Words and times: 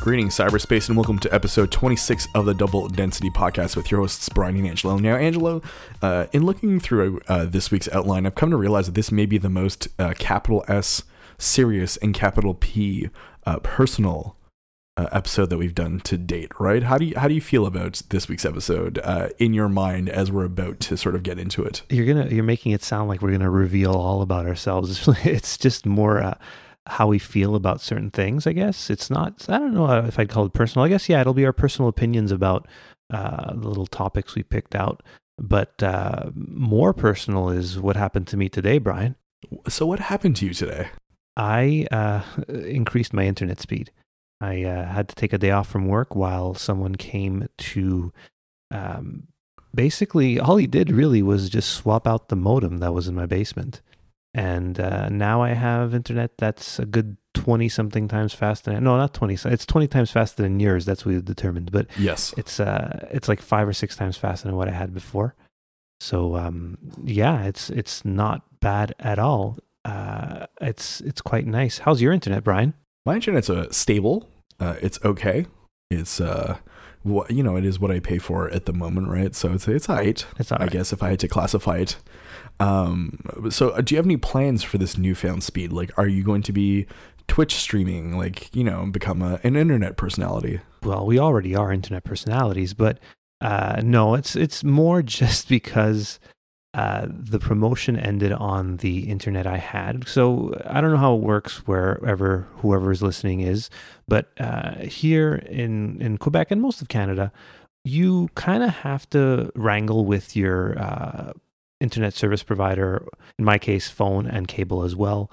Greetings, 0.00 0.34
cyberspace, 0.34 0.88
and 0.88 0.96
welcome 0.96 1.18
to 1.18 1.34
episode 1.34 1.70
26 1.70 2.26
of 2.34 2.46
the 2.46 2.54
Double 2.54 2.88
Density 2.88 3.28
Podcast 3.28 3.76
with 3.76 3.90
your 3.90 4.00
hosts, 4.00 4.30
Brian 4.30 4.56
and 4.56 4.66
Angelo. 4.66 4.96
Now, 4.96 5.16
Angelo, 5.16 5.60
uh, 6.00 6.26
in 6.32 6.46
looking 6.46 6.80
through 6.80 7.20
uh, 7.28 7.44
this 7.44 7.70
week's 7.70 7.86
outline, 7.90 8.24
I've 8.24 8.34
come 8.34 8.50
to 8.50 8.56
realize 8.56 8.86
that 8.86 8.94
this 8.94 9.12
may 9.12 9.26
be 9.26 9.36
the 9.36 9.50
most 9.50 9.88
uh, 9.98 10.14
capital 10.18 10.64
S 10.68 11.02
serious 11.36 11.98
and 11.98 12.14
capital 12.14 12.54
P 12.54 13.10
uh, 13.44 13.58
personal 13.58 14.38
uh, 14.96 15.08
episode 15.12 15.50
that 15.50 15.58
we've 15.58 15.74
done 15.74 16.00
to 16.00 16.16
date, 16.16 16.50
right? 16.58 16.82
How 16.82 16.96
do 16.96 17.04
you 17.04 17.18
how 17.18 17.28
do 17.28 17.34
you 17.34 17.42
feel 17.42 17.66
about 17.66 18.00
this 18.08 18.26
week's 18.26 18.46
episode 18.46 19.00
uh, 19.04 19.28
in 19.38 19.52
your 19.52 19.68
mind 19.68 20.08
as 20.08 20.32
we're 20.32 20.46
about 20.46 20.80
to 20.80 20.96
sort 20.96 21.14
of 21.14 21.22
get 21.22 21.38
into 21.38 21.62
it? 21.62 21.82
You're 21.90 22.06
gonna 22.06 22.30
you're 22.30 22.42
making 22.42 22.72
it 22.72 22.82
sound 22.82 23.10
like 23.10 23.20
we're 23.20 23.32
gonna 23.32 23.50
reveal 23.50 23.92
all 23.92 24.22
about 24.22 24.46
ourselves. 24.46 25.06
It's 25.26 25.58
just 25.58 25.84
more 25.84 26.36
how 26.86 27.06
we 27.06 27.18
feel 27.18 27.54
about 27.54 27.80
certain 27.80 28.10
things. 28.10 28.46
I 28.46 28.52
guess 28.52 28.90
it's 28.90 29.10
not. 29.10 29.46
I 29.48 29.58
don't 29.58 29.74
know 29.74 29.90
if 30.04 30.18
I'd 30.18 30.28
call 30.28 30.46
it 30.46 30.52
personal. 30.52 30.84
I 30.84 30.88
guess 30.88 31.08
yeah, 31.08 31.20
it'll 31.20 31.34
be 31.34 31.46
our 31.46 31.52
personal 31.52 31.88
opinions 31.88 32.32
about 32.32 32.66
uh, 33.12 33.54
the 33.54 33.68
little 33.68 33.86
topics 33.86 34.34
we 34.34 34.42
picked 34.42 34.74
out. 34.74 35.02
But 35.38 35.82
uh, 35.82 36.30
more 36.34 36.92
personal 36.92 37.48
is 37.48 37.78
what 37.78 37.96
happened 37.96 38.26
to 38.28 38.36
me 38.36 38.48
today, 38.48 38.78
Brian. 38.78 39.16
So, 39.68 39.86
what 39.86 40.00
happened 40.00 40.36
to 40.36 40.46
you 40.46 40.54
today? 40.54 40.88
I 41.36 41.86
uh, 41.90 42.22
increased 42.48 43.14
my 43.14 43.24
internet 43.24 43.60
speed. 43.60 43.90
I 44.40 44.64
uh, 44.64 44.86
had 44.86 45.08
to 45.08 45.14
take 45.14 45.32
a 45.32 45.38
day 45.38 45.50
off 45.50 45.68
from 45.68 45.86
work 45.86 46.14
while 46.14 46.54
someone 46.54 46.96
came 46.96 47.48
to. 47.56 48.12
Um, 48.70 49.28
basically, 49.74 50.38
all 50.38 50.56
he 50.56 50.66
did 50.66 50.90
really 50.90 51.22
was 51.22 51.48
just 51.48 51.72
swap 51.72 52.06
out 52.06 52.28
the 52.28 52.36
modem 52.36 52.78
that 52.78 52.94
was 52.94 53.08
in 53.08 53.14
my 53.14 53.26
basement 53.26 53.80
and 54.34 54.78
uh, 54.78 55.08
now 55.08 55.42
I 55.42 55.50
have 55.50 55.94
internet 55.94 56.38
that's 56.38 56.78
a 56.78 56.86
good 56.86 57.16
twenty 57.34 57.68
something 57.68 58.08
times 58.08 58.32
faster. 58.32 58.72
No, 58.80 58.96
not 58.96 59.14
twenty. 59.14 59.36
It's 59.44 59.66
twenty 59.66 59.88
times 59.88 60.10
faster 60.10 60.42
than 60.42 60.60
yours. 60.60 60.84
That's 60.84 61.04
what 61.04 61.14
we 61.14 61.20
determined. 61.20 61.72
But 61.72 61.86
yes, 61.98 62.34
it's 62.36 62.60
uh, 62.60 63.08
it's 63.10 63.28
like 63.28 63.40
five 63.40 63.66
or 63.66 63.72
six 63.72 63.96
times 63.96 64.16
faster 64.16 64.48
than 64.48 64.56
what 64.56 64.68
I 64.68 64.72
had 64.72 64.94
before. 64.94 65.34
So 66.00 66.36
um, 66.36 66.78
yeah, 67.04 67.44
it's 67.44 67.70
it's 67.70 68.04
not 68.04 68.60
bad 68.60 68.94
at 68.98 69.18
all. 69.18 69.58
Uh, 69.84 70.46
it's 70.60 71.00
it's 71.00 71.20
quite 71.20 71.46
nice. 71.46 71.78
How's 71.78 72.00
your 72.00 72.12
internet, 72.12 72.44
Brian? 72.44 72.74
My 73.06 73.14
internet's 73.16 73.50
uh, 73.50 73.70
stable. 73.70 74.28
Uh, 74.58 74.76
it's 74.80 74.98
okay. 75.04 75.46
It's 75.90 76.20
uh, 76.20 76.58
what 77.02 77.30
you 77.30 77.42
know, 77.42 77.56
it 77.56 77.64
is 77.64 77.80
what 77.80 77.90
I 77.90 77.98
pay 78.00 78.18
for 78.18 78.48
at 78.50 78.66
the 78.66 78.72
moment, 78.72 79.08
right? 79.08 79.34
So 79.34 79.52
it's 79.52 79.66
it's 79.66 79.88
alright. 79.88 80.24
It's 80.38 80.52
alright. 80.52 80.68
I 80.68 80.72
guess 80.72 80.92
if 80.92 81.02
I 81.02 81.10
had 81.10 81.20
to 81.20 81.28
classify 81.28 81.78
it 81.78 81.96
um, 82.60 83.18
so 83.50 83.70
uh, 83.70 83.80
do 83.80 83.94
you 83.94 83.96
have 83.96 84.06
any 84.06 84.18
plans 84.18 84.62
for 84.62 84.78
this 84.78 84.98
newfound 84.98 85.42
speed? 85.42 85.72
Like, 85.72 85.96
are 85.98 86.06
you 86.06 86.22
going 86.22 86.42
to 86.42 86.52
be 86.52 86.86
Twitch 87.26 87.54
streaming, 87.54 88.16
like, 88.16 88.54
you 88.54 88.62
know, 88.62 88.86
become 88.86 89.22
a, 89.22 89.40
an 89.42 89.56
internet 89.56 89.96
personality? 89.96 90.60
Well, 90.82 91.06
we 91.06 91.18
already 91.18 91.56
are 91.56 91.72
internet 91.72 92.04
personalities, 92.04 92.74
but 92.74 92.98
uh, 93.40 93.80
no, 93.82 94.14
it's 94.14 94.36
it's 94.36 94.62
more 94.62 95.02
just 95.20 95.48
because 95.48 96.20
uh, 96.74 97.06
the 97.08 97.38
promotion 97.38 97.98
ended 97.98 98.32
on 98.32 98.76
the 98.76 99.08
internet 99.08 99.46
I 99.46 99.56
had. 99.56 100.06
So 100.06 100.54
I 100.66 100.80
don't 100.80 100.90
know 100.92 100.98
how 100.98 101.14
it 101.14 101.22
works 101.22 101.66
wherever 101.66 102.46
whoever 102.56 102.92
is 102.92 103.02
listening 103.02 103.40
is, 103.40 103.70
but 104.06 104.28
uh, 104.38 104.76
here 104.82 105.34
in 105.34 106.00
in 106.00 106.18
Quebec 106.18 106.50
and 106.50 106.60
most 106.60 106.82
of 106.82 106.88
Canada, 106.88 107.32
you 107.84 108.28
kind 108.34 108.62
of 108.62 108.70
have 108.70 109.08
to 109.10 109.50
wrangle 109.54 110.04
with 110.04 110.36
your 110.36 110.78
uh, 110.78 111.32
internet 111.80 112.14
service 112.14 112.42
provider, 112.42 113.06
in 113.38 113.44
my 113.44 113.58
case, 113.58 113.88
phone 113.88 114.26
and 114.26 114.46
cable 114.46 114.82
as 114.82 114.94
well, 114.94 115.30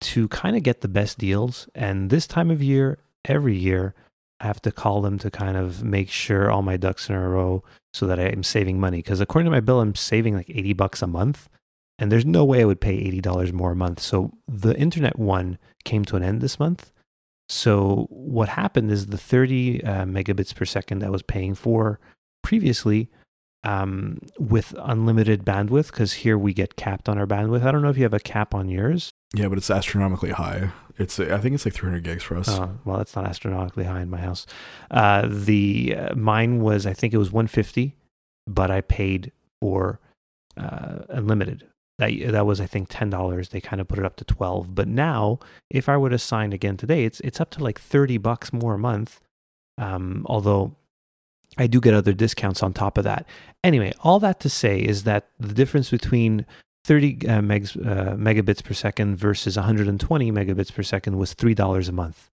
to 0.00 0.28
kind 0.28 0.56
of 0.56 0.62
get 0.62 0.80
the 0.80 0.88
best 0.88 1.18
deals. 1.18 1.68
And 1.74 2.10
this 2.10 2.26
time 2.26 2.50
of 2.50 2.62
year, 2.62 2.98
every 3.24 3.56
year, 3.56 3.94
I 4.40 4.46
have 4.46 4.62
to 4.62 4.72
call 4.72 5.02
them 5.02 5.18
to 5.18 5.30
kind 5.30 5.56
of 5.56 5.84
make 5.84 6.08
sure 6.08 6.50
all 6.50 6.62
my 6.62 6.76
ducks 6.76 7.08
in 7.08 7.14
a 7.14 7.28
row 7.28 7.62
so 7.92 8.06
that 8.06 8.18
I'm 8.18 8.42
saving 8.42 8.80
money. 8.80 8.98
Because 8.98 9.20
according 9.20 9.44
to 9.44 9.50
my 9.50 9.60
bill, 9.60 9.80
I'm 9.80 9.94
saving 9.94 10.34
like 10.34 10.48
80 10.48 10.72
bucks 10.72 11.02
a 11.02 11.06
month. 11.06 11.48
And 11.98 12.10
there's 12.10 12.24
no 12.24 12.46
way 12.46 12.62
I 12.62 12.64
would 12.64 12.80
pay 12.80 12.96
$80 13.20 13.52
more 13.52 13.72
a 13.72 13.76
month. 13.76 14.00
So 14.00 14.32
the 14.48 14.74
internet 14.78 15.18
one 15.18 15.58
came 15.84 16.06
to 16.06 16.16
an 16.16 16.22
end 16.22 16.40
this 16.40 16.58
month. 16.58 16.90
So 17.50 18.06
what 18.10 18.48
happened 18.48 18.90
is 18.90 19.06
the 19.06 19.18
30 19.18 19.84
uh, 19.84 20.04
megabits 20.04 20.54
per 20.54 20.64
second 20.64 21.00
that 21.00 21.08
I 21.08 21.10
was 21.10 21.22
paying 21.22 21.54
for 21.54 22.00
previously 22.42 23.10
um, 23.64 24.18
with 24.38 24.74
unlimited 24.78 25.44
bandwidth 25.44 25.86
because 25.90 26.14
here 26.14 26.38
we 26.38 26.52
get 26.54 26.76
capped 26.76 27.08
on 27.08 27.18
our 27.18 27.26
bandwidth. 27.26 27.64
I 27.64 27.72
don't 27.72 27.82
know 27.82 27.90
if 27.90 27.96
you 27.96 28.04
have 28.04 28.14
a 28.14 28.20
cap 28.20 28.54
on 28.54 28.68
yours. 28.68 29.10
Yeah, 29.34 29.48
but 29.48 29.58
it's 29.58 29.70
astronomically 29.70 30.30
high. 30.30 30.72
It's 30.98 31.18
I 31.18 31.38
think 31.38 31.54
it's 31.54 31.64
like 31.64 31.74
300 31.74 32.02
gigs 32.02 32.22
for 32.22 32.36
us. 32.36 32.48
Oh, 32.48 32.78
well, 32.84 32.98
that's 32.98 33.16
not 33.16 33.26
astronomically 33.26 33.84
high 33.84 34.02
in 34.02 34.10
my 34.10 34.18
house. 34.20 34.46
Uh, 34.90 35.26
the 35.28 35.96
uh, 35.96 36.14
mine 36.14 36.60
was 36.60 36.86
I 36.86 36.92
think 36.92 37.14
it 37.14 37.18
was 37.18 37.32
150, 37.32 37.96
but 38.46 38.70
I 38.70 38.80
paid 38.80 39.32
for 39.60 40.00
uh, 40.56 41.00
unlimited. 41.08 41.66
That 41.98 42.12
that 42.32 42.46
was 42.46 42.60
I 42.60 42.66
think 42.66 42.88
ten 42.90 43.10
dollars. 43.10 43.50
They 43.50 43.60
kind 43.60 43.80
of 43.80 43.88
put 43.88 43.98
it 43.98 44.04
up 44.04 44.16
to 44.16 44.24
twelve. 44.24 44.74
But 44.74 44.88
now, 44.88 45.38
if 45.70 45.88
I 45.88 45.96
were 45.96 46.10
to 46.10 46.18
sign 46.18 46.52
again 46.52 46.76
today, 46.76 47.04
it's 47.04 47.20
it's 47.20 47.40
up 47.40 47.50
to 47.50 47.64
like 47.64 47.78
thirty 47.78 48.16
bucks 48.16 48.52
more 48.52 48.74
a 48.74 48.78
month. 48.78 49.20
Um, 49.78 50.26
although 50.26 50.76
I 51.58 51.66
do 51.66 51.80
get 51.80 51.94
other 51.94 52.12
discounts 52.12 52.62
on 52.62 52.72
top 52.72 52.98
of 52.98 53.04
that. 53.04 53.26
Anyway, 53.64 53.92
all 54.00 54.20
that 54.20 54.40
to 54.40 54.48
say 54.48 54.78
is 54.80 55.04
that 55.04 55.28
the 55.38 55.54
difference 55.54 55.90
between 55.90 56.46
30 56.84 57.28
uh, 57.28 57.40
megs, 57.40 57.76
uh, 57.76 58.14
megabits 58.16 58.62
per 58.64 58.74
second 58.74 59.16
versus 59.16 59.56
120 59.56 60.32
megabits 60.32 60.72
per 60.72 60.82
second 60.82 61.18
was 61.18 61.34
$3 61.34 61.88
a 61.88 61.92
month 61.92 62.28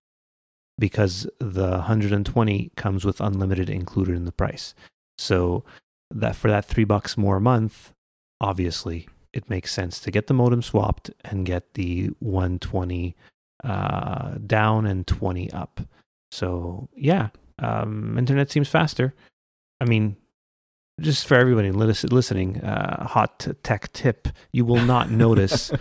because 0.79 1.27
the 1.39 1.69
120 1.69 2.71
comes 2.75 3.03
with 3.03 3.19
unlimited 3.19 3.69
included 3.69 4.15
in 4.15 4.25
the 4.25 4.31
price. 4.31 4.75
So 5.17 5.63
that 6.11 6.35
for 6.35 6.49
that 6.49 6.65
3 6.65 6.83
bucks 6.85 7.17
more 7.17 7.37
a 7.37 7.41
month, 7.41 7.91
obviously 8.39 9.07
it 9.33 9.49
makes 9.49 9.73
sense 9.73 9.99
to 9.99 10.11
get 10.11 10.27
the 10.27 10.33
modem 10.33 10.61
swapped 10.61 11.11
and 11.25 11.45
get 11.45 11.73
the 11.73 12.11
120 12.19 13.15
uh, 13.63 14.35
down 14.45 14.85
and 14.85 15.05
20 15.05 15.51
up. 15.51 15.81
So, 16.31 16.89
yeah, 16.95 17.29
um, 17.59 18.17
internet 18.17 18.51
seems 18.51 18.69
faster. 18.69 19.13
I 19.79 19.85
mean, 19.85 20.17
just 20.99 21.27
for 21.27 21.35
everybody 21.35 21.71
listening, 21.71 22.61
uh, 22.61 23.07
hot 23.07 23.47
tech 23.63 23.91
tip: 23.93 24.27
you 24.51 24.65
will 24.65 24.81
not 24.81 25.11
notice 25.25 25.71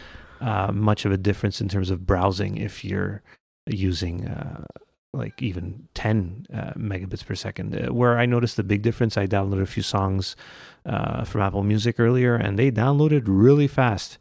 uh, 0.41 0.73
much 0.73 1.05
of 1.05 1.13
a 1.13 1.17
difference 1.17 1.61
in 1.61 1.69
terms 1.69 1.91
of 1.91 2.07
browsing 2.07 2.59
if 2.59 2.85
you're 2.85 3.23
using 3.67 4.27
uh, 4.27 4.65
like 5.13 5.41
even 5.43 5.89
10 5.95 6.47
uh, 6.53 6.73
megabits 6.77 7.25
per 7.25 7.35
second. 7.35 7.75
Uh, 7.75 7.93
where 7.93 8.19
I 8.19 8.27
noticed 8.27 8.57
the 8.57 8.63
big 8.63 8.83
difference, 8.83 9.17
I 9.17 9.27
downloaded 9.27 9.63
a 9.63 9.67
few 9.67 9.83
songs 9.83 10.37
uh, 10.85 11.25
from 11.25 11.41
Apple 11.41 11.63
Music 11.63 11.99
earlier, 11.99 12.37
and 12.37 12.59
they 12.59 12.71
downloaded 12.71 13.25
really 13.27 13.67
fast. 13.67 14.19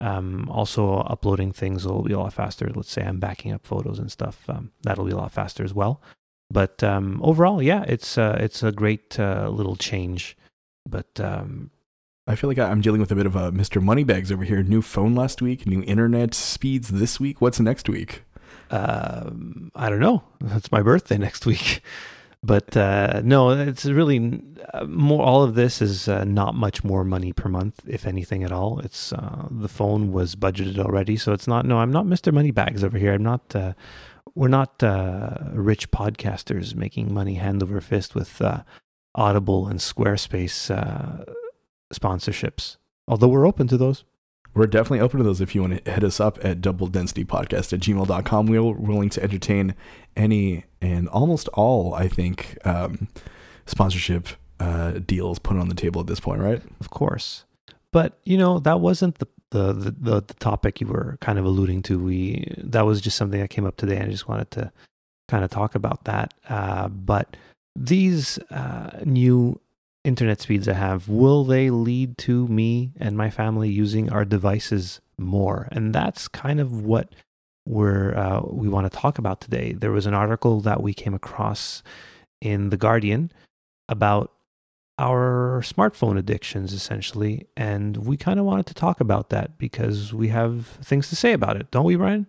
Um, 0.00 0.48
also, 0.48 0.98
uploading 0.98 1.52
things 1.52 1.84
will 1.84 2.02
be 2.02 2.12
a 2.12 2.20
lot 2.20 2.32
faster. 2.32 2.70
Let's 2.72 2.90
say 2.90 3.02
I'm 3.02 3.18
backing 3.18 3.52
up 3.52 3.66
photos 3.66 3.98
and 3.98 4.10
stuff. 4.10 4.48
Um, 4.48 4.70
that'll 4.82 5.04
be 5.04 5.10
a 5.12 5.16
lot 5.16 5.32
faster 5.32 5.64
as 5.64 5.74
well. 5.74 6.00
But 6.50 6.82
um, 6.82 7.20
overall, 7.22 7.62
yeah, 7.62 7.84
it's 7.86 8.16
uh, 8.16 8.36
it's 8.40 8.62
a 8.62 8.72
great 8.72 9.18
uh, 9.20 9.48
little 9.50 9.76
change. 9.76 10.36
But 10.88 11.20
um, 11.20 11.70
I 12.26 12.34
feel 12.34 12.48
like 12.48 12.58
I'm 12.58 12.80
dealing 12.80 13.00
with 13.00 13.12
a 13.12 13.14
bit 13.14 13.26
of 13.26 13.36
a 13.36 13.52
Mr. 13.52 13.82
Moneybags 13.82 14.32
over 14.32 14.44
here. 14.44 14.62
New 14.62 14.82
phone 14.82 15.14
last 15.14 15.42
week, 15.42 15.66
new 15.66 15.82
internet 15.82 16.34
speeds 16.34 16.88
this 16.88 17.20
week. 17.20 17.40
What's 17.40 17.60
next 17.60 17.88
week? 17.88 18.22
Uh, 18.70 19.30
I 19.74 19.88
don't 19.88 20.00
know. 20.00 20.24
It's 20.44 20.72
my 20.72 20.82
birthday 20.82 21.18
next 21.26 21.46
week. 21.46 21.82
But 22.42 22.76
uh, 22.76 23.20
no, 23.24 23.50
it's 23.50 23.84
really 23.84 24.42
uh, 24.72 24.84
more. 24.84 25.24
All 25.24 25.42
of 25.42 25.54
this 25.54 25.82
is 25.82 26.06
uh, 26.06 26.22
not 26.22 26.54
much 26.54 26.84
more 26.84 27.02
money 27.02 27.32
per 27.32 27.48
month, 27.48 27.80
if 27.86 28.06
anything 28.06 28.44
at 28.44 28.52
all. 28.52 28.78
It's 28.78 29.12
uh, 29.12 29.48
the 29.50 29.68
phone 29.68 30.12
was 30.12 30.36
budgeted 30.36 30.78
already, 30.78 31.16
so 31.16 31.32
it's 31.32 31.48
not. 31.48 31.66
No, 31.66 31.78
I'm 31.78 31.90
not 31.90 32.06
Mr. 32.06 32.32
Moneybags 32.32 32.84
over 32.84 32.96
here. 32.96 33.12
I'm 33.12 33.24
not 33.24 33.56
uh, 33.56 33.72
we're 34.38 34.46
not 34.46 34.84
uh, 34.84 35.34
rich 35.52 35.90
podcasters 35.90 36.72
making 36.72 37.12
money 37.12 37.34
hand 37.34 37.60
over 37.60 37.80
fist 37.80 38.14
with 38.14 38.40
uh, 38.40 38.62
Audible 39.12 39.66
and 39.66 39.80
Squarespace 39.80 40.70
uh, 40.70 41.24
sponsorships. 41.92 42.76
Although 43.08 43.26
we're 43.26 43.48
open 43.48 43.66
to 43.66 43.76
those. 43.76 44.04
We're 44.54 44.68
definitely 44.68 45.00
open 45.00 45.18
to 45.18 45.24
those 45.24 45.40
if 45.40 45.56
you 45.56 45.62
want 45.62 45.84
to 45.84 45.90
hit 45.90 46.04
us 46.04 46.20
up 46.20 46.38
at 46.44 46.60
doubledensitypodcast 46.60 47.72
at 47.72 47.80
gmail.com. 47.80 48.46
We're 48.46 48.62
willing 48.62 49.10
to 49.10 49.22
entertain 49.24 49.74
any 50.16 50.66
and 50.80 51.08
almost 51.08 51.48
all, 51.54 51.94
I 51.94 52.06
think, 52.06 52.58
um, 52.64 53.08
sponsorship 53.66 54.28
uh, 54.60 55.00
deals 55.04 55.40
put 55.40 55.56
on 55.56 55.68
the 55.68 55.74
table 55.74 56.00
at 56.00 56.06
this 56.06 56.20
point, 56.20 56.40
right? 56.40 56.62
Of 56.78 56.90
course. 56.90 57.44
But, 57.92 58.20
you 58.22 58.38
know, 58.38 58.60
that 58.60 58.78
wasn't 58.78 59.18
the 59.18 59.26
the, 59.50 59.72
the, 59.72 60.20
the, 60.20 60.34
topic 60.34 60.80
you 60.80 60.86
were 60.86 61.16
kind 61.20 61.38
of 61.38 61.44
alluding 61.44 61.82
to. 61.84 61.98
We 61.98 62.52
that 62.58 62.84
was 62.84 63.00
just 63.00 63.16
something 63.16 63.40
that 63.40 63.50
came 63.50 63.64
up 63.64 63.76
today. 63.76 63.96
And 63.96 64.06
I 64.06 64.10
just 64.10 64.28
wanted 64.28 64.50
to 64.52 64.72
kind 65.28 65.44
of 65.44 65.50
talk 65.50 65.74
about 65.74 66.04
that. 66.04 66.34
Uh, 66.48 66.88
but 66.88 67.36
these 67.74 68.38
uh, 68.50 69.00
new 69.04 69.60
internet 70.04 70.40
speeds 70.40 70.68
I 70.68 70.74
have, 70.74 71.08
will 71.08 71.44
they 71.44 71.70
lead 71.70 72.18
to 72.18 72.46
me 72.48 72.92
and 72.98 73.16
my 73.16 73.30
family 73.30 73.68
using 73.68 74.10
our 74.10 74.24
devices 74.24 75.00
more? 75.18 75.68
And 75.72 75.94
that's 75.94 76.28
kind 76.28 76.60
of 76.60 76.82
what 76.82 77.14
we're 77.66 78.16
uh, 78.16 78.40
we 78.44 78.68
want 78.68 78.90
to 78.90 78.98
talk 78.98 79.18
about 79.18 79.40
today. 79.40 79.72
There 79.72 79.92
was 79.92 80.06
an 80.06 80.14
article 80.14 80.60
that 80.60 80.82
we 80.82 80.94
came 80.94 81.14
across 81.14 81.82
in 82.40 82.70
the 82.70 82.76
Guardian 82.76 83.30
about 83.88 84.32
our 84.98 85.62
smartphone 85.64 86.18
addictions, 86.18 86.72
essentially, 86.72 87.46
and 87.56 87.96
we 87.98 88.16
kind 88.16 88.40
of 88.40 88.44
wanted 88.44 88.66
to 88.66 88.74
talk 88.74 89.00
about 89.00 89.30
that 89.30 89.58
because 89.58 90.12
we 90.12 90.28
have 90.28 90.66
things 90.66 91.08
to 91.08 91.16
say 91.16 91.32
about 91.32 91.56
it, 91.56 91.70
don't 91.70 91.84
we, 91.84 91.96
Brian? 91.96 92.26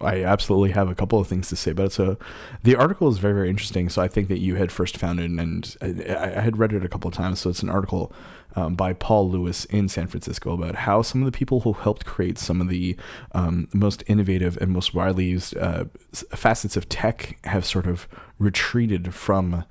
I 0.00 0.24
absolutely 0.24 0.72
have 0.72 0.88
a 0.90 0.94
couple 0.94 1.18
of 1.18 1.26
things 1.26 1.48
to 1.48 1.56
say 1.56 1.70
about 1.70 1.86
it. 1.86 1.92
So, 1.92 2.18
the 2.62 2.76
article 2.76 3.08
is 3.08 3.18
very, 3.18 3.34
very 3.34 3.48
interesting. 3.48 3.88
So, 3.88 4.02
I 4.02 4.08
think 4.08 4.28
that 4.28 4.40
you 4.40 4.56
had 4.56 4.70
first 4.70 4.96
found 4.96 5.20
it, 5.20 5.30
and 5.30 5.76
I, 5.80 6.36
I 6.36 6.40
had 6.40 6.58
read 6.58 6.72
it 6.72 6.84
a 6.84 6.88
couple 6.88 7.08
of 7.08 7.14
times. 7.14 7.40
So, 7.40 7.50
it's 7.50 7.62
an 7.62 7.70
article 7.70 8.12
um, 8.54 8.74
by 8.74 8.92
Paul 8.92 9.30
Lewis 9.30 9.64
in 9.66 9.88
San 9.88 10.06
Francisco 10.06 10.52
about 10.52 10.74
how 10.74 11.02
some 11.02 11.22
of 11.22 11.26
the 11.26 11.36
people 11.36 11.60
who 11.60 11.72
helped 11.72 12.04
create 12.04 12.38
some 12.38 12.60
of 12.60 12.68
the 12.68 12.96
um, 13.32 13.68
most 13.72 14.04
innovative 14.06 14.58
and 14.60 14.70
most 14.70 14.94
widely 14.94 15.26
used 15.26 15.56
uh, 15.56 15.84
facets 16.12 16.76
of 16.76 16.88
tech 16.88 17.38
have 17.44 17.64
sort 17.64 17.86
of 17.86 18.06
retreated 18.38 19.14
from. 19.14 19.64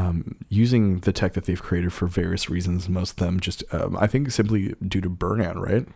Um, 0.00 0.36
using 0.48 1.00
the 1.00 1.12
tech 1.12 1.34
that 1.34 1.44
they've 1.44 1.62
created 1.62 1.92
for 1.92 2.06
various 2.06 2.48
reasons, 2.48 2.88
most 2.88 3.12
of 3.12 3.16
them 3.16 3.40
just, 3.40 3.62
um, 3.72 3.96
I 3.98 4.06
think, 4.06 4.30
simply 4.30 4.74
due 4.86 5.00
to 5.00 5.10
burnout, 5.10 5.56
right? 5.56 5.86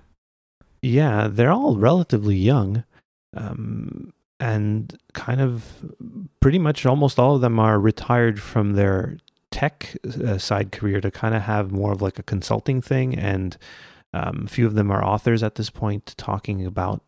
Yeah, 0.83 1.29
they're 1.31 1.53
all 1.53 1.77
relatively 1.77 2.37
young 2.37 2.85
um, 3.37 4.13
and 4.41 4.97
kind 5.13 5.41
of 5.41 5.85
pretty 6.41 6.59
much 6.59 6.85
almost 6.85 7.19
all 7.19 7.37
of 7.37 7.41
them 7.41 7.59
are 7.59 7.79
retired 7.79 8.41
from 8.41 8.75
their 8.75 9.17
tech 9.51 9.97
uh, 10.25 10.39
side 10.39 10.73
career 10.73 11.01
to 11.01 11.11
kind 11.11 11.35
of 11.35 11.43
have 11.43 11.71
more 11.71 11.93
of 11.93 12.03
like 12.03 12.19
a 12.19 12.25
consulting 12.25 12.83
thing 12.83 13.17
and 13.17 13.57
um, 14.13 14.45
a 14.47 14.49
few 14.49 14.67
of 14.67 14.75
them 14.75 14.91
are 14.91 15.05
authors 15.05 15.43
at 15.43 15.55
this 15.55 15.71
point 15.71 16.15
talking 16.17 16.67
about 16.67 17.03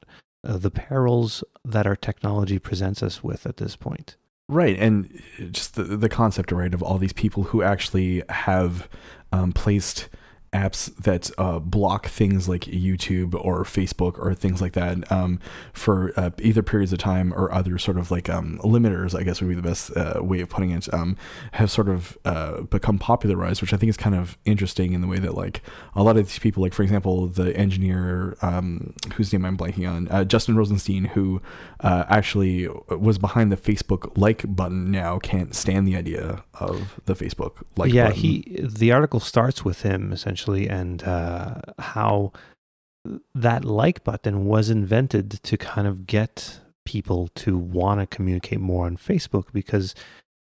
uh, 0.45 0.57
the 0.57 0.71
perils 0.71 1.43
that 1.65 1.87
our 1.87 1.97
technology 1.97 2.59
presents 2.59 3.03
us 3.03 3.23
with 3.23 3.47
at 3.47 3.57
this 3.57 3.75
point 3.75 4.17
right 4.49 4.79
and 4.79 5.23
just 5.51 5.75
the, 5.75 5.83
the 5.83 6.09
concept 6.09 6.53
right 6.53 6.73
of 6.73 6.83
all 6.83 6.99
these 6.99 7.13
people 7.13 7.45
who 7.45 7.63
actually 7.63 8.23
have 8.29 8.89
um, 9.33 9.53
placed 9.53 10.09
apps 10.57 10.95
that 10.97 11.31
uh, 11.39 11.59
block 11.59 12.07
things 12.07 12.49
like 12.49 12.63
YouTube 12.63 13.35
or 13.35 13.65
Facebook 13.65 14.19
or 14.19 14.35
things 14.35 14.61
like 14.63 14.73
that 14.73 15.11
um, 15.13 15.39
for 15.73 16.13
uh, 16.17 16.31
either 16.41 16.63
periods 16.63 16.93
of 16.93 16.99
time 16.99 17.33
or 17.35 17.53
other 17.53 17.79
sort 17.79 17.99
of 17.99 18.11
like 18.11 18.29
um, 18.29 18.59
limiters, 18.63 19.19
I 19.19 19.23
guess 19.23 19.41
would 19.41 19.49
be 19.49 19.55
the 19.55 19.63
best 19.63 19.97
uh, 19.97 20.21
way 20.23 20.41
of 20.41 20.49
putting 20.49 20.71
it, 20.71 20.93
um, 20.95 21.17
have 21.53 21.71
sort 21.71 21.89
of 21.89 22.17
uh, 22.25 22.63
become 22.63 22.99
popularized, 22.99 23.61
which 23.61 23.73
I 23.73 23.77
think 23.77 23.91
is 23.91 23.97
kind 23.97 24.15
of 24.15 24.39
interesting 24.45 24.93
in 24.93 25.01
the 25.01 25.07
way 25.07 25.19
that 25.19 25.35
like 25.35 25.63
a 25.95 26.03
lot 26.03 26.17
of 26.17 26.27
these 26.27 26.39
people, 26.39 26.63
like 26.63 26.75
for 26.75 26.83
example, 26.83 27.27
the 27.27 27.57
engineer 27.57 28.37
um, 28.43 28.95
whose 29.15 29.33
name 29.33 29.45
I'm 29.45 29.57
blanking 29.57 29.91
on, 29.91 30.09
uh, 30.09 30.25
Justin 30.25 30.57
Rosenstein, 30.57 31.07
who 31.07 31.43
uh, 31.81 32.05
actually 32.09 32.69
was 32.89 33.19
behind 33.19 33.53
the 33.53 33.57
Facebook 33.57 34.17
like 34.17 34.45
button, 34.57 34.91
now 34.91 35.19
can't 35.19 35.55
stand 35.55 35.87
the 35.87 35.97
idea 35.97 36.45
of 36.55 37.01
the 37.05 37.15
Facebook 37.15 37.65
like 37.77 37.93
yeah, 37.93 38.09
button. 38.09 38.21
he 38.21 38.59
the 38.61 38.93
article 38.93 39.21
starts 39.21 39.65
with 39.65 39.83
him 39.83 40.13
essentially 40.13 40.46
and 40.55 41.03
uh, 41.05 41.55
how 41.79 42.33
that 43.35 43.65
like 43.65 44.05
button 44.05 44.47
was 44.47 44.71
invented 44.71 45.43
to 45.43 45.57
kind 45.57 45.87
of 45.87 46.07
get 46.07 46.61
people 46.85 47.29
to 47.35 47.57
want 47.57 48.01
to 48.01 48.07
communicate 48.07 48.61
more 48.61 48.87
on 48.87 48.97
Facebook 48.97 49.47
because 49.53 49.95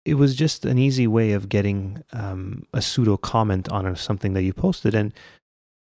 it 0.04 0.14
was 0.14 0.34
just 0.34 0.64
an 0.64 0.78
easy 0.78 1.06
way 1.06 1.32
of 1.32 1.48
getting 1.48 2.02
um, 2.12 2.66
a 2.72 2.82
pseudo 2.82 3.16
comment 3.16 3.68
on 3.70 3.94
something 3.96 4.34
that 4.34 4.42
you 4.42 4.52
posted 4.52 4.94
and 4.94 5.12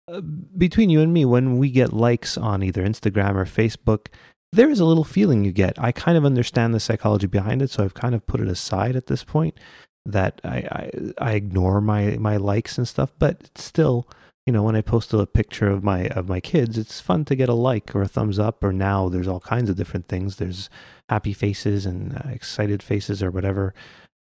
uh, 0.08 0.20
between 0.20 0.90
you 0.90 1.00
and 1.00 1.12
me 1.12 1.24
when 1.24 1.58
we 1.58 1.70
get 1.70 1.92
likes 1.92 2.38
on 2.38 2.62
either 2.62 2.84
Instagram 2.84 3.34
or 3.34 3.44
Facebook 3.44 4.06
there 4.52 4.70
is 4.70 4.80
a 4.80 4.84
little 4.84 5.04
feeling 5.04 5.44
you 5.44 5.52
get. 5.52 5.78
I 5.78 5.92
kind 5.92 6.16
of 6.16 6.24
understand 6.24 6.72
the 6.72 6.80
psychology 6.80 7.26
behind 7.26 7.62
it, 7.62 7.70
so 7.70 7.84
I've 7.84 7.94
kind 7.94 8.14
of 8.14 8.26
put 8.26 8.40
it 8.40 8.48
aside 8.48 8.96
at 8.96 9.06
this 9.06 9.24
point 9.24 9.58
that 10.06 10.40
I, 10.44 10.56
I, 10.56 10.90
I 11.18 11.32
ignore 11.32 11.80
my 11.80 12.16
my 12.18 12.36
likes 12.36 12.78
and 12.78 12.86
stuff, 12.86 13.12
but 13.18 13.50
still, 13.56 14.08
you 14.46 14.52
know, 14.52 14.62
when 14.62 14.76
I 14.76 14.80
post 14.80 15.12
a 15.12 15.26
picture 15.26 15.68
of 15.68 15.82
my 15.82 16.06
of 16.08 16.28
my 16.28 16.40
kids, 16.40 16.78
it's 16.78 17.00
fun 17.00 17.24
to 17.26 17.34
get 17.34 17.48
a 17.48 17.54
like 17.54 17.94
or 17.94 18.02
a 18.02 18.08
thumbs 18.08 18.38
up. 18.38 18.62
Or 18.62 18.72
now 18.72 19.08
there's 19.08 19.28
all 19.28 19.40
kinds 19.40 19.68
of 19.68 19.76
different 19.76 20.08
things. 20.08 20.36
There's 20.36 20.70
happy 21.08 21.32
faces 21.32 21.84
and 21.86 22.16
uh, 22.16 22.30
excited 22.30 22.82
faces 22.82 23.22
or 23.22 23.30
whatever. 23.30 23.74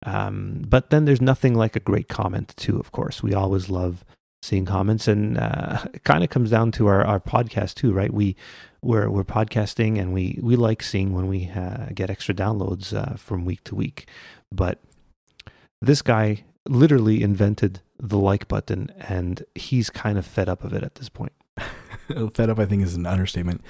Um, 0.06 0.64
but 0.68 0.90
then 0.90 1.06
there's 1.06 1.22
nothing 1.22 1.56
like 1.56 1.76
a 1.76 1.80
great 1.80 2.08
comment 2.08 2.54
too. 2.58 2.80
Of 2.80 2.92
course, 2.92 3.24
we 3.24 3.34
always 3.34 3.70
love 3.70 4.04
seeing 4.42 4.66
comments, 4.66 5.08
and 5.08 5.38
uh, 5.38 5.86
it 5.94 6.04
kind 6.04 6.24
of 6.24 6.30
comes 6.30 6.50
down 6.50 6.72
to 6.74 6.88
our 6.88 7.06
our 7.06 7.20
podcast 7.20 7.76
too, 7.76 7.94
right? 7.94 8.14
We 8.14 8.36
we're 8.82 9.10
we're 9.10 9.24
podcasting, 9.24 10.00
and 10.00 10.14
we 10.14 10.40
we 10.42 10.56
like 10.56 10.82
seeing 10.84 11.14
when 11.14 11.28
we 11.28 11.50
uh, 11.50 11.88
get 11.94 12.10
extra 12.10 12.34
downloads 12.34 12.96
uh, 12.96 13.16
from 13.16 13.46
week 13.46 13.64
to 13.66 13.76
week, 13.76 14.08
but 14.52 14.80
this 15.82 16.02
guy 16.02 16.44
literally 16.68 17.22
invented 17.22 17.82
the 18.00 18.18
like 18.18 18.48
button 18.48 18.92
and 18.98 19.44
he's 19.56 19.90
kind 19.90 20.18
of 20.18 20.26
fed 20.26 20.50
up 20.50 20.64
of 20.64 20.74
it 20.74 20.84
at 20.84 20.96
this 20.96 21.10
point. 21.10 21.34
fed 22.34 22.50
up, 22.50 22.60
I 22.60 22.66
think, 22.66 22.84
is 22.84 22.96
an 22.96 23.06
understatement. 23.06 23.62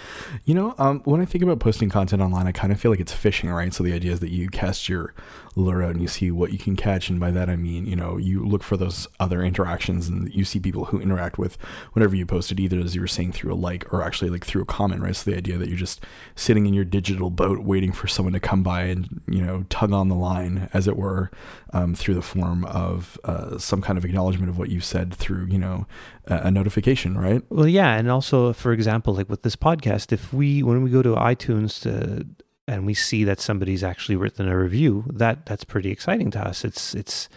You 0.46 0.54
know, 0.54 0.76
um, 0.78 1.02
when 1.06 1.22
I 1.22 1.26
think 1.26 1.44
about 1.44 1.60
posting 1.60 1.90
content 1.90 2.22
online, 2.22 2.48
I 2.48 2.52
kind 2.52 2.72
of 2.72 2.80
feel 2.80 2.92
like 2.92 3.00
it's 3.00 3.14
fishing, 3.14 3.50
right? 3.50 3.74
So 3.74 3.84
the 3.84 3.94
idea 3.94 4.12
is 4.12 4.20
that 4.20 4.32
you 4.32 4.50
cast 4.50 4.90
your 4.90 5.14
lure 5.56 5.82
out 5.82 5.92
and 5.92 6.02
you 6.02 6.08
see 6.08 6.32
what 6.32 6.52
you 6.52 6.58
can 6.58 6.76
catch. 6.76 7.10
And 7.10 7.20
by 7.20 7.32
that, 7.32 7.50
I 7.50 7.56
mean, 7.56 7.86
you 7.86 7.96
know, 7.96 8.18
you 8.18 8.46
look 8.46 8.64
for 8.64 8.76
those 8.78 9.08
other 9.20 9.42
interactions 9.42 10.08
and 10.08 10.34
you 10.34 10.44
see 10.44 10.60
people 10.60 10.86
who 10.86 11.00
interact 11.00 11.38
with 11.38 11.58
whatever 11.94 12.16
you 12.16 12.26
posted, 12.26 12.60
either 12.60 12.80
as 12.80 12.94
you 12.94 13.02
were 13.02 13.08
saying 13.08 13.32
through 13.32 13.54
a 13.54 13.56
like 13.56 13.92
or 13.94 14.04
actually 14.04 14.30
like 14.30 14.46
through 14.46 14.62
a 14.62 14.66
comment, 14.66 15.02
right? 15.02 15.16
So 15.16 15.32
the 15.32 15.38
idea 15.38 15.58
that 15.58 15.70
you're 15.70 15.78
just 15.78 16.04
sitting 16.36 16.66
in 16.66 16.74
your 16.74 16.86
digital 16.86 17.30
boat 17.30 17.60
waiting 17.60 17.92
for 17.92 18.08
someone 18.08 18.34
to 18.34 18.40
come 18.40 18.64
by 18.64 18.84
and, 18.84 19.22
you 19.28 19.42
know, 19.42 19.66
tug 19.70 19.94
on 19.94 20.10
the 20.10 20.16
line, 20.16 20.70
as 20.74 20.88
it 20.88 20.98
were, 20.98 21.32
um, 21.72 21.96
through 21.96 22.16
the 22.16 22.22
form 22.22 22.66
of 22.66 23.18
uh, 23.24 23.58
some 23.58 23.82
kind 23.82 23.98
of 23.98 24.04
acknowledgement 24.04 24.50
of 24.50 24.58
what 24.58 24.70
you 24.70 24.82
said 24.82 25.14
through, 25.14 25.46
you 25.46 25.58
know, 25.58 25.86
a 26.28 26.50
notification, 26.50 27.18
right? 27.18 27.44
Well, 27.50 27.68
yeah. 27.68 27.96
And 27.96 28.10
also, 28.10 28.25
for 28.54 28.72
example, 28.72 29.14
like 29.14 29.30
with 29.30 29.44
this 29.44 29.56
podcast, 29.56 30.12
if 30.12 30.34
we, 30.34 30.64
when 30.64 30.82
we 30.82 30.90
go 30.90 31.02
to 31.02 31.16
iTunes 31.16 31.82
to, 31.82 32.26
and 32.68 32.86
we 32.86 32.94
see 32.94 33.24
that 33.24 33.40
somebody's 33.40 33.84
actually 33.84 34.16
written 34.16 34.48
a 34.48 34.58
review, 34.58 35.06
that 35.08 35.46
that's 35.46 35.64
pretty 35.64 35.92
exciting 35.92 36.32
to 36.32 36.40
us. 36.40 36.66
It's 36.66 36.96
it's 36.96 37.30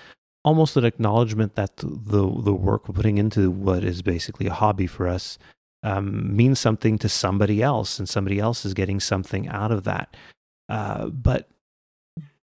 almost 0.45 0.77
an 0.77 0.85
acknowledgement 0.85 1.55
that 1.55 1.77
the 1.77 1.87
the 1.95 2.55
work 2.55 2.89
we're 2.89 2.95
putting 2.95 3.19
into 3.19 3.51
what 3.51 3.85
is 3.85 4.03
basically 4.03 4.47
a 4.47 4.53
hobby 4.53 4.87
for 4.87 5.07
us 5.07 5.39
um, 5.83 6.35
means 6.35 6.59
something 6.59 6.99
to 6.99 7.09
somebody 7.09 7.63
else, 7.63 7.99
and 7.99 8.09
somebody 8.09 8.39
else 8.39 8.65
is 8.65 8.75
getting 8.75 9.01
something 9.01 9.49
out 9.49 9.71
of 9.71 9.85
that. 9.85 10.17
Uh, 10.69 11.07
but 11.07 11.49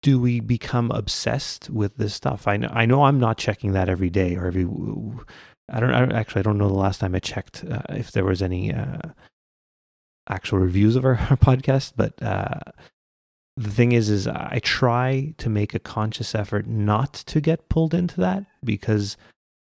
do 0.03 0.19
we 0.19 0.41
become 0.41 0.91
obsessed 0.91 1.69
with 1.69 1.97
this 1.97 2.15
stuff? 2.15 2.49
I 2.49 2.57
know 2.57 2.71
I 2.73 2.87
know 2.87 3.05
I'm 3.05 3.21
not 3.21 3.37
checking 3.37 3.73
that 3.73 3.89
every 3.89 4.11
day 4.11 4.37
or 4.37 4.47
every. 4.47 4.67
I 5.71 5.81
don't, 5.81 5.95
I 5.95 6.19
actually. 6.19 6.41
I 6.41 6.43
don't 6.43 6.59
know 6.59 6.69
the 6.69 6.75
last 6.75 7.01
time 7.01 7.15
I 7.15 7.21
checked 7.21 7.65
uh, 7.65 7.83
if 7.91 8.13
there 8.13 8.25
was 8.25 8.43
any. 8.43 8.73
Uh, 8.75 8.99
actual 10.31 10.59
reviews 10.59 10.97
of 10.97 11.05
our, 11.05 11.17
our 11.31 11.37
podcast, 11.37 11.93
but 11.97 12.21
uh, 12.23 12.61
the 13.57 13.71
thing 13.71 13.93
is, 13.93 14.09
is 14.09 14.27
I 14.27 14.61
try 14.63 15.35
to 15.39 15.51
make 15.51 15.75
a 15.75 15.81
conscious 15.81 16.35
effort 16.35 16.67
not 16.67 17.13
to 17.13 17.41
get 17.41 17.69
pulled 17.69 17.93
into 17.93 18.21
that 18.21 18.47
because 18.65 19.17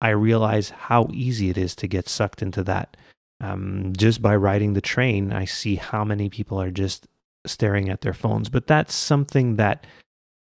I 0.01 0.11
realize 0.11 0.71
how 0.71 1.09
easy 1.13 1.51
it 1.51 1.59
is 1.59 1.75
to 1.77 1.89
get 1.89 2.09
sucked 2.09 2.43
into 2.43 2.63
that. 2.65 2.97
Um, 3.41 3.93
just 3.97 4.23
by 4.23 4.37
riding 4.37 4.75
the 4.75 4.81
train, 4.81 5.33
I 5.33 5.47
see 5.47 5.75
how 5.77 6.05
many 6.05 6.29
people 6.29 6.61
are 6.61 6.71
just 6.71 7.09
staring 7.45 7.89
at 7.89 8.03
their 8.03 8.13
phones. 8.13 8.49
But 8.49 8.69
that's 8.69 8.95
something 8.95 9.57
that 9.57 9.85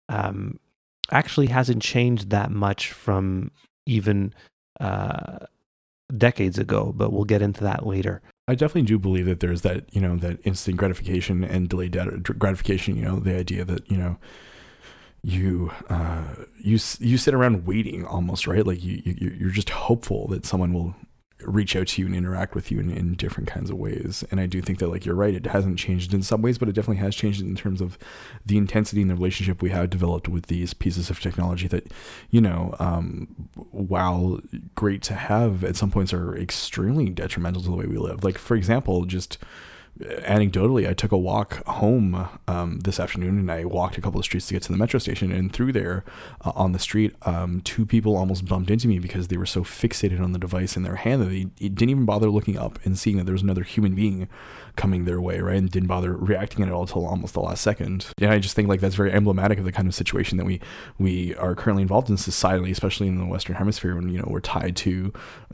um, 0.08 0.58
actually 1.12 1.46
hasn't 1.46 1.82
changed 1.82 2.30
that 2.30 2.50
much 2.50 2.90
from 2.90 3.52
even 3.86 4.34
uh, 4.80 5.38
decades 6.16 6.58
ago. 6.58 6.92
But 6.94 7.12
we'll 7.12 7.24
get 7.24 7.42
into 7.42 7.64
that 7.64 7.86
later. 7.86 8.22
I 8.46 8.54
definitely 8.54 8.82
do 8.82 8.98
believe 8.98 9.26
that 9.26 9.40
there's 9.40 9.62
that, 9.62 9.94
you 9.94 10.00
know, 10.00 10.16
that 10.16 10.38
instant 10.44 10.78
gratification 10.78 11.44
and 11.44 11.68
delayed 11.68 11.96
gratification, 12.38 12.96
you 12.96 13.02
know, 13.02 13.20
the 13.20 13.36
idea 13.36 13.64
that, 13.64 13.90
you 13.90 13.98
know, 13.98 14.16
you 15.22 15.70
uh, 15.90 16.22
you 16.58 16.78
you 17.00 17.18
sit 17.18 17.34
around 17.34 17.66
waiting 17.66 18.06
almost 18.06 18.46
right 18.46 18.66
like 18.66 18.82
you, 18.82 19.02
you 19.04 19.36
you're 19.38 19.50
just 19.50 19.70
hopeful 19.70 20.28
that 20.28 20.46
someone 20.46 20.72
will 20.72 20.94
reach 21.42 21.76
out 21.76 21.86
to 21.86 22.02
you 22.02 22.06
and 22.06 22.16
interact 22.16 22.54
with 22.54 22.70
you 22.70 22.80
in, 22.80 22.90
in 22.90 23.14
different 23.14 23.48
kinds 23.48 23.70
of 23.70 23.76
ways. 23.76 24.24
And 24.30 24.40
I 24.40 24.46
do 24.46 24.60
think 24.60 24.80
that, 24.80 24.88
like, 24.88 25.04
you're 25.04 25.14
right, 25.14 25.34
it 25.34 25.46
hasn't 25.46 25.78
changed 25.78 26.12
in 26.12 26.22
some 26.22 26.42
ways, 26.42 26.58
but 26.58 26.68
it 26.68 26.72
definitely 26.72 27.02
has 27.02 27.14
changed 27.14 27.40
in 27.40 27.54
terms 27.54 27.80
of 27.80 27.96
the 28.44 28.56
intensity 28.56 29.02
and 29.02 29.10
the 29.10 29.14
relationship 29.14 29.62
we 29.62 29.70
have 29.70 29.88
developed 29.90 30.28
with 30.28 30.46
these 30.46 30.74
pieces 30.74 31.10
of 31.10 31.20
technology 31.20 31.68
that, 31.68 31.92
you 32.30 32.40
know, 32.40 32.74
um, 32.78 33.28
while 33.70 34.40
great 34.74 35.02
to 35.02 35.14
have 35.14 35.62
at 35.62 35.76
some 35.76 35.90
points 35.90 36.12
are 36.12 36.36
extremely 36.36 37.08
detrimental 37.08 37.62
to 37.62 37.70
the 37.70 37.76
way 37.76 37.86
we 37.86 37.98
live. 37.98 38.24
Like, 38.24 38.38
for 38.38 38.56
example, 38.56 39.04
just 39.04 39.38
anecdotally, 40.00 40.88
I 40.88 40.94
took 40.94 41.12
a 41.12 41.18
walk 41.18 41.64
home 41.66 42.28
um, 42.46 42.80
this 42.80 43.00
afternoon 43.00 43.38
and 43.38 43.50
I 43.50 43.64
walked 43.64 43.98
a 43.98 44.00
couple 44.00 44.18
of 44.18 44.24
streets 44.24 44.46
to 44.48 44.54
get 44.54 44.62
to 44.64 44.72
the 44.72 44.78
metro 44.78 44.98
station. 44.98 45.32
And 45.32 45.52
through 45.52 45.72
there 45.72 46.04
uh, 46.44 46.52
on 46.54 46.72
the 46.72 46.78
street, 46.78 47.16
um, 47.22 47.60
two 47.62 47.84
people 47.84 48.16
almost 48.16 48.46
bumped 48.46 48.70
into 48.70 48.86
me 48.86 48.98
because 48.98 49.28
they 49.28 49.36
were 49.36 49.46
so 49.46 49.62
fixated 49.62 50.20
on 50.20 50.32
the 50.32 50.38
device 50.38 50.76
in 50.76 50.82
their 50.82 50.96
hand 50.96 51.22
that 51.22 51.26
they, 51.26 51.44
didn't 51.68 51.90
even 51.90 52.04
bother 52.04 52.30
looking 52.30 52.56
up 52.56 52.78
and 52.84 52.98
seeing 52.98 53.16
that 53.16 53.24
there 53.24 53.32
was 53.32 53.42
another 53.42 53.62
human 53.62 53.94
being 53.94 54.28
coming 54.76 55.04
their 55.04 55.20
way, 55.20 55.40
right? 55.40 55.56
And 55.56 55.70
didn't 55.70 55.88
bother 55.88 56.12
reacting 56.12 56.64
at 56.64 56.70
all 56.70 56.82
until 56.82 57.04
almost 57.04 57.34
the 57.34 57.40
last 57.40 57.62
second. 57.62 58.06
And 58.18 58.30
I 58.30 58.38
just 58.38 58.54
think 58.54 58.68
like 58.68 58.80
that's 58.80 58.94
very 58.94 59.12
emblematic 59.12 59.58
of 59.58 59.64
the 59.64 59.72
kind 59.72 59.88
of 59.88 59.94
situation 59.94 60.38
that 60.38 60.44
we 60.44 60.60
we 60.98 61.34
are 61.34 61.54
currently 61.54 61.82
involved 61.82 62.08
in 62.08 62.16
societally, 62.16 62.70
especially 62.70 63.08
in 63.08 63.18
the 63.18 63.26
Western 63.26 63.56
Hemisphere, 63.56 63.96
when 63.96 64.08
you 64.08 64.18
know 64.18 64.28
we're 64.28 64.40
tied 64.40 64.76
to 64.76 65.12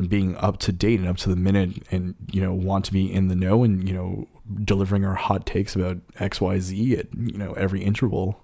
being 0.08 0.36
up 0.36 0.58
to 0.60 0.72
date 0.72 1.00
and 1.00 1.08
up 1.08 1.16
to 1.18 1.30
the 1.30 1.36
minute, 1.36 1.82
and 1.90 2.14
you 2.30 2.42
know 2.42 2.52
want 2.52 2.84
to 2.84 2.92
be 2.92 3.10
in 3.10 3.28
the 3.28 3.34
know, 3.34 3.64
and 3.64 3.88
you 3.88 3.94
know 3.94 4.28
delivering 4.64 5.04
our 5.04 5.14
hot 5.14 5.46
takes 5.46 5.74
about 5.74 5.98
X 6.18 6.40
Y 6.40 6.58
Z 6.58 6.96
at 6.96 7.06
you 7.14 7.38
know 7.38 7.52
every 7.54 7.82
interval. 7.82 8.40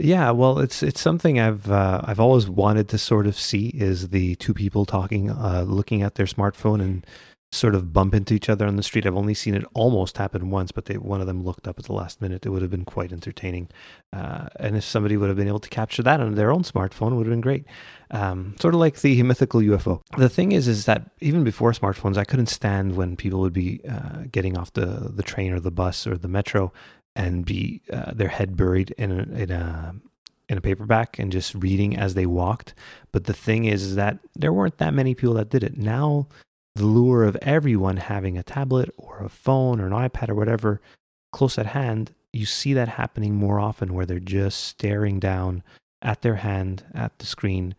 Yeah, 0.00 0.30
well, 0.30 0.60
it's 0.60 0.82
it's 0.82 1.00
something 1.00 1.40
I've 1.40 1.70
uh, 1.70 2.00
I've 2.04 2.20
always 2.20 2.48
wanted 2.48 2.88
to 2.90 2.98
sort 2.98 3.26
of 3.26 3.36
see 3.36 3.68
is 3.68 4.10
the 4.10 4.36
two 4.36 4.54
people 4.54 4.84
talking, 4.84 5.30
uh, 5.30 5.64
looking 5.66 6.02
at 6.02 6.14
their 6.14 6.26
smartphone 6.26 6.80
and 6.80 7.06
sort 7.50 7.74
of 7.74 7.92
bump 7.92 8.14
into 8.14 8.34
each 8.34 8.48
other 8.48 8.66
on 8.66 8.76
the 8.76 8.82
street. 8.82 9.06
I've 9.06 9.16
only 9.16 9.32
seen 9.32 9.54
it 9.54 9.64
almost 9.72 10.18
happen 10.18 10.50
once, 10.50 10.70
but 10.70 10.84
they, 10.84 10.98
one 10.98 11.22
of 11.22 11.26
them 11.26 11.44
looked 11.44 11.66
up 11.66 11.78
at 11.78 11.86
the 11.86 11.94
last 11.94 12.20
minute. 12.20 12.44
It 12.44 12.50
would 12.50 12.60
have 12.60 12.70
been 12.70 12.84
quite 12.84 13.10
entertaining. 13.10 13.68
Uh, 14.12 14.48
and 14.56 14.76
if 14.76 14.84
somebody 14.84 15.16
would 15.16 15.28
have 15.28 15.36
been 15.36 15.48
able 15.48 15.58
to 15.60 15.68
capture 15.68 16.02
that 16.02 16.20
on 16.20 16.34
their 16.34 16.50
own 16.50 16.62
smartphone, 16.62 17.12
it 17.12 17.14
would 17.14 17.26
have 17.26 17.32
been 17.32 17.40
great. 17.40 17.64
Um, 18.10 18.54
sort 18.60 18.74
of 18.74 18.80
like 18.80 19.00
the 19.00 19.22
mythical 19.22 19.60
UFO. 19.60 20.02
The 20.18 20.28
thing 20.28 20.52
is, 20.52 20.68
is 20.68 20.84
that 20.84 21.10
even 21.20 21.42
before 21.42 21.72
smartphones, 21.72 22.18
I 22.18 22.24
couldn't 22.24 22.48
stand 22.48 22.96
when 22.96 23.16
people 23.16 23.40
would 23.40 23.54
be 23.54 23.80
uh, 23.88 24.24
getting 24.30 24.58
off 24.58 24.72
the, 24.74 25.10
the 25.14 25.22
train 25.22 25.52
or 25.52 25.60
the 25.60 25.70
bus 25.70 26.06
or 26.06 26.18
the 26.18 26.28
metro 26.28 26.72
and 27.16 27.46
be 27.46 27.80
uh, 27.90 28.12
their 28.12 28.28
head 28.28 28.56
buried 28.56 28.90
in 28.98 29.10
a, 29.10 29.22
in 29.34 29.50
a 29.50 29.94
in 30.50 30.56
a 30.56 30.62
paperback 30.62 31.18
and 31.18 31.30
just 31.30 31.54
reading 31.54 31.94
as 31.94 32.14
they 32.14 32.24
walked. 32.24 32.72
But 33.12 33.24
the 33.24 33.34
thing 33.34 33.66
is, 33.66 33.82
is 33.82 33.94
that 33.96 34.18
there 34.34 34.52
weren't 34.52 34.78
that 34.78 34.94
many 34.94 35.14
people 35.14 35.34
that 35.34 35.50
did 35.50 35.62
it. 35.62 35.76
Now 35.76 36.28
the 36.74 36.84
lure 36.84 37.24
of 37.24 37.36
everyone 37.42 37.96
having 37.96 38.38
a 38.38 38.42
tablet 38.42 38.90
or 38.96 39.22
a 39.22 39.28
phone 39.28 39.80
or 39.80 39.86
an 39.86 39.92
iPad 39.92 40.28
or 40.28 40.34
whatever 40.34 40.80
close 41.32 41.58
at 41.58 41.66
hand, 41.66 42.14
you 42.32 42.46
see 42.46 42.72
that 42.74 42.88
happening 42.88 43.34
more 43.34 43.60
often 43.60 43.94
where 43.94 44.06
they're 44.06 44.20
just 44.20 44.64
staring 44.64 45.18
down 45.18 45.62
at 46.02 46.22
their 46.22 46.36
hand 46.36 46.84
at 46.94 47.18
the 47.18 47.26
screen 47.26 47.74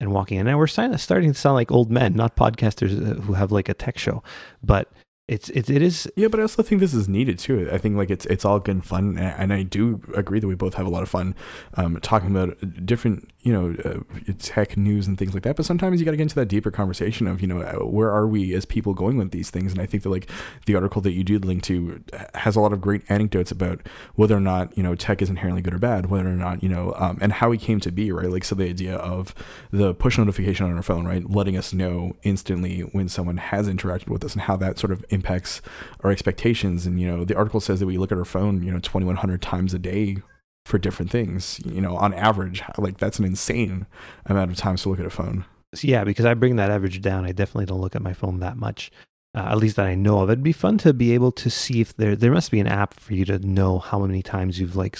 and 0.00 0.12
walking. 0.12 0.38
And 0.38 0.46
now 0.46 0.58
we're 0.58 0.66
starting 0.66 0.92
to 0.96 1.34
sound 1.34 1.54
like 1.54 1.70
old 1.70 1.90
men, 1.90 2.14
not 2.14 2.36
podcasters 2.36 2.92
uh, 2.92 3.20
who 3.22 3.34
have 3.34 3.52
like 3.52 3.68
a 3.68 3.74
tech 3.74 3.98
show, 3.98 4.22
but 4.62 4.92
it's 5.28 5.48
it, 5.50 5.70
it 5.70 5.82
is 5.82 6.10
yeah 6.16 6.26
but 6.26 6.40
i 6.40 6.42
also 6.42 6.62
think 6.62 6.80
this 6.80 6.92
is 6.92 7.08
needed 7.08 7.38
too 7.38 7.68
i 7.72 7.78
think 7.78 7.96
like 7.96 8.10
it's 8.10 8.26
it's 8.26 8.44
all 8.44 8.58
good 8.58 8.84
fun 8.84 9.16
and 9.16 9.52
i 9.52 9.62
do 9.62 10.00
agree 10.14 10.40
that 10.40 10.48
we 10.48 10.54
both 10.56 10.74
have 10.74 10.84
a 10.84 10.90
lot 10.90 11.02
of 11.02 11.08
fun 11.08 11.34
um, 11.74 11.98
talking 12.02 12.30
about 12.30 12.84
different 12.84 13.31
you 13.42 13.52
know 13.52 13.74
uh, 13.84 14.32
tech 14.38 14.76
news 14.76 15.06
and 15.06 15.18
things 15.18 15.34
like 15.34 15.42
that 15.42 15.56
but 15.56 15.66
sometimes 15.66 16.00
you 16.00 16.04
got 16.04 16.12
to 16.12 16.16
get 16.16 16.22
into 16.22 16.34
that 16.34 16.46
deeper 16.46 16.70
conversation 16.70 17.26
of 17.26 17.40
you 17.40 17.46
know 17.46 17.62
uh, 17.62 17.84
where 17.84 18.10
are 18.10 18.26
we 18.26 18.54
as 18.54 18.64
people 18.64 18.94
going 18.94 19.16
with 19.16 19.30
these 19.30 19.50
things? 19.50 19.72
And 19.72 19.80
i 19.80 19.86
think 19.86 20.02
that 20.02 20.10
like 20.10 20.28
the 20.66 20.74
article 20.74 21.02
that 21.02 21.12
you 21.12 21.24
did 21.24 21.44
link 21.44 21.62
to 21.64 22.02
has 22.34 22.56
a 22.56 22.60
lot 22.60 22.72
of 22.72 22.80
great 22.80 23.02
anecdotes 23.08 23.50
about 23.50 23.80
whether 24.14 24.36
or 24.36 24.40
not 24.40 24.76
you 24.76 24.82
know 24.82 24.94
tech 24.94 25.22
is 25.22 25.30
inherently 25.30 25.62
good 25.62 25.74
or 25.74 25.78
bad 25.78 26.06
whether 26.06 26.28
or 26.28 26.32
not 26.32 26.62
you 26.62 26.68
know 26.68 26.94
um, 26.96 27.18
and 27.20 27.34
how 27.34 27.48
we 27.48 27.58
came 27.58 27.80
to 27.80 27.90
be 27.90 28.12
right? 28.12 28.30
Like 28.30 28.44
so 28.44 28.54
the 28.54 28.68
idea 28.68 28.96
of 28.96 29.34
the 29.70 29.94
push 29.94 30.18
notification 30.18 30.66
on 30.66 30.76
our 30.76 30.82
phone 30.82 31.06
right? 31.06 31.28
Letting 31.28 31.56
us 31.56 31.72
know 31.72 32.16
instantly 32.22 32.80
when 32.80 33.08
someone 33.08 33.36
has 33.36 33.68
interacted 33.68 34.08
with 34.08 34.24
us 34.24 34.32
and 34.32 34.42
how 34.42 34.56
that 34.56 34.78
sort 34.78 34.92
of 34.92 35.04
impacts 35.10 35.60
our 36.00 36.10
expectations. 36.10 36.86
And, 36.86 37.00
you 37.00 37.06
know, 37.06 37.24
the 37.24 37.36
article 37.36 37.60
says 37.60 37.80
that 37.80 37.86
we 37.86 37.98
look 37.98 38.12
at 38.12 38.18
our 38.18 38.24
phone, 38.24 38.62
you 38.62 38.72
know, 38.72 38.78
2,100 38.78 39.42
times 39.42 39.74
a 39.74 39.78
day 39.78 40.18
for 40.64 40.78
different 40.78 41.10
things, 41.10 41.60
you 41.64 41.80
know, 41.80 41.96
on 41.96 42.14
average. 42.14 42.62
Like, 42.78 42.98
that's 42.98 43.18
an 43.18 43.24
insane 43.24 43.86
amount 44.26 44.50
of 44.50 44.56
times 44.56 44.82
to 44.82 44.88
look 44.88 45.00
at 45.00 45.06
a 45.06 45.10
phone. 45.10 45.44
Yeah, 45.80 46.04
because 46.04 46.24
I 46.24 46.34
bring 46.34 46.56
that 46.56 46.70
average 46.70 47.00
down. 47.00 47.24
I 47.24 47.32
definitely 47.32 47.66
don't 47.66 47.80
look 47.80 47.96
at 47.96 48.02
my 48.02 48.12
phone 48.12 48.40
that 48.40 48.56
much. 48.56 48.90
Uh, 49.34 49.48
at 49.50 49.56
least 49.56 49.76
that 49.76 49.86
I 49.86 49.94
know 49.94 50.20
of. 50.20 50.28
It'd 50.28 50.42
be 50.42 50.52
fun 50.52 50.76
to 50.78 50.92
be 50.92 51.14
able 51.14 51.32
to 51.32 51.48
see 51.48 51.80
if 51.80 51.96
there 51.96 52.14
there 52.14 52.30
must 52.30 52.50
be 52.50 52.60
an 52.60 52.66
app 52.66 52.92
for 52.92 53.14
you 53.14 53.24
to 53.24 53.38
know 53.38 53.78
how 53.78 54.00
many 54.00 54.22
times 54.22 54.60
you've 54.60 54.76
like 54.76 54.98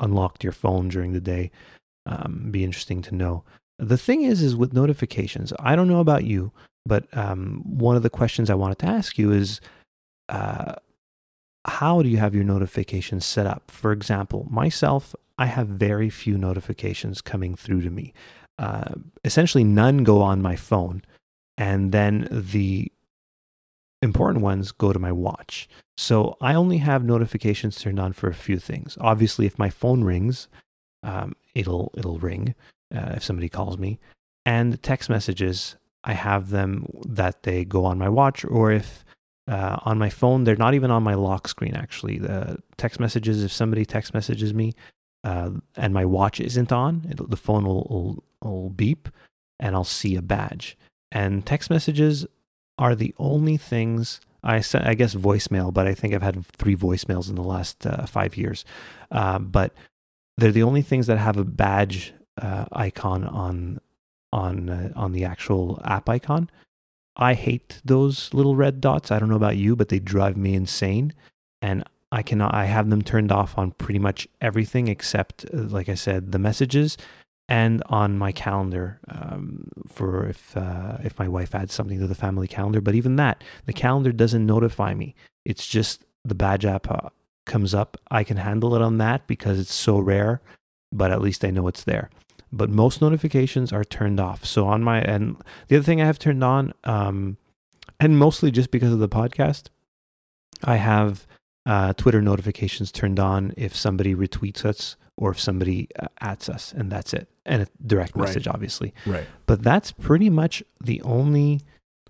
unlocked 0.00 0.42
your 0.42 0.54
phone 0.54 0.88
during 0.88 1.12
the 1.12 1.20
day. 1.20 1.50
Um, 2.06 2.48
be 2.50 2.64
interesting 2.64 3.02
to 3.02 3.14
know. 3.14 3.44
The 3.78 3.98
thing 3.98 4.22
is, 4.22 4.40
is 4.40 4.56
with 4.56 4.72
notifications. 4.72 5.52
I 5.60 5.76
don't 5.76 5.88
know 5.88 6.00
about 6.00 6.24
you, 6.24 6.50
but 6.86 7.14
um, 7.14 7.62
one 7.64 7.94
of 7.94 8.02
the 8.02 8.08
questions 8.10 8.48
I 8.48 8.54
wanted 8.54 8.78
to 8.78 8.86
ask 8.86 9.18
you 9.18 9.32
is 9.32 9.60
uh, 10.30 10.76
how 11.68 12.02
do 12.02 12.08
you 12.08 12.16
have 12.18 12.34
your 12.34 12.44
notifications 12.44 13.24
set 13.24 13.46
up? 13.46 13.70
For 13.70 13.92
example, 13.92 14.46
myself, 14.50 15.14
I 15.38 15.46
have 15.46 15.68
very 15.68 16.10
few 16.10 16.36
notifications 16.36 17.20
coming 17.20 17.54
through 17.54 17.82
to 17.82 17.90
me. 17.90 18.12
Uh, 18.58 18.94
essentially, 19.24 19.64
none 19.64 20.04
go 20.04 20.20
on 20.20 20.42
my 20.42 20.56
phone, 20.56 21.02
and 21.56 21.92
then 21.92 22.28
the 22.30 22.90
important 24.02 24.42
ones 24.42 24.72
go 24.72 24.92
to 24.92 24.98
my 24.98 25.12
watch. 25.12 25.68
So 25.96 26.36
I 26.40 26.54
only 26.54 26.78
have 26.78 27.04
notifications 27.04 27.80
turned 27.80 28.00
on 28.00 28.12
for 28.12 28.28
a 28.28 28.34
few 28.34 28.58
things. 28.58 28.98
Obviously, 29.00 29.46
if 29.46 29.58
my 29.58 29.70
phone 29.70 30.04
rings, 30.04 30.48
um, 31.02 31.34
it'll 31.54 31.92
it'll 31.96 32.18
ring 32.18 32.54
uh, 32.94 33.14
if 33.16 33.22
somebody 33.22 33.48
calls 33.48 33.78
me, 33.78 33.98
and 34.44 34.82
text 34.82 35.08
messages 35.08 35.76
I 36.04 36.14
have 36.14 36.50
them 36.50 36.86
that 37.06 37.42
they 37.42 37.64
go 37.64 37.84
on 37.84 37.98
my 37.98 38.08
watch, 38.08 38.44
or 38.44 38.72
if 38.72 39.04
uh, 39.48 39.78
on 39.84 39.98
my 39.98 40.10
phone, 40.10 40.44
they're 40.44 40.56
not 40.56 40.74
even 40.74 40.90
on 40.90 41.02
my 41.02 41.14
lock 41.14 41.48
screen. 41.48 41.74
Actually, 41.74 42.18
the 42.18 42.58
text 42.76 43.00
messages. 43.00 43.42
If 43.42 43.52
somebody 43.52 43.84
text 43.84 44.12
messages 44.12 44.52
me 44.52 44.74
uh, 45.24 45.50
and 45.76 45.94
my 45.94 46.04
watch 46.04 46.38
isn't 46.38 46.70
on, 46.70 47.02
the 47.16 47.36
phone 47.36 47.64
will, 47.64 47.86
will 47.90 48.24
will 48.42 48.70
beep, 48.70 49.08
and 49.58 49.74
I'll 49.74 49.84
see 49.84 50.16
a 50.16 50.22
badge. 50.22 50.76
And 51.10 51.46
text 51.46 51.70
messages 51.70 52.26
are 52.76 52.94
the 52.94 53.14
only 53.18 53.56
things 53.56 54.20
I 54.44 54.60
sent. 54.60 54.86
I 54.86 54.94
guess 54.94 55.14
voicemail, 55.14 55.72
but 55.72 55.86
I 55.86 55.94
think 55.94 56.14
I've 56.14 56.22
had 56.22 56.46
three 56.46 56.76
voicemails 56.76 57.30
in 57.30 57.34
the 57.34 57.42
last 57.42 57.86
uh, 57.86 58.04
five 58.04 58.36
years. 58.36 58.64
Uh, 59.10 59.38
but 59.38 59.72
they're 60.36 60.52
the 60.52 60.62
only 60.62 60.82
things 60.82 61.06
that 61.06 61.18
have 61.18 61.38
a 61.38 61.44
badge 61.44 62.12
uh, 62.40 62.66
icon 62.72 63.24
on 63.24 63.80
on 64.30 64.68
uh, 64.68 64.92
on 64.94 65.12
the 65.12 65.24
actual 65.24 65.80
app 65.84 66.08
icon. 66.08 66.50
I 67.18 67.34
hate 67.34 67.80
those 67.84 68.32
little 68.32 68.54
red 68.54 68.80
dots. 68.80 69.10
I 69.10 69.18
don't 69.18 69.28
know 69.28 69.36
about 69.36 69.56
you, 69.56 69.74
but 69.74 69.88
they 69.88 69.98
drive 69.98 70.36
me 70.36 70.54
insane. 70.54 71.12
And 71.60 71.82
I 72.12 72.22
cannot. 72.22 72.54
I 72.54 72.66
have 72.66 72.88
them 72.88 73.02
turned 73.02 73.32
off 73.32 73.58
on 73.58 73.72
pretty 73.72 73.98
much 73.98 74.28
everything 74.40 74.88
except, 74.88 75.44
uh, 75.52 75.58
like 75.62 75.88
I 75.88 75.94
said, 75.94 76.32
the 76.32 76.38
messages 76.38 76.96
and 77.48 77.82
on 77.86 78.18
my 78.18 78.30
calendar 78.30 79.00
um, 79.08 79.68
for 79.88 80.26
if 80.26 80.56
uh, 80.56 80.98
if 81.02 81.18
my 81.18 81.28
wife 81.28 81.54
adds 81.54 81.74
something 81.74 81.98
to 81.98 82.06
the 82.06 82.14
family 82.14 82.46
calendar. 82.46 82.80
But 82.80 82.94
even 82.94 83.16
that, 83.16 83.42
the 83.66 83.72
calendar 83.72 84.12
doesn't 84.12 84.46
notify 84.46 84.94
me. 84.94 85.14
It's 85.44 85.66
just 85.66 86.04
the 86.24 86.34
badge 86.34 86.64
app 86.64 86.90
uh, 86.90 87.08
comes 87.46 87.74
up. 87.74 87.96
I 88.10 88.22
can 88.24 88.36
handle 88.36 88.74
it 88.74 88.82
on 88.82 88.98
that 88.98 89.26
because 89.26 89.58
it's 89.58 89.74
so 89.74 89.98
rare, 89.98 90.40
but 90.92 91.10
at 91.10 91.20
least 91.20 91.44
I 91.44 91.50
know 91.50 91.66
it's 91.68 91.84
there 91.84 92.10
but 92.52 92.70
most 92.70 93.00
notifications 93.00 93.72
are 93.72 93.84
turned 93.84 94.20
off. 94.20 94.44
So 94.44 94.66
on 94.66 94.82
my 94.82 95.00
and 95.00 95.36
the 95.68 95.76
other 95.76 95.84
thing 95.84 96.00
I 96.00 96.06
have 96.06 96.18
turned 96.18 96.42
on, 96.42 96.72
um, 96.84 97.36
and 98.00 98.18
mostly 98.18 98.50
just 98.50 98.70
because 98.70 98.92
of 98.92 98.98
the 98.98 99.08
podcast, 99.08 99.64
I 100.64 100.76
have 100.76 101.26
uh, 101.66 101.92
Twitter 101.94 102.22
notifications 102.22 102.90
turned 102.90 103.20
on 103.20 103.52
if 103.56 103.76
somebody 103.76 104.14
retweets 104.14 104.64
us 104.64 104.96
or 105.16 105.30
if 105.30 105.40
somebody 105.40 105.88
uh, 105.98 106.06
adds 106.20 106.48
us, 106.48 106.72
and 106.72 106.90
that's 106.90 107.12
it. 107.12 107.28
And 107.44 107.62
a 107.62 107.66
direct 107.84 108.16
message, 108.16 108.46
right. 108.46 108.54
obviously. 108.54 108.94
Right. 109.04 109.26
But 109.46 109.62
that's 109.62 109.90
pretty 109.90 110.30
much 110.30 110.62
the 110.82 111.02
only 111.02 111.60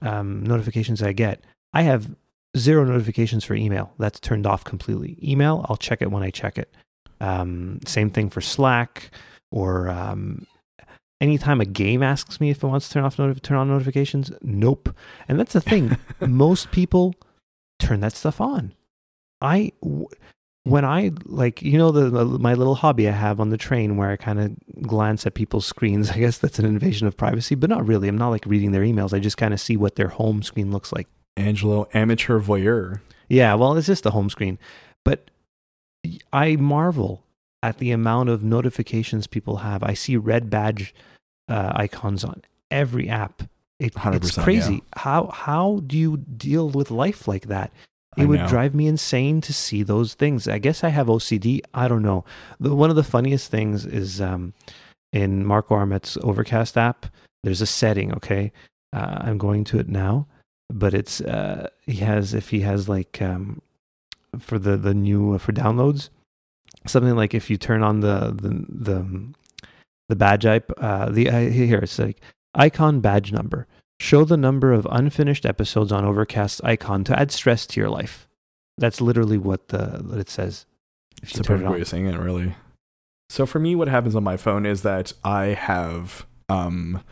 um, 0.03 0.45
notifications 0.45 1.03
I 1.03 1.13
get. 1.13 1.43
I 1.73 1.83
have 1.83 2.15
zero 2.57 2.85
notifications 2.85 3.45
for 3.45 3.55
email. 3.55 3.93
That's 3.99 4.21
turned 4.21 4.47
off 4.47 4.63
completely. 4.65 5.19
Email, 5.23 5.65
I'll 5.69 5.77
check 5.77 6.03
it 6.03 6.11
when 6.11 6.23
I 6.23 6.31
check 6.31 6.59
it. 6.59 6.73
Um, 7.21 7.81
same 7.87 8.11
thing 8.11 8.31
for 8.31 8.41
Slack 8.41 9.11
or 9.51 9.89
um, 9.89 10.47
anytime 11.21 11.61
a 11.61 11.65
game 11.65 12.03
asks 12.03 12.41
me 12.41 12.51
if 12.51 12.63
it 12.63 12.67
wants 12.67 12.89
to 12.89 12.95
turn 12.95 13.05
off 13.05 13.17
notif- 13.17 13.43
turn 13.43 13.57
on 13.57 13.69
notifications, 13.69 14.31
nope. 14.43 14.95
And 15.29 15.39
that's 15.39 15.53
the 15.53 15.61
thing. 15.61 15.97
Most 16.21 16.71
people 16.71 17.15
turn 17.79 18.01
that 18.01 18.15
stuff 18.15 18.41
on. 18.41 18.75
I 19.41 19.73
w- 19.83 20.09
when 20.65 20.85
I 20.85 21.13
like 21.25 21.63
you 21.63 21.79
know 21.79 21.91
the, 21.91 22.11
the, 22.11 22.25
my 22.25 22.55
little 22.55 22.75
hobby 22.75 23.09
I 23.09 23.13
have 23.13 23.41
on 23.41 23.51
the 23.51 23.57
train 23.57 23.97
where 23.97 24.11
I 24.11 24.17
kind 24.17 24.39
of 24.41 24.83
glance 24.87 25.27
at 25.27 25.35
people's 25.35 25.67
screens. 25.67 26.11
I 26.13 26.19
guess 26.19 26.39
that's 26.39 26.59
an 26.59 26.65
invasion 26.67 27.07
of 27.07 27.17
privacy, 27.17 27.55
but 27.55 27.71
not 27.71 27.87
really. 27.87 28.09
I'm 28.09 28.19
not 28.19 28.31
like 28.31 28.47
reading 28.47 28.73
their 28.73 28.83
emails. 28.83 29.15
I 29.15 29.19
just 29.19 29.37
kind 29.37 29.55
of 29.55 29.61
see 29.61 29.77
what 29.77 29.97
their 29.97 30.09
home 30.09 30.43
screen 30.43 30.71
looks 30.71 30.93
like. 30.93 31.09
Angelo, 31.37 31.89
amateur 31.95 32.41
voyeur. 32.41 33.01
Yeah, 33.29 33.55
well, 33.55 33.77
it's 33.77 33.87
just 33.87 34.03
the 34.03 34.11
home 34.11 34.31
screen, 34.31 34.59
but 35.05 35.31
I 36.33 36.57
marvel 36.57 37.23
at 37.63 37.79
the 37.79 37.91
amount 37.91 38.29
of 38.29 38.43
notifications 38.43 39.27
people 39.27 39.59
have. 39.59 39.83
I 39.83 39.95
see 39.95 40.17
red 40.17 40.51
badge 40.51 40.95
uh, 41.49 41.73
icons 41.75 42.25
on 42.25 42.43
every 42.71 43.09
app. 43.09 43.43
It, 43.79 43.93
it's 43.97 44.37
crazy. 44.37 44.75
Yeah. 44.75 44.81
How 44.97 45.27
how 45.29 45.83
do 45.87 45.97
you 45.97 46.17
deal 46.17 46.69
with 46.69 46.91
life 46.91 47.29
like 47.29 47.47
that? 47.47 47.71
It 48.17 48.23
I 48.23 48.25
would 48.25 48.41
know. 48.41 48.49
drive 48.49 48.75
me 48.75 48.89
insane 48.89 49.41
to 49.43 49.53
see 49.53 49.85
those 49.85 50.15
things. 50.15 50.49
I 50.49 50.59
guess 50.59 50.83
I 50.83 50.89
have 50.89 51.07
OCD. 51.07 51.61
I 51.73 51.87
don't 51.87 52.03
know. 52.03 52.25
The, 52.59 52.75
one 52.75 52.91
of 52.91 52.97
the 52.97 53.05
funniest 53.05 53.51
things 53.51 53.87
is 53.87 54.21
um, 54.21 54.55
in 55.13 55.47
Marco 55.47 55.77
Arment's 55.77 56.17
Overcast 56.17 56.77
app. 56.77 57.07
There's 57.45 57.61
a 57.61 57.67
setting. 57.67 58.13
Okay, 58.15 58.51
uh, 58.93 59.19
I'm 59.21 59.39
going 59.39 59.63
to 59.65 59.79
it 59.79 59.89
now, 59.89 60.27
but 60.69 60.93
it's 60.93 61.21
uh, 61.21 61.69
he 61.87 61.97
has 61.97 62.35
if 62.35 62.49
he 62.49 62.61
has 62.61 62.89
like 62.89 63.23
um, 63.23 63.63
for 64.41 64.59
the 64.59 64.77
the 64.77 64.95
new 64.95 65.35
uh, 65.35 65.39
for 65.39 65.53
downloads 65.53 66.09
something 66.91 67.17
like 67.17 67.35
if 67.35 67.51
you 67.51 67.57
turn 67.57 67.83
on 67.83 68.01
the 68.01 68.35
the 68.41 68.65
the, 68.69 69.35
the 70.09 70.17
badge 70.17 70.43
type 70.43 70.73
uh, 70.79 71.11
the 71.11 71.31
uh, 71.31 71.41
here 71.51 71.79
it's 71.79 71.99
like 71.99 72.21
icon 72.55 73.01
badge 73.01 73.33
number 73.33 73.67
show 74.01 74.25
the 74.25 74.37
number 74.37 74.73
of 74.73 74.87
unfinished 74.91 75.45
episodes 75.45 75.93
on 75.93 76.05
Overcast 76.05 76.63
icon 76.65 77.05
to 77.05 77.19
add 77.19 77.31
stress 77.31 77.67
to 77.67 77.81
your 77.81 77.91
life. 77.91 78.29
That's 78.77 79.01
literally 79.01 79.39
what 79.39 79.69
the 79.69 80.03
what 80.05 80.19
it 80.19 80.31
says. 80.31 80.67
If 81.23 81.31
It's 81.31 81.35
you 81.35 81.41
a 81.41 81.45
turn 81.45 81.57
it 81.57 81.59
perfect 81.61 81.73
way 81.73 81.81
of 81.81 81.89
saying 81.89 82.07
it, 82.07 82.19
really. 82.19 82.55
So 83.29 83.45
for 83.45 83.59
me, 83.59 83.75
what 83.75 83.89
happens 83.89 84.15
on 84.15 84.25
my 84.25 84.37
phone 84.37 84.65
is 84.65 84.83
that 84.83 85.13
I 85.25 85.47
have 85.47 86.27
um, 86.49 87.03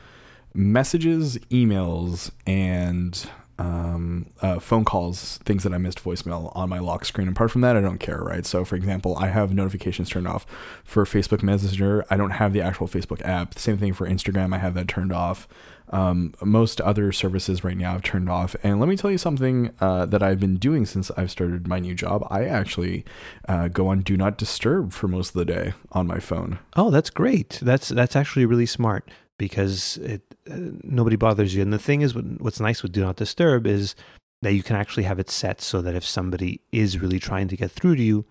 messages, 0.55 1.37
emails, 1.51 2.31
and 2.47 3.29
um, 3.59 4.27
uh, 4.43 4.59
phone 4.59 4.85
calls, 4.85 5.39
things 5.39 5.63
that 5.63 5.73
I 5.73 5.79
missed 5.79 6.03
voicemail 6.03 6.55
on 6.55 6.69
my 6.69 6.79
lock 6.79 7.05
screen. 7.05 7.29
Apart 7.29 7.51
from 7.51 7.63
that, 7.63 7.77
I 7.77 7.81
don't 7.81 7.99
care, 7.99 8.21
right? 8.21 8.45
So, 8.45 8.65
for 8.65 8.77
example, 8.77 9.17
I 9.17 9.29
have 9.29 9.55
notifications 9.55 10.11
turned 10.11 10.29
off 10.29 10.47
for 10.85 11.05
Facebook 11.05 11.43
Messenger. 11.43 12.05
I 12.11 12.17
don't 12.17 12.33
have 12.33 12.53
the 12.53 12.61
actual 12.61 12.87
Facebook 12.87 13.25
app. 13.25 13.59
Same 13.59 13.79
thing 13.79 13.93
for 13.95 14.09
Instagram. 14.09 14.55
I 14.55 14.59
have 14.59 14.75
that 14.75 14.89
turned 14.89 15.13
off. 15.13 15.49
Um, 15.89 16.35
most 16.43 16.81
other 16.81 17.13
services 17.13 17.63
right 17.63 17.77
now 17.77 17.95
I've 17.95 18.03
turned 18.03 18.29
off. 18.29 18.57
And 18.63 18.81
let 18.81 18.89
me 18.89 18.97
tell 18.97 19.11
you 19.11 19.19
something 19.19 19.73
uh, 19.81 20.07
that 20.07 20.23
I've 20.23 20.41
been 20.41 20.57
doing 20.57 20.85
since 20.85 21.11
I've 21.17 21.31
started 21.31 21.69
my 21.69 21.79
new 21.79 21.95
job. 21.95 22.27
I 22.29 22.45
actually 22.45 23.05
uh, 23.49 23.69
go 23.69 23.89
on 23.89 24.01
Do 24.01 24.17
Not 24.17 24.37
Disturb 24.37 24.93
for 24.93 25.09
most 25.09 25.29
of 25.29 25.35
the 25.35 25.45
day 25.45 25.75
on 25.93 26.07
my 26.07 26.19
phone. 26.19 26.59
Oh, 26.75 26.91
that's 26.91 27.11
great. 27.11 27.61
That's 27.63 27.89
that's 27.89 28.17
actually 28.17 28.47
really 28.47 28.67
smart 28.67 29.09
because 29.39 29.99
it 29.99 30.23
nobody 30.47 31.17
bothers 31.17 31.55
you. 31.55 31.63
And 31.63 31.73
the 31.73 31.79
thing 31.79 32.03
is, 32.03 32.15
what, 32.15 32.25
what's 32.41 32.61
nice 32.61 32.83
with 32.83 32.93
Do 32.93 33.03
Not 33.03 33.17
Disturb 33.17 33.67
is 33.67 33.95
that 34.43 34.53
you 34.53 34.63
can 34.63 34.77
actually 34.77 35.05
have 35.05 35.19
it 35.19 35.31
set 35.31 35.61
so 35.61 35.81
that 35.83 35.95
if 35.95 36.05
somebody 36.05 36.61
is 36.73 36.99
really 36.99 37.19
trying 37.19 37.49
to 37.49 37.57
get 37.57 37.71
through 37.71 37.97
to 37.97 38.03
you, 38.03 38.27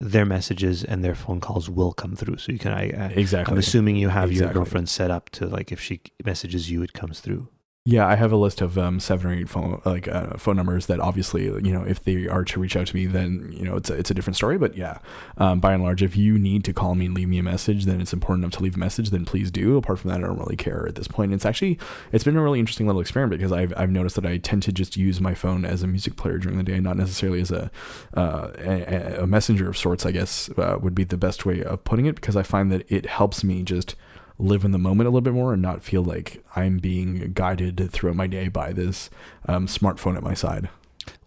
their 0.00 0.26
messages 0.26 0.84
and 0.84 1.04
their 1.04 1.14
phone 1.14 1.40
calls 1.40 1.70
will 1.70 1.92
come 1.92 2.16
through. 2.16 2.38
So 2.38 2.52
you 2.52 2.58
can. 2.58 2.72
I, 2.72 2.90
I, 2.90 3.06
Exactly. 3.14 3.52
I'm 3.52 3.58
assuming 3.58 3.96
you 3.96 4.08
have 4.08 4.32
your 4.32 4.52
girlfriend 4.52 4.88
set 4.88 5.10
up 5.10 5.30
to 5.30 5.46
like 5.46 5.72
if 5.72 5.80
she 5.80 6.00
messages 6.24 6.70
you, 6.70 6.82
it 6.82 6.92
comes 6.92 7.20
through. 7.20 7.48
Yeah, 7.86 8.06
I 8.06 8.14
have 8.14 8.32
a 8.32 8.36
list 8.36 8.62
of 8.62 8.78
um, 8.78 8.98
seven 8.98 9.30
or 9.30 9.34
eight 9.34 9.50
phone 9.50 9.78
like 9.84 10.08
uh, 10.08 10.38
phone 10.38 10.56
numbers 10.56 10.86
that 10.86 11.00
obviously 11.00 11.44
you 11.44 11.70
know 11.70 11.82
if 11.82 12.02
they 12.02 12.26
are 12.26 12.42
to 12.42 12.58
reach 12.58 12.76
out 12.76 12.86
to 12.86 12.96
me, 12.96 13.04
then 13.04 13.52
you 13.54 13.62
know 13.62 13.76
it's 13.76 13.90
a, 13.90 13.94
it's 13.94 14.10
a 14.10 14.14
different 14.14 14.36
story. 14.36 14.56
But 14.56 14.74
yeah, 14.74 15.00
um, 15.36 15.60
by 15.60 15.74
and 15.74 15.82
large, 15.82 16.02
if 16.02 16.16
you 16.16 16.38
need 16.38 16.64
to 16.64 16.72
call 16.72 16.94
me 16.94 17.04
and 17.04 17.14
leave 17.14 17.28
me 17.28 17.36
a 17.36 17.42
message, 17.42 17.84
then 17.84 18.00
it's 18.00 18.14
important 18.14 18.42
enough 18.42 18.56
to 18.56 18.62
leave 18.62 18.76
a 18.76 18.78
message. 18.78 19.10
Then 19.10 19.26
please 19.26 19.50
do. 19.50 19.76
Apart 19.76 19.98
from 19.98 20.12
that, 20.12 20.20
I 20.20 20.26
don't 20.26 20.38
really 20.38 20.56
care 20.56 20.88
at 20.88 20.94
this 20.94 21.08
point. 21.08 21.34
It's 21.34 21.44
actually 21.44 21.78
it's 22.10 22.24
been 22.24 22.38
a 22.38 22.42
really 22.42 22.58
interesting 22.58 22.86
little 22.86 23.02
experiment 23.02 23.38
because 23.38 23.52
I've 23.52 23.74
I've 23.76 23.90
noticed 23.90 24.16
that 24.16 24.24
I 24.24 24.38
tend 24.38 24.62
to 24.62 24.72
just 24.72 24.96
use 24.96 25.20
my 25.20 25.34
phone 25.34 25.66
as 25.66 25.82
a 25.82 25.86
music 25.86 26.16
player 26.16 26.38
during 26.38 26.56
the 26.56 26.64
day, 26.64 26.80
not 26.80 26.96
necessarily 26.96 27.42
as 27.42 27.50
a 27.50 27.70
uh, 28.16 28.48
a, 28.60 29.24
a 29.24 29.26
messenger 29.26 29.68
of 29.68 29.76
sorts. 29.76 30.06
I 30.06 30.10
guess 30.10 30.48
uh, 30.56 30.78
would 30.80 30.94
be 30.94 31.04
the 31.04 31.18
best 31.18 31.44
way 31.44 31.62
of 31.62 31.84
putting 31.84 32.06
it 32.06 32.14
because 32.14 32.34
I 32.34 32.44
find 32.44 32.72
that 32.72 32.90
it 32.90 33.04
helps 33.04 33.44
me 33.44 33.62
just 33.62 33.94
live 34.38 34.64
in 34.64 34.72
the 34.72 34.78
moment 34.78 35.06
a 35.06 35.10
little 35.10 35.20
bit 35.20 35.32
more 35.32 35.52
and 35.52 35.62
not 35.62 35.82
feel 35.82 36.02
like 36.02 36.44
I'm 36.56 36.78
being 36.78 37.32
guided 37.34 37.90
throughout 37.92 38.16
my 38.16 38.26
day 38.26 38.48
by 38.48 38.72
this 38.72 39.10
um, 39.46 39.66
smartphone 39.66 40.16
at 40.16 40.22
my 40.22 40.34
side. 40.34 40.68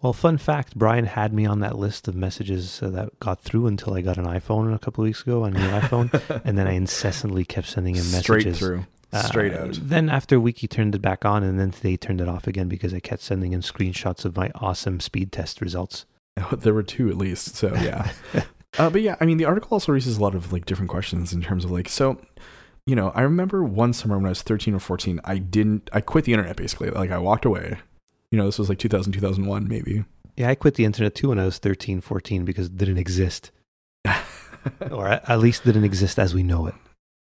Well, 0.02 0.12
fun 0.12 0.38
fact: 0.38 0.76
Brian 0.76 1.04
had 1.06 1.32
me 1.32 1.46
on 1.46 1.60
that 1.60 1.78
list 1.78 2.08
of 2.08 2.14
messages 2.16 2.82
uh, 2.82 2.88
that 2.90 3.18
got 3.20 3.40
through 3.40 3.66
until 3.68 3.94
I 3.94 4.00
got 4.00 4.18
an 4.18 4.26
iPhone 4.26 4.74
a 4.74 4.78
couple 4.78 5.02
of 5.04 5.06
weeks 5.08 5.22
ago, 5.22 5.44
a 5.44 5.50
new 5.50 5.60
iPhone, 5.60 6.42
and 6.44 6.58
then 6.58 6.66
I 6.66 6.72
incessantly 6.72 7.44
kept 7.44 7.68
sending 7.68 7.94
him 7.94 8.02
Straight 8.02 8.46
messages. 8.46 8.58
through, 8.58 8.86
Uh, 9.12 9.22
straight 9.22 9.54
out. 9.54 9.78
Then 9.80 10.10
after 10.10 10.36
a 10.36 10.40
week, 10.40 10.58
he 10.58 10.68
turned 10.68 10.94
it 10.94 11.02
back 11.02 11.24
on, 11.24 11.42
and 11.44 11.58
then 11.60 11.70
today 11.70 11.90
he 11.90 11.96
turned 11.96 12.20
it 12.20 12.28
off 12.28 12.46
again 12.46 12.68
because 12.68 12.92
I 12.92 13.00
kept 13.00 13.22
sending 13.22 13.52
him 13.52 13.60
screenshots 13.62 14.24
of 14.24 14.36
my 14.36 14.50
awesome 14.56 14.98
speed 15.00 15.30
test 15.32 15.60
results. 15.60 16.04
There 16.52 16.74
were 16.74 16.82
two 16.82 17.08
at 17.08 17.16
least, 17.16 17.54
so 17.56 17.72
yeah. 17.74 18.12
uh, 18.78 18.90
but 18.90 19.00
yeah, 19.02 19.16
I 19.20 19.24
mean, 19.26 19.38
the 19.38 19.44
article 19.44 19.70
also 19.72 19.92
raises 19.92 20.18
a 20.18 20.22
lot 20.22 20.34
of 20.34 20.52
like 20.52 20.66
different 20.66 20.90
questions 20.90 21.32
in 21.32 21.40
terms 21.40 21.64
of 21.64 21.70
like, 21.70 21.88
so, 21.88 22.20
you 22.88 22.96
know, 22.96 23.12
I 23.14 23.20
remember 23.20 23.62
one 23.62 23.92
summer 23.92 24.16
when 24.16 24.24
I 24.24 24.30
was 24.30 24.40
13 24.40 24.74
or 24.74 24.78
14, 24.78 25.20
I 25.22 25.36
didn't, 25.36 25.90
I 25.92 26.00
quit 26.00 26.24
the 26.24 26.32
internet 26.32 26.56
basically. 26.56 26.88
Like 26.88 27.10
I 27.10 27.18
walked 27.18 27.44
away. 27.44 27.76
You 28.30 28.38
know, 28.38 28.46
this 28.46 28.58
was 28.58 28.70
like 28.70 28.78
2000, 28.78 29.12
2001 29.12 29.68
maybe. 29.68 30.06
Yeah, 30.38 30.48
I 30.48 30.54
quit 30.54 30.76
the 30.76 30.86
internet 30.86 31.14
too 31.14 31.28
when 31.28 31.38
I 31.38 31.44
was 31.44 31.58
13, 31.58 32.00
14 32.00 32.46
because 32.46 32.68
it 32.68 32.78
didn't 32.78 32.96
exist, 32.96 33.50
or 34.90 35.06
at 35.06 35.28
at 35.28 35.38
least 35.40 35.64
didn't 35.64 35.84
exist 35.84 36.18
as 36.18 36.34
we 36.34 36.42
know 36.42 36.66
it. 36.66 36.74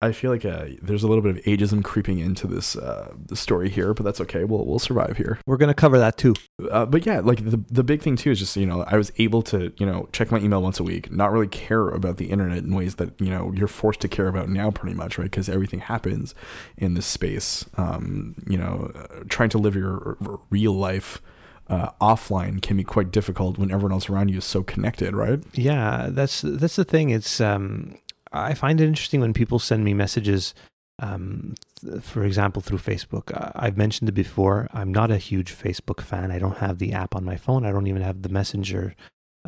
I 0.02 0.12
feel 0.12 0.30
like 0.30 0.46
uh, 0.46 0.66
there's 0.80 1.02
a 1.02 1.08
little 1.08 1.22
bit 1.22 1.36
of 1.36 1.44
ageism 1.44 1.84
creeping 1.84 2.20
into 2.20 2.46
this 2.46 2.74
uh, 2.74 3.12
story 3.34 3.68
here, 3.68 3.92
but 3.92 4.02
that's 4.02 4.20
okay. 4.22 4.44
We'll 4.44 4.64
we'll 4.64 4.78
survive 4.78 5.18
here. 5.18 5.38
We're 5.44 5.58
gonna 5.58 5.74
cover 5.74 5.98
that 5.98 6.16
too. 6.16 6.34
Uh, 6.70 6.86
but 6.86 7.04
yeah, 7.04 7.20
like 7.20 7.44
the 7.44 7.62
the 7.70 7.84
big 7.84 8.00
thing 8.00 8.16
too 8.16 8.30
is 8.30 8.38
just 8.38 8.56
you 8.56 8.64
know 8.64 8.82
I 8.86 8.96
was 8.96 9.12
able 9.18 9.42
to 9.42 9.72
you 9.76 9.84
know 9.84 10.08
check 10.12 10.30
my 10.30 10.38
email 10.38 10.62
once 10.62 10.80
a 10.80 10.84
week, 10.84 11.12
not 11.12 11.32
really 11.32 11.48
care 11.48 11.90
about 11.90 12.16
the 12.16 12.30
internet 12.30 12.58
in 12.58 12.74
ways 12.74 12.94
that 12.94 13.20
you 13.20 13.28
know 13.28 13.52
you're 13.54 13.68
forced 13.68 14.00
to 14.00 14.08
care 14.08 14.28
about 14.28 14.48
now, 14.48 14.70
pretty 14.70 14.96
much, 14.96 15.18
right? 15.18 15.24
Because 15.24 15.50
everything 15.50 15.80
happens 15.80 16.34
in 16.78 16.94
this 16.94 17.06
space. 17.06 17.66
Um, 17.76 18.36
you 18.48 18.56
know, 18.56 18.90
uh, 18.94 19.24
trying 19.28 19.50
to 19.50 19.58
live 19.58 19.76
your 19.76 20.16
real 20.48 20.72
life 20.72 21.20
uh, 21.68 21.90
offline 22.00 22.62
can 22.62 22.78
be 22.78 22.84
quite 22.84 23.10
difficult 23.10 23.58
when 23.58 23.70
everyone 23.70 23.92
else 23.92 24.08
around 24.08 24.30
you 24.30 24.38
is 24.38 24.46
so 24.46 24.62
connected, 24.62 25.14
right? 25.14 25.40
Yeah, 25.52 26.08
that's 26.10 26.40
that's 26.40 26.76
the 26.76 26.84
thing. 26.84 27.10
It's 27.10 27.38
um, 27.38 27.96
I 28.32 28.54
find 28.54 28.80
it 28.80 28.86
interesting 28.86 29.20
when 29.20 29.32
people 29.32 29.58
send 29.58 29.84
me 29.84 29.94
messages. 29.94 30.54
Um, 30.98 31.54
th- 31.80 32.02
for 32.02 32.24
example, 32.24 32.62
through 32.62 32.78
Facebook. 32.78 33.30
I've 33.54 33.76
mentioned 33.76 34.08
it 34.08 34.12
before. 34.12 34.68
I'm 34.72 34.92
not 34.92 35.10
a 35.10 35.16
huge 35.16 35.56
Facebook 35.56 36.00
fan. 36.00 36.30
I 36.30 36.38
don't 36.38 36.58
have 36.58 36.78
the 36.78 36.92
app 36.92 37.16
on 37.16 37.24
my 37.24 37.36
phone. 37.36 37.64
I 37.64 37.72
don't 37.72 37.86
even 37.86 38.02
have 38.02 38.22
the 38.22 38.28
Messenger 38.28 38.94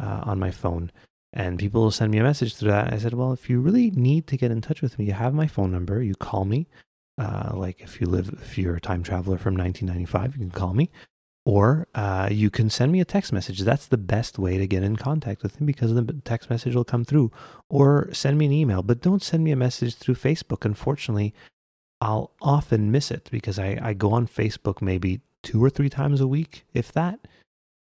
uh, 0.01 0.21
on 0.25 0.39
my 0.39 0.51
phone. 0.51 0.91
And 1.35 1.59
people 1.59 1.91
send 1.91 2.11
me 2.11 2.19
a 2.19 2.23
message 2.23 2.57
through 2.57 2.71
that. 2.71 2.93
I 2.93 2.99
said, 2.99 3.15
well, 3.15 3.33
if 3.33 3.49
you 3.49 3.61
really 3.61 3.91
need 3.91 4.27
to 4.29 4.37
get 4.37 4.51
in 4.51 4.61
touch 4.61 4.83
with 4.83 4.99
me, 4.99 5.07
you 5.07 5.13
have 5.13 5.35
my 5.35 5.47
phone 5.47 5.71
number. 5.71 6.03
You 6.03 6.15
call 6.15 6.45
me. 6.45 6.67
Uh, 7.19 7.53
like 7.55 7.81
if 7.81 8.01
you 8.01 8.07
live, 8.07 8.31
if 8.41 8.57
you're 8.57 8.77
a 8.77 8.81
time 8.81 9.03
traveler 9.03 9.39
from 9.39 9.55
1995, 9.55 10.35
you 10.35 10.41
can 10.41 10.51
call 10.51 10.75
me 10.75 10.91
or 11.45 11.89
uh, 11.95 12.29
you 12.31 12.51
can 12.51 12.71
send 12.71 12.93
me 12.93 13.01
a 13.01 13.05
text 13.05 13.33
message. 13.33 13.61
That's 13.61 13.87
the 13.87 13.99
best 13.99 14.39
way 14.39 14.59
to 14.59 14.67
get 14.67 14.85
in 14.85 14.97
contact 14.97 15.43
with 15.43 15.57
him 15.57 15.67
because 15.67 15.93
the 15.93 16.21
text 16.25 16.49
message 16.49 16.75
will 16.75 16.85
come 16.85 17.05
through. 17.05 17.33
Or 17.69 18.09
send 18.13 18.39
me 18.39 18.47
an 18.47 18.53
email, 18.53 18.83
but 18.83 19.01
don't 19.01 19.23
send 19.23 19.43
me 19.43 19.51
a 19.51 19.57
message 19.57 19.97
through 19.97 20.15
Facebook. 20.15 20.65
Unfortunately, 20.65 21.35
I'll 22.01 22.33
often 22.41 22.93
miss 22.93 23.11
it 23.11 23.29
because 23.33 23.59
I, 23.59 23.79
I 23.83 23.93
go 23.93 24.13
on 24.13 24.27
Facebook 24.27 24.81
maybe 24.81 25.21
two 25.43 25.63
or 25.63 25.71
three 25.71 25.91
times 25.91 26.21
a 26.21 26.29
week, 26.29 26.65
if 26.75 26.93
that. 26.93 27.27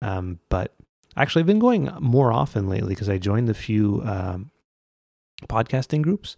Um, 0.00 0.40
but 0.48 0.74
actually, 1.16 1.40
I've 1.40 1.46
been 1.46 1.60
going 1.60 1.88
more 2.00 2.32
often 2.32 2.68
lately 2.68 2.94
because 2.94 3.08
I 3.08 3.18
joined 3.18 3.48
a 3.48 3.54
few 3.54 4.02
um, 4.04 4.50
podcasting 5.48 6.02
groups 6.02 6.36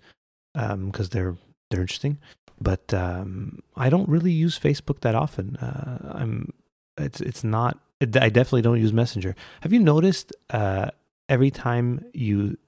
because 0.52 1.08
they're 1.08 1.36
they're 1.70 1.80
interesting. 1.80 2.18
But 2.60 2.92
um, 2.92 3.60
I 3.76 3.88
don't 3.88 4.08
really 4.08 4.30
use 4.30 4.58
Facebook 4.58 5.00
that 5.00 5.14
often. 5.14 5.56
Uh, 5.56 6.16
I'm 6.18 6.52
it's 6.98 7.20
it's 7.20 7.44
not. 7.44 7.78
It, 8.00 8.16
I 8.16 8.28
definitely 8.28 8.62
don't 8.62 8.80
use 8.80 8.92
Messenger. 8.92 9.34
Have 9.62 9.72
you 9.72 9.78
noticed? 9.80 10.32
Uh, 10.50 10.90
every 11.28 11.50
time 11.50 12.04
you 12.12 12.58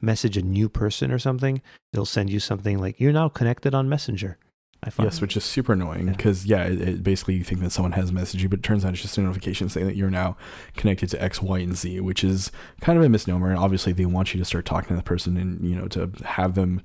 message 0.00 0.36
a 0.36 0.42
new 0.42 0.68
person 0.68 1.10
or 1.12 1.18
something, 1.18 1.62
they'll 1.92 2.04
send 2.04 2.30
you 2.30 2.40
something 2.40 2.78
like 2.78 3.00
"You're 3.00 3.12
now 3.12 3.28
connected 3.28 3.74
on 3.74 3.88
Messenger." 3.88 4.38
I 4.84 4.90
find 4.90 5.06
Yes, 5.06 5.20
which 5.20 5.36
is 5.36 5.44
super 5.44 5.74
annoying 5.74 6.06
Yeah. 6.08 6.12
because 6.12 6.44
yeah, 6.44 6.64
it, 6.64 6.80
it 6.80 7.02
basically 7.04 7.34
you 7.34 7.44
think 7.44 7.60
that 7.60 7.70
someone 7.70 7.92
has 7.92 8.10
messaged 8.10 8.40
you, 8.40 8.48
but 8.48 8.58
it 8.58 8.62
turns 8.64 8.84
out 8.84 8.92
it's 8.92 9.02
just 9.02 9.16
a 9.16 9.20
notification 9.20 9.68
saying 9.68 9.86
that 9.86 9.94
you're 9.94 10.10
now 10.10 10.36
connected 10.76 11.08
to 11.10 11.22
X, 11.22 11.40
Y, 11.40 11.60
and 11.60 11.76
Z, 11.76 12.00
which 12.00 12.24
is 12.24 12.50
kind 12.80 12.98
of 12.98 13.04
a 13.04 13.08
misnomer. 13.08 13.50
And 13.50 13.58
obviously, 13.60 13.92
they 13.92 14.06
want 14.06 14.34
you 14.34 14.40
to 14.40 14.44
start 14.44 14.64
talking 14.64 14.88
to 14.88 14.96
the 14.96 15.02
person 15.04 15.36
and 15.36 15.64
you 15.64 15.76
know 15.76 15.86
to 15.88 16.10
have 16.24 16.56
them 16.56 16.82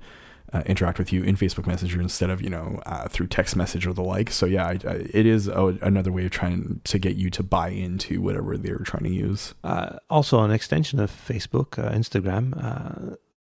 uh, 0.52 0.62
interact 0.66 0.98
with 0.98 1.12
you 1.12 1.22
in 1.22 1.36
Facebook 1.36 1.66
Messenger 1.66 2.00
instead 2.00 2.30
of 2.30 2.42
you 2.42 2.50
know 2.50 2.80
uh, 2.86 3.08
through 3.08 3.26
text 3.26 3.56
message 3.56 3.86
or 3.86 3.92
the 3.92 4.02
like. 4.02 4.30
So 4.30 4.46
yeah, 4.46 4.66
I, 4.66 4.78
I, 4.88 4.94
it 5.12 5.26
is 5.26 5.48
a, 5.48 5.78
another 5.82 6.12
way 6.12 6.24
of 6.24 6.30
trying 6.30 6.80
to 6.84 6.98
get 6.98 7.16
you 7.16 7.30
to 7.30 7.42
buy 7.42 7.68
into 7.68 8.20
whatever 8.20 8.56
they're 8.56 8.78
trying 8.78 9.04
to 9.04 9.10
use. 9.10 9.54
uh, 9.64 9.98
also 10.08 10.40
an 10.40 10.50
extension 10.50 11.00
of 11.00 11.10
Facebook, 11.10 11.78
uh, 11.78 11.92
Instagram. 11.92 12.54
Uh, 12.62 13.16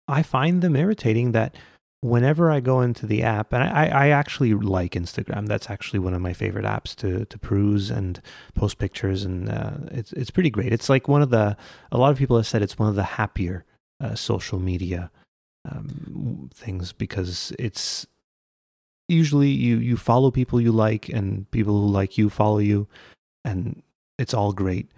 I 0.09 0.23
find 0.23 0.63
them 0.63 0.75
irritating 0.75 1.33
that 1.33 1.57
whenever 2.01 2.51
I 2.51 2.61
go 2.61 2.81
into 2.81 3.07
the 3.07 3.23
app, 3.23 3.53
and 3.53 3.63
I, 3.63 3.87
I 3.87 4.09
actually 4.09 4.55
like 4.55 4.93
Instagram. 4.93 5.47
That's 5.47 5.71
actually 5.71 6.01
one 6.01 6.15
of 6.15 6.21
my 6.21 6.33
favorite 6.33 6.65
apps 6.65 6.97
to 6.97 7.25
to 7.25 7.39
peruse 7.39 7.91
and 7.91 8.21
post 8.55 8.79
pictures, 8.79 9.25
and 9.25 9.49
uh, 9.49 9.73
it's 9.93 10.13
it's 10.15 10.31
pretty 10.31 10.51
great. 10.51 10.73
It's 10.73 10.89
like 10.89 11.07
one 11.07 11.23
of 11.23 11.31
the 11.31 11.57
a 11.93 11.99
lot 11.99 12.11
of 12.11 12.19
people 12.19 12.37
have 12.37 12.47
said 12.47 12.63
it's 12.63 12.79
one 12.79 12.89
of 12.89 12.97
the 12.97 13.05
happier 13.05 13.65
uh, 14.01 14.15
social 14.15 14.59
media 14.59 15.11
um, 15.69 16.51
things 16.55 16.93
because 16.93 17.53
it's 17.59 18.07
usually 19.09 19.51
you 19.51 19.77
you 19.79 19.97
follow 19.97 20.31
people 20.31 20.61
you 20.61 20.73
like 20.73 21.09
and 21.09 21.51
people 21.51 21.81
who 21.81 21.89
like 21.89 22.17
you 22.17 22.31
follow 22.31 22.59
you 22.59 22.87
and 23.45 23.83
it's 24.19 24.33
all 24.35 24.53
great 24.53 24.89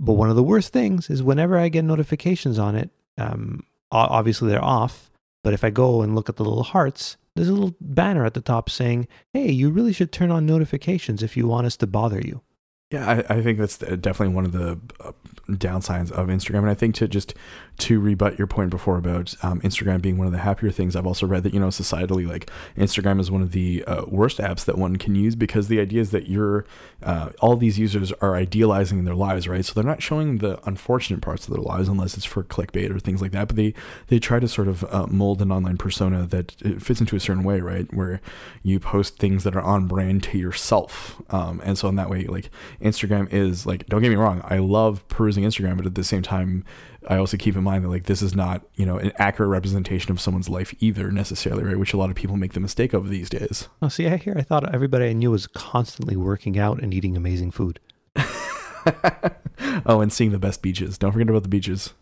But 0.00 0.14
one 0.14 0.30
of 0.30 0.36
the 0.36 0.42
worst 0.42 0.72
things 0.72 1.08
is 1.08 1.22
whenever 1.22 1.58
I 1.58 1.68
get 1.68 1.84
notifications 1.84 2.58
on 2.58 2.74
it, 2.76 2.90
um, 3.16 3.64
obviously 3.90 4.48
they're 4.48 4.64
off. 4.64 5.10
But 5.42 5.54
if 5.54 5.62
I 5.62 5.70
go 5.70 6.02
and 6.02 6.14
look 6.14 6.28
at 6.28 6.36
the 6.36 6.44
little 6.44 6.62
hearts, 6.62 7.16
there's 7.36 7.48
a 7.48 7.52
little 7.52 7.74
banner 7.80 8.24
at 8.24 8.34
the 8.34 8.40
top 8.40 8.70
saying, 8.70 9.08
"Hey, 9.32 9.50
you 9.50 9.70
really 9.70 9.92
should 9.92 10.10
turn 10.10 10.30
on 10.30 10.46
notifications 10.46 11.22
if 11.22 11.36
you 11.36 11.46
want 11.46 11.66
us 11.66 11.76
to 11.78 11.86
bother 11.86 12.20
you." 12.20 12.42
Yeah, 12.90 13.24
I, 13.28 13.36
I 13.36 13.42
think 13.42 13.58
that's 13.58 13.78
definitely 13.78 14.34
one 14.34 14.44
of 14.44 14.52
the 14.52 14.78
uh, 15.00 15.12
downsides 15.50 16.10
of 16.12 16.28
Instagram. 16.28 16.60
And 16.60 16.70
I 16.70 16.74
think 16.74 16.94
to 16.96 17.08
just 17.08 17.34
to 17.76 18.00
rebut 18.00 18.38
your 18.38 18.46
point 18.46 18.70
before 18.70 18.96
about 18.96 19.34
um, 19.42 19.60
Instagram 19.62 20.00
being 20.00 20.16
one 20.16 20.26
of 20.26 20.32
the 20.32 20.38
happier 20.38 20.70
things, 20.70 20.94
I've 20.94 21.06
also 21.06 21.26
read 21.26 21.42
that 21.42 21.52
you 21.52 21.60
know 21.60 21.68
societally, 21.68 22.26
like 22.26 22.50
Instagram 22.76 23.20
is 23.20 23.30
one 23.30 23.42
of 23.42 23.52
the 23.52 23.84
uh, 23.84 24.04
worst 24.06 24.38
apps 24.38 24.64
that 24.64 24.78
one 24.78 24.96
can 24.96 25.14
use 25.14 25.34
because 25.34 25.68
the 25.68 25.80
idea 25.80 26.00
is 26.00 26.10
that 26.10 26.28
you're 26.28 26.64
uh, 27.02 27.30
all 27.40 27.56
these 27.56 27.78
users 27.78 28.12
are 28.20 28.36
idealizing 28.36 29.04
their 29.04 29.14
lives, 29.14 29.48
right? 29.48 29.64
So 29.64 29.74
they're 29.74 29.84
not 29.84 30.02
showing 30.02 30.38
the 30.38 30.60
unfortunate 30.66 31.20
parts 31.20 31.48
of 31.48 31.54
their 31.54 31.62
lives 31.62 31.88
unless 31.88 32.16
it's 32.16 32.24
for 32.24 32.44
clickbait 32.44 32.94
or 32.94 32.98
things 32.98 33.20
like 33.20 33.32
that. 33.32 33.48
But 33.48 33.56
they 33.56 33.74
they 34.06 34.18
try 34.18 34.38
to 34.38 34.48
sort 34.48 34.68
of 34.68 34.84
uh, 34.84 35.06
mold 35.08 35.42
an 35.42 35.50
online 35.50 35.76
persona 35.76 36.26
that 36.26 36.52
fits 36.80 37.00
into 37.00 37.16
a 37.16 37.20
certain 37.20 37.42
way, 37.42 37.60
right? 37.60 37.92
Where 37.92 38.20
you 38.62 38.78
post 38.78 39.18
things 39.18 39.44
that 39.44 39.56
are 39.56 39.62
on 39.62 39.88
brand 39.88 40.22
to 40.24 40.38
yourself, 40.38 41.20
um, 41.30 41.60
and 41.64 41.76
so 41.76 41.88
in 41.88 41.96
that 41.96 42.08
way, 42.08 42.24
like 42.24 42.50
Instagram 42.80 43.32
is 43.32 43.66
like, 43.66 43.86
don't 43.86 44.00
get 44.00 44.10
me 44.10 44.16
wrong, 44.16 44.42
I 44.44 44.58
love 44.58 45.06
perusing 45.08 45.44
Instagram, 45.44 45.76
but 45.76 45.86
at 45.86 45.94
the 45.94 46.04
same 46.04 46.22
time, 46.22 46.64
I 47.08 47.16
also 47.16 47.36
keep 47.36 47.56
in 47.56 47.64
mind 47.64 47.84
that 47.84 47.88
like 47.88 48.04
this 48.04 48.22
is 48.22 48.34
not, 48.34 48.62
you 48.74 48.86
know, 48.86 48.98
an 48.98 49.12
accurate 49.18 49.50
representation 49.50 50.10
of 50.10 50.20
someone's 50.20 50.48
life 50.48 50.74
either 50.80 51.10
necessarily, 51.10 51.64
right? 51.64 51.78
Which 51.78 51.92
a 51.92 51.96
lot 51.96 52.10
of 52.10 52.16
people 52.16 52.36
make 52.36 52.52
the 52.52 52.60
mistake 52.60 52.92
of 52.92 53.08
these 53.08 53.28
days. 53.28 53.68
Oh, 53.82 53.88
see, 53.88 54.06
I 54.06 54.16
hear 54.16 54.34
I 54.36 54.42
thought 54.42 54.74
everybody 54.74 55.08
I 55.08 55.12
knew 55.12 55.30
was 55.30 55.46
constantly 55.46 56.16
working 56.16 56.58
out 56.58 56.82
and 56.82 56.94
eating 56.94 57.16
amazing 57.16 57.50
food. 57.50 57.80
oh, 59.86 60.00
and 60.00 60.12
seeing 60.12 60.30
the 60.30 60.38
best 60.38 60.62
beaches. 60.62 60.98
Don't 60.98 61.12
forget 61.12 61.28
about 61.28 61.42
the 61.42 61.48
beaches. 61.48 61.94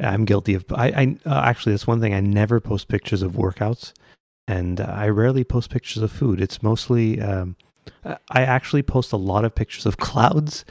I'm 0.00 0.24
guilty 0.24 0.54
of. 0.54 0.64
I, 0.72 0.86
I 0.88 1.16
uh, 1.26 1.42
actually 1.44 1.72
that's 1.72 1.86
one 1.86 2.00
thing 2.00 2.14
I 2.14 2.20
never 2.20 2.60
post 2.60 2.88
pictures 2.88 3.22
of 3.22 3.32
workouts, 3.32 3.92
and 4.48 4.80
uh, 4.80 4.84
I 4.84 5.08
rarely 5.08 5.44
post 5.44 5.70
pictures 5.70 6.02
of 6.02 6.10
food. 6.10 6.40
It's 6.40 6.62
mostly 6.62 7.20
um, 7.20 7.56
I 8.04 8.42
actually 8.42 8.82
post 8.82 9.12
a 9.12 9.16
lot 9.16 9.44
of 9.44 9.54
pictures 9.54 9.86
of 9.86 9.96
clouds 9.98 10.64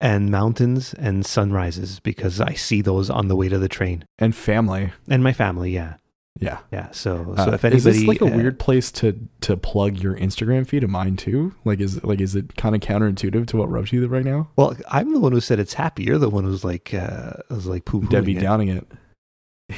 and 0.00 0.30
mountains 0.30 0.94
and 0.94 1.24
sunrises 1.24 2.00
because 2.00 2.40
I 2.40 2.54
see 2.54 2.82
those 2.82 3.08
on 3.08 3.28
the 3.28 3.36
way 3.36 3.48
to 3.48 3.58
the 3.58 3.68
train 3.68 4.04
and 4.18 4.34
family 4.34 4.92
and 5.08 5.22
my 5.22 5.32
family. 5.32 5.72
Yeah, 5.72 5.94
yeah, 6.38 6.58
yeah. 6.70 6.90
So, 6.90 7.34
so 7.36 7.42
uh, 7.42 7.54
if 7.54 7.64
anybody, 7.64 7.76
is 7.76 7.84
this 7.84 8.04
like 8.04 8.20
a 8.20 8.26
uh, 8.26 8.36
weird 8.36 8.58
place 8.58 8.92
to 8.92 9.18
to 9.42 9.56
plug 9.56 9.98
your 9.98 10.14
Instagram 10.16 10.66
feed 10.66 10.84
of 10.84 10.90
mine 10.90 11.16
too? 11.16 11.54
Like, 11.64 11.80
is 11.80 12.02
like 12.04 12.20
is 12.20 12.34
it 12.34 12.56
kind 12.56 12.74
of 12.74 12.80
counterintuitive 12.82 13.46
to 13.48 13.56
what 13.56 13.70
rubs 13.70 13.92
you 13.92 14.06
right 14.06 14.24
now? 14.24 14.50
Well, 14.56 14.76
I'm 14.90 15.12
the 15.12 15.20
one 15.20 15.32
who 15.32 15.40
said 15.40 15.58
it's 15.58 15.74
happy. 15.74 16.04
You're 16.04 16.18
the 16.18 16.28
one 16.28 16.44
who's 16.44 16.64
like, 16.64 16.92
uh, 16.92 17.34
was 17.50 17.66
like 17.66 17.84
poo 17.84 18.06
Debbie 18.06 18.34
downing 18.34 18.68
it. 18.68 18.86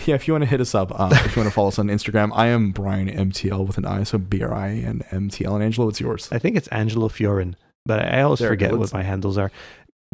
Yeah, 0.04 0.16
if 0.16 0.28
you 0.28 0.34
want 0.34 0.42
to 0.42 0.50
hit 0.50 0.60
us 0.60 0.74
up, 0.74 0.92
uh, 1.00 1.08
if 1.10 1.34
you 1.34 1.40
want 1.40 1.50
to 1.50 1.54
follow 1.54 1.68
us 1.68 1.78
on 1.78 1.86
Instagram, 1.86 2.30
I 2.34 2.48
am 2.48 2.72
Brian 2.72 3.08
MTL 3.08 3.66
with 3.66 3.78
an 3.78 3.86
I, 3.86 4.02
so 4.02 4.18
B 4.18 4.42
R 4.42 4.52
I 4.52 4.66
and 4.66 5.02
MTL. 5.06 5.54
And 5.54 5.64
Angelo, 5.64 5.86
what's 5.86 5.98
yours? 5.98 6.28
I 6.30 6.38
think 6.38 6.58
it's 6.58 6.68
Angelo 6.68 7.08
Fiorin, 7.08 7.54
but 7.86 8.04
I 8.04 8.20
always 8.20 8.40
There, 8.40 8.50
forget 8.50 8.76
what 8.76 8.92
my 8.92 9.02
handles 9.02 9.38
are. 9.38 9.50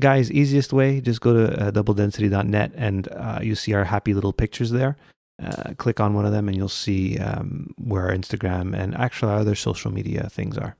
Guys, 0.01 0.31
easiest 0.33 0.73
way, 0.73 1.01
just 1.01 1.21
go 1.21 1.33
to 1.33 1.67
uh, 1.67 1.71
doubledensity.net 1.71 2.73
and 2.75 3.09
uh, 3.13 3.39
you 3.41 3.55
see 3.55 3.73
our 3.75 3.85
happy 3.85 4.13
little 4.13 4.33
pictures 4.33 4.73
there. 4.73 4.97
Uh, 5.41 5.75
click 5.79 6.01
on 6.01 6.15
one 6.15 6.25
of 6.27 6.33
them 6.33 6.49
and 6.49 6.57
you'll 6.57 6.69
see 6.69 7.19
um, 7.19 7.73
where 7.77 8.07
our 8.07 8.13
Instagram 8.13 8.77
and 8.77 8.95
actually 8.97 9.31
our 9.31 9.39
other 9.39 9.55
social 9.55 9.93
media 9.93 10.29
things 10.31 10.59
are. 10.59 10.77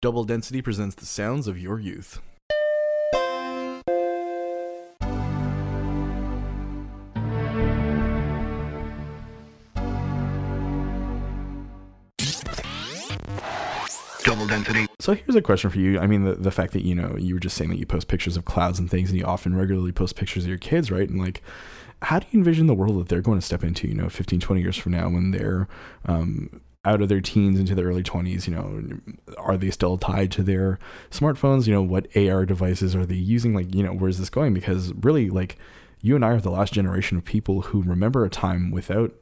Double 0.00 0.24
Density 0.24 0.62
presents 0.62 0.94
the 0.94 1.04
sounds 1.04 1.46
of 1.46 1.58
your 1.58 1.78
youth. 1.78 2.20
Density. 14.50 14.86
So 15.00 15.14
here's 15.14 15.34
a 15.34 15.42
question 15.42 15.70
for 15.70 15.78
you. 15.78 15.98
I 15.98 16.06
mean, 16.06 16.24
the, 16.24 16.34
the 16.34 16.50
fact 16.50 16.74
that, 16.74 16.84
you 16.84 16.94
know, 16.94 17.16
you 17.16 17.34
were 17.34 17.40
just 17.40 17.56
saying 17.56 17.70
that 17.70 17.78
you 17.78 17.86
post 17.86 18.08
pictures 18.08 18.36
of 18.36 18.44
clouds 18.44 18.78
and 18.78 18.90
things 18.90 19.10
and 19.10 19.18
you 19.18 19.24
often 19.24 19.56
regularly 19.56 19.92
post 19.92 20.16
pictures 20.16 20.44
of 20.44 20.48
your 20.48 20.58
kids, 20.58 20.90
right? 20.90 21.08
And 21.08 21.18
like, 21.18 21.42
how 22.02 22.18
do 22.18 22.26
you 22.30 22.38
envision 22.38 22.66
the 22.66 22.74
world 22.74 22.98
that 22.98 23.08
they're 23.08 23.22
going 23.22 23.38
to 23.38 23.44
step 23.44 23.64
into, 23.64 23.88
you 23.88 23.94
know, 23.94 24.08
15, 24.08 24.40
20 24.40 24.60
years 24.60 24.76
from 24.76 24.92
now 24.92 25.08
when 25.08 25.30
they're 25.30 25.68
um, 26.06 26.60
out 26.84 27.02
of 27.02 27.08
their 27.08 27.20
teens 27.20 27.58
into 27.58 27.74
their 27.74 27.86
early 27.86 28.02
20s? 28.02 28.46
You 28.46 28.54
know, 28.54 29.36
are 29.38 29.56
they 29.56 29.70
still 29.70 29.96
tied 29.98 30.30
to 30.32 30.42
their 30.42 30.78
smartphones? 31.10 31.66
You 31.66 31.74
know, 31.74 31.82
what 31.82 32.14
AR 32.16 32.44
devices 32.44 32.94
are 32.94 33.06
they 33.06 33.14
using? 33.14 33.54
Like, 33.54 33.74
you 33.74 33.82
know, 33.82 33.92
where's 33.92 34.18
this 34.18 34.30
going? 34.30 34.54
Because 34.54 34.92
really, 34.94 35.30
like, 35.30 35.58
you 36.02 36.14
and 36.14 36.24
I 36.24 36.30
are 36.30 36.40
the 36.40 36.50
last 36.50 36.72
generation 36.72 37.18
of 37.18 37.24
people 37.24 37.62
who 37.62 37.82
remember 37.82 38.24
a 38.24 38.30
time 38.30 38.70
without 38.70 39.12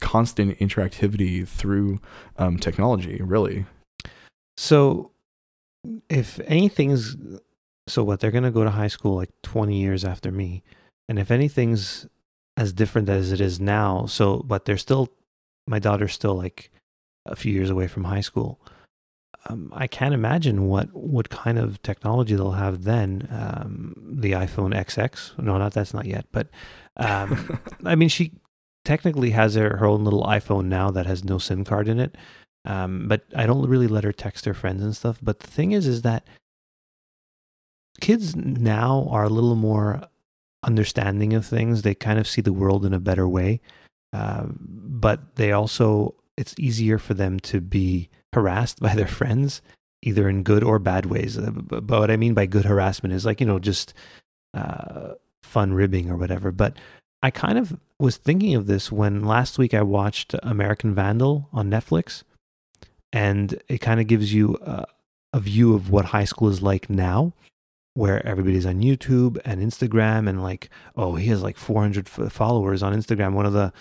constant 0.00 0.58
interactivity 0.58 1.46
through 1.46 2.00
um, 2.36 2.58
technology, 2.58 3.20
really. 3.22 3.64
So, 4.56 5.12
if 6.08 6.40
anything's 6.46 7.16
so 7.86 8.02
what 8.02 8.20
they're 8.20 8.30
going 8.30 8.44
to 8.44 8.50
go 8.50 8.64
to 8.64 8.70
high 8.70 8.88
school 8.88 9.16
like 9.16 9.30
20 9.42 9.76
years 9.76 10.04
after 10.04 10.32
me, 10.32 10.62
and 11.08 11.18
if 11.18 11.30
anything's 11.30 12.06
as 12.56 12.72
different 12.72 13.08
as 13.08 13.32
it 13.32 13.40
is 13.40 13.60
now, 13.60 14.06
so 14.06 14.38
but 14.38 14.64
they're 14.64 14.78
still 14.78 15.10
my 15.66 15.78
daughter's 15.78 16.12
still 16.12 16.34
like 16.34 16.70
a 17.26 17.36
few 17.36 17.52
years 17.52 17.70
away 17.70 17.86
from 17.86 18.04
high 18.04 18.20
school. 18.20 18.60
Um, 19.46 19.70
I 19.74 19.86
can't 19.86 20.14
imagine 20.14 20.66
what 20.66 20.94
what 20.94 21.28
kind 21.28 21.58
of 21.58 21.82
technology 21.82 22.34
they'll 22.34 22.52
have 22.52 22.84
then. 22.84 23.28
Um, 23.30 23.94
the 24.18 24.32
iPhone 24.32 24.74
XX, 24.74 25.42
no, 25.42 25.58
not 25.58 25.72
that's 25.72 25.92
not 25.92 26.06
yet, 26.06 26.26
but 26.32 26.48
um, 26.96 27.60
I 27.84 27.94
mean, 27.94 28.08
she 28.08 28.32
technically 28.84 29.30
has 29.30 29.54
her, 29.54 29.78
her 29.78 29.86
own 29.86 30.04
little 30.04 30.24
iPhone 30.24 30.66
now 30.66 30.90
that 30.90 31.06
has 31.06 31.24
no 31.24 31.38
SIM 31.38 31.64
card 31.64 31.88
in 31.88 31.98
it. 31.98 32.16
Um, 32.64 33.08
but 33.08 33.24
I 33.36 33.46
don't 33.46 33.68
really 33.68 33.88
let 33.88 34.04
her 34.04 34.12
text 34.12 34.44
her 34.46 34.54
friends 34.54 34.82
and 34.82 34.96
stuff. 34.96 35.18
But 35.22 35.40
the 35.40 35.46
thing 35.46 35.72
is, 35.72 35.86
is 35.86 36.02
that 36.02 36.26
kids 38.00 38.34
now 38.34 39.06
are 39.10 39.24
a 39.24 39.28
little 39.28 39.54
more 39.54 40.08
understanding 40.62 41.34
of 41.34 41.46
things. 41.46 41.82
They 41.82 41.94
kind 41.94 42.18
of 42.18 42.26
see 42.26 42.40
the 42.40 42.52
world 42.52 42.84
in 42.84 42.94
a 42.94 43.00
better 43.00 43.28
way. 43.28 43.60
Uh, 44.12 44.46
but 44.58 45.36
they 45.36 45.52
also, 45.52 46.14
it's 46.36 46.54
easier 46.58 46.98
for 46.98 47.14
them 47.14 47.38
to 47.40 47.60
be 47.60 48.08
harassed 48.32 48.80
by 48.80 48.94
their 48.94 49.06
friends, 49.06 49.60
either 50.02 50.28
in 50.28 50.42
good 50.42 50.64
or 50.64 50.78
bad 50.78 51.06
ways. 51.06 51.36
Uh, 51.38 51.50
But 51.50 51.88
what 51.88 52.10
I 52.10 52.16
mean 52.16 52.34
by 52.34 52.46
good 52.46 52.64
harassment 52.64 53.12
is 53.12 53.26
like, 53.26 53.40
you 53.40 53.46
know, 53.46 53.58
just 53.58 53.92
uh, 54.54 55.14
fun 55.42 55.74
ribbing 55.74 56.10
or 56.10 56.16
whatever. 56.16 56.50
But 56.50 56.76
I 57.22 57.30
kind 57.30 57.58
of 57.58 57.78
was 57.98 58.16
thinking 58.16 58.54
of 58.54 58.66
this 58.66 58.92
when 58.92 59.24
last 59.24 59.58
week 59.58 59.74
I 59.74 59.82
watched 59.82 60.34
American 60.42 60.94
Vandal 60.94 61.48
on 61.52 61.70
Netflix, 61.70 62.22
and 63.14 63.62
it 63.68 63.78
kind 63.78 64.00
of 64.00 64.08
gives 64.08 64.34
you 64.34 64.58
a, 64.60 64.84
a 65.32 65.38
view 65.38 65.72
of 65.72 65.88
what 65.88 66.06
high 66.06 66.24
school 66.24 66.48
is 66.48 66.60
like 66.62 66.90
now, 66.90 67.32
where 67.94 68.26
everybody's 68.26 68.66
on 68.66 68.80
YouTube 68.80 69.38
and 69.44 69.62
Instagram, 69.62 70.28
and 70.28 70.42
like, 70.42 70.68
oh, 70.96 71.14
he 71.14 71.28
has 71.28 71.40
like 71.40 71.56
400 71.56 72.08
f- 72.08 72.32
followers 72.32 72.82
on 72.82 72.92
Instagram. 72.92 73.34
One 73.34 73.46
of 73.46 73.52
the 73.52 73.72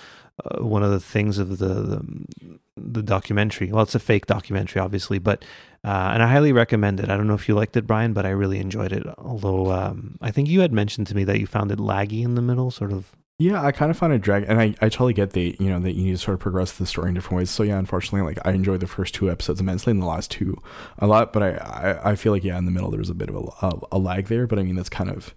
uh, 0.45 0.63
one 0.63 0.83
of 0.83 0.91
the 0.91 0.99
things 0.99 1.39
of 1.39 1.57
the, 1.57 1.65
the 1.65 2.59
the 2.77 3.01
documentary. 3.01 3.71
Well, 3.71 3.81
it's 3.81 3.95
a 3.95 3.99
fake 3.99 4.27
documentary, 4.27 4.79
obviously, 4.79 5.17
but 5.17 5.43
uh, 5.83 6.11
and 6.13 6.21
I 6.21 6.27
highly 6.27 6.53
recommend 6.53 6.99
it. 6.99 7.09
I 7.09 7.17
don't 7.17 7.27
know 7.27 7.33
if 7.33 7.49
you 7.49 7.55
liked 7.55 7.75
it, 7.75 7.87
Brian, 7.87 8.13
but 8.13 8.27
I 8.27 8.29
really 8.29 8.59
enjoyed 8.59 8.93
it. 8.93 9.03
Although 9.17 9.71
um, 9.71 10.19
I 10.21 10.29
think 10.29 10.47
you 10.47 10.61
had 10.61 10.71
mentioned 10.71 11.07
to 11.07 11.15
me 11.15 11.23
that 11.23 11.39
you 11.39 11.47
found 11.47 11.71
it 11.71 11.79
laggy 11.79 12.23
in 12.23 12.35
the 12.35 12.41
middle, 12.43 12.69
sort 12.69 12.93
of. 12.93 13.15
Yeah, 13.39 13.63
I 13.63 13.71
kind 13.71 13.89
of 13.89 13.97
find 13.97 14.13
it 14.13 14.21
drag, 14.21 14.43
and 14.43 14.61
I, 14.61 14.75
I 14.79 14.89
totally 14.89 15.13
get 15.13 15.31
the 15.31 15.55
you 15.59 15.67
know 15.67 15.79
that 15.79 15.93
you 15.93 16.03
need 16.03 16.11
to 16.11 16.17
sort 16.17 16.35
of 16.35 16.39
progress 16.39 16.71
the 16.73 16.85
story 16.85 17.09
in 17.09 17.15
different 17.15 17.37
ways. 17.37 17.49
So 17.49 17.63
yeah, 17.63 17.79
unfortunately, 17.79 18.21
like 18.21 18.37
I 18.45 18.51
enjoyed 18.51 18.79
the 18.79 18.87
first 18.87 19.15
two 19.15 19.29
episodes 19.29 19.59
immensely, 19.59 19.91
and 19.91 20.01
the 20.01 20.05
last 20.05 20.29
two 20.29 20.61
a 20.99 21.07
lot. 21.07 21.33
But 21.33 21.43
I, 21.43 21.49
I, 21.51 22.11
I 22.11 22.15
feel 22.15 22.31
like 22.31 22.43
yeah, 22.43 22.57
in 22.57 22.65
the 22.65 22.71
middle 22.71 22.91
there 22.91 22.99
was 22.99 23.09
a 23.09 23.15
bit 23.15 23.29
of 23.29 23.35
a, 23.35 23.65
a, 23.65 23.79
a 23.93 23.97
lag 23.97 24.27
there. 24.27 24.45
But 24.45 24.59
I 24.59 24.63
mean 24.63 24.75
that's 24.75 24.89
kind 24.89 25.09
of 25.09 25.33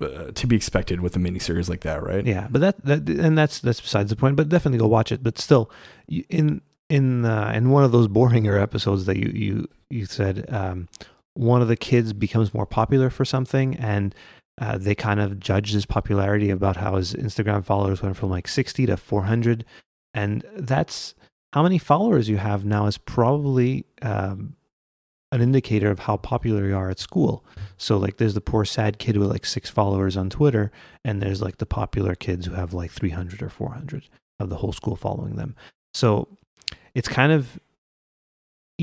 uh, 0.00 0.30
to 0.32 0.46
be 0.46 0.56
expected 0.56 1.00
with 1.00 1.16
a 1.16 1.18
miniseries 1.18 1.68
like 1.68 1.80
that, 1.80 2.02
right? 2.02 2.26
Yeah, 2.26 2.48
but 2.50 2.60
that 2.60 2.84
that 2.84 3.08
and 3.08 3.36
that's 3.36 3.60
that's 3.60 3.80
besides 3.80 4.10
the 4.10 4.16
point. 4.16 4.36
But 4.36 4.50
definitely 4.50 4.78
go 4.78 4.86
watch 4.86 5.10
it. 5.10 5.22
But 5.22 5.38
still, 5.38 5.70
in 6.08 6.60
in 6.90 7.24
uh, 7.24 7.52
in 7.54 7.70
one 7.70 7.84
of 7.84 7.92
those 7.92 8.08
boringer 8.08 8.60
episodes 8.60 9.06
that 9.06 9.16
you 9.16 9.30
you 9.34 9.68
you 9.88 10.06
said, 10.06 10.44
um, 10.48 10.88
one 11.34 11.62
of 11.62 11.68
the 11.68 11.76
kids 11.76 12.12
becomes 12.12 12.52
more 12.52 12.66
popular 12.66 13.10
for 13.10 13.24
something, 13.24 13.76
and 13.76 14.14
uh, 14.60 14.78
they 14.78 14.94
kind 14.94 15.20
of 15.20 15.40
judge 15.40 15.72
his 15.72 15.86
popularity 15.86 16.50
about 16.50 16.76
how 16.76 16.96
his 16.96 17.14
Instagram 17.14 17.64
followers 17.64 18.02
went 18.02 18.16
from 18.16 18.30
like 18.30 18.48
sixty 18.48 18.86
to 18.86 18.96
four 18.96 19.24
hundred, 19.24 19.64
and 20.14 20.44
that's 20.56 21.14
how 21.52 21.62
many 21.62 21.78
followers 21.78 22.28
you 22.28 22.38
have 22.38 22.64
now 22.64 22.86
is 22.86 22.98
probably 22.98 23.84
um, 24.00 24.56
an 25.32 25.40
indicator 25.40 25.90
of 25.90 26.00
how 26.00 26.16
popular 26.16 26.66
you 26.66 26.76
are 26.76 26.90
at 26.90 26.98
school. 26.98 27.44
So 27.76 27.96
like, 27.96 28.18
there's 28.18 28.34
the 28.34 28.40
poor 28.40 28.64
sad 28.64 28.98
kid 28.98 29.16
with 29.16 29.30
like 29.30 29.46
six 29.46 29.68
followers 29.70 30.16
on 30.16 30.30
Twitter, 30.30 30.70
and 31.04 31.20
there's 31.20 31.42
like 31.42 31.58
the 31.58 31.66
popular 31.66 32.14
kids 32.14 32.46
who 32.46 32.52
have 32.52 32.74
like 32.74 32.90
300 32.90 33.42
or 33.42 33.48
400 33.48 34.08
of 34.38 34.50
the 34.50 34.56
whole 34.56 34.72
school 34.72 34.96
following 34.96 35.36
them. 35.36 35.56
So 35.94 36.28
it's 36.94 37.08
kind 37.08 37.32
of 37.32 37.58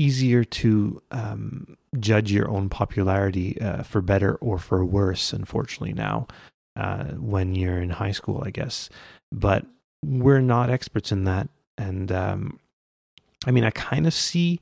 easier 0.00 0.44
to 0.44 1.02
um, 1.10 1.76
judge 1.98 2.32
your 2.32 2.48
own 2.48 2.68
popularity 2.70 3.60
uh, 3.60 3.82
for 3.82 4.00
better 4.00 4.36
or 4.36 4.58
for 4.58 4.84
worse, 4.84 5.32
unfortunately, 5.32 5.92
now 5.92 6.26
uh, 6.76 7.04
when 7.04 7.54
you're 7.54 7.82
in 7.82 7.90
high 7.90 8.12
school, 8.12 8.42
I 8.44 8.50
guess. 8.50 8.88
But 9.30 9.66
we're 10.04 10.40
not 10.40 10.70
experts 10.70 11.12
in 11.12 11.24
that. 11.24 11.48
And 11.76 12.10
um, 12.10 12.58
I 13.46 13.50
mean, 13.50 13.64
I 13.64 13.70
kind 13.70 14.06
of 14.06 14.14
see 14.14 14.60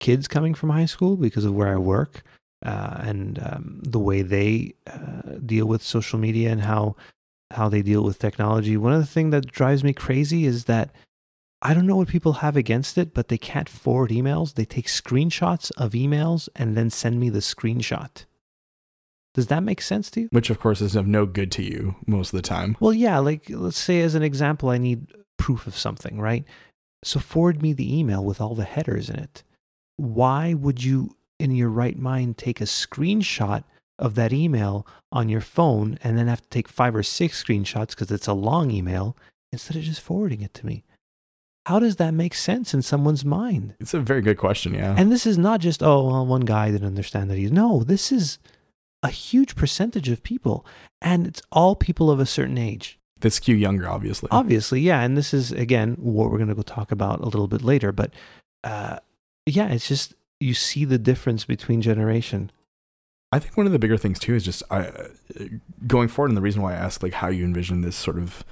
kids 0.00 0.26
coming 0.26 0.54
from 0.54 0.70
high 0.70 0.86
school 0.86 1.16
because 1.16 1.44
of 1.44 1.54
where 1.54 1.68
I 1.68 1.76
work 1.76 2.22
uh, 2.64 2.96
and 3.00 3.38
um, 3.42 3.80
the 3.82 3.98
way 3.98 4.22
they 4.22 4.74
uh, 4.86 5.36
deal 5.44 5.66
with 5.66 5.82
social 5.82 6.18
media 6.18 6.50
and 6.50 6.62
how 6.62 6.96
how 7.50 7.68
they 7.68 7.80
deal 7.80 8.04
with 8.04 8.18
technology. 8.18 8.76
One 8.76 8.92
of 8.92 9.00
the 9.00 9.06
things 9.06 9.30
that 9.30 9.46
drives 9.46 9.82
me 9.82 9.94
crazy 9.94 10.44
is 10.44 10.66
that 10.66 10.90
I 11.60 11.74
don't 11.74 11.86
know 11.86 11.96
what 11.96 12.08
people 12.08 12.34
have 12.34 12.56
against 12.56 12.96
it, 12.98 13.12
but 13.14 13.28
they 13.28 13.38
can't 13.38 13.68
forward 13.68 14.10
emails. 14.10 14.54
They 14.54 14.64
take 14.64 14.86
screenshots 14.86 15.72
of 15.76 15.92
emails 15.92 16.48
and 16.54 16.76
then 16.76 16.88
send 16.90 17.18
me 17.18 17.30
the 17.30 17.40
screenshot. 17.40 18.24
Does 19.34 19.48
that 19.48 19.62
make 19.62 19.82
sense 19.82 20.10
to 20.10 20.22
you? 20.22 20.28
Which, 20.30 20.50
of 20.50 20.60
course, 20.60 20.80
is 20.80 20.96
of 20.96 21.06
no 21.06 21.26
good 21.26 21.50
to 21.52 21.62
you 21.62 21.96
most 22.06 22.32
of 22.32 22.38
the 22.38 22.48
time. 22.48 22.76
Well, 22.80 22.92
yeah. 22.92 23.18
Like, 23.18 23.46
let's 23.48 23.78
say, 23.78 24.00
as 24.00 24.14
an 24.14 24.22
example, 24.22 24.68
I 24.68 24.78
need 24.78 25.12
proof 25.36 25.66
of 25.66 25.76
something, 25.76 26.20
right? 26.20 26.44
So 27.04 27.20
forward 27.20 27.62
me 27.62 27.72
the 27.72 27.98
email 27.98 28.24
with 28.24 28.40
all 28.40 28.54
the 28.54 28.64
headers 28.64 29.08
in 29.10 29.16
it. 29.16 29.42
Why 29.96 30.54
would 30.54 30.82
you, 30.82 31.16
in 31.38 31.54
your 31.54 31.70
right 31.70 31.98
mind, 31.98 32.36
take 32.36 32.60
a 32.60 32.64
screenshot 32.64 33.64
of 33.98 34.14
that 34.14 34.32
email 34.32 34.86
on 35.10 35.28
your 35.28 35.40
phone 35.40 35.98
and 36.02 36.16
then 36.16 36.28
have 36.28 36.42
to 36.42 36.48
take 36.48 36.68
five 36.68 36.94
or 36.94 37.02
six 37.02 37.42
screenshots 37.42 37.90
because 37.90 38.10
it's 38.10 38.28
a 38.28 38.32
long 38.32 38.70
email 38.70 39.16
instead 39.52 39.76
of 39.76 39.82
just 39.82 40.00
forwarding 40.00 40.40
it 40.40 40.54
to 40.54 40.66
me? 40.66 40.84
How 41.68 41.78
does 41.78 41.96
that 41.96 42.14
make 42.14 42.32
sense 42.32 42.72
in 42.72 42.80
someone's 42.80 43.26
mind? 43.26 43.74
It's 43.78 43.92
a 43.92 44.00
very 44.00 44.22
good 44.22 44.38
question, 44.38 44.72
yeah. 44.72 44.94
And 44.96 45.12
this 45.12 45.26
is 45.26 45.36
not 45.36 45.60
just, 45.60 45.82
oh, 45.82 46.06
well, 46.06 46.24
one 46.24 46.46
guy 46.46 46.70
didn't 46.70 46.86
understand 46.86 47.28
that 47.28 47.36
he's. 47.36 47.52
No, 47.52 47.80
this 47.80 48.10
is 48.10 48.38
a 49.02 49.10
huge 49.10 49.54
percentage 49.54 50.08
of 50.08 50.22
people. 50.22 50.64
And 51.02 51.26
it's 51.26 51.42
all 51.52 51.76
people 51.76 52.10
of 52.10 52.20
a 52.20 52.24
certain 52.24 52.56
age. 52.56 52.98
They 53.20 53.28
skew 53.28 53.54
younger, 53.54 53.86
obviously. 53.86 54.30
Obviously, 54.32 54.80
yeah. 54.80 55.02
And 55.02 55.14
this 55.14 55.34
is, 55.34 55.52
again, 55.52 55.98
what 56.00 56.30
we're 56.30 56.38
going 56.38 56.48
to 56.48 56.54
go 56.54 56.62
talk 56.62 56.90
about 56.90 57.20
a 57.20 57.26
little 57.26 57.48
bit 57.48 57.60
later. 57.60 57.92
But 57.92 58.14
uh, 58.64 59.00
yeah, 59.44 59.68
it's 59.68 59.88
just 59.88 60.14
you 60.40 60.54
see 60.54 60.86
the 60.86 60.96
difference 60.96 61.44
between 61.44 61.82
generation. 61.82 62.50
I 63.30 63.40
think 63.40 63.58
one 63.58 63.66
of 63.66 63.72
the 63.72 63.78
bigger 63.78 63.98
things 63.98 64.18
too 64.18 64.34
is 64.34 64.42
just 64.42 64.62
uh, 64.70 64.90
going 65.86 66.08
forward, 66.08 66.30
and 66.30 66.36
the 66.38 66.40
reason 66.40 66.62
why 66.62 66.72
I 66.72 66.76
ask 66.76 67.02
like 67.02 67.12
how 67.12 67.28
you 67.28 67.44
envision 67.44 67.82
this 67.82 67.94
sort 67.94 68.18
of 68.18 68.42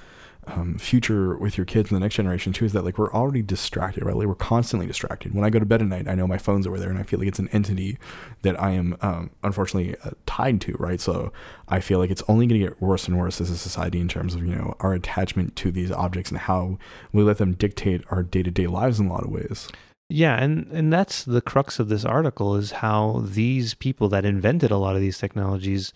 um, 0.47 0.77
future 0.77 1.37
with 1.37 1.57
your 1.57 1.65
kids 1.65 1.91
and 1.91 1.97
the 1.97 1.99
next 1.99 2.15
generation 2.15 2.53
too 2.53 2.65
is 2.65 2.73
that 2.73 2.85
like 2.85 2.97
we're 2.97 3.11
already 3.13 3.41
distracted, 3.41 4.05
right? 4.05 4.15
Like 4.15 4.27
we're 4.27 4.35
constantly 4.35 4.87
distracted. 4.87 5.33
When 5.33 5.43
I 5.43 5.49
go 5.49 5.59
to 5.59 5.65
bed 5.65 5.81
at 5.81 5.87
night, 5.87 6.07
I 6.07 6.15
know 6.15 6.27
my 6.27 6.37
phone's 6.37 6.65
over 6.65 6.79
there, 6.79 6.89
and 6.89 6.97
I 6.97 7.03
feel 7.03 7.19
like 7.19 7.27
it's 7.27 7.39
an 7.39 7.49
entity 7.49 7.97
that 8.43 8.59
I 8.61 8.71
am 8.71 8.97
um, 9.01 9.31
unfortunately 9.43 9.95
uh, 10.03 10.11
tied 10.25 10.61
to, 10.61 10.73
right? 10.73 11.01
So 11.01 11.31
I 11.67 11.79
feel 11.79 11.99
like 11.99 12.09
it's 12.09 12.23
only 12.27 12.47
going 12.47 12.61
to 12.61 12.67
get 12.67 12.81
worse 12.81 13.07
and 13.07 13.17
worse 13.17 13.41
as 13.41 13.49
a 13.49 13.57
society 13.57 13.99
in 13.99 14.07
terms 14.07 14.35
of 14.35 14.45
you 14.45 14.55
know 14.55 14.75
our 14.79 14.93
attachment 14.93 15.55
to 15.57 15.71
these 15.71 15.91
objects 15.91 16.31
and 16.31 16.39
how 16.39 16.77
we 17.11 17.23
let 17.23 17.37
them 17.37 17.53
dictate 17.53 18.03
our 18.09 18.23
day 18.23 18.43
to 18.43 18.51
day 18.51 18.67
lives 18.67 18.99
in 18.99 19.07
a 19.07 19.13
lot 19.13 19.23
of 19.23 19.31
ways. 19.31 19.67
Yeah, 20.09 20.41
and 20.41 20.71
and 20.71 20.93
that's 20.93 21.23
the 21.23 21.41
crux 21.41 21.79
of 21.79 21.89
this 21.89 22.05
article 22.05 22.55
is 22.55 22.71
how 22.71 23.23
these 23.25 23.73
people 23.73 24.07
that 24.09 24.23
invented 24.23 24.71
a 24.71 24.77
lot 24.77 24.95
of 24.95 25.01
these 25.01 25.17
technologies 25.17 25.91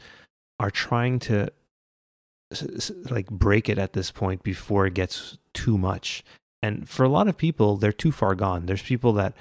are 0.60 0.72
trying 0.72 1.20
to 1.20 1.52
like 3.10 3.30
break 3.30 3.70
it 3.70 3.78
at 3.78 3.94
this 3.94 4.12
point 4.12 4.44
before 4.44 4.86
it 4.86 4.94
gets 4.94 5.38
too 5.54 5.78
much. 5.78 6.24
And 6.62 6.88
for 6.88 7.04
a 7.04 7.10
lot 7.10 7.28
of 7.28 7.38
people, 7.38 7.78
they're 7.78 7.92
too 7.92 8.12
far 8.12 8.36
gone. 8.36 8.66
There's 8.66 8.82
people 8.82 9.14
that 9.14 9.34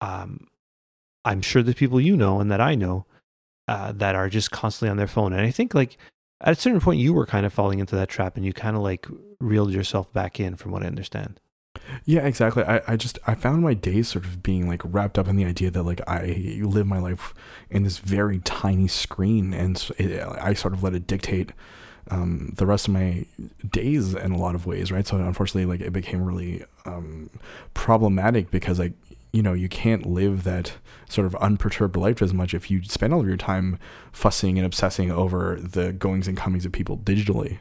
um, 0.00 0.46
I'm 1.24 1.42
sure 1.42 1.62
there's 1.62 1.76
people 1.76 2.00
you 2.00 2.16
know 2.16 2.40
and 2.40 2.50
that 2.50 2.60
I 2.60 2.74
know 2.74 3.06
uh, 3.68 3.92
that 3.92 4.14
are 4.14 4.28
just 4.28 4.50
constantly 4.50 4.90
on 4.90 4.96
their 4.96 5.06
phone. 5.06 5.32
And 5.32 5.42
I 5.42 5.50
think 5.50 5.74
like 5.74 5.96
at 6.40 6.56
a 6.56 6.60
certain 6.60 6.80
point, 6.80 7.00
you 7.00 7.12
were 7.12 7.26
kind 7.26 7.46
of 7.46 7.52
falling 7.52 7.78
into 7.78 7.96
that 7.96 8.08
trap 8.08 8.36
and 8.36 8.44
you 8.44 8.52
kind 8.52 8.76
of 8.76 8.82
like 8.82 9.06
reeled 9.40 9.72
yourself 9.72 10.12
back 10.12 10.38
in, 10.38 10.56
from 10.56 10.72
what 10.72 10.82
I 10.82 10.86
understand. 10.86 11.40
Yeah, 12.04 12.20
exactly. 12.26 12.62
I, 12.64 12.80
I 12.86 12.96
just 12.96 13.18
I 13.26 13.34
found 13.34 13.62
my 13.62 13.74
days 13.74 14.08
sort 14.08 14.24
of 14.24 14.42
being 14.42 14.68
like 14.68 14.82
wrapped 14.84 15.18
up 15.18 15.28
in 15.28 15.36
the 15.36 15.44
idea 15.44 15.70
that 15.70 15.82
like 15.82 16.00
I 16.06 16.58
live 16.62 16.86
my 16.86 16.98
life 16.98 17.34
in 17.70 17.82
this 17.82 17.98
very 17.98 18.38
tiny 18.40 18.88
screen, 18.88 19.52
and 19.52 19.90
it, 19.98 20.22
I 20.22 20.54
sort 20.54 20.74
of 20.74 20.82
let 20.82 20.94
it 20.94 21.06
dictate 21.06 21.52
um, 22.10 22.52
the 22.56 22.66
rest 22.66 22.88
of 22.88 22.94
my 22.94 23.24
days 23.70 24.14
in 24.14 24.32
a 24.32 24.38
lot 24.38 24.54
of 24.54 24.66
ways, 24.66 24.92
right? 24.92 25.06
So 25.06 25.16
unfortunately, 25.16 25.66
like 25.66 25.80
it 25.80 25.92
became 25.92 26.24
really 26.24 26.64
um, 26.84 27.30
problematic 27.72 28.50
because 28.50 28.78
like 28.78 28.92
you 29.32 29.42
know 29.42 29.52
you 29.52 29.68
can't 29.68 30.06
live 30.06 30.44
that 30.44 30.74
sort 31.08 31.26
of 31.26 31.34
unperturbed 31.36 31.96
life 31.96 32.22
as 32.22 32.32
much 32.32 32.54
if 32.54 32.70
you 32.70 32.82
spend 32.84 33.12
all 33.12 33.20
of 33.20 33.26
your 33.26 33.36
time 33.36 33.78
fussing 34.12 34.58
and 34.58 34.66
obsessing 34.66 35.10
over 35.10 35.58
the 35.60 35.92
goings 35.92 36.28
and 36.28 36.36
comings 36.36 36.64
of 36.64 36.72
people 36.72 36.98
digitally. 36.98 37.58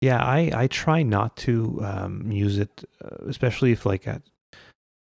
Yeah, 0.00 0.22
I 0.22 0.50
I 0.54 0.66
try 0.66 1.02
not 1.02 1.36
to 1.38 1.80
um, 1.82 2.30
use 2.30 2.58
it, 2.58 2.84
uh, 3.04 3.24
especially 3.26 3.72
if 3.72 3.84
like 3.86 4.06
at 4.06 4.22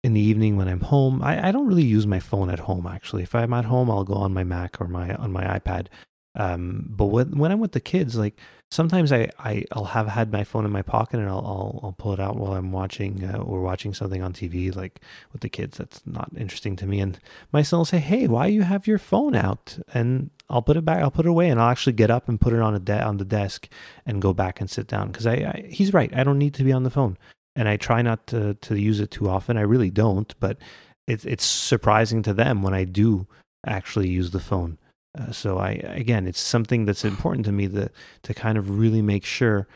in 0.04 0.14
the 0.14 0.20
evening 0.20 0.56
when 0.56 0.68
I'm 0.68 0.80
home. 0.80 1.22
I, 1.22 1.48
I 1.48 1.52
don't 1.52 1.66
really 1.66 1.84
use 1.84 2.06
my 2.06 2.20
phone 2.20 2.50
at 2.50 2.60
home 2.60 2.86
actually. 2.86 3.24
If 3.24 3.34
I'm 3.34 3.52
at 3.52 3.64
home, 3.64 3.90
I'll 3.90 4.04
go 4.04 4.14
on 4.14 4.32
my 4.32 4.44
Mac 4.44 4.80
or 4.80 4.88
my 4.88 5.14
on 5.14 5.32
my 5.32 5.44
iPad. 5.44 5.88
Um, 6.34 6.86
but 6.88 7.06
when 7.06 7.36
when 7.36 7.52
I'm 7.52 7.60
with 7.60 7.72
the 7.72 7.80
kids, 7.80 8.16
like 8.16 8.38
sometimes 8.70 9.12
I, 9.12 9.30
I 9.38 9.64
I'll 9.72 9.84
have 9.84 10.08
had 10.08 10.32
my 10.32 10.44
phone 10.44 10.64
in 10.64 10.70
my 10.70 10.82
pocket 10.82 11.20
and 11.20 11.28
I'll 11.28 11.38
I'll, 11.38 11.80
I'll 11.82 11.94
pull 11.96 12.12
it 12.12 12.20
out 12.20 12.36
while 12.36 12.54
I'm 12.54 12.72
watching 12.72 13.24
uh, 13.24 13.38
or 13.38 13.60
watching 13.60 13.94
something 13.94 14.22
on 14.22 14.32
TV 14.32 14.74
like 14.74 15.00
with 15.32 15.42
the 15.42 15.48
kids. 15.48 15.78
That's 15.78 16.02
not 16.06 16.30
interesting 16.36 16.76
to 16.76 16.86
me. 16.86 17.00
And 17.00 17.18
my 17.52 17.62
son 17.62 17.78
will 17.78 17.84
say 17.84 17.98
hey 17.98 18.26
why 18.26 18.46
you 18.46 18.62
have 18.62 18.86
your 18.86 18.98
phone 18.98 19.34
out? 19.34 19.78
And 19.94 20.30
I'll 20.50 20.62
put 20.62 20.76
it 20.76 20.84
back 20.84 21.02
I'll 21.02 21.10
put 21.10 21.26
it 21.26 21.30
away 21.30 21.48
and 21.48 21.60
I'll 21.60 21.70
actually 21.70 21.94
get 21.94 22.10
up 22.10 22.28
and 22.28 22.40
put 22.40 22.52
it 22.52 22.60
on 22.60 22.74
a 22.74 22.78
de- 22.78 23.02
on 23.02 23.16
the 23.16 23.24
desk 23.24 23.68
and 24.06 24.22
go 24.22 24.32
back 24.32 24.60
and 24.60 24.70
sit 24.70 24.86
down. 24.86 25.08
Because 25.08 25.26
I, 25.26 25.34
I 25.34 25.68
he's 25.70 25.92
right 25.92 26.14
I 26.14 26.24
don't 26.24 26.38
need 26.38 26.54
to 26.54 26.64
be 26.64 26.72
on 26.72 26.84
the 26.84 26.90
phone. 26.90 27.16
And 27.56 27.68
I 27.68 27.76
try 27.76 28.02
not 28.02 28.26
to 28.28 28.54
to 28.54 28.76
use 28.76 29.00
it 29.00 29.10
too 29.10 29.28
often. 29.28 29.56
I 29.56 29.62
really 29.62 29.90
don't 29.90 30.34
but 30.40 30.58
it's 31.06 31.24
it's 31.24 31.44
surprising 31.44 32.22
to 32.22 32.34
them 32.34 32.62
when 32.62 32.74
I 32.74 32.84
do 32.84 33.26
actually 33.66 34.08
use 34.08 34.30
the 34.30 34.40
phone 34.40 34.78
uh, 35.18 35.32
so 35.32 35.58
I 35.58 35.70
again, 35.70 36.26
it's 36.26 36.40
something 36.40 36.84
that's 36.84 37.04
important 37.04 37.46
to 37.46 37.52
me 37.52 37.66
that 37.66 37.92
to 38.22 38.34
kind 38.34 38.58
of 38.58 38.78
really 38.78 39.02
make 39.02 39.24
sure 39.24 39.66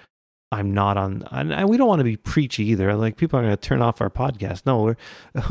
I'm 0.52 0.74
not 0.74 0.96
on. 0.98 1.24
And 1.30 1.68
we 1.68 1.78
don't 1.78 1.88
want 1.88 2.00
to 2.00 2.04
be 2.04 2.18
preachy 2.18 2.64
either. 2.64 2.94
Like 2.94 3.16
people 3.16 3.38
are 3.38 3.42
going 3.42 3.56
to 3.56 3.60
turn 3.60 3.80
off 3.80 4.00
our 4.00 4.10
podcast. 4.10 4.66
No, 4.66 4.82
we're 4.82 4.96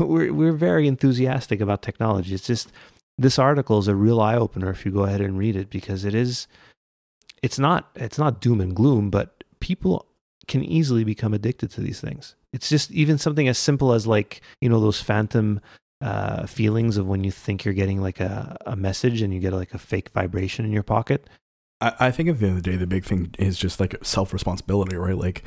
we're 0.00 0.32
we're 0.32 0.52
very 0.52 0.86
enthusiastic 0.86 1.60
about 1.60 1.82
technology. 1.82 2.34
It's 2.34 2.46
just 2.46 2.72
this 3.18 3.38
article 3.38 3.78
is 3.78 3.88
a 3.88 3.96
real 3.96 4.20
eye 4.20 4.36
opener 4.36 4.70
if 4.70 4.86
you 4.86 4.92
go 4.92 5.02
ahead 5.02 5.20
and 5.20 5.38
read 5.38 5.56
it 5.56 5.68
because 5.68 6.04
it 6.04 6.14
is. 6.14 6.46
It's 7.42 7.58
not 7.58 7.90
it's 7.96 8.18
not 8.18 8.40
doom 8.40 8.60
and 8.60 8.74
gloom, 8.74 9.10
but 9.10 9.42
people 9.60 10.06
can 10.46 10.62
easily 10.62 11.04
become 11.04 11.34
addicted 11.34 11.70
to 11.72 11.80
these 11.80 12.00
things. 12.00 12.36
It's 12.52 12.68
just 12.68 12.90
even 12.92 13.18
something 13.18 13.48
as 13.48 13.58
simple 13.58 13.92
as 13.92 14.06
like 14.06 14.40
you 14.60 14.68
know 14.68 14.80
those 14.80 15.00
phantom 15.00 15.60
uh, 16.02 16.46
feelings 16.46 16.96
of 16.96 17.08
when 17.08 17.22
you 17.22 17.30
think 17.30 17.64
you're 17.64 17.74
getting 17.74 18.00
like 18.00 18.18
a, 18.18 18.56
a 18.66 18.74
message 18.74 19.22
and 19.22 19.32
you 19.32 19.38
get 19.38 19.52
like 19.52 19.72
a 19.72 19.78
fake 19.78 20.08
vibration 20.10 20.64
in 20.64 20.72
your 20.72 20.82
pocket. 20.82 21.28
I, 21.80 21.92
I 22.00 22.10
think 22.10 22.28
at 22.28 22.40
the 22.40 22.46
end 22.46 22.58
of 22.58 22.62
the 22.62 22.70
day, 22.70 22.76
the 22.76 22.86
big 22.86 23.04
thing 23.04 23.34
is 23.38 23.56
just 23.56 23.78
like 23.78 23.96
self 24.02 24.32
responsibility, 24.32 24.96
right? 24.96 25.16
Like 25.16 25.44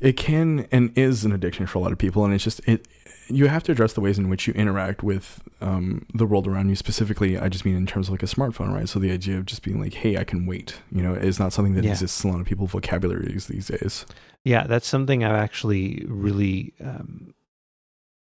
it 0.00 0.16
can 0.16 0.66
and 0.72 0.96
is 0.96 1.24
an 1.24 1.32
addiction 1.32 1.66
for 1.66 1.78
a 1.78 1.82
lot 1.82 1.92
of 1.92 1.98
people, 1.98 2.24
and 2.24 2.32
it's 2.32 2.44
just 2.44 2.60
it. 2.66 2.88
You 3.28 3.48
have 3.48 3.64
to 3.64 3.72
address 3.72 3.92
the 3.92 4.00
ways 4.00 4.18
in 4.18 4.28
which 4.28 4.46
you 4.46 4.54
interact 4.54 5.02
with 5.02 5.42
um, 5.60 6.06
the 6.14 6.24
world 6.24 6.46
around 6.46 6.68
you. 6.68 6.76
Specifically, 6.76 7.36
I 7.36 7.48
just 7.48 7.64
mean 7.64 7.76
in 7.76 7.86
terms 7.86 8.08
of 8.08 8.12
like 8.12 8.22
a 8.22 8.26
smartphone, 8.26 8.72
right? 8.72 8.88
So 8.88 8.98
the 8.98 9.10
idea 9.10 9.36
of 9.36 9.46
just 9.46 9.62
being 9.62 9.80
like, 9.80 9.94
"Hey, 9.94 10.16
I 10.16 10.24
can 10.24 10.46
wait," 10.46 10.80
you 10.90 11.02
know, 11.02 11.14
is 11.14 11.38
not 11.38 11.52
something 11.52 11.74
that 11.74 11.84
yeah. 11.84 11.90
exists 11.90 12.22
in 12.24 12.30
a 12.30 12.32
lot 12.32 12.40
of 12.40 12.46
people's 12.46 12.70
vocabularies 12.70 13.46
these 13.48 13.66
days. 13.66 14.06
Yeah, 14.44 14.66
that's 14.66 14.86
something 14.86 15.24
I've 15.24 15.34
actually 15.34 16.04
really 16.06 16.72
um, 16.80 17.34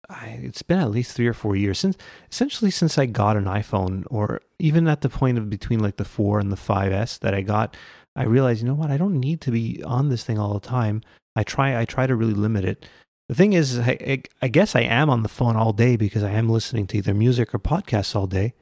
I, 0.09 0.41
it's 0.43 0.63
been 0.63 0.79
at 0.79 0.91
least 0.91 1.13
three 1.13 1.27
or 1.27 1.33
four 1.33 1.57
years 1.57 1.79
since 1.79 1.97
essentially 2.31 2.71
since 2.71 2.99
I 2.99 3.07
got 3.07 3.37
an 3.37 3.45
iPhone 3.45 4.05
or 4.09 4.41
even 4.59 4.87
at 4.89 5.01
the 5.01 5.09
point 5.09 5.39
of 5.39 5.51
between 5.51 5.81
like 5.81 5.97
the 5.97 6.05
4 6.05 6.39
and 6.39 6.53
the 6.53 6.57
5S 6.57 7.19
that 7.21 7.35
I 7.35 7.43
got 7.43 7.77
I 8.15 8.25
realized 8.25 8.63
you 8.63 8.69
know 8.69 8.75
what? 8.75 8.91
I 8.91 8.97
don't 8.97 9.21
need 9.21 9.41
to 9.43 9.51
be 9.51 9.83
on 9.85 10.09
this 10.09 10.25
thing 10.25 10.39
all 10.39 10.55
the 10.55 10.67
time. 10.67 11.03
I 11.35 11.43
try 11.43 11.79
I 11.79 11.85
try 11.85 12.07
to 12.07 12.17
really 12.17 12.35
limit 12.35 12.65
it. 12.65 12.87
The 13.29 13.35
thing 13.35 13.53
is 13.53 13.79
I, 13.81 14.23
I 14.41 14.49
guess 14.49 14.77
I 14.77 14.83
am 14.83 15.11
on 15.11 15.23
the 15.23 15.29
phone 15.29 15.57
all 15.57 15.73
day 15.73 15.97
because 15.97 16.23
I 16.23 16.31
am 16.31 16.49
listening 16.49 16.87
to 16.89 16.99
either 16.99 17.15
music 17.15 17.55
or 17.55 17.59
podcasts 17.59 18.15
all 18.15 18.27
day 18.27 18.55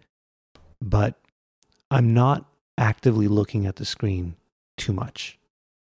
but 0.81 1.21
I'm 1.91 2.13
not 2.13 2.47
actively 2.77 3.29
looking 3.29 3.67
at 3.67 3.77
the 3.77 3.85
screen 3.85 4.37
too 4.77 4.93
much. 4.93 5.39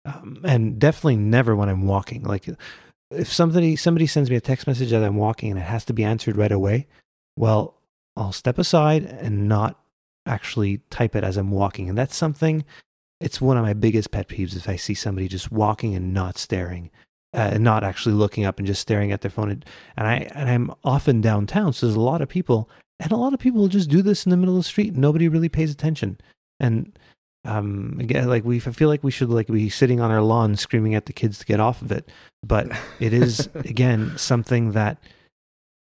Um, 0.05 0.41
and 0.43 0.79
definitely 0.79 1.17
never 1.17 1.55
when 1.55 1.69
I'm 1.69 1.85
walking. 1.87 2.23
Like 2.23 2.47
if 3.11 3.31
somebody 3.31 3.75
somebody 3.75 4.07
sends 4.07 4.29
me 4.29 4.35
a 4.35 4.41
text 4.41 4.67
message 4.67 4.93
as 4.93 5.03
I'm 5.03 5.17
walking 5.17 5.51
and 5.51 5.59
it 5.59 5.63
has 5.63 5.85
to 5.85 5.93
be 5.93 6.03
answered 6.03 6.37
right 6.37 6.51
away, 6.51 6.87
well, 7.37 7.75
I'll 8.17 8.31
step 8.33 8.57
aside 8.59 9.03
and 9.05 9.47
not 9.47 9.79
actually 10.25 10.79
type 10.89 11.15
it 11.15 11.23
as 11.23 11.37
I'm 11.37 11.51
walking. 11.51 11.89
And 11.89 11.97
that's 11.97 12.15
something 12.15 12.65
it's 13.19 13.39
one 13.41 13.57
of 13.57 13.63
my 13.63 13.73
biggest 13.73 14.11
pet 14.11 14.27
peeves 14.27 14.55
if 14.55 14.67
I 14.67 14.75
see 14.77 14.95
somebody 14.95 15.27
just 15.27 15.51
walking 15.51 15.95
and 15.95 16.13
not 16.13 16.37
staring. 16.37 16.89
uh, 17.33 17.51
and 17.53 17.63
not 17.63 17.83
actually 17.83 18.13
looking 18.15 18.45
up 18.45 18.57
and 18.57 18.67
just 18.67 18.81
staring 18.81 19.11
at 19.11 19.21
their 19.21 19.31
phone. 19.31 19.49
And, 19.49 19.65
and 19.97 20.07
I 20.07 20.15
and 20.35 20.49
I'm 20.49 20.71
often 20.83 21.21
downtown, 21.21 21.73
so 21.73 21.85
there's 21.85 21.95
a 21.95 22.01
lot 22.01 22.21
of 22.21 22.29
people, 22.29 22.69
and 22.99 23.11
a 23.11 23.15
lot 23.17 23.33
of 23.33 23.39
people 23.39 23.67
just 23.67 23.89
do 23.89 24.01
this 24.01 24.25
in 24.25 24.29
the 24.29 24.37
middle 24.37 24.55
of 24.57 24.63
the 24.63 24.67
street. 24.69 24.95
Nobody 24.95 25.27
really 25.27 25.49
pays 25.49 25.71
attention, 25.71 26.19
and 26.59 26.97
um 27.45 27.97
again 27.99 28.27
like 28.27 28.45
we 28.45 28.57
I 28.57 28.71
feel 28.71 28.87
like 28.87 29.03
we 29.03 29.11
should 29.11 29.29
like 29.29 29.47
be 29.47 29.69
sitting 29.69 29.99
on 29.99 30.11
our 30.11 30.21
lawn 30.21 30.55
screaming 30.55 30.93
at 30.95 31.07
the 31.07 31.13
kids 31.13 31.39
to 31.39 31.45
get 31.45 31.59
off 31.59 31.81
of 31.81 31.91
it 31.91 32.07
but 32.43 32.67
it 32.99 33.13
is 33.13 33.49
again 33.55 34.13
something 34.17 34.73
that 34.73 34.97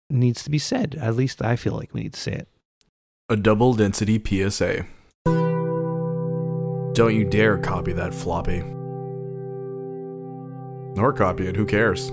needs 0.10 0.43
to 0.43 0.49
be 0.49 0.58
said 0.60 0.95
at 0.99 1.15
least 1.15 1.41
i 1.43 1.55
feel 1.55 1.73
like 1.73 1.93
we 1.93 2.01
need 2.01 2.13
to 2.13 2.19
say 2.19 2.31
it 2.34 2.47
A 3.29 3.36
double 3.36 3.73
density 3.73 4.19
PSA. 4.23 4.86
Don't 6.93 7.15
you 7.15 7.25
dare 7.25 7.58
copy 7.58 7.91
that 7.93 8.13
floppy. 8.13 8.63
nor 10.95 11.12
copy 11.12 11.47
it, 11.47 11.55
who 11.55 11.65
cares? 11.65 12.12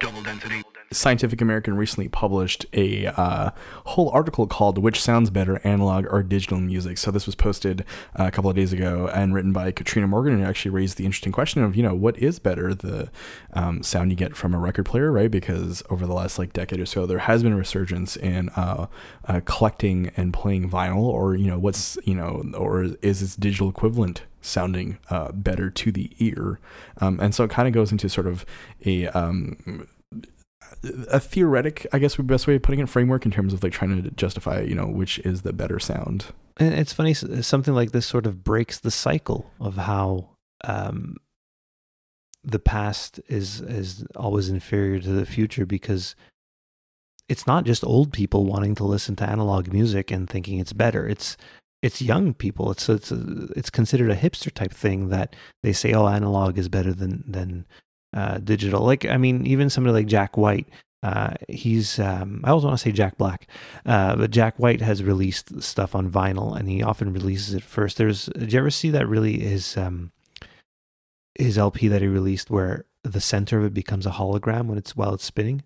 Double 0.00 0.22
density. 0.22 0.62
Scientific 0.94 1.40
American 1.40 1.76
recently 1.76 2.08
published 2.08 2.66
a 2.72 3.06
uh, 3.06 3.50
whole 3.86 4.10
article 4.10 4.46
called 4.46 4.78
"Which 4.78 5.00
Sounds 5.00 5.30
Better, 5.30 5.60
Analog 5.64 6.06
or 6.10 6.22
Digital 6.22 6.58
Music." 6.58 6.98
So 6.98 7.10
this 7.10 7.26
was 7.26 7.34
posted 7.34 7.84
uh, 8.18 8.24
a 8.24 8.30
couple 8.30 8.50
of 8.50 8.56
days 8.56 8.72
ago 8.72 9.10
and 9.12 9.34
written 9.34 9.52
by 9.52 9.72
Katrina 9.72 10.06
Morgan, 10.06 10.34
and 10.34 10.42
it 10.42 10.46
actually 10.46 10.70
raised 10.70 10.96
the 10.96 11.04
interesting 11.04 11.32
question 11.32 11.62
of 11.62 11.76
you 11.76 11.82
know 11.82 11.94
what 11.94 12.16
is 12.18 12.38
better, 12.38 12.74
the 12.74 13.10
um, 13.52 13.82
sound 13.82 14.10
you 14.10 14.16
get 14.16 14.36
from 14.36 14.54
a 14.54 14.58
record 14.58 14.86
player, 14.86 15.10
right? 15.12 15.30
Because 15.30 15.82
over 15.90 16.06
the 16.06 16.14
last 16.14 16.38
like 16.38 16.52
decade 16.52 16.80
or 16.80 16.86
so, 16.86 17.06
there 17.06 17.18
has 17.18 17.42
been 17.42 17.52
a 17.52 17.56
resurgence 17.56 18.16
in 18.16 18.48
uh, 18.50 18.86
uh, 19.26 19.40
collecting 19.44 20.10
and 20.16 20.32
playing 20.32 20.70
vinyl, 20.70 21.02
or 21.02 21.34
you 21.34 21.46
know 21.46 21.58
what's 21.58 21.98
you 22.04 22.14
know, 22.14 22.44
or 22.56 22.84
is 23.02 23.22
its 23.22 23.36
digital 23.36 23.68
equivalent 23.68 24.22
sounding 24.40 24.98
uh, 25.08 25.32
better 25.32 25.70
to 25.70 25.90
the 25.90 26.10
ear, 26.18 26.60
um, 27.00 27.18
and 27.20 27.34
so 27.34 27.44
it 27.44 27.50
kind 27.50 27.66
of 27.66 27.74
goes 27.74 27.90
into 27.90 28.08
sort 28.08 28.26
of 28.26 28.44
a 28.84 29.06
um, 29.08 29.86
a 31.08 31.20
theoretic, 31.20 31.86
I 31.92 31.98
guess, 31.98 32.18
would 32.18 32.26
be 32.26 32.32
the 32.32 32.34
best 32.34 32.46
way 32.46 32.56
of 32.56 32.62
putting 32.62 32.80
it, 32.80 32.88
framework 32.88 33.24
in 33.24 33.30
terms 33.30 33.52
of 33.52 33.62
like 33.62 33.72
trying 33.72 34.02
to 34.02 34.10
justify, 34.12 34.60
you 34.60 34.74
know, 34.74 34.86
which 34.86 35.18
is 35.20 35.42
the 35.42 35.52
better 35.52 35.78
sound. 35.78 36.26
And 36.56 36.74
it's 36.74 36.92
funny, 36.92 37.14
something 37.14 37.74
like 37.74 37.92
this 37.92 38.06
sort 38.06 38.26
of 38.26 38.44
breaks 38.44 38.78
the 38.78 38.90
cycle 38.90 39.50
of 39.60 39.76
how 39.76 40.30
um, 40.62 41.16
the 42.44 42.58
past 42.58 43.20
is 43.28 43.60
is 43.60 44.04
always 44.16 44.48
inferior 44.48 45.00
to 45.00 45.10
the 45.10 45.26
future 45.26 45.66
because 45.66 46.14
it's 47.28 47.46
not 47.46 47.64
just 47.64 47.84
old 47.84 48.12
people 48.12 48.44
wanting 48.44 48.74
to 48.74 48.84
listen 48.84 49.16
to 49.16 49.28
analog 49.28 49.72
music 49.72 50.10
and 50.10 50.28
thinking 50.28 50.58
it's 50.58 50.74
better. 50.74 51.08
It's 51.08 51.36
it's 51.82 52.02
young 52.02 52.34
people. 52.34 52.70
It's 52.70 52.88
it's 52.88 53.10
it's 53.10 53.70
considered 53.70 54.10
a 54.10 54.16
hipster 54.16 54.52
type 54.52 54.72
thing 54.72 55.08
that 55.08 55.34
they 55.62 55.72
say, 55.72 55.92
oh, 55.92 56.06
analog 56.06 56.58
is 56.58 56.68
better 56.68 56.92
than 56.92 57.24
than 57.26 57.66
uh, 58.14 58.38
digital. 58.38 58.82
Like 58.82 59.04
I 59.04 59.16
mean, 59.16 59.46
even 59.46 59.68
somebody 59.68 59.92
like 59.92 60.06
Jack 60.06 60.36
White. 60.36 60.68
Uh, 61.02 61.34
he's 61.50 61.98
um, 61.98 62.40
I 62.44 62.50
always 62.50 62.64
want 62.64 62.78
to 62.78 62.82
say 62.82 62.90
Jack 62.90 63.18
Black, 63.18 63.46
uh, 63.84 64.16
but 64.16 64.30
Jack 64.30 64.58
White 64.58 64.80
has 64.80 65.02
released 65.02 65.60
stuff 65.62 65.94
on 65.94 66.10
vinyl, 66.10 66.58
and 66.58 66.66
he 66.66 66.82
often 66.82 67.12
releases 67.12 67.52
it 67.52 67.62
first. 67.62 67.98
There's, 67.98 68.24
did 68.38 68.54
you 68.54 68.58
ever 68.58 68.70
see 68.70 68.88
that? 68.88 69.06
Really, 69.06 69.38
his 69.38 69.76
um, 69.76 70.12
his 71.34 71.58
LP 71.58 71.88
that 71.88 72.00
he 72.00 72.08
released, 72.08 72.48
where 72.50 72.86
the 73.02 73.20
center 73.20 73.58
of 73.58 73.64
it 73.66 73.74
becomes 73.74 74.06
a 74.06 74.12
hologram 74.12 74.64
when 74.64 74.78
it's 74.78 74.96
while 74.96 75.12
it's 75.12 75.24
spinning. 75.24 75.62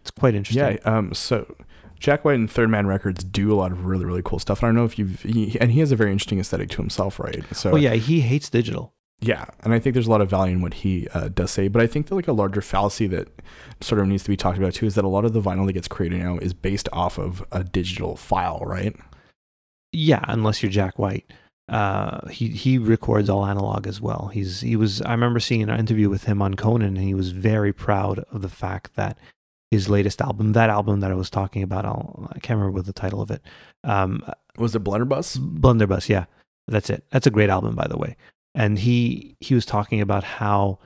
It's 0.00 0.10
quite 0.10 0.34
interesting. 0.34 0.80
Yeah. 0.82 0.92
Um. 0.92 1.14
So 1.14 1.54
Jack 2.00 2.24
White 2.24 2.36
and 2.36 2.50
Third 2.50 2.70
Man 2.70 2.88
Records 2.88 3.22
do 3.22 3.52
a 3.52 3.54
lot 3.54 3.70
of 3.70 3.84
really 3.84 4.06
really 4.06 4.22
cool 4.24 4.40
stuff. 4.40 4.60
And 4.60 4.66
I 4.66 4.68
don't 4.70 4.76
know 4.76 4.86
if 4.86 4.98
you've 4.98 5.22
he, 5.22 5.56
and 5.60 5.70
he 5.70 5.78
has 5.80 5.92
a 5.92 5.96
very 5.96 6.10
interesting 6.10 6.40
aesthetic 6.40 6.70
to 6.70 6.78
himself, 6.78 7.20
right? 7.20 7.44
So 7.52 7.72
Oh 7.72 7.76
yeah, 7.76 7.94
he 7.94 8.22
hates 8.22 8.50
digital. 8.50 8.94
Yeah, 9.22 9.44
and 9.62 9.74
I 9.74 9.78
think 9.78 9.92
there's 9.92 10.06
a 10.06 10.10
lot 10.10 10.22
of 10.22 10.30
value 10.30 10.54
in 10.54 10.62
what 10.62 10.74
he 10.74 11.06
uh, 11.12 11.28
does 11.28 11.50
say, 11.50 11.68
but 11.68 11.82
I 11.82 11.86
think 11.86 12.06
that 12.06 12.14
like 12.14 12.28
a 12.28 12.32
larger 12.32 12.62
fallacy 12.62 13.06
that 13.08 13.28
sort 13.82 14.00
of 14.00 14.06
needs 14.06 14.22
to 14.24 14.30
be 14.30 14.36
talked 14.36 14.56
about 14.56 14.72
too 14.72 14.86
is 14.86 14.94
that 14.94 15.04
a 15.04 15.08
lot 15.08 15.26
of 15.26 15.34
the 15.34 15.42
vinyl 15.42 15.66
that 15.66 15.74
gets 15.74 15.88
created 15.88 16.20
now 16.20 16.38
is 16.38 16.54
based 16.54 16.88
off 16.90 17.18
of 17.18 17.44
a 17.52 17.62
digital 17.62 18.16
file, 18.16 18.60
right? 18.64 18.96
Yeah, 19.92 20.24
unless 20.26 20.62
you're 20.62 20.72
Jack 20.72 20.98
White. 20.98 21.30
Uh, 21.68 22.26
he 22.28 22.48
he 22.48 22.78
records 22.78 23.28
all 23.28 23.46
analog 23.46 23.86
as 23.86 24.00
well. 24.00 24.30
He's 24.32 24.62
he 24.62 24.74
was. 24.74 25.02
I 25.02 25.12
remember 25.12 25.38
seeing 25.38 25.62
an 25.62 25.78
interview 25.78 26.08
with 26.08 26.24
him 26.24 26.42
on 26.42 26.54
Conan, 26.54 26.96
and 26.96 27.06
he 27.06 27.14
was 27.14 27.30
very 27.30 27.72
proud 27.72 28.20
of 28.32 28.42
the 28.42 28.48
fact 28.48 28.96
that 28.96 29.18
his 29.70 29.88
latest 29.88 30.20
album, 30.20 30.52
that 30.52 30.70
album 30.70 31.00
that 31.00 31.12
I 31.12 31.14
was 31.14 31.30
talking 31.30 31.62
about, 31.62 31.84
I'll, 31.84 32.28
I 32.32 32.40
can't 32.40 32.58
remember 32.58 32.76
what 32.76 32.86
the 32.86 32.92
title 32.92 33.20
of 33.20 33.30
it. 33.30 33.42
Um, 33.84 34.24
Was 34.56 34.74
it 34.74 34.82
Blunderbuss? 34.82 35.36
Blunderbuss, 35.36 36.08
yeah, 36.08 36.24
that's 36.66 36.90
it. 36.90 37.04
That's 37.10 37.26
a 37.26 37.30
great 37.30 37.50
album, 37.50 37.76
by 37.76 37.86
the 37.86 37.96
way. 37.96 38.16
And 38.54 38.78
he 38.78 39.36
he 39.40 39.54
was 39.54 39.64
talking 39.64 40.00
about 40.00 40.24
how 40.24 40.78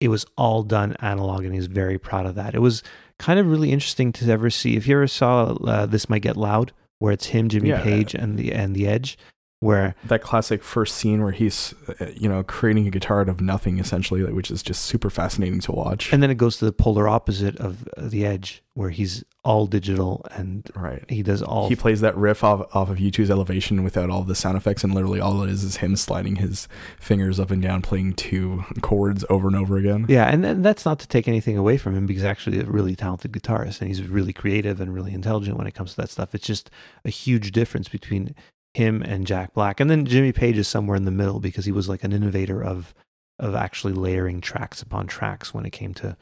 it 0.00 0.08
was 0.08 0.24
all 0.36 0.62
done 0.62 0.96
analog, 1.00 1.44
and 1.44 1.54
he's 1.54 1.66
very 1.66 1.98
proud 1.98 2.26
of 2.26 2.34
that. 2.34 2.54
It 2.54 2.60
was 2.60 2.82
kind 3.18 3.38
of 3.38 3.46
really 3.46 3.70
interesting 3.70 4.12
to 4.14 4.30
ever 4.30 4.50
see. 4.50 4.76
If 4.76 4.86
you 4.86 4.96
ever 4.96 5.06
saw 5.06 5.52
uh, 5.54 5.86
"This 5.86 6.08
Might 6.08 6.22
Get 6.22 6.36
Loud," 6.36 6.72
where 6.98 7.12
it's 7.12 7.26
him, 7.26 7.48
Jimmy 7.48 7.68
Yeah. 7.68 7.82
Page, 7.82 8.14
and 8.14 8.36
the 8.38 8.52
and 8.52 8.74
the 8.74 8.86
Edge, 8.88 9.18
where 9.62 9.94
That 10.04 10.22
classic 10.22 10.64
first 10.64 10.96
scene 10.96 11.22
where 11.22 11.30
he's, 11.30 11.72
uh, 12.00 12.06
you 12.16 12.28
know, 12.28 12.42
creating 12.42 12.88
a 12.88 12.90
guitar 12.90 13.20
out 13.20 13.28
of 13.28 13.40
nothing 13.40 13.78
essentially, 13.78 14.20
like, 14.20 14.34
which 14.34 14.50
is 14.50 14.60
just 14.60 14.82
super 14.84 15.08
fascinating 15.08 15.60
to 15.60 15.72
watch. 15.72 16.12
and 16.12 16.20
then 16.20 16.32
it 16.32 16.34
goes 16.36 16.56
to 16.56 16.64
the 16.64 16.72
polar 16.72 17.08
opposite 17.08 17.56
of 17.58 17.88
the 17.96 18.26
Edge, 18.26 18.64
where 18.74 18.90
he's 18.90 19.22
all 19.44 19.66
digital 19.68 20.26
and 20.32 20.68
right. 20.74 21.04
he 21.08 21.22
does 21.22 21.42
all. 21.42 21.68
He 21.68 21.76
plays 21.76 22.00
that 22.00 22.16
riff 22.16 22.42
off, 22.42 22.74
off 22.74 22.90
of 22.90 22.98
U2's 22.98 23.30
Elevation 23.30 23.84
without 23.84 24.10
all 24.10 24.24
the 24.24 24.34
sound 24.34 24.56
effects, 24.56 24.82
and 24.82 24.92
literally 24.92 25.20
all 25.20 25.44
it 25.44 25.50
is 25.50 25.62
is 25.62 25.76
him 25.76 25.94
sliding 25.94 26.36
his 26.36 26.66
fingers 26.98 27.38
up 27.38 27.52
and 27.52 27.62
down, 27.62 27.82
playing 27.82 28.14
two 28.14 28.64
chords 28.80 29.24
over 29.30 29.46
and 29.46 29.56
over 29.56 29.78
again. 29.78 30.06
Yeah, 30.08 30.26
and, 30.26 30.44
and 30.44 30.64
that's 30.64 30.84
not 30.84 30.98
to 31.00 31.06
take 31.06 31.28
anything 31.28 31.56
away 31.56 31.76
from 31.76 31.96
him 31.96 32.06
because 32.06 32.22
he's 32.22 32.28
actually 32.28 32.58
a 32.58 32.64
really 32.64 32.96
talented 32.96 33.30
guitarist 33.30 33.80
and 33.80 33.86
he's 33.86 34.02
really 34.02 34.32
creative 34.32 34.80
and 34.80 34.92
really 34.92 35.12
intelligent 35.12 35.56
when 35.56 35.68
it 35.68 35.74
comes 35.74 35.92
to 35.94 36.00
that 36.00 36.10
stuff. 36.10 36.34
It's 36.34 36.46
just 36.46 36.68
a 37.04 37.10
huge 37.10 37.52
difference 37.52 37.88
between 37.88 38.34
him 38.74 39.02
and 39.02 39.26
Jack 39.26 39.54
Black. 39.54 39.80
And 39.80 39.90
then 39.90 40.06
Jimmy 40.06 40.32
Page 40.32 40.58
is 40.58 40.68
somewhere 40.68 40.96
in 40.96 41.04
the 41.04 41.10
middle 41.10 41.40
because 41.40 41.64
he 41.64 41.72
was 41.72 41.88
like 41.88 42.04
an 42.04 42.12
innovator 42.12 42.62
of 42.62 42.94
of 43.38 43.54
actually 43.54 43.92
layering 43.92 44.40
tracks 44.40 44.82
upon 44.82 45.06
tracks 45.06 45.52
when 45.52 45.66
it 45.66 45.70
came 45.70 45.94
to 45.94 46.16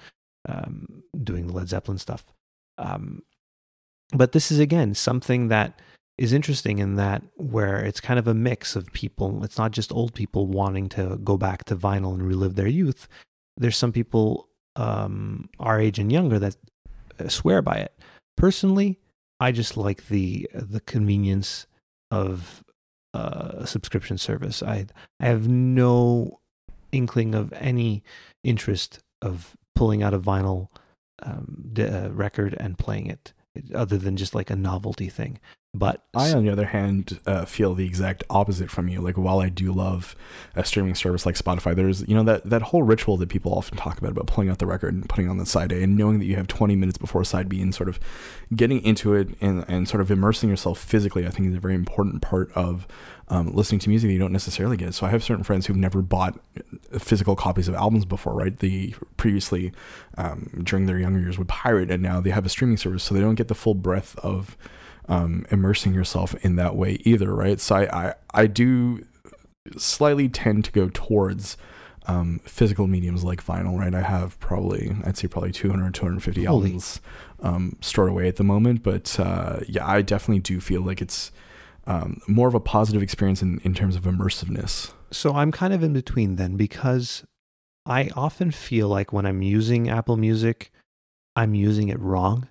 um, 0.49 1.03
doing 1.23 1.47
the 1.47 1.53
Led 1.53 1.69
Zeppelin 1.69 1.99
stuff. 1.99 2.25
Um, 2.79 3.23
but 4.13 4.33
this 4.33 4.51
is 4.51 4.59
again 4.59 4.95
something 4.95 5.49
that 5.49 5.81
is 6.19 6.33
interesting 6.33 6.79
in 6.79 6.97
that 6.97 7.23
where 7.37 7.85
it's 7.85 8.01
kind 8.01 8.19
of 8.19 8.27
a 8.27 8.35
mix 8.35 8.77
of 8.77 8.93
people. 8.93 9.45
It's 9.45 9.59
not 9.59 9.73
just 9.73 9.93
old 9.93 10.15
people 10.15 10.47
wanting 10.47 10.89
to 10.91 11.19
go 11.23 11.37
back 11.37 11.65
to 11.65 11.77
vinyl 11.77 12.15
and 12.15 12.23
relive 12.23 12.57
their 12.57 12.69
youth. 12.69 13.09
There's 13.57 13.77
some 13.77 13.93
people 13.93 14.49
um, 14.77 15.49
our 15.59 15.81
age 15.81 15.99
and 15.99 16.13
younger 16.13 16.39
that 16.39 16.57
uh, 17.19 17.29
swear 17.29 17.63
by 17.63 17.77
it. 17.77 17.99
Personally, 18.37 18.99
I 19.41 19.53
just 19.53 19.77
like 19.77 20.09
the 20.09 20.49
the 20.53 20.81
convenience 20.81 21.67
of 22.11 22.64
uh, 23.14 23.53
a 23.59 23.66
subscription 23.66 24.18
service. 24.18 24.62
I 24.62 24.87
I 25.18 25.27
have 25.27 25.49
no 25.49 26.40
inkling 26.92 27.35
of 27.35 27.53
any 27.53 28.03
interest 28.44 29.01
of 29.23 29.57
pulling 29.75 30.03
out 30.03 30.14
a 30.14 30.18
vinyl 30.18 30.68
um, 31.23 31.64
d- 31.73 31.85
uh, 31.85 32.09
record 32.09 32.57
and 32.59 32.79
playing 32.79 33.07
it, 33.07 33.33
other 33.75 33.99
than 33.99 34.16
just 34.16 34.35
like 34.35 34.51
a 34.51 34.57
novelty 34.57 35.09
thing. 35.09 35.38
But 35.73 36.03
I, 36.15 36.33
on 36.33 36.45
the 36.45 36.51
other 36.51 36.67
hand, 36.67 37.21
uh, 37.27 37.45
feel 37.45 37.75
the 37.75 37.87
exact 37.87 38.25
opposite 38.29 38.73
from 38.73 38.89
you. 38.89 39.01
Like, 39.01 39.17
while 39.17 39.39
I 39.39 39.49
do 39.49 39.73
love 39.73 40.17
a 40.57 40.65
streaming 40.65 40.97
service 40.97 41.25
like 41.25 41.37
Spotify, 41.37 41.77
there's 41.77 42.07
you 42.09 42.15
know 42.17 42.25
that 42.25 42.51
that 42.51 42.63
whole 42.63 42.83
ritual 42.83 43.17
that 43.19 43.29
people 43.29 43.55
often 43.55 43.79
talk 43.79 43.97
about 43.99 44.11
about 44.11 44.27
pulling 44.27 44.51
out 44.51 44.59
the 44.59 44.67
record 44.67 44.95
and 44.95 45.09
putting 45.09 45.31
on 45.31 45.39
the 45.39 45.47
side 45.47 45.71
A, 45.71 45.81
and 45.81 45.97
knowing 45.97 46.19
that 46.19 46.25
you 46.25 46.35
have 46.35 46.49
20 46.49 46.75
minutes 46.75 46.99
before 46.99 47.23
side 47.23 47.49
B, 47.49 47.63
and 47.63 47.73
sort 47.73 47.89
of 47.89 48.01
getting 48.55 48.83
into 48.83 49.15
it 49.15 49.29
and 49.41 49.65
and 49.69 49.89
sort 49.89 50.01
of 50.01 50.11
immersing 50.11 50.51
yourself 50.51 50.77
physically. 50.77 51.25
I 51.25 51.31
think 51.31 51.47
is 51.47 51.55
a 51.55 51.61
very 51.61 51.77
important 51.77 52.21
part 52.21 52.51
of 52.57 52.89
um, 53.29 53.53
listening 53.53 53.79
to 53.79 53.89
music 53.89 54.09
that 54.09 54.13
you 54.13 54.19
don't 54.19 54.33
necessarily 54.33 54.77
get. 54.77 54.93
So 54.95 55.07
I 55.07 55.11
have 55.11 55.23
certain 55.23 55.45
friends 55.45 55.67
who've 55.67 55.77
never 55.77 56.03
bought 56.03 56.37
physical 56.99 57.37
copies 57.37 57.69
of 57.69 57.77
albums 57.77 58.05
before, 58.05 58.35
right? 58.35 58.59
They 58.59 58.95
previously 59.17 59.73
um, 60.19 60.63
during 60.65 60.87
their 60.87 60.99
younger 60.99 61.21
years 61.21 61.39
would 61.39 61.47
pirate, 61.47 61.93
and 61.93 62.03
now 62.03 62.21
they 62.21 62.31
have 62.31 62.45
a 62.45 62.49
streaming 62.49 62.77
service, 62.77 63.05
so 63.05 63.15
they 63.15 63.21
don't 63.21 63.37
get 63.37 63.47
the 63.47 63.55
full 63.55 63.75
breadth 63.75 64.19
of 64.19 64.57
um, 65.09 65.47
immersing 65.51 65.95
yourself 65.95 66.35
in 66.45 66.57
that 66.57 66.77
way 66.77 66.99
either, 67.05 67.35
right? 67.35 67.61
So 67.61 67.77
I, 67.77 68.07
I, 68.09 68.15
I 68.33 68.47
do 68.47 69.05
slightly 69.77 70.29
tend 70.29 70.65
to 70.67 70.73
go 70.73 70.89
towards 70.93 71.57
um, 72.07 72.41
physical 72.45 72.87
mediums 72.87 73.25
like 73.25 73.45
vinyl, 73.45 73.79
right? 73.79 73.95
I 73.95 74.03
have 74.03 74.39
probably, 74.41 74.97
I'd 75.05 75.16
say 75.16 75.29
probably 75.29 75.53
200, 75.53 75.95
250 75.95 76.45
Holy. 76.45 76.66
albums 76.70 77.01
um, 77.41 77.77
stored 77.81 78.11
away 78.11 78.29
at 78.29 78.37
the 78.37 78.45
moment. 78.45 78.83
But 78.83 79.18
uh, 79.20 79.61
yeah, 79.68 79.87
I 79.87 80.03
definitely 80.03 80.41
do 80.41 80.61
feel 80.61 80.83
like 80.83 81.01
it's 81.01 81.31
um, 81.87 82.20
more 82.27 82.49
of 82.49 82.55
a 82.55 82.61
positive 82.61 83.03
experience 83.03 83.43
in, 83.43 83.61
in 83.64 83.74
terms 83.74 83.97
of 83.97 84.03
immersiveness. 84.03 84.93
So 85.11 85.35
I'm 85.35 85.53
kind 85.53 85.72
of 85.72 85.83
in 85.83 85.93
between 85.93 86.37
then 86.37 86.57
because 86.57 87.24
I 87.87 88.11
often 88.14 88.51
feel 88.51 88.89
like 88.89 89.12
when 89.12 89.27
I'm 89.27 89.43
using 89.43 89.89
Apple 89.89 90.16
Music, 90.16 90.72
I'm 91.37 91.55
using 91.55 91.89
it 91.89 91.99
wrong. 91.99 92.49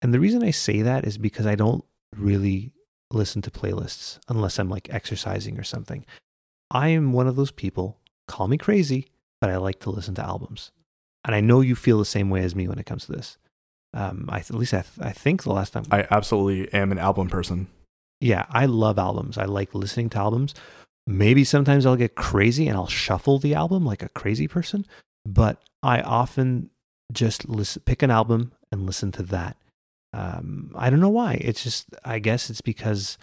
And 0.00 0.14
the 0.14 0.20
reason 0.20 0.42
I 0.42 0.50
say 0.50 0.82
that 0.82 1.04
is 1.04 1.18
because 1.18 1.46
I 1.46 1.54
don't 1.54 1.84
really 2.16 2.72
listen 3.10 3.42
to 3.42 3.50
playlists 3.50 4.18
unless 4.28 4.58
I'm 4.58 4.68
like 4.68 4.92
exercising 4.92 5.58
or 5.58 5.64
something. 5.64 6.04
I 6.70 6.88
am 6.88 7.12
one 7.12 7.26
of 7.26 7.36
those 7.36 7.50
people. 7.50 7.98
Call 8.26 8.48
me 8.48 8.58
crazy, 8.58 9.08
but 9.40 9.50
I 9.50 9.56
like 9.56 9.80
to 9.80 9.90
listen 9.90 10.14
to 10.16 10.22
albums, 10.22 10.70
and 11.24 11.34
I 11.34 11.40
know 11.40 11.62
you 11.62 11.74
feel 11.74 11.98
the 11.98 12.04
same 12.04 12.28
way 12.28 12.42
as 12.42 12.54
me 12.54 12.68
when 12.68 12.78
it 12.78 12.84
comes 12.84 13.06
to 13.06 13.12
this. 13.12 13.38
Um, 13.94 14.28
I, 14.28 14.40
at 14.40 14.50
least 14.50 14.74
I, 14.74 14.82
th- 14.82 15.06
I 15.06 15.12
think 15.12 15.42
the 15.42 15.52
last 15.52 15.72
time 15.72 15.84
I 15.90 16.06
absolutely 16.10 16.70
am 16.78 16.92
an 16.92 16.98
album 16.98 17.30
person. 17.30 17.68
yeah, 18.20 18.44
I 18.50 18.66
love 18.66 18.98
albums. 18.98 19.38
I 19.38 19.46
like 19.46 19.74
listening 19.74 20.10
to 20.10 20.18
albums. 20.18 20.54
Maybe 21.06 21.42
sometimes 21.42 21.86
I'll 21.86 21.96
get 21.96 22.14
crazy 22.14 22.68
and 22.68 22.76
I'll 22.76 22.86
shuffle 22.86 23.38
the 23.38 23.54
album 23.54 23.86
like 23.86 24.02
a 24.02 24.10
crazy 24.10 24.46
person, 24.46 24.86
but 25.24 25.62
I 25.82 26.02
often 26.02 26.68
just 27.10 27.48
listen, 27.48 27.82
pick 27.86 28.02
an 28.02 28.10
album 28.10 28.52
and 28.70 28.84
listen 28.84 29.10
to 29.12 29.22
that. 29.22 29.56
Um, 30.12 30.72
I 30.74 30.90
don't 30.90 31.00
know 31.00 31.08
why. 31.08 31.34
It's 31.34 31.62
just, 31.62 31.86
I 32.04 32.18
guess 32.18 32.50
it's 32.50 32.60
because 32.60 33.18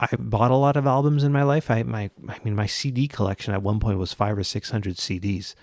I 0.00 0.08
bought 0.18 0.50
a 0.50 0.56
lot 0.56 0.76
of 0.76 0.86
albums 0.86 1.22
in 1.24 1.32
my 1.32 1.42
life. 1.42 1.70
I 1.70 1.82
my, 1.84 2.10
I 2.28 2.38
mean, 2.44 2.56
my 2.56 2.66
CD 2.66 3.06
collection 3.08 3.54
at 3.54 3.62
one 3.62 3.80
point 3.80 3.98
was 3.98 4.12
five 4.12 4.36
or 4.36 4.44
six 4.44 4.70
hundred 4.70 4.96
CDs, 4.96 5.54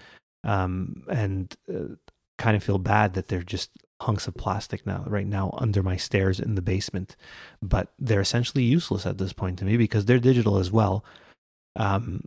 um, 0.44 1.04
and 1.10 1.56
uh, 1.70 1.96
kind 2.38 2.56
of 2.56 2.64
feel 2.64 2.78
bad 2.78 3.14
that 3.14 3.28
they're 3.28 3.44
just 3.44 3.70
hunks 4.02 4.28
of 4.28 4.36
plastic 4.36 4.86
now, 4.86 5.04
right 5.06 5.28
now, 5.28 5.54
under 5.58 5.84
my 5.84 5.98
stairs 5.98 6.40
in 6.40 6.56
the 6.56 6.62
basement. 6.62 7.16
But 7.62 7.92
they're 8.00 8.22
essentially 8.22 8.64
useless 8.64 9.06
at 9.06 9.18
this 9.18 9.34
point 9.34 9.60
to 9.60 9.66
me 9.66 9.78
because 9.78 10.06
they're 10.06 10.20
digital 10.20 10.58
as 10.58 10.72
well. 10.72 11.04
Um, 11.76 12.24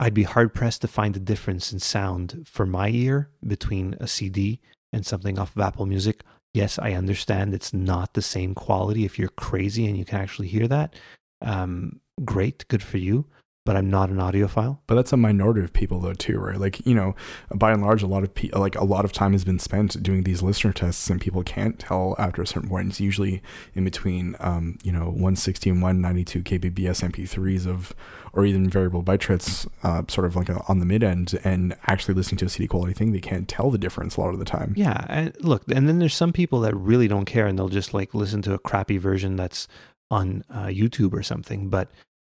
I'd 0.00 0.14
be 0.14 0.24
hard 0.24 0.54
pressed 0.54 0.80
to 0.82 0.88
find 0.88 1.16
a 1.16 1.20
difference 1.20 1.72
in 1.72 1.78
sound 1.78 2.46
for 2.46 2.66
my 2.66 2.88
ear 2.88 3.30
between 3.46 3.96
a 4.00 4.08
CD 4.08 4.60
and 4.92 5.06
something 5.06 5.38
off 5.38 5.54
of 5.54 5.62
Apple 5.62 5.86
Music. 5.86 6.22
Yes, 6.54 6.78
I 6.78 6.92
understand 6.92 7.52
it's 7.52 7.74
not 7.74 8.14
the 8.14 8.22
same 8.22 8.54
quality 8.54 9.04
if 9.04 9.18
you're 9.18 9.28
crazy 9.28 9.86
and 9.86 9.98
you 9.98 10.04
can 10.04 10.20
actually 10.20 10.46
hear 10.46 10.68
that. 10.68 10.94
Um, 11.42 12.00
great, 12.24 12.66
good 12.68 12.82
for 12.82 12.98
you. 12.98 13.26
But 13.64 13.76
I'm 13.76 13.88
not 13.88 14.10
an 14.10 14.18
audiophile. 14.18 14.78
But 14.86 14.96
that's 14.96 15.12
a 15.12 15.16
minority 15.16 15.62
of 15.62 15.72
people 15.72 15.98
though 16.00 16.12
too, 16.12 16.38
right? 16.38 16.58
Like, 16.58 16.86
you 16.86 16.94
know, 16.94 17.14
by 17.54 17.72
and 17.72 17.80
large 17.80 18.02
a 18.02 18.06
lot 18.06 18.22
of 18.22 18.34
pe- 18.34 18.50
like 18.50 18.74
a 18.74 18.84
lot 18.84 19.06
of 19.06 19.12
time 19.12 19.32
has 19.32 19.44
been 19.44 19.58
spent 19.58 20.02
doing 20.02 20.24
these 20.24 20.42
listener 20.42 20.72
tests 20.72 21.08
and 21.08 21.18
people 21.20 21.42
can't 21.42 21.78
tell 21.78 22.14
after 22.18 22.42
a 22.42 22.46
certain 22.46 22.68
point. 22.68 22.88
It's 22.88 23.00
usually 23.00 23.42
in 23.74 23.84
between 23.84 24.36
um, 24.40 24.76
you 24.82 24.92
know, 24.92 25.06
160 25.06 25.70
and 25.70 25.82
192 25.82 26.42
kbps 26.42 27.10
MP3s 27.10 27.66
of 27.66 27.94
or 28.34 28.44
even 28.44 28.68
variable 28.68 29.02
byte 29.02 29.28
rates 29.28 29.66
uh, 29.82 30.02
sort 30.08 30.26
of 30.26 30.36
like 30.36 30.48
a, 30.48 30.62
on 30.68 30.78
the 30.80 30.86
mid 30.86 31.02
end 31.02 31.38
and 31.44 31.74
actually 31.86 32.14
listening 32.14 32.38
to 32.38 32.44
a 32.44 32.48
CD 32.48 32.66
quality 32.66 32.92
thing, 32.92 33.12
they 33.12 33.20
can't 33.20 33.48
tell 33.48 33.70
the 33.70 33.78
difference 33.78 34.16
a 34.16 34.20
lot 34.20 34.34
of 34.34 34.38
the 34.38 34.44
time. 34.44 34.74
Yeah, 34.76 35.06
and 35.08 35.34
look, 35.40 35.62
and 35.70 35.88
then 35.88 36.00
there's 36.00 36.14
some 36.14 36.32
people 36.32 36.60
that 36.60 36.74
really 36.74 37.08
don't 37.08 37.24
care 37.24 37.46
and 37.46 37.58
they'll 37.58 37.68
just 37.68 37.94
like 37.94 38.12
listen 38.12 38.42
to 38.42 38.52
a 38.52 38.58
crappy 38.58 38.98
version 38.98 39.36
that's 39.36 39.68
on 40.10 40.44
uh, 40.50 40.66
YouTube 40.66 41.12
or 41.12 41.22
something. 41.22 41.68
But 41.68 41.90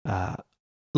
uh, 0.06 0.38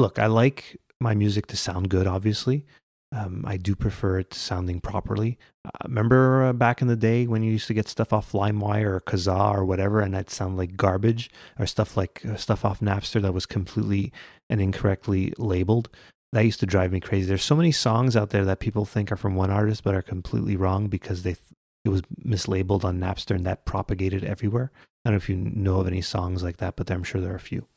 look, 0.02 0.20
I 0.20 0.26
like 0.26 0.78
my 1.00 1.14
music 1.14 1.48
to 1.48 1.58
sound 1.58 1.90
good. 1.90 2.08
Obviously, 2.08 2.66
um, 3.14 3.44
I 3.46 3.58
do 3.58 3.76
prefer 3.76 4.20
it 4.20 4.34
sounding 4.34 4.80
properly. 4.80 5.38
Uh, 5.66 5.70
remember 5.86 6.44
uh, 6.44 6.54
back 6.54 6.82
in 6.82 6.88
the 6.88 6.96
day 6.96 7.28
when 7.28 7.44
you 7.44 7.52
used 7.52 7.68
to 7.68 7.74
get 7.74 7.88
stuff 7.88 8.14
off 8.14 8.32
LimeWire 8.32 8.86
or 8.86 9.02
Kazaa 9.02 9.54
or 9.54 9.66
whatever, 9.66 10.02
and 10.02 10.14
that 10.14 10.30
sound 10.30 10.58
like 10.58 10.76
garbage, 10.78 11.30
or 11.60 11.66
stuff 11.66 11.96
like 11.96 12.26
uh, 12.26 12.36
stuff 12.36 12.66
off 12.66 12.80
Napster 12.80 13.22
that 13.22 13.34
was 13.34 13.46
completely 13.46 14.12
and 14.50 14.62
incorrectly 14.62 15.34
labeled. 15.38 15.90
That 16.34 16.46
used 16.46 16.62
to 16.62 16.66
drive 16.66 16.94
me 16.94 17.02
crazy. 17.02 17.28
There's 17.28 17.44
so 17.44 17.58
many 17.58 17.74
songs 17.74 18.16
out 18.16 18.30
there 18.30 18.46
that 18.46 18.62
people 18.62 18.86
think 18.86 19.12
are 19.12 19.18
from 19.18 19.36
one 19.36 19.52
artist 19.52 19.84
but 19.84 19.96
are 19.96 20.02
completely 20.02 20.56
wrong 20.56 20.88
because 20.88 21.24
they 21.24 21.34
th- 21.34 21.46
it 21.84 21.90
was 21.90 22.02
mislabeled 22.26 22.86
on 22.86 23.00
Napster 23.00 23.36
and 23.36 23.46
that 23.46 23.66
propagated 23.66 24.24
everywhere. 24.24 24.72
I 25.04 25.10
don't 25.10 25.14
know 25.14 25.18
if 25.18 25.30
you 25.30 25.36
know 25.36 25.80
of 25.82 25.88
any 25.88 26.02
songs 26.02 26.44
like 26.44 26.58
that, 26.58 26.76
but 26.76 26.90
I'm 26.90 27.04
sure 27.04 27.20
there 27.20 27.34
are 27.34 27.36
a 27.36 27.40
few. 27.40 27.68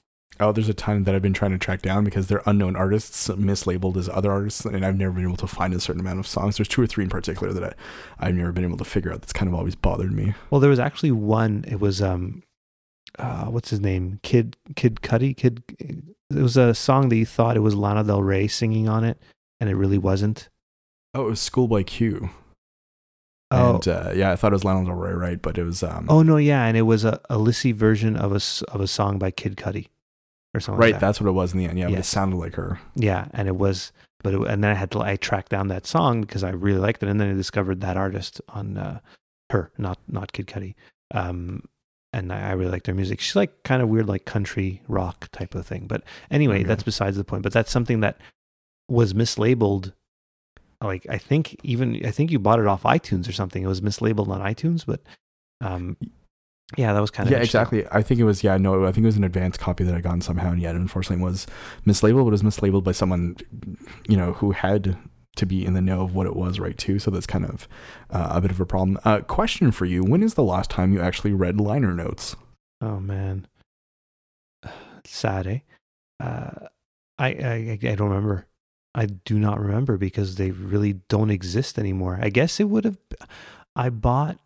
Oh, 0.40 0.50
there's 0.50 0.68
a 0.68 0.74
ton 0.74 1.04
that 1.04 1.14
I've 1.14 1.22
been 1.22 1.32
trying 1.32 1.52
to 1.52 1.58
track 1.58 1.80
down 1.80 2.02
because 2.04 2.26
they're 2.26 2.42
unknown 2.44 2.74
artists, 2.74 3.28
mislabeled 3.28 3.96
as 3.96 4.08
other 4.08 4.32
artists, 4.32 4.64
and 4.64 4.84
I've 4.84 4.96
never 4.96 5.12
been 5.12 5.24
able 5.24 5.36
to 5.36 5.46
find 5.46 5.72
a 5.72 5.80
certain 5.80 6.00
amount 6.00 6.18
of 6.18 6.26
songs. 6.26 6.56
There's 6.56 6.68
two 6.68 6.82
or 6.82 6.88
three 6.88 7.04
in 7.04 7.10
particular 7.10 7.52
that 7.52 7.76
I, 8.18 8.26
I've 8.28 8.34
never 8.34 8.50
been 8.50 8.64
able 8.64 8.78
to 8.78 8.84
figure 8.84 9.12
out. 9.12 9.20
That's 9.20 9.32
kind 9.32 9.48
of 9.48 9.54
always 9.54 9.76
bothered 9.76 10.12
me. 10.12 10.34
Well, 10.50 10.60
there 10.60 10.70
was 10.70 10.80
actually 10.80 11.12
one. 11.12 11.64
It 11.68 11.78
was 11.78 12.02
um, 12.02 12.42
uh, 13.18 13.44
what's 13.44 13.70
his 13.70 13.80
name? 13.80 14.18
Kid 14.22 14.56
Kid 14.74 14.96
Cudi. 14.96 15.36
Kid. 15.36 15.62
It 15.78 16.42
was 16.42 16.56
a 16.56 16.74
song 16.74 17.10
that 17.10 17.16
you 17.16 17.26
thought 17.26 17.56
it 17.56 17.60
was 17.60 17.76
Lana 17.76 18.02
Del 18.02 18.22
Rey 18.22 18.48
singing 18.48 18.88
on 18.88 19.04
it, 19.04 19.22
and 19.60 19.70
it 19.70 19.76
really 19.76 19.98
wasn't. 19.98 20.48
Oh, 21.14 21.26
it 21.26 21.30
was 21.30 21.40
Schoolboy 21.40 21.84
Q. 21.84 22.30
Oh, 23.52 23.74
And 23.74 23.86
uh, 23.86 24.10
yeah, 24.14 24.32
I 24.32 24.36
thought 24.36 24.52
it 24.52 24.56
was 24.56 24.64
Lana 24.64 24.84
Del 24.84 24.94
Rey, 24.94 25.12
right? 25.12 25.40
But 25.40 25.58
it 25.58 25.64
was 25.64 25.84
um, 25.84 26.06
oh 26.08 26.22
no, 26.22 26.38
yeah, 26.38 26.64
and 26.64 26.76
it 26.76 26.82
was 26.82 27.04
a, 27.04 27.20
a 27.30 27.38
Lissy 27.38 27.70
version 27.70 28.16
of 28.16 28.32
a 28.32 28.40
of 28.72 28.80
a 28.80 28.88
song 28.88 29.18
by 29.18 29.30
Kid 29.30 29.56
Cudi, 29.56 29.88
or 30.54 30.60
something. 30.60 30.80
right. 30.80 30.92
like 30.92 31.00
that. 31.00 31.06
That's 31.06 31.20
what 31.20 31.28
it 31.28 31.32
was 31.32 31.52
in 31.52 31.58
the 31.58 31.66
end. 31.66 31.78
Yeah, 31.78 31.88
but 31.90 31.98
it 31.98 32.04
sounded 32.04 32.36
like 32.36 32.54
her. 32.54 32.80
Yeah, 32.94 33.26
and 33.32 33.48
it 33.48 33.56
was, 33.56 33.92
but 34.22 34.34
it, 34.34 34.40
and 34.42 34.62
then 34.64 34.70
I 34.70 34.74
had 34.74 34.90
to 34.92 35.00
I 35.00 35.16
tracked 35.16 35.50
down 35.50 35.68
that 35.68 35.86
song 35.86 36.20
because 36.22 36.42
I 36.44 36.50
really 36.50 36.78
liked 36.78 37.02
it, 37.02 37.08
and 37.08 37.20
then 37.20 37.30
I 37.30 37.34
discovered 37.34 37.80
that 37.80 37.96
artist 37.96 38.40
on 38.48 38.78
uh, 38.78 39.00
her, 39.50 39.70
not 39.78 39.98
not 40.08 40.32
Kid 40.32 40.46
Cudi. 40.46 40.74
Um, 41.12 41.64
and 42.12 42.32
I, 42.32 42.50
I 42.50 42.52
really 42.52 42.70
like 42.70 42.84
their 42.84 42.94
music. 42.94 43.20
She's 43.20 43.34
like 43.36 43.62
kind 43.64 43.82
of 43.82 43.88
weird, 43.88 44.06
like 44.08 44.24
country 44.24 44.82
rock 44.88 45.28
type 45.32 45.54
of 45.54 45.66
thing. 45.66 45.86
But 45.88 46.02
anyway, 46.30 46.56
Okay. 46.60 46.64
that's 46.64 46.82
besides 46.84 47.16
the 47.16 47.24
point. 47.24 47.42
But 47.42 47.52
that's 47.52 47.72
something 47.72 48.00
that 48.00 48.18
was 48.88 49.12
mislabeled. 49.14 49.92
Like 50.80 51.06
I 51.08 51.18
think 51.18 51.58
even 51.62 52.04
I 52.06 52.10
think 52.10 52.30
you 52.30 52.38
bought 52.38 52.60
it 52.60 52.66
off 52.66 52.82
iTunes 52.82 53.28
or 53.28 53.32
something. 53.32 53.62
It 53.62 53.66
was 53.68 53.80
mislabeled 53.80 54.28
on 54.28 54.40
iTunes, 54.40 54.84
but 54.86 55.00
um, 55.60 55.96
yeah, 56.76 56.92
that 56.92 57.00
was 57.00 57.10
kind 57.10 57.28
of 57.28 57.32
yeah, 57.32 57.38
exactly. 57.38 57.86
I 57.90 58.02
think 58.02 58.20
it 58.20 58.24
was. 58.24 58.42
Yeah, 58.42 58.56
no, 58.56 58.86
I 58.86 58.92
think 58.92 59.04
it 59.04 59.06
was 59.06 59.16
an 59.16 59.24
advanced 59.24 59.60
copy 59.60 59.84
that 59.84 59.94
I 59.94 60.00
got 60.00 60.22
somehow, 60.22 60.50
and 60.50 60.60
yet 60.60 60.74
unfortunately 60.74 61.22
was 61.22 61.46
mislabeled. 61.86 62.24
But 62.24 62.28
it 62.28 62.42
was 62.42 62.42
mislabeled 62.42 62.84
by 62.84 62.92
someone, 62.92 63.36
you 64.08 64.16
know, 64.16 64.32
who 64.32 64.52
had 64.52 64.96
to 65.36 65.46
be 65.46 65.64
in 65.64 65.74
the 65.74 65.82
know 65.82 66.02
of 66.02 66.14
what 66.14 66.26
it 66.26 66.34
was, 66.34 66.58
right? 66.58 66.76
Too. 66.76 66.98
So 66.98 67.10
that's 67.10 67.26
kind 67.26 67.44
of 67.44 67.68
uh, 68.10 68.28
a 68.32 68.40
bit 68.40 68.50
of 68.50 68.60
a 68.60 68.66
problem. 68.66 68.98
Uh, 69.04 69.20
question 69.20 69.72
for 69.72 69.84
you: 69.84 70.02
When 70.02 70.22
is 70.22 70.34
the 70.34 70.42
last 70.42 70.70
time 70.70 70.92
you 70.92 71.00
actually 71.00 71.32
read 71.32 71.60
liner 71.60 71.92
notes? 71.92 72.34
Oh 72.80 72.98
man, 72.98 73.46
sad, 75.04 75.46
eh? 75.46 75.58
Uh, 76.18 76.66
I, 77.18 77.28
I 77.28 77.78
I 77.82 77.94
don't 77.94 78.08
remember. 78.08 78.46
I 78.94 79.06
do 79.06 79.38
not 79.38 79.60
remember 79.60 79.98
because 79.98 80.36
they 80.36 80.50
really 80.50 80.94
don't 81.08 81.30
exist 81.30 81.78
anymore. 81.78 82.18
I 82.22 82.30
guess 82.30 82.58
it 82.58 82.70
would 82.70 82.84
have. 82.84 82.96
I 83.76 83.90
bought 83.90 84.38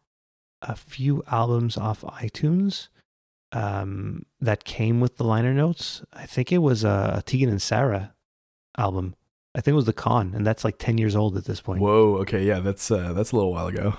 a 0.62 0.76
few 0.76 1.22
albums 1.30 1.76
off 1.76 2.02
iTunes 2.02 2.88
um, 3.52 4.26
that 4.40 4.64
came 4.64 5.00
with 5.00 5.16
the 5.16 5.24
liner 5.24 5.54
notes. 5.54 6.02
I 6.12 6.26
think 6.26 6.52
it 6.52 6.58
was 6.58 6.84
a, 6.84 7.14
a 7.18 7.22
Tegan 7.22 7.48
and 7.48 7.62
Sara 7.62 8.14
album. 8.76 9.14
I 9.54 9.60
think 9.60 9.72
it 9.72 9.76
was 9.76 9.86
the 9.86 9.92
Con, 9.92 10.32
and 10.34 10.46
that's 10.46 10.64
like 10.64 10.78
ten 10.78 10.98
years 10.98 11.16
old 11.16 11.36
at 11.36 11.44
this 11.44 11.60
point. 11.60 11.80
Whoa. 11.80 12.16
Okay. 12.18 12.44
Yeah, 12.44 12.60
that's 12.60 12.90
uh, 12.90 13.12
that's 13.12 13.32
a 13.32 13.36
little 13.36 13.52
while 13.52 13.66
ago. 13.66 13.94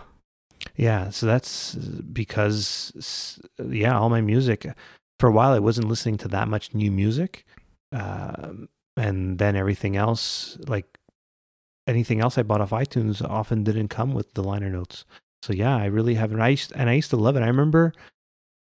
Yeah, 0.75 1.09
so 1.09 1.25
that's 1.25 1.75
because 1.75 3.39
yeah, 3.63 3.97
all 3.97 4.09
my 4.09 4.21
music 4.21 4.67
for 5.19 5.27
a 5.27 5.31
while 5.31 5.51
I 5.51 5.59
wasn't 5.59 5.87
listening 5.87 6.17
to 6.17 6.27
that 6.29 6.47
much 6.47 6.73
new 6.73 6.91
music, 6.91 7.45
um, 7.91 8.69
and 8.95 9.39
then 9.39 9.55
everything 9.55 9.95
else 9.95 10.57
like 10.67 10.99
anything 11.87 12.21
else 12.21 12.37
I 12.37 12.43
bought 12.43 12.61
off 12.61 12.69
iTunes 12.69 13.27
often 13.27 13.63
didn't 13.63 13.87
come 13.87 14.13
with 14.13 14.33
the 14.33 14.43
liner 14.43 14.69
notes. 14.69 15.05
So 15.41 15.53
yeah, 15.53 15.75
I 15.75 15.85
really 15.85 16.15
haven't. 16.15 16.41
I 16.41 16.49
used 16.49 16.73
and 16.75 16.89
I 16.89 16.93
used 16.93 17.09
to 17.11 17.17
love 17.17 17.35
it. 17.35 17.43
I 17.43 17.47
remember 17.47 17.93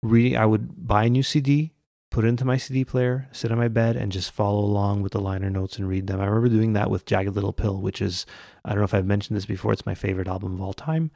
reading. 0.02 0.36
I 0.36 0.46
would 0.46 0.86
buy 0.86 1.04
a 1.04 1.10
new 1.10 1.22
CD, 1.22 1.72
put 2.10 2.24
it 2.24 2.28
into 2.28 2.44
my 2.44 2.56
CD 2.56 2.84
player, 2.84 3.28
sit 3.32 3.50
on 3.50 3.58
my 3.58 3.68
bed, 3.68 3.96
and 3.96 4.12
just 4.12 4.30
follow 4.30 4.60
along 4.60 5.02
with 5.02 5.12
the 5.12 5.20
liner 5.20 5.50
notes 5.50 5.78
and 5.78 5.88
read 5.88 6.06
them. 6.06 6.20
I 6.20 6.26
remember 6.26 6.48
doing 6.48 6.74
that 6.74 6.90
with 6.90 7.06
Jagged 7.06 7.34
Little 7.34 7.52
Pill, 7.52 7.80
which 7.80 8.02
is 8.02 8.26
I 8.64 8.70
don't 8.70 8.78
know 8.78 8.84
if 8.84 8.94
I've 8.94 9.06
mentioned 9.06 9.36
this 9.36 9.46
before. 9.46 9.72
It's 9.72 9.86
my 9.86 9.94
favorite 9.94 10.28
album 10.28 10.54
of 10.54 10.60
all 10.60 10.74
time. 10.74 11.10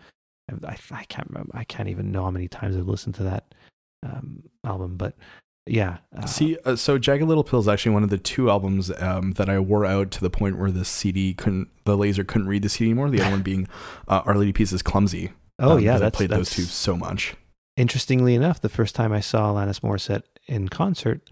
I, 0.66 0.76
I, 0.90 1.04
can't 1.04 1.28
remember. 1.30 1.52
I 1.54 1.64
can't 1.64 1.88
even 1.88 2.12
know 2.12 2.24
how 2.24 2.30
many 2.30 2.48
times 2.48 2.76
I've 2.76 2.86
listened 2.86 3.14
to 3.16 3.22
that 3.22 3.54
um, 4.02 4.42
album, 4.62 4.96
but 4.96 5.16
yeah. 5.66 5.98
Uh, 6.16 6.26
See, 6.26 6.56
uh, 6.64 6.76
so 6.76 6.98
Jagged 6.98 7.26
Little 7.26 7.44
Pill 7.44 7.60
is 7.60 7.68
actually 7.68 7.92
one 7.92 8.02
of 8.04 8.10
the 8.10 8.18
two 8.18 8.50
albums 8.50 8.90
um, 8.98 9.32
that 9.32 9.48
I 9.48 9.58
wore 9.58 9.84
out 9.86 10.10
to 10.12 10.20
the 10.20 10.30
point 10.30 10.58
where 10.58 10.70
the 10.70 10.84
CD 10.84 11.34
couldn't, 11.34 11.68
the 11.84 11.96
laser 11.96 12.24
couldn't 12.24 12.48
read 12.48 12.62
the 12.62 12.68
CD 12.68 12.90
anymore. 12.90 13.10
The 13.10 13.20
other 13.22 13.30
one 13.30 13.42
being 13.52 13.68
uh, 14.08 14.22
Our 14.26 14.36
Lady 14.36 14.52
Peace 14.52 14.72
is 14.72 14.82
Clumsy. 14.82 15.32
oh 15.58 15.72
um, 15.76 15.80
yeah, 15.80 15.92
because 15.92 16.00
I 16.00 16.04
that's 16.04 16.16
played 16.16 16.30
those 16.30 16.50
two 16.50 16.62
so 16.62 16.96
much. 16.96 17.34
Interestingly 17.76 18.34
enough, 18.34 18.60
the 18.60 18.68
first 18.68 18.94
time 18.94 19.12
I 19.12 19.20
saw 19.20 19.52
Alanis 19.52 19.80
Morissette 19.80 20.22
in 20.46 20.68
concert, 20.68 21.28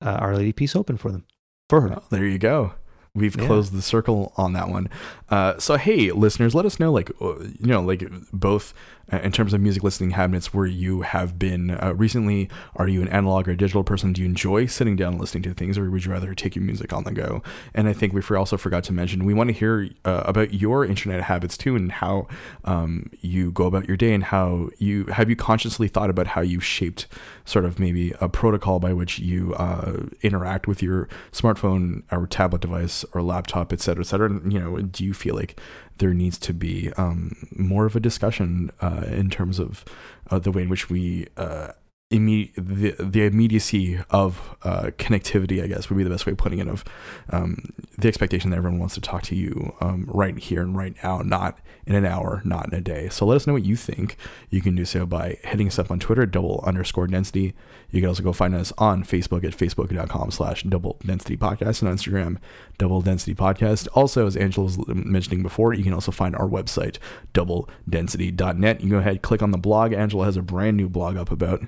uh, 0.00 0.16
Our 0.20 0.36
Lady 0.36 0.52
Peace 0.52 0.74
opened 0.74 1.00
for 1.00 1.10
them, 1.12 1.24
for 1.68 1.82
her. 1.82 1.88
Well, 1.88 2.04
there 2.10 2.24
you 2.26 2.38
go. 2.38 2.74
We've 3.14 3.36
Yeah. 3.36 3.46
closed 3.46 3.74
the 3.74 3.82
circle 3.82 4.32
on 4.38 4.54
that 4.54 4.70
one. 4.70 4.88
Uh, 5.28 5.58
so 5.58 5.76
hey, 5.76 6.10
listeners, 6.12 6.54
let 6.54 6.64
us 6.64 6.80
know, 6.80 6.90
like, 6.90 7.10
uh, 7.20 7.40
you 7.40 7.66
know, 7.66 7.82
like 7.82 8.02
both 8.32 8.72
in 9.18 9.32
terms 9.32 9.52
of 9.52 9.60
music 9.60 9.82
listening 9.82 10.10
habits 10.12 10.54
where 10.54 10.66
you 10.66 11.02
have 11.02 11.38
been 11.38 11.72
uh, 11.72 11.92
recently. 11.94 12.48
Are 12.76 12.88
you 12.88 13.02
an 13.02 13.08
analog 13.08 13.48
or 13.48 13.54
digital 13.54 13.84
person? 13.84 14.12
Do 14.12 14.22
you 14.22 14.26
enjoy 14.26 14.66
sitting 14.66 14.96
down 14.96 15.12
and 15.12 15.20
listening 15.20 15.42
to 15.44 15.54
things, 15.54 15.76
or 15.76 15.90
would 15.90 16.04
you 16.04 16.12
rather 16.12 16.34
take 16.34 16.56
your 16.56 16.64
music 16.64 16.92
on 16.92 17.04
the 17.04 17.12
go? 17.12 17.42
And 17.74 17.88
I 17.88 17.92
think 17.92 18.12
we 18.12 18.22
also 18.36 18.56
forgot 18.56 18.84
to 18.84 18.92
mention 18.92 19.24
we 19.24 19.34
want 19.34 19.48
to 19.48 19.54
hear 19.54 19.90
uh, 20.04 20.22
about 20.24 20.54
your 20.54 20.84
internet 20.84 21.22
habits 21.22 21.58
too, 21.58 21.76
and 21.76 21.92
how 21.92 22.26
um, 22.64 23.10
you 23.20 23.52
go 23.52 23.66
about 23.66 23.86
your 23.86 23.96
day, 23.96 24.14
and 24.14 24.24
how 24.24 24.70
you 24.78 25.04
have 25.06 25.28
you 25.28 25.36
consciously 25.36 25.88
thought 25.88 26.10
about 26.10 26.28
how 26.28 26.40
you 26.40 26.60
shaped 26.60 27.06
sort 27.44 27.64
of 27.64 27.78
maybe 27.78 28.12
a 28.20 28.28
protocol 28.28 28.78
by 28.78 28.92
which 28.92 29.18
you 29.18 29.54
uh, 29.54 30.04
interact 30.22 30.66
with 30.66 30.82
your 30.82 31.08
smartphone 31.32 32.02
or 32.10 32.26
tablet 32.26 32.62
device 32.62 33.04
or 33.12 33.22
laptop, 33.22 33.72
et 33.72 33.80
cetera, 33.80 34.02
et 34.02 34.06
cetera. 34.06 34.30
And, 34.30 34.52
you 34.52 34.60
know, 34.60 34.78
do 34.78 35.04
you 35.04 35.12
feel 35.12 35.34
like 35.34 35.60
there 35.98 36.14
needs 36.14 36.38
to 36.38 36.52
be 36.52 36.92
um, 36.94 37.48
more 37.54 37.86
of 37.86 37.96
a 37.96 38.00
discussion 38.00 38.70
uh, 38.80 39.04
in 39.06 39.30
terms 39.30 39.58
of 39.58 39.84
uh, 40.30 40.38
the 40.38 40.50
way 40.50 40.62
in 40.62 40.68
which 40.68 40.90
we 40.90 41.26
uh, 41.36 41.72
imme- 42.12 42.52
the 42.54 42.94
the 42.98 43.24
immediacy 43.24 43.98
of 44.10 44.56
uh, 44.62 44.90
connectivity, 44.98 45.62
I 45.62 45.66
guess, 45.66 45.88
would 45.88 45.96
be 45.96 46.04
the 46.04 46.10
best 46.10 46.26
way 46.26 46.32
of 46.32 46.38
putting 46.38 46.58
it. 46.58 46.68
Of 46.68 46.84
um, 47.30 47.72
the 47.98 48.08
expectation 48.08 48.50
that 48.50 48.56
everyone 48.56 48.78
wants 48.78 48.94
to 48.94 49.00
talk 49.00 49.22
to 49.24 49.34
you 49.34 49.74
um, 49.80 50.04
right 50.08 50.38
here 50.38 50.62
and 50.62 50.76
right 50.76 50.94
now, 51.02 51.18
not 51.18 51.58
in 51.86 51.94
an 51.94 52.04
hour, 52.04 52.42
not 52.44 52.68
in 52.68 52.74
a 52.74 52.80
day. 52.80 53.08
So 53.08 53.26
let 53.26 53.36
us 53.36 53.46
know 53.46 53.54
what 53.54 53.64
you 53.64 53.76
think. 53.76 54.16
You 54.50 54.60
can 54.60 54.74
do 54.74 54.84
so 54.84 55.06
by 55.06 55.38
hitting 55.42 55.66
us 55.66 55.78
up 55.78 55.90
on 55.90 55.98
Twitter, 55.98 56.26
double 56.26 56.62
underscore 56.66 57.06
density. 57.08 57.54
You 57.90 58.00
can 58.00 58.08
also 58.08 58.22
go 58.22 58.32
find 58.32 58.54
us 58.54 58.72
on 58.78 59.04
Facebook 59.04 59.44
at 59.44 59.56
facebook.com 59.56 60.30
slash 60.30 60.62
double 60.62 60.98
density 61.04 61.36
podcast 61.36 61.82
and 61.82 61.88
on 61.88 61.96
Instagram, 61.96 62.38
double 62.78 63.02
density 63.02 63.34
podcast. 63.34 63.88
Also, 63.94 64.26
as 64.26 64.36
Angela 64.36 64.64
was 64.64 64.78
mentioning 64.88 65.42
before, 65.42 65.74
you 65.74 65.82
can 65.82 65.92
also 65.92 66.12
find 66.12 66.34
our 66.36 66.48
website, 66.48 66.98
double 67.32 67.68
doubledensity.net. 67.88 68.80
You 68.80 68.88
can 68.88 68.90
go 68.90 68.98
ahead, 68.98 69.22
click 69.22 69.42
on 69.42 69.50
the 69.50 69.58
blog. 69.58 69.92
Angela 69.92 70.24
has 70.24 70.36
a 70.36 70.42
brand 70.42 70.76
new 70.76 70.88
blog 70.88 71.16
up 71.16 71.30
about 71.30 71.62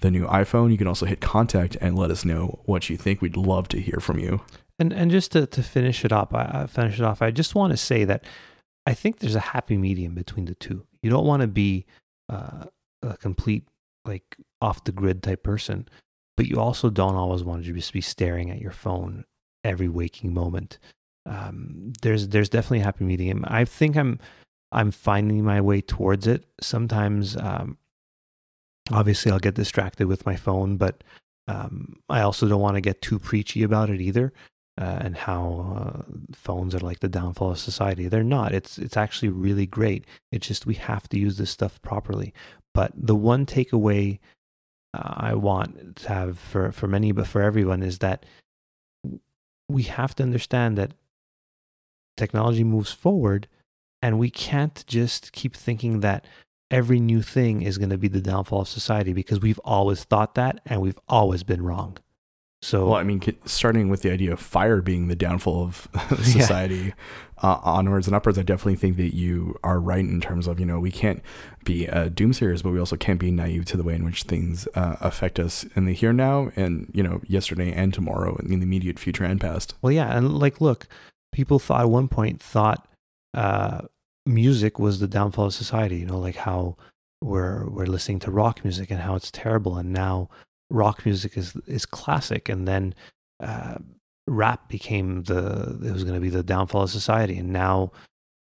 the 0.00 0.10
new 0.10 0.26
iPhone. 0.26 0.70
You 0.70 0.78
can 0.78 0.86
also 0.86 1.06
hit 1.06 1.20
contact 1.20 1.76
and 1.80 1.98
let 1.98 2.10
us 2.10 2.24
know 2.24 2.60
what 2.64 2.88
you 2.88 2.96
think. 2.96 3.20
We'd 3.20 3.36
love 3.36 3.68
to 3.68 3.80
hear 3.80 3.98
from 4.00 4.18
you. 4.18 4.40
And 4.78 4.92
and 4.92 5.10
just 5.10 5.32
to, 5.32 5.46
to 5.46 5.62
finish 5.62 6.04
it 6.04 6.12
up, 6.12 6.34
I, 6.34 6.66
finish 6.66 6.98
it 6.98 7.04
off. 7.04 7.20
I 7.20 7.30
just 7.30 7.54
want 7.54 7.72
to 7.72 7.76
say 7.76 8.04
that 8.04 8.24
I 8.86 8.94
think 8.94 9.18
there's 9.18 9.34
a 9.34 9.40
happy 9.40 9.76
medium 9.76 10.14
between 10.14 10.46
the 10.46 10.54
two. 10.54 10.86
You 11.02 11.10
don't 11.10 11.26
want 11.26 11.42
to 11.42 11.48
be 11.48 11.84
uh, 12.28 12.66
a 13.02 13.16
complete 13.16 13.68
like 14.04 14.36
off 14.60 14.84
the 14.84 14.92
grid 14.92 15.22
type 15.22 15.42
person, 15.42 15.88
but 16.36 16.46
you 16.46 16.60
also 16.60 16.90
don't 16.90 17.16
always 17.16 17.42
want 17.42 17.64
to 17.64 17.72
just 17.72 17.92
be 17.92 18.00
staring 18.00 18.50
at 18.50 18.60
your 18.60 18.70
phone 18.70 19.24
every 19.64 19.88
waking 19.88 20.32
moment. 20.32 20.78
Um, 21.26 21.92
there's 22.02 22.28
there's 22.28 22.48
definitely 22.48 22.80
a 22.80 22.84
happy 22.84 23.04
medium. 23.04 23.44
I 23.48 23.64
think 23.64 23.96
I'm 23.96 24.20
I'm 24.70 24.90
finding 24.90 25.44
my 25.44 25.60
way 25.60 25.80
towards 25.80 26.26
it. 26.26 26.44
Sometimes 26.60 27.36
um, 27.36 27.78
obviously 28.90 29.32
I'll 29.32 29.38
get 29.38 29.54
distracted 29.54 30.06
with 30.06 30.26
my 30.26 30.36
phone, 30.36 30.76
but 30.76 31.02
um, 31.46 32.00
I 32.08 32.20
also 32.20 32.46
don't 32.48 32.60
want 32.60 32.76
to 32.76 32.80
get 32.80 33.02
too 33.02 33.18
preachy 33.18 33.62
about 33.62 33.90
it 33.90 34.00
either. 34.00 34.32
Uh, 34.80 34.98
and 35.00 35.16
how 35.16 35.74
uh, 35.76 36.02
phones 36.32 36.72
are 36.72 36.78
like 36.78 37.00
the 37.00 37.08
downfall 37.08 37.50
of 37.50 37.58
society. 37.58 38.06
They're 38.06 38.22
not. 38.22 38.54
It's 38.54 38.78
it's 38.78 38.96
actually 38.96 39.28
really 39.28 39.66
great. 39.66 40.04
It's 40.30 40.46
just 40.46 40.66
we 40.66 40.74
have 40.74 41.08
to 41.08 41.18
use 41.18 41.36
this 41.36 41.50
stuff 41.50 41.82
properly. 41.82 42.32
But 42.74 42.92
the 42.94 43.16
one 43.16 43.44
takeaway 43.44 44.20
uh, 44.94 45.14
I 45.16 45.34
want 45.34 45.96
to 45.96 46.08
have 46.08 46.38
for 46.38 46.70
for 46.70 46.86
many, 46.86 47.10
but 47.10 47.26
for 47.26 47.42
everyone, 47.42 47.82
is 47.82 47.98
that 47.98 48.24
we 49.68 49.82
have 49.82 50.14
to 50.16 50.22
understand 50.22 50.78
that 50.78 50.92
technology 52.16 52.62
moves 52.62 52.92
forward, 52.92 53.48
and 54.00 54.18
we 54.18 54.30
can't 54.30 54.84
just 54.86 55.32
keep 55.32 55.56
thinking 55.56 56.00
that 56.00 56.24
every 56.70 57.00
new 57.00 57.22
thing 57.22 57.62
is 57.62 57.78
going 57.78 57.90
to 57.90 57.98
be 57.98 58.08
the 58.08 58.20
downfall 58.20 58.62
of 58.62 58.68
society 58.68 59.12
because 59.12 59.40
we've 59.40 59.60
always 59.60 60.04
thought 60.04 60.34
that 60.34 60.60
and 60.66 60.80
we've 60.80 60.98
always 61.08 61.42
been 61.42 61.62
wrong. 61.62 61.98
So, 62.60 62.86
well, 62.86 62.94
I 62.94 63.04
mean, 63.04 63.22
starting 63.44 63.88
with 63.88 64.02
the 64.02 64.10
idea 64.10 64.32
of 64.32 64.40
fire 64.40 64.82
being 64.82 65.06
the 65.06 65.14
downfall 65.14 65.62
of 65.62 65.88
society 66.24 66.76
yeah. 66.76 66.92
uh, 67.40 67.60
onwards 67.62 68.08
and 68.08 68.16
upwards, 68.16 68.36
I 68.36 68.42
definitely 68.42 68.74
think 68.74 68.96
that 68.96 69.14
you 69.14 69.54
are 69.62 69.78
right 69.78 70.00
in 70.00 70.20
terms 70.20 70.48
of, 70.48 70.58
you 70.58 70.66
know, 70.66 70.80
we 70.80 70.90
can't 70.90 71.22
be 71.64 71.88
uh, 71.88 72.08
doomsayers, 72.08 72.64
but 72.64 72.72
we 72.72 72.80
also 72.80 72.96
can't 72.96 73.20
be 73.20 73.30
naive 73.30 73.64
to 73.66 73.76
the 73.76 73.84
way 73.84 73.94
in 73.94 74.04
which 74.04 74.24
things 74.24 74.66
uh, 74.74 74.96
affect 75.00 75.38
us 75.38 75.64
in 75.76 75.84
the 75.84 75.94
here 75.94 76.12
now 76.12 76.50
and, 76.56 76.90
you 76.92 77.02
know, 77.02 77.20
yesterday 77.28 77.72
and 77.72 77.94
tomorrow 77.94 78.36
in 78.38 78.48
the 78.48 78.66
immediate 78.66 78.98
future 78.98 79.24
and 79.24 79.40
past. 79.40 79.74
Well, 79.80 79.92
yeah. 79.92 80.16
And 80.16 80.36
like, 80.38 80.60
look, 80.60 80.88
people 81.30 81.60
thought 81.60 81.82
at 81.82 81.90
one 81.90 82.08
point 82.08 82.42
thought 82.42 82.88
uh, 83.34 83.82
music 84.28 84.78
was 84.78 85.00
the 85.00 85.08
downfall 85.08 85.46
of 85.46 85.54
society. 85.54 85.96
You 85.96 86.06
know, 86.06 86.18
like 86.18 86.36
how 86.36 86.76
we're 87.20 87.68
we're 87.68 87.86
listening 87.86 88.20
to 88.20 88.30
rock 88.30 88.62
music 88.62 88.90
and 88.90 89.00
how 89.00 89.16
it's 89.16 89.30
terrible, 89.30 89.76
and 89.76 89.92
now 89.92 90.28
rock 90.70 91.04
music 91.04 91.36
is 91.36 91.56
is 91.66 91.86
classic, 91.86 92.48
and 92.48 92.68
then 92.68 92.94
uh, 93.40 93.76
rap 94.26 94.68
became 94.68 95.24
the 95.24 95.78
it 95.82 95.92
was 95.92 96.04
going 96.04 96.14
to 96.14 96.20
be 96.20 96.30
the 96.30 96.42
downfall 96.42 96.82
of 96.82 96.90
society, 96.90 97.38
and 97.38 97.52
now 97.52 97.90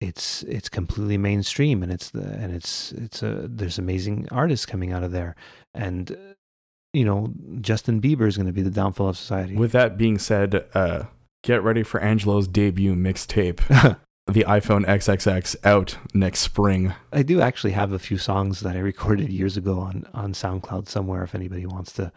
it's 0.01 0.43
it's 0.43 0.69
completely 0.69 1.17
mainstream, 1.17 1.83
and 1.83 1.91
it's 1.91 2.09
the 2.09 2.23
and 2.23 2.53
it's 2.53 2.91
it's 2.93 3.23
a 3.23 3.47
there's 3.47 3.77
amazing 3.77 4.27
artists 4.31 4.65
coming 4.65 4.91
out 4.91 5.03
of 5.03 5.11
there, 5.11 5.35
and 5.73 6.17
you 6.93 7.05
know 7.05 7.33
Justin 7.61 8.01
Bieber 8.01 8.27
is 8.27 8.35
going 8.35 8.47
to 8.47 8.53
be 8.53 8.61
the 8.61 8.69
downfall 8.69 9.09
of 9.09 9.17
society. 9.17 9.55
With 9.55 9.71
that 9.71 9.97
being 9.97 10.17
said, 10.17 10.65
uh, 10.73 11.05
get 11.43 11.63
ready 11.63 11.83
for 11.83 12.01
Angelo's 12.01 12.47
debut 12.47 12.95
mixtape. 12.95 13.97
the 14.27 14.43
iPhone 14.47 14.85
XXX 14.85 15.55
out 15.63 15.97
next 16.13 16.39
spring. 16.39 16.93
I 17.13 17.23
do 17.23 17.41
actually 17.41 17.73
have 17.73 17.91
a 17.91 17.99
few 17.99 18.17
songs 18.17 18.61
that 18.61 18.75
I 18.75 18.79
recorded 18.79 19.29
years 19.29 19.55
ago 19.57 19.79
on 19.79 20.05
on 20.13 20.33
SoundCloud 20.33 20.87
somewhere. 20.87 21.23
If 21.23 21.35
anybody 21.35 21.65
wants 21.65 21.93
to 21.93 22.11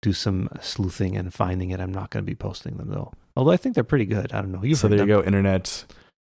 do 0.00 0.12
some 0.12 0.48
sleuthing 0.60 1.16
and 1.16 1.34
finding 1.34 1.70
it, 1.70 1.80
I'm 1.80 1.92
not 1.92 2.10
going 2.10 2.24
to 2.24 2.30
be 2.30 2.36
posting 2.36 2.76
them 2.76 2.90
though. 2.90 3.12
Although 3.36 3.50
I 3.50 3.56
think 3.56 3.74
they're 3.74 3.84
pretty 3.84 4.06
good. 4.06 4.32
I 4.32 4.40
don't 4.40 4.52
know. 4.52 4.62
You've 4.62 4.78
so 4.78 4.88
there 4.88 4.98
them. 4.98 5.08
you 5.08 5.14
go, 5.16 5.22
internet. 5.22 5.84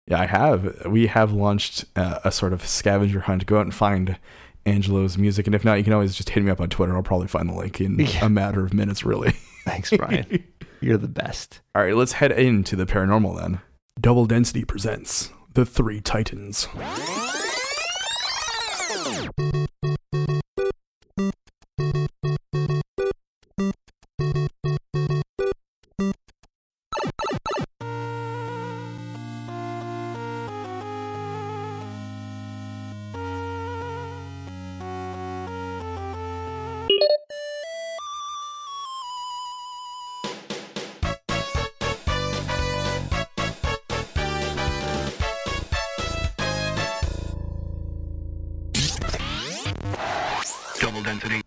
Yeah, 0.07 0.21
I 0.21 0.25
have. 0.25 0.85
We 0.87 1.07
have 1.07 1.31
launched 1.31 1.85
uh, 1.95 2.19
a 2.23 2.31
sort 2.31 2.51
of 2.51 2.65
scavenger 2.65 3.21
hunt. 3.21 3.45
Go 3.45 3.59
out 3.59 3.65
and 3.65 3.75
find 3.75 4.17
Angelo's 4.65 5.17
music, 5.17 5.45
and 5.45 5.55
if 5.55 5.63
not, 5.63 5.75
you 5.75 5.83
can 5.83 5.93
always 5.93 6.15
just 6.15 6.29
hit 6.29 6.43
me 6.43 6.49
up 6.49 6.59
on 6.59 6.69
Twitter. 6.69 6.95
I'll 6.95 7.03
probably 7.03 7.27
find 7.27 7.47
the 7.47 7.53
link 7.53 7.79
in 7.79 7.99
yeah. 7.99 8.25
a 8.25 8.29
matter 8.29 8.65
of 8.65 8.73
minutes. 8.73 9.05
Really. 9.05 9.31
Thanks, 9.65 9.91
Brian. 9.95 10.43
You're 10.81 10.97
the 10.97 11.07
best. 11.07 11.59
All 11.75 11.83
right, 11.83 11.95
let's 11.95 12.13
head 12.13 12.31
into 12.31 12.75
the 12.75 12.85
paranormal 12.85 13.39
then. 13.39 13.61
Double 13.99 14.25
Density 14.25 14.63
presents 14.63 15.31
The 15.55 15.65
Three 15.65 15.99
Titans. 15.99 16.69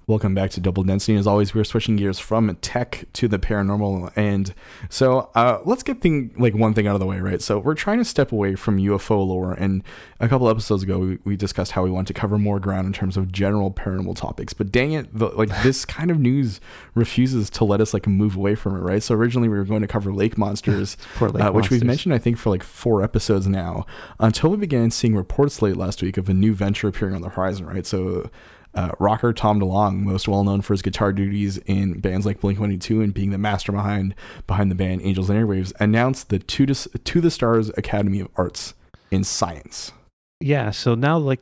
Welcome 0.06 0.34
back 0.34 0.50
to 0.50 0.60
Double 0.60 0.82
Density. 0.82 1.16
As 1.16 1.26
always, 1.26 1.54
we're 1.54 1.64
switching 1.64 1.96
gears 1.96 2.18
from 2.18 2.54
tech 2.56 3.06
to 3.14 3.28
the 3.28 3.38
paranormal, 3.38 4.12
and 4.14 4.52
so 4.90 5.30
uh, 5.34 5.60
let's 5.64 5.82
get 5.82 6.02
thing 6.02 6.34
like 6.36 6.54
one 6.54 6.74
thing 6.74 6.86
out 6.86 6.94
of 6.94 7.00
the 7.00 7.06
way, 7.06 7.18
right? 7.18 7.40
So 7.40 7.58
we're 7.58 7.74
trying 7.74 7.98
to 7.98 8.04
step 8.04 8.30
away 8.30 8.56
from 8.56 8.76
UFO 8.76 9.26
lore, 9.26 9.54
and 9.54 9.82
a 10.20 10.28
couple 10.28 10.50
episodes 10.50 10.82
ago, 10.82 10.98
we, 10.98 11.18
we 11.24 11.36
discussed 11.36 11.72
how 11.72 11.82
we 11.82 11.90
want 11.90 12.08
to 12.08 12.14
cover 12.14 12.36
more 12.36 12.60
ground 12.60 12.86
in 12.86 12.92
terms 12.92 13.16
of 13.16 13.32
general 13.32 13.70
paranormal 13.70 14.16
topics. 14.16 14.52
But 14.52 14.70
dang 14.70 14.92
it, 14.92 15.16
the, 15.16 15.28
like 15.28 15.48
this 15.62 15.84
kind 15.86 16.10
of 16.10 16.18
news 16.18 16.60
refuses 16.94 17.48
to 17.50 17.64
let 17.64 17.80
us 17.80 17.94
like 17.94 18.06
move 18.06 18.36
away 18.36 18.54
from 18.54 18.76
it, 18.76 18.80
right? 18.80 19.02
So 19.02 19.14
originally 19.14 19.48
we 19.48 19.56
were 19.56 19.64
going 19.64 19.82
to 19.82 19.88
cover 19.88 20.12
lake 20.12 20.36
monsters, 20.36 20.98
lake 21.20 21.42
uh, 21.42 21.52
which 21.52 21.70
we've 21.70 21.84
mentioned 21.84 22.14
I 22.14 22.18
think 22.18 22.36
for 22.36 22.50
like 22.50 22.62
four 22.62 23.02
episodes 23.02 23.46
now, 23.46 23.86
until 24.20 24.50
we 24.50 24.58
began 24.58 24.90
seeing 24.90 25.16
reports 25.16 25.62
late 25.62 25.76
last 25.76 26.02
week 26.02 26.18
of 26.18 26.28
a 26.28 26.34
new 26.34 26.54
venture 26.54 26.88
appearing 26.88 27.14
on 27.14 27.22
the 27.22 27.30
horizon, 27.30 27.64
right? 27.64 27.86
So 27.86 28.30
uh, 28.74 28.92
rocker 28.98 29.32
Tom 29.32 29.60
DeLonge, 29.60 30.00
most 30.00 30.28
well 30.28 30.44
known 30.44 30.62
for 30.62 30.72
his 30.72 30.82
guitar 30.82 31.12
duties 31.12 31.58
in 31.58 32.00
bands 32.00 32.24
like 32.24 32.40
Blink 32.40 32.58
182 32.58 33.02
and 33.02 33.12
being 33.12 33.30
the 33.30 33.38
mastermind 33.38 34.14
behind 34.46 34.70
the 34.70 34.74
band 34.74 35.02
Angels 35.02 35.28
and 35.28 35.38
Airwaves, 35.38 35.72
announced 35.78 36.28
the 36.28 36.38
To, 36.38 36.66
the 36.66 36.98
to 37.04 37.20
the 37.20 37.30
Stars 37.30 37.70
Academy 37.76 38.20
of 38.20 38.28
Arts 38.36 38.74
and 39.10 39.26
Science. 39.26 39.92
Yeah, 40.40 40.70
so 40.70 40.94
now 40.94 41.18
like 41.18 41.40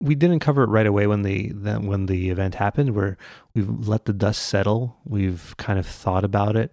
we 0.00 0.14
didn't 0.14 0.40
cover 0.40 0.62
it 0.62 0.68
right 0.68 0.86
away 0.86 1.06
when 1.06 1.22
the, 1.22 1.50
the 1.52 1.76
when 1.76 2.06
the 2.06 2.30
event 2.30 2.56
happened. 2.56 2.94
Where 2.94 3.16
we've 3.54 3.88
let 3.88 4.04
the 4.04 4.12
dust 4.12 4.42
settle. 4.42 4.96
We've 5.04 5.54
kind 5.56 5.78
of 5.78 5.86
thought 5.86 6.24
about 6.24 6.56
it. 6.56 6.72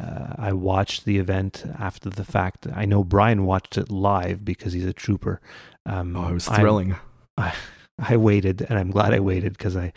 Uh, 0.00 0.34
I 0.38 0.52
watched 0.52 1.04
the 1.04 1.18
event 1.18 1.64
after 1.78 2.08
the 2.08 2.24
fact. 2.24 2.66
I 2.74 2.86
know 2.86 3.04
Brian 3.04 3.44
watched 3.44 3.76
it 3.76 3.90
live 3.90 4.44
because 4.44 4.72
he's 4.72 4.86
a 4.86 4.94
trooper. 4.94 5.40
Um, 5.84 6.16
oh, 6.16 6.28
it 6.28 6.34
was 6.34 6.48
thrilling. 6.48 6.96
I, 7.36 7.52
I 8.00 8.16
waited, 8.16 8.66
and 8.68 8.78
I'm 8.78 8.90
glad 8.90 9.14
I 9.14 9.20
waited 9.20 9.52
because 9.52 9.76
I 9.76 9.92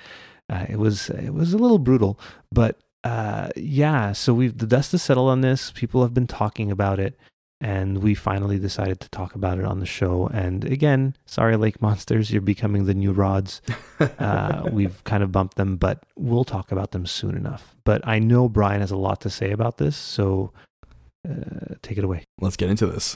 uh, 0.49 0.65
it 0.69 0.77
was 0.77 1.09
it 1.09 1.33
was 1.33 1.53
a 1.53 1.57
little 1.57 1.79
brutal, 1.79 2.19
but 2.51 2.79
uh, 3.03 3.49
yeah. 3.55 4.11
So 4.11 4.33
we've 4.33 4.57
the 4.57 4.67
dust 4.67 4.91
has 4.91 5.01
settled 5.01 5.29
on 5.29 5.41
this. 5.41 5.71
People 5.71 6.01
have 6.01 6.13
been 6.13 6.27
talking 6.27 6.71
about 6.71 6.99
it, 6.99 7.17
and 7.61 7.99
we 7.99 8.13
finally 8.13 8.59
decided 8.59 8.99
to 8.99 9.09
talk 9.09 9.35
about 9.35 9.57
it 9.57 9.65
on 9.65 9.79
the 9.79 9.85
show. 9.85 10.27
And 10.27 10.65
again, 10.65 11.15
sorry, 11.25 11.55
Lake 11.55 11.81
Monsters, 11.81 12.29
you're 12.29 12.41
becoming 12.41 12.85
the 12.85 12.93
new 12.93 13.13
rods. 13.13 13.61
Uh, 13.99 14.63
we've 14.71 15.03
kind 15.05 15.23
of 15.23 15.31
bumped 15.31 15.55
them, 15.55 15.77
but 15.77 16.03
we'll 16.17 16.43
talk 16.43 16.71
about 16.71 16.91
them 16.91 17.05
soon 17.05 17.37
enough. 17.37 17.75
But 17.85 18.05
I 18.05 18.19
know 18.19 18.49
Brian 18.49 18.81
has 18.81 18.91
a 18.91 18.97
lot 18.97 19.21
to 19.21 19.29
say 19.29 19.51
about 19.51 19.77
this, 19.77 19.95
so 19.95 20.51
uh, 21.27 21.75
take 21.81 21.97
it 21.97 22.03
away. 22.03 22.25
Let's 22.41 22.57
get 22.57 22.69
into 22.69 22.85
this. 22.85 23.15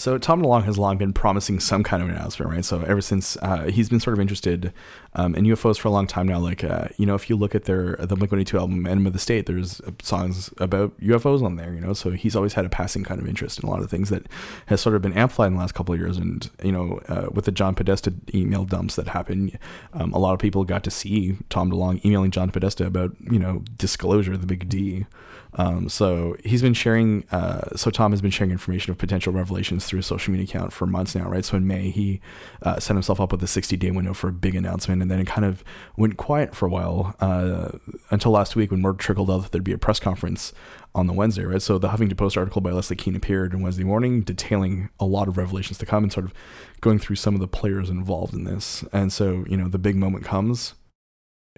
So 0.00 0.16
Tom 0.16 0.40
DeLonge 0.42 0.62
has 0.62 0.78
long 0.78 0.96
been 0.96 1.12
promising 1.12 1.58
some 1.58 1.82
kind 1.82 2.00
of 2.00 2.08
announcement, 2.08 2.52
right? 2.52 2.64
So 2.64 2.82
ever 2.82 3.00
since 3.00 3.36
uh, 3.42 3.64
he's 3.64 3.88
been 3.88 3.98
sort 3.98 4.14
of 4.14 4.20
interested 4.20 4.72
um, 5.14 5.34
in 5.34 5.44
UFOs 5.46 5.76
for 5.76 5.88
a 5.88 5.90
long 5.90 6.06
time 6.06 6.28
now. 6.28 6.38
Like, 6.38 6.62
uh, 6.62 6.86
you 6.98 7.04
know, 7.04 7.16
if 7.16 7.28
you 7.28 7.34
look 7.34 7.52
at 7.52 7.64
their 7.64 7.96
the 7.96 8.14
Blink 8.14 8.30
One 8.30 8.40
Eighty 8.40 8.48
Two 8.48 8.60
album 8.60 8.86
"Enema 8.86 9.08
of 9.08 9.12
the 9.12 9.18
State," 9.18 9.46
there's 9.46 9.80
songs 10.00 10.54
about 10.58 10.96
UFOs 11.00 11.42
on 11.42 11.56
there. 11.56 11.74
You 11.74 11.80
know, 11.80 11.94
so 11.94 12.12
he's 12.12 12.36
always 12.36 12.52
had 12.54 12.64
a 12.64 12.68
passing 12.68 13.02
kind 13.02 13.20
of 13.20 13.26
interest 13.26 13.58
in 13.58 13.68
a 13.68 13.72
lot 13.72 13.82
of 13.82 13.90
things 13.90 14.08
that 14.10 14.28
has 14.66 14.80
sort 14.80 14.94
of 14.94 15.02
been 15.02 15.14
amplified 15.14 15.48
in 15.48 15.54
the 15.54 15.58
last 15.58 15.74
couple 15.74 15.92
of 15.92 16.00
years. 16.00 16.16
And 16.16 16.48
you 16.62 16.70
know, 16.70 17.00
uh, 17.08 17.30
with 17.32 17.46
the 17.46 17.50
John 17.50 17.74
Podesta 17.74 18.14
email 18.32 18.64
dumps 18.64 18.94
that 18.94 19.08
happened, 19.08 19.58
um, 19.94 20.12
a 20.12 20.18
lot 20.18 20.32
of 20.32 20.38
people 20.38 20.62
got 20.62 20.84
to 20.84 20.92
see 20.92 21.38
Tom 21.50 21.72
DeLonge 21.72 22.04
emailing 22.04 22.30
John 22.30 22.52
Podesta 22.52 22.86
about 22.86 23.16
you 23.28 23.40
know 23.40 23.64
disclosure, 23.76 24.36
the 24.36 24.46
big 24.46 24.68
D. 24.68 25.06
Um, 25.54 25.88
so 25.88 26.36
he's 26.44 26.62
been 26.62 26.74
sharing. 26.74 27.24
Uh, 27.30 27.76
so 27.76 27.90
Tom 27.90 28.12
has 28.12 28.20
been 28.20 28.30
sharing 28.30 28.50
information 28.50 28.90
of 28.90 28.98
potential 28.98 29.32
revelations 29.32 29.86
through 29.86 30.00
a 30.00 30.02
social 30.02 30.32
media 30.32 30.44
account 30.44 30.72
for 30.72 30.86
months 30.86 31.14
now, 31.14 31.28
right? 31.28 31.44
So 31.44 31.56
in 31.56 31.66
May, 31.66 31.90
he 31.90 32.20
uh, 32.62 32.78
set 32.78 32.94
himself 32.94 33.20
up 33.20 33.32
with 33.32 33.42
a 33.42 33.46
60 33.46 33.76
day 33.76 33.90
window 33.90 34.14
for 34.14 34.28
a 34.28 34.32
big 34.32 34.54
announcement, 34.54 35.02
and 35.02 35.10
then 35.10 35.20
it 35.20 35.26
kind 35.26 35.44
of 35.44 35.64
went 35.96 36.16
quiet 36.16 36.54
for 36.54 36.66
a 36.66 36.70
while 36.70 37.16
uh, 37.20 37.70
until 38.10 38.32
last 38.32 38.56
week 38.56 38.70
when 38.70 38.82
word 38.82 38.98
trickled 38.98 39.30
out 39.30 39.42
that 39.42 39.52
there'd 39.52 39.64
be 39.64 39.72
a 39.72 39.78
press 39.78 39.98
conference 39.98 40.52
on 40.94 41.06
the 41.06 41.12
Wednesday, 41.12 41.44
right? 41.44 41.62
So 41.62 41.78
the 41.78 41.88
Huffington 41.88 42.16
Post 42.16 42.36
article 42.36 42.60
by 42.60 42.70
Leslie 42.70 42.96
Kean 42.96 43.16
appeared 43.16 43.54
on 43.54 43.62
Wednesday 43.62 43.84
morning, 43.84 44.22
detailing 44.22 44.90
a 44.98 45.04
lot 45.04 45.28
of 45.28 45.36
revelations 45.36 45.78
to 45.78 45.86
come 45.86 46.02
and 46.02 46.12
sort 46.12 46.26
of 46.26 46.34
going 46.80 46.98
through 46.98 47.16
some 47.16 47.34
of 47.34 47.40
the 47.40 47.48
players 47.48 47.90
involved 47.90 48.34
in 48.34 48.44
this. 48.44 48.84
And 48.92 49.12
so 49.12 49.44
you 49.48 49.56
know 49.56 49.68
the 49.68 49.78
big 49.78 49.96
moment 49.96 50.24
comes. 50.24 50.74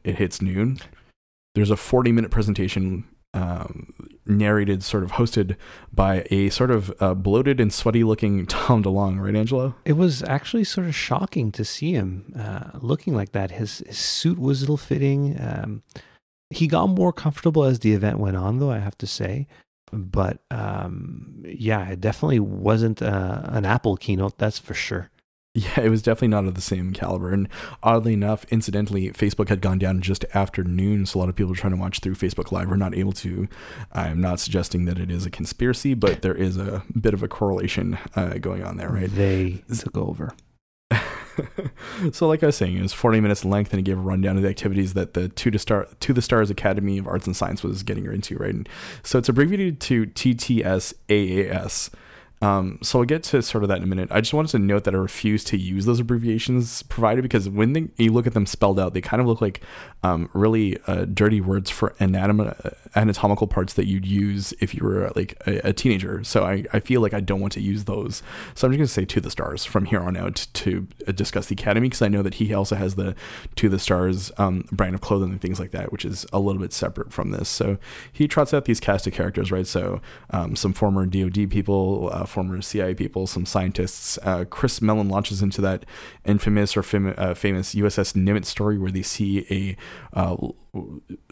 It 0.05 0.17
hits 0.17 0.41
noon. 0.41 0.79
There's 1.55 1.71
a 1.71 1.77
40 1.77 2.13
minute 2.13 2.31
presentation 2.31 3.05
um, 3.35 3.93
narrated, 4.27 4.83
sort 4.83 5.03
of 5.03 5.13
hosted 5.13 5.57
by 5.93 6.27
a 6.31 6.51
sort 6.51 6.71
of 6.71 6.93
uh, 7.01 7.15
bloated 7.15 7.61
and 7.61 7.73
sweaty 7.73 8.05
looking 8.05 8.47
Tom 8.47 8.83
DeLonge, 8.83 9.21
right, 9.21 9.35
Angelo? 9.35 9.75
It 9.85 9.95
was 9.95 10.23
actually 10.23 10.65
sort 10.65 10.87
of 10.87 10.95
shocking 10.95 11.53
to 11.53 11.65
see 11.65 11.93
him 11.93 12.33
uh, 12.39 12.79
looking 12.81 13.15
like 13.15 13.33
that. 13.33 13.51
His, 13.53 13.79
his 13.87 13.99
suit 13.99 14.39
was 14.39 14.69
ill 14.69 14.77
fitting. 14.77 15.37
Um, 15.41 15.83
he 16.51 16.67
got 16.67 16.89
more 16.89 17.13
comfortable 17.13 17.65
as 17.65 17.81
the 17.81 17.93
event 17.93 18.19
went 18.19 18.37
on, 18.37 18.59
though, 18.59 18.71
I 18.71 18.79
have 18.79 18.99
to 18.99 19.07
say. 19.07 19.47
But 19.93 20.39
um, 20.51 21.43
yeah, 21.45 21.89
it 21.89 22.01
definitely 22.01 22.41
wasn't 22.41 23.03
uh, 23.03 23.43
an 23.45 23.65
Apple 23.65 23.97
keynote, 23.97 24.39
that's 24.39 24.59
for 24.59 24.75
sure. 24.75 25.11
Yeah, 25.53 25.81
it 25.81 25.91
was 25.91 26.03
definitely 26.03 26.29
not 26.29 26.45
of 26.45 26.55
the 26.55 26.61
same 26.61 26.93
caliber. 26.93 27.33
And 27.33 27.49
oddly 27.83 28.13
enough, 28.13 28.45
incidentally, 28.51 29.11
Facebook 29.11 29.49
had 29.49 29.61
gone 29.61 29.81
down 29.81 30.01
just 30.01 30.25
after 30.33 30.63
noon, 30.63 31.07
so 31.07 31.19
a 31.19 31.21
lot 31.21 31.29
of 31.29 31.35
people 31.35 31.57
trying 31.57 31.73
to 31.73 31.77
watch 31.79 31.99
through 31.99 32.15
Facebook 32.15 32.53
Live 32.53 32.69
were 32.69 32.77
not 32.77 32.95
able 32.95 33.11
to. 33.13 33.49
I'm 33.93 34.21
not 34.21 34.39
suggesting 34.39 34.85
that 34.85 34.99
it 34.99 35.11
is 35.11 35.27
a 35.27 35.31
conspiracy, 35.31 35.95
but 35.95 36.23
there 36.23 36.37
is 36.37 36.57
a 36.57 36.85
bit 36.99 37.15
of 37.15 37.25
a 37.25 37.29
correlation 37.29 37.99
uh, 38.15 38.35
going 38.35 38.63
on 38.63 38.77
there, 38.77 38.91
right? 38.91 39.11
They 39.11 39.65
took 39.77 39.97
over. 39.97 40.35
so, 42.13 42.29
like 42.29 42.45
I 42.45 42.47
was 42.47 42.57
saying, 42.57 42.77
it 42.77 42.83
was 42.83 42.93
40 42.93 43.21
minutes 43.21 43.43
in 43.43 43.51
length, 43.51 43.73
and 43.73 43.81
it 43.81 43.85
gave 43.85 43.99
a 43.99 44.03
rundown 44.03 44.37
of 44.37 44.45
the 44.45 44.49
activities 44.49 44.95
that 44.95 45.15
the 45.15 45.29
Two 45.29 45.51
To 45.51 45.59
Star 45.59 45.89
To 45.99 46.13
the 46.13 46.23
Stars 46.23 46.51
Academy 46.51 46.97
of 46.99 47.09
Arts 47.09 47.27
and 47.27 47.37
Science 47.37 47.65
was 47.65 47.83
getting 47.83 48.05
her 48.05 48.13
into, 48.13 48.37
right? 48.37 48.55
And 48.55 48.69
so 49.03 49.19
it's 49.19 49.29
abbreviated 49.29 49.81
to 49.81 50.07
TTSAAS. 50.07 51.91
Um, 52.43 52.79
so 52.83 53.01
I'll 53.01 53.05
get 53.05 53.23
to 53.25 53.43
sort 53.43 53.65
of 53.65 53.69
that 53.69 53.79
in 53.79 53.83
a 53.83 53.87
minute. 53.87 54.09
I 54.11 54.21
just 54.21 54.33
wanted 54.33 54.51
to 54.53 54.59
note 54.59 54.85
that 54.85 54.95
I 54.95 54.99
refuse 54.99 55.45
to 55.45 55.59
use 55.59 55.85
those 55.85 56.01
abbreviations 56.01 56.83
provided 56.85 57.23
because 57.23 57.51
when 57.51 57.75
they, 57.75 57.89
you 57.97 58.13
look 58.13 58.27
at 58.27 58.33
them 58.33 58.47
spelled 58.47 58.81
out, 58.81 58.95
they 58.95 59.03
kind 59.03 59.21
of 59.21 59.27
look 59.27 59.43
like 59.43 59.61
um, 60.03 60.31
really 60.33 60.79
uh, 60.87 61.05
dirty 61.05 61.43
words 61.43 61.69
for 61.69 61.91
anatom- 62.01 62.75
anatomical 62.97 63.47
parts 63.47 63.75
that 63.75 63.87
you'd 63.87 64.07
use 64.07 64.55
if 64.59 64.75
you 64.75 64.83
were 64.83 65.11
like 65.15 65.41
a, 65.47 65.69
a, 65.69 65.73
teenager. 65.75 66.25
So 66.25 66.45
I, 66.45 66.65
I 66.73 66.81
feel 66.81 67.03
like 67.03 67.13
I 67.13 67.21
don't 67.21 67.41
want 67.41 67.53
to 67.55 67.61
use 67.61 67.85
those. 67.85 68.23
So 68.55 68.67
I'm 68.67 68.73
just 68.73 68.79
going 68.79 68.87
to 68.87 68.87
say 68.87 69.05
to 69.05 69.21
the 69.21 69.31
stars 69.31 69.67
from 69.67 69.85
here 69.85 70.01
on 70.01 70.17
out 70.17 70.47
to 70.55 70.89
uh, 71.07 71.13
discuss 71.13 71.47
the 71.47 71.55
academy 71.55 71.89
because 71.89 72.01
I 72.01 72.09
know 72.09 72.23
that 72.23 72.35
he 72.35 72.55
also 72.55 72.75
has 72.75 72.95
the 72.95 73.15
to 73.57 73.69
the 73.69 73.79
stars 73.79 74.33
um, 74.39 74.65
brand 74.73 74.95
of 74.95 75.03
clothing 75.03 75.31
and 75.31 75.41
things 75.43 75.61
like 75.61 75.73
that, 75.73 75.93
which 75.93 76.07
is 76.07 76.25
a 76.33 76.39
little 76.39 76.63
bit 76.63 76.73
separate 76.73 77.13
from 77.13 77.33
this. 77.33 77.51
So 77.51 77.77
he 78.11 78.27
trots 78.27 78.55
out 78.55 78.65
these 78.65 78.81
cast 78.81 79.07
of 79.07 79.13
characters, 79.13 79.53
right? 79.53 79.67
So 79.67 80.01
um, 80.31 80.57
some 80.57 80.73
former 80.73 81.05
DoD 81.05 81.51
people. 81.51 82.09
Uh, 82.11 82.25
former 82.31 82.61
CIA 82.63 82.95
people, 82.95 83.27
some 83.27 83.45
scientists. 83.45 84.19
Uh, 84.23 84.45
Chris 84.49 84.81
Mellon 84.81 85.09
launches 85.09 85.43
into 85.43 85.61
that 85.61 85.85
infamous 86.25 86.77
or 86.77 86.83
fam- 86.83 87.15
uh, 87.17 87.35
famous 87.35 87.75
USS 87.75 88.15
Nimitz 88.15 88.47
story 88.47 88.79
where 88.79 88.91
they 88.91 89.03
see 89.03 89.47
a 89.51 90.19
uh, 90.19 90.37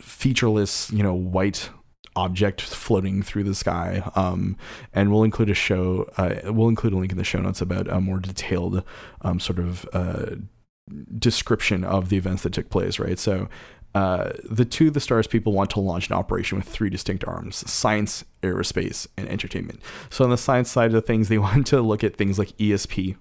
featureless, 0.00 0.90
you 0.90 1.02
know, 1.02 1.14
white 1.14 1.70
object 2.16 2.60
floating 2.60 3.22
through 3.22 3.44
the 3.44 3.54
sky. 3.54 4.02
Um, 4.14 4.56
and 4.92 5.12
we'll 5.12 5.24
include 5.24 5.50
a 5.50 5.54
show. 5.54 6.10
Uh, 6.16 6.52
we'll 6.52 6.68
include 6.68 6.92
a 6.92 6.96
link 6.96 7.12
in 7.12 7.18
the 7.18 7.24
show 7.24 7.38
notes 7.38 7.60
about 7.60 7.88
a 7.88 8.00
more 8.00 8.18
detailed 8.18 8.82
um, 9.22 9.38
sort 9.38 9.58
of 9.58 9.88
uh, 9.92 10.34
description 11.16 11.84
of 11.84 12.08
the 12.08 12.16
events 12.16 12.42
that 12.42 12.52
took 12.52 12.70
place. 12.70 12.98
Right. 12.98 13.18
So 13.18 13.48
uh, 13.94 14.32
the 14.44 14.64
To 14.64 14.90
the 14.90 15.00
Stars 15.00 15.26
people 15.26 15.52
want 15.52 15.70
to 15.70 15.80
launch 15.80 16.08
an 16.08 16.14
operation 16.14 16.58
with 16.58 16.68
three 16.68 16.90
distinct 16.90 17.24
arms 17.24 17.68
science, 17.70 18.24
aerospace, 18.42 19.06
and 19.16 19.28
entertainment. 19.28 19.80
So, 20.10 20.24
on 20.24 20.30
the 20.30 20.36
science 20.36 20.70
side 20.70 20.94
of 20.94 21.06
things, 21.06 21.28
they 21.28 21.38
want 21.38 21.66
to 21.68 21.80
look 21.80 22.04
at 22.04 22.16
things 22.16 22.38
like 22.38 22.56
ESP, 22.58 23.16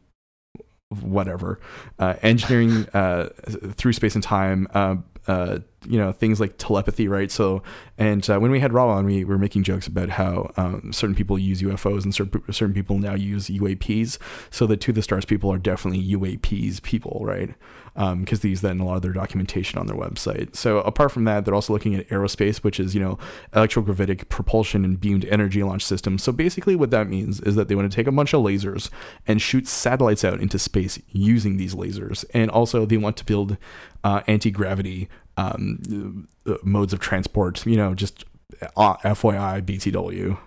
whatever, 0.90 1.60
uh, 2.00 2.16
engineering 2.22 2.88
uh, 2.94 3.30
through 3.76 3.94
space 3.94 4.16
and 4.16 4.24
time, 4.24 4.68
uh, 4.74 4.98
uh, 5.28 5.60
you 5.86 5.98
know 5.98 6.12
things 6.12 6.40
like 6.40 6.56
telepathy, 6.58 7.08
right? 7.08 7.30
So, 7.30 7.62
and 7.98 8.28
uh, 8.30 8.40
when 8.40 8.52
we 8.52 8.60
had 8.60 8.74
Rob 8.74 8.90
on, 8.90 9.06
we 9.06 9.24
were 9.24 9.38
making 9.38 9.64
jokes 9.64 9.88
about 9.88 10.10
how 10.10 10.52
um, 10.58 10.92
certain 10.94 11.16
people 11.16 11.38
use 11.38 11.62
UFOs 11.62 12.04
and 12.04 12.14
certain 12.14 12.42
certain 12.52 12.74
people 12.74 12.98
now 12.98 13.14
use 13.14 13.48
UAPs. 13.48 14.18
So 14.50 14.66
the 14.66 14.78
to 14.78 14.92
the 14.92 15.02
stars 15.02 15.26
people 15.26 15.52
are 15.52 15.58
definitely 15.58 16.04
UAPs 16.04 16.82
people, 16.82 17.22
right? 17.24 17.56
Because 17.98 18.40
um, 18.40 18.42
they 18.44 18.50
use 18.50 18.62
that 18.62 18.72
in 18.72 18.80
a 18.80 18.86
lot 18.86 18.98
of 18.98 19.02
their 19.02 19.12
documentation 19.12 19.80
on 19.80 19.88
their 19.88 19.96
website. 19.96 20.56
So 20.56 20.80
apart 20.82 21.12
from 21.12 21.24
that, 21.24 21.46
they're 21.46 21.56
also 21.56 21.74
looking 21.74 21.96
at 21.96 22.08
aerospace, 22.10 22.58
which 22.58 22.80
is 22.80 22.94
you 22.94 23.02
know 23.02 23.18
electrogravitic 23.54 24.30
propulsion 24.30 24.86
and 24.86 25.00
beamed 25.00 25.26
energy 25.26 25.64
launch 25.64 25.84
systems. 25.84 26.22
So 26.24 26.32
basically, 26.32 26.76
what 26.76 26.92
that 26.92 27.10
means 27.10 27.40
is 27.40 27.56
that 27.56 27.70
they 27.70 27.76
want 27.76 27.92
to 27.92 27.96
take 27.96 28.06
a 28.06 28.12
bunch 28.12 28.34
of 28.36 28.42
lasers 28.42 28.92
and 29.26 29.42
shoot 29.42 29.68
satellites 29.68 30.24
out 30.24 30.40
into 30.40 30.60
space 30.60 31.00
using 31.12 31.58
these 31.58 31.74
lasers, 31.74 32.24
and 32.36 32.52
also 32.52 32.86
they 32.86 32.98
want 32.98 33.18
to 33.18 33.26
build 33.26 33.58
uh, 34.04 34.22
anti 34.28 34.52
gravity 34.52 35.10
um, 35.36 36.28
uh, 36.46 36.56
modes 36.64 36.94
of 36.94 37.00
transport. 37.00 37.66
You 37.66 37.78
know, 37.78 37.96
just 37.96 38.26
uh, 38.76 38.98
FYI, 38.98 39.64
BTW. 39.64 40.38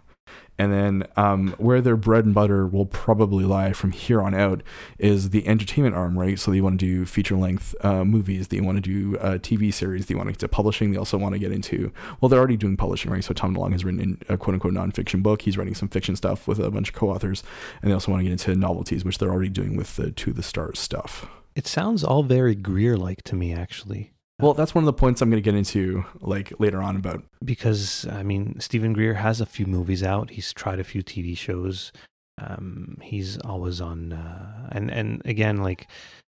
And 0.60 0.74
then 0.74 1.06
um, 1.16 1.54
where 1.56 1.80
their 1.80 1.96
bread 1.96 2.26
and 2.26 2.34
butter 2.34 2.66
will 2.66 2.84
probably 2.84 3.46
lie 3.46 3.72
from 3.72 3.92
here 3.92 4.20
on 4.20 4.34
out 4.34 4.62
is 4.98 5.30
the 5.30 5.48
entertainment 5.48 5.96
arm, 5.96 6.18
right? 6.18 6.38
So 6.38 6.50
they 6.50 6.60
want 6.60 6.78
to 6.78 6.84
do 6.84 7.06
feature 7.06 7.34
length 7.34 7.74
uh, 7.80 8.04
movies, 8.04 8.48
they 8.48 8.60
want 8.60 8.76
to 8.76 8.82
do 8.82 9.16
uh, 9.20 9.38
TV 9.38 9.72
series, 9.72 10.04
they 10.04 10.14
want 10.14 10.26
to 10.26 10.32
get 10.32 10.40
to 10.40 10.48
publishing, 10.48 10.90
they 10.90 10.98
also 10.98 11.16
want 11.16 11.32
to 11.32 11.38
get 11.38 11.50
into, 11.50 11.90
well, 12.20 12.28
they're 12.28 12.38
already 12.38 12.58
doing 12.58 12.76
publishing, 12.76 13.10
right? 13.10 13.24
So 13.24 13.32
Tom 13.32 13.56
DeLonge 13.56 13.72
has 13.72 13.86
written 13.86 14.20
a 14.28 14.36
quote 14.36 14.52
unquote 14.52 14.74
nonfiction 14.74 15.22
book. 15.22 15.40
He's 15.40 15.56
writing 15.56 15.74
some 15.74 15.88
fiction 15.88 16.14
stuff 16.14 16.46
with 16.46 16.58
a 16.58 16.70
bunch 16.70 16.90
of 16.90 16.94
co 16.94 17.08
authors. 17.08 17.42
And 17.80 17.90
they 17.90 17.94
also 17.94 18.12
want 18.12 18.20
to 18.20 18.24
get 18.24 18.32
into 18.32 18.54
novelties, 18.54 19.02
which 19.02 19.16
they're 19.16 19.30
already 19.30 19.48
doing 19.48 19.78
with 19.78 19.96
the 19.96 20.10
To 20.10 20.30
the 20.30 20.42
Stars 20.42 20.78
stuff. 20.78 21.26
It 21.56 21.66
sounds 21.66 22.04
all 22.04 22.22
very 22.22 22.54
Greer 22.54 22.98
like 22.98 23.22
to 23.22 23.34
me, 23.34 23.54
actually. 23.54 24.12
Well, 24.40 24.54
that's 24.54 24.74
one 24.74 24.84
of 24.84 24.86
the 24.86 24.92
points 24.92 25.20
I'm 25.20 25.30
going 25.30 25.42
to 25.42 25.44
get 25.44 25.56
into 25.56 26.04
like 26.20 26.58
later 26.58 26.80
on 26.80 26.96
about 26.96 27.22
because 27.44 28.06
I 28.06 28.22
mean 28.22 28.58
Steven 28.60 28.92
Greer 28.92 29.14
has 29.14 29.40
a 29.40 29.46
few 29.46 29.66
movies 29.66 30.02
out. 30.02 30.30
He's 30.30 30.52
tried 30.52 30.80
a 30.80 30.84
few 30.84 31.02
TV 31.02 31.36
shows. 31.36 31.92
Um, 32.38 32.96
he's 33.02 33.36
always 33.38 33.80
on, 33.80 34.12
uh, 34.14 34.68
and 34.72 34.90
and 34.90 35.20
again, 35.26 35.58
like 35.58 35.88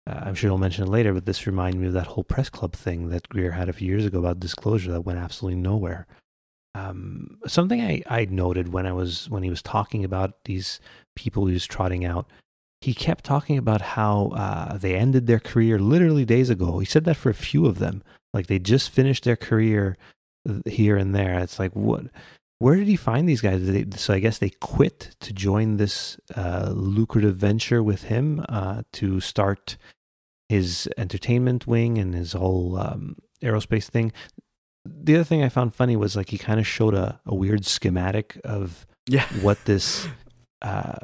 uh, 0.09 0.21
I'm 0.23 0.35
sure 0.35 0.49
he'll 0.49 0.59
mention 0.59 0.85
it 0.85 0.91
later, 0.91 1.13
but 1.13 1.27
this 1.27 1.47
reminded 1.47 1.81
me 1.81 1.89
of 1.89 1.93
that 1.93 2.07
whole 2.07 2.25
press 2.25 2.49
club 2.49 2.73
thing 2.73 3.11
that 3.11 3.29
Greer 3.29 3.53
had 3.53 3.69
a 3.69 3.75
few 3.75 3.89
years 3.89 4.07
ago 4.07 4.19
about 4.19 4.41
disclosure 4.41 4.93
that 4.93 5.03
went 5.03 5.19
absolutely 5.19 5.61
nowhere. 5.61 6.07
Um, 6.75 7.39
something 7.47 7.81
I 7.81 8.03
I 8.07 8.25
noted 8.25 8.73
when 8.73 8.87
I 8.87 8.93
was 8.93 9.29
when 9.29 9.43
he 9.43 9.51
was 9.51 9.63
talking 9.63 10.05
about 10.05 10.45
these 10.45 10.81
people 11.15 11.47
he 11.47 11.53
was 11.53 11.67
trotting 11.67 12.05
out 12.05 12.27
he 12.81 12.95
kept 12.95 13.24
talking 13.24 13.59
about 13.59 13.81
how 13.81 14.29
uh, 14.35 14.76
they 14.79 14.95
ended 14.95 15.26
their 15.26 15.41
career 15.41 15.79
literally 15.79 16.24
days 16.24 16.49
ago. 16.51 16.79
He 16.79 16.87
said 16.87 17.05
that 17.05 17.16
for 17.16 17.31
a 17.31 17.35
few 17.35 17.66
of 17.66 17.79
them, 17.79 18.03
like 18.33 18.47
they 18.47 18.59
just 18.59 18.91
finished 18.91 19.24
their 19.24 19.37
career 19.37 19.97
here 20.64 20.97
and 20.97 21.14
there. 21.14 21.39
It's 21.41 21.59
like 21.59 21.72
what? 21.74 22.05
Where 22.61 22.76
did 22.76 22.89
he 22.89 22.97
find 22.97 23.29
these 23.29 23.41
guys? 23.41 23.66
They, 23.66 23.87
so 23.97 24.14
I 24.14 24.18
guess 24.20 24.39
they 24.39 24.51
quit 24.51 25.14
to 25.20 25.33
join 25.33 25.76
this 25.76 26.18
uh, 26.35 26.70
lucrative 26.74 27.37
venture 27.37 27.83
with 27.83 28.05
him 28.05 28.45
uh, 28.49 28.83
to 28.95 29.20
start 29.20 29.76
his 30.49 30.89
entertainment 30.97 31.66
wing 31.66 31.99
and 31.99 32.14
his 32.14 32.33
whole 32.33 32.76
um, 32.79 33.16
aerospace 33.43 33.85
thing. 33.85 34.12
The 34.85 35.16
other 35.16 35.24
thing 35.24 35.43
I 35.43 35.49
found 35.51 35.74
funny 35.74 35.95
was 35.97 36.16
like 36.16 36.31
he 36.31 36.39
kind 36.39 36.59
of 36.59 36.66
showed 36.66 36.95
a, 36.95 37.20
a 37.26 37.35
weird 37.35 37.64
schematic 37.66 38.41
of 38.45 38.87
Yeah. 39.09 39.26
what 39.43 39.64
this 39.64 40.09
uh, 40.62 40.97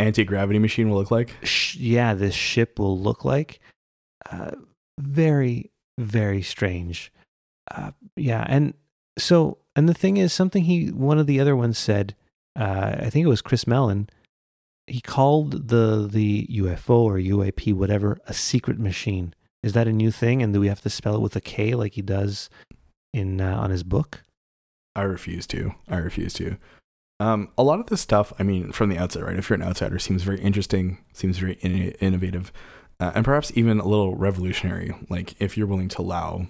Anti 0.00 0.24
gravity 0.24 0.58
machine 0.58 0.88
will 0.88 0.98
look 0.98 1.10
like. 1.10 1.34
sh- 1.42 1.76
yeah, 1.76 2.14
this 2.14 2.34
ship 2.34 2.78
will 2.78 2.98
look 2.98 3.24
like. 3.24 3.60
Uh, 4.30 4.52
very, 4.98 5.70
very 5.98 6.42
strange. 6.42 7.12
Uh, 7.70 7.90
yeah, 8.16 8.44
and 8.48 8.74
so, 9.18 9.58
and 9.76 9.88
the 9.88 9.94
thing 9.94 10.16
is, 10.16 10.32
something 10.32 10.64
he, 10.64 10.86
one 10.86 11.18
of 11.18 11.26
the 11.26 11.38
other 11.38 11.54
ones 11.54 11.78
said, 11.78 12.14
uh, 12.58 12.96
I 12.98 13.10
think 13.10 13.24
it 13.24 13.28
was 13.28 13.42
Chris 13.42 13.66
Mellon. 13.66 14.08
He 14.86 15.00
called 15.00 15.68
the 15.68 16.08
the 16.10 16.48
UFO 16.50 17.00
or 17.04 17.16
UAP, 17.16 17.72
whatever, 17.74 18.18
a 18.26 18.34
secret 18.34 18.78
machine. 18.78 19.34
Is 19.62 19.74
that 19.74 19.86
a 19.86 19.92
new 19.92 20.10
thing? 20.10 20.42
And 20.42 20.52
do 20.52 20.60
we 20.60 20.68
have 20.68 20.80
to 20.80 20.90
spell 20.90 21.14
it 21.14 21.20
with 21.20 21.36
a 21.36 21.40
K 21.40 21.74
like 21.74 21.94
he 21.94 22.02
does 22.02 22.50
in 23.12 23.40
uh, 23.40 23.56
on 23.56 23.70
his 23.70 23.82
book? 23.82 24.22
I 24.96 25.02
refuse 25.02 25.46
to. 25.48 25.74
I 25.88 25.98
refuse 25.98 26.32
to. 26.34 26.56
Um, 27.20 27.50
a 27.58 27.62
lot 27.62 27.80
of 27.80 27.86
this 27.86 28.00
stuff, 28.00 28.32
I 28.38 28.42
mean, 28.42 28.72
from 28.72 28.88
the 28.88 28.96
outside, 28.96 29.22
right? 29.22 29.36
If 29.36 29.50
you're 29.50 29.58
an 29.58 29.62
outsider, 29.62 29.98
seems 29.98 30.22
very 30.22 30.40
interesting, 30.40 30.98
seems 31.12 31.36
very 31.36 31.58
in- 31.60 31.92
innovative, 32.00 32.50
uh, 32.98 33.12
and 33.14 33.24
perhaps 33.26 33.52
even 33.54 33.78
a 33.78 33.86
little 33.86 34.16
revolutionary. 34.16 34.94
Like 35.10 35.34
if 35.38 35.56
you're 35.56 35.66
willing 35.66 35.88
to 35.90 36.00
allow 36.00 36.46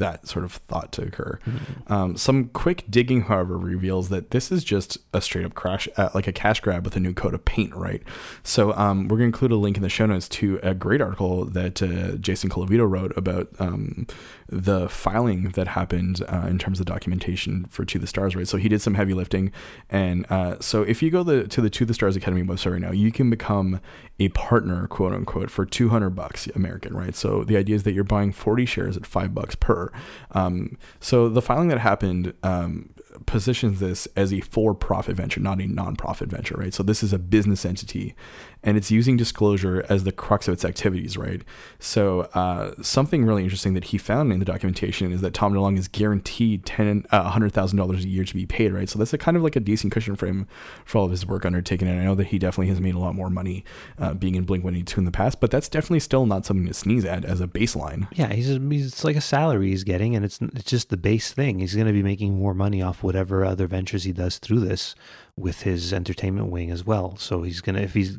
that 0.00 0.26
sort 0.26 0.44
of 0.44 0.52
thought 0.52 0.92
to 0.92 1.02
occur. 1.02 1.38
Um, 1.86 2.16
some 2.16 2.48
quick 2.48 2.84
digging, 2.90 3.22
however, 3.22 3.56
reveals 3.56 4.08
that 4.08 4.30
this 4.32 4.50
is 4.50 4.64
just 4.64 4.98
a 5.14 5.20
straight 5.20 5.44
up 5.44 5.54
crash, 5.54 5.88
uh, 5.96 6.10
like 6.14 6.26
a 6.26 6.32
cash 6.32 6.60
grab 6.60 6.84
with 6.84 6.96
a 6.96 7.00
new 7.00 7.14
coat 7.14 7.34
of 7.34 7.44
paint, 7.44 7.74
right? 7.74 8.02
So 8.42 8.72
um, 8.74 9.08
we're 9.08 9.18
going 9.18 9.30
to 9.30 9.36
include 9.36 9.52
a 9.52 9.56
link 9.56 9.76
in 9.76 9.82
the 9.82 9.88
show 9.88 10.06
notes 10.06 10.28
to 10.30 10.58
a 10.62 10.74
great 10.74 11.00
article 11.00 11.44
that 11.44 11.82
uh, 11.82 12.16
Jason 12.16 12.50
Colavito 12.50 12.90
wrote 12.90 13.16
about 13.16 13.48
um, 13.58 14.06
the 14.48 14.88
filing 14.88 15.50
that 15.50 15.68
happened 15.68 16.24
uh, 16.28 16.46
in 16.48 16.58
terms 16.58 16.80
of 16.80 16.86
documentation 16.86 17.66
for 17.66 17.84
To 17.84 17.98
the 17.98 18.06
Stars, 18.06 18.34
right? 18.34 18.48
So 18.48 18.58
he 18.58 18.68
did 18.68 18.82
some 18.82 18.94
heavy 18.94 19.14
lifting, 19.14 19.52
and 19.88 20.26
uh, 20.30 20.58
so 20.60 20.82
if 20.82 21.02
you 21.02 21.10
go 21.10 21.22
the, 21.22 21.46
to 21.46 21.60
the 21.60 21.70
To 21.70 21.84
the 21.84 21.94
Stars 21.94 22.16
Academy 22.16 22.42
website 22.42 22.72
right 22.72 22.80
now, 22.80 22.90
you 22.92 23.12
can 23.12 23.30
become 23.30 23.80
a 24.18 24.28
partner, 24.30 24.86
quote 24.86 25.12
unquote, 25.12 25.50
for 25.50 25.64
200 25.64 26.10
bucks 26.10 26.46
American, 26.48 26.94
right? 26.94 27.14
So 27.14 27.44
the 27.44 27.56
idea 27.56 27.76
is 27.76 27.84
that 27.84 27.92
you're 27.92 28.04
buying 28.04 28.32
40 28.32 28.66
shares 28.66 28.96
at 28.96 29.06
five 29.06 29.34
bucks 29.34 29.54
per. 29.54 29.89
Um, 30.32 30.78
so 31.00 31.28
the 31.28 31.42
filing 31.42 31.68
that 31.68 31.78
happened 31.78 32.34
um, 32.42 32.90
positions 33.26 33.80
this 33.80 34.06
as 34.16 34.32
a 34.32 34.40
for-profit 34.40 35.16
venture, 35.16 35.40
not 35.40 35.60
a 35.60 35.66
non-profit 35.66 36.28
venture, 36.28 36.56
right? 36.56 36.74
So 36.74 36.82
this 36.82 37.02
is 37.02 37.12
a 37.12 37.18
business 37.18 37.64
entity, 37.64 38.14
and 38.62 38.76
it's 38.76 38.90
using 38.90 39.16
disclosure 39.16 39.84
as 39.88 40.04
the 40.04 40.12
crux 40.12 40.48
of 40.48 40.54
its 40.54 40.64
activities, 40.64 41.16
right? 41.16 41.42
So 41.78 42.22
uh, 42.34 42.74
something 42.82 43.24
really 43.24 43.42
interesting 43.42 43.74
that 43.74 43.84
he 43.84 43.98
found 43.98 44.32
in 44.32 44.38
the 44.38 44.44
documentation 44.44 45.12
is 45.12 45.20
that 45.20 45.34
Tom 45.34 45.54
DeLonge 45.54 45.78
is 45.78 45.88
guaranteed 45.88 46.66
ten 46.66 47.06
uh, 47.10 47.30
hundred 47.30 47.52
thousand 47.52 47.78
dollars 47.78 48.04
a 48.04 48.08
year 48.08 48.24
to 48.24 48.34
be 48.34 48.46
paid, 48.46 48.72
right? 48.72 48.88
So 48.88 48.98
that's 48.98 49.12
a 49.12 49.18
kind 49.18 49.36
of 49.36 49.42
like 49.42 49.56
a 49.56 49.60
decent 49.60 49.92
cushion 49.92 50.16
for 50.16 50.26
him 50.26 50.46
for 50.84 50.98
all 50.98 51.04
of 51.04 51.10
his 51.10 51.26
work 51.26 51.44
undertaken. 51.44 51.88
And 51.88 52.00
I 52.00 52.04
know 52.04 52.14
that 52.14 52.28
he 52.28 52.38
definitely 52.38 52.68
has 52.68 52.80
made 52.80 52.94
a 52.94 52.98
lot 52.98 53.14
more 53.14 53.30
money 53.30 53.64
uh, 53.98 54.14
being 54.14 54.34
in 54.34 54.44
Blink 54.44 54.64
One 54.64 54.74
Eighty 54.74 54.84
Two 54.84 55.00
in 55.00 55.04
the 55.04 55.10
past, 55.10 55.40
but 55.40 55.50
that's 55.50 55.68
definitely 55.68 56.00
still 56.00 56.26
not 56.26 56.44
something 56.44 56.66
to 56.66 56.74
sneeze 56.74 57.04
at 57.04 57.24
as 57.24 57.40
a 57.40 57.46
baseline. 57.46 58.08
Yeah, 58.12 58.32
he's, 58.32 58.48
he's 58.48 58.86
it's 58.86 59.04
like 59.04 59.16
a 59.16 59.20
salary 59.20 59.70
he's 59.70 59.84
getting, 59.84 60.14
and 60.14 60.24
it's 60.24 60.40
it's 60.40 60.70
just 60.70 60.90
the 60.90 60.96
base 60.96 61.32
thing. 61.32 61.60
He's 61.60 61.74
going 61.74 61.86
to 61.86 61.92
be 61.92 62.02
making 62.02 62.38
more 62.38 62.54
money 62.54 62.82
off 62.82 63.02
whatever 63.10 63.44
other 63.44 63.66
ventures 63.66 64.04
he 64.04 64.12
does 64.12 64.38
through 64.38 64.60
this 64.60 64.94
with 65.36 65.62
his 65.62 65.92
entertainment 65.92 66.48
wing 66.48 66.70
as 66.70 66.86
well. 66.86 67.16
So 67.16 67.42
he's 67.42 67.60
gonna 67.60 67.80
if 67.80 67.94
he's 67.94 68.18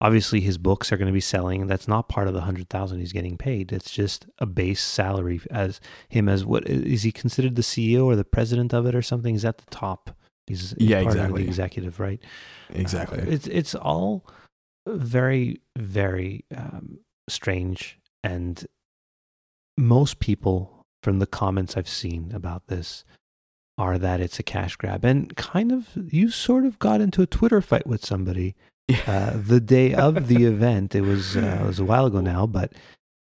obviously 0.00 0.40
his 0.40 0.58
books 0.58 0.90
are 0.90 0.96
going 0.96 1.06
to 1.06 1.12
be 1.12 1.20
selling. 1.20 1.68
That's 1.68 1.86
not 1.86 2.08
part 2.08 2.26
of 2.26 2.34
the 2.34 2.40
hundred 2.40 2.68
thousand 2.68 2.98
he's 2.98 3.12
getting 3.12 3.38
paid. 3.38 3.72
It's 3.72 3.92
just 3.92 4.26
a 4.38 4.46
base 4.46 4.82
salary 4.82 5.40
as 5.48 5.80
him 6.08 6.28
as 6.28 6.44
what 6.44 6.68
is 6.68 7.04
he 7.04 7.12
considered 7.12 7.54
the 7.54 7.62
CEO 7.62 8.04
or 8.04 8.16
the 8.16 8.24
president 8.24 8.74
of 8.74 8.84
it 8.84 8.96
or 8.96 9.02
something? 9.02 9.32
He's 9.32 9.44
at 9.44 9.58
the 9.58 9.70
top. 9.70 10.10
He's, 10.48 10.74
Yeah, 10.76 11.04
part 11.04 11.06
of 11.06 11.12
exactly. 11.14 11.42
the 11.42 11.48
executive, 11.48 12.00
right? 12.00 12.20
Exactly. 12.70 13.20
Uh, 13.20 13.26
it's 13.28 13.46
it's 13.46 13.76
all 13.76 14.26
very 14.88 15.60
very 15.78 16.44
um, 16.54 16.98
strange, 17.28 18.00
and 18.24 18.66
most 19.78 20.18
people 20.18 20.84
from 21.04 21.20
the 21.20 21.26
comments 21.26 21.76
I've 21.76 21.88
seen 21.88 22.32
about 22.34 22.66
this 22.66 23.04
are 23.78 23.98
that 23.98 24.20
it's 24.20 24.38
a 24.38 24.42
cash 24.42 24.76
grab, 24.76 25.04
and 25.04 25.34
kind 25.36 25.72
of 25.72 25.88
you 26.12 26.30
sort 26.30 26.64
of 26.64 26.78
got 26.78 27.00
into 27.00 27.22
a 27.22 27.26
Twitter 27.26 27.60
fight 27.60 27.86
with 27.86 28.04
somebody 28.04 28.54
uh, 29.06 29.32
the 29.34 29.60
day 29.60 29.94
of 29.94 30.28
the 30.28 30.44
event. 30.54 30.94
It 30.94 31.02
was 31.02 31.36
uh, 31.36 31.60
it 31.62 31.66
was 31.66 31.78
a 31.78 31.84
while 31.84 32.06
ago 32.06 32.20
now, 32.20 32.46
but 32.46 32.72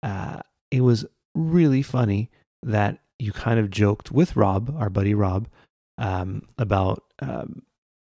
uh, 0.03 0.41
it 0.71 0.81
was 0.81 1.07
really 1.35 1.83
funny 1.83 2.31
that 2.63 2.99
you 3.19 3.33
kind 3.33 3.59
of 3.59 3.71
joked 3.71 4.11
with 4.11 4.37
Rob, 4.37 4.75
our 4.79 4.91
buddy 4.91 5.15
Rob, 5.15 5.49
um, 5.99 6.43
about 6.57 7.05
um, 7.21 7.63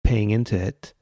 paying 0.04 0.30
into 0.30 0.56
it. 0.56 0.94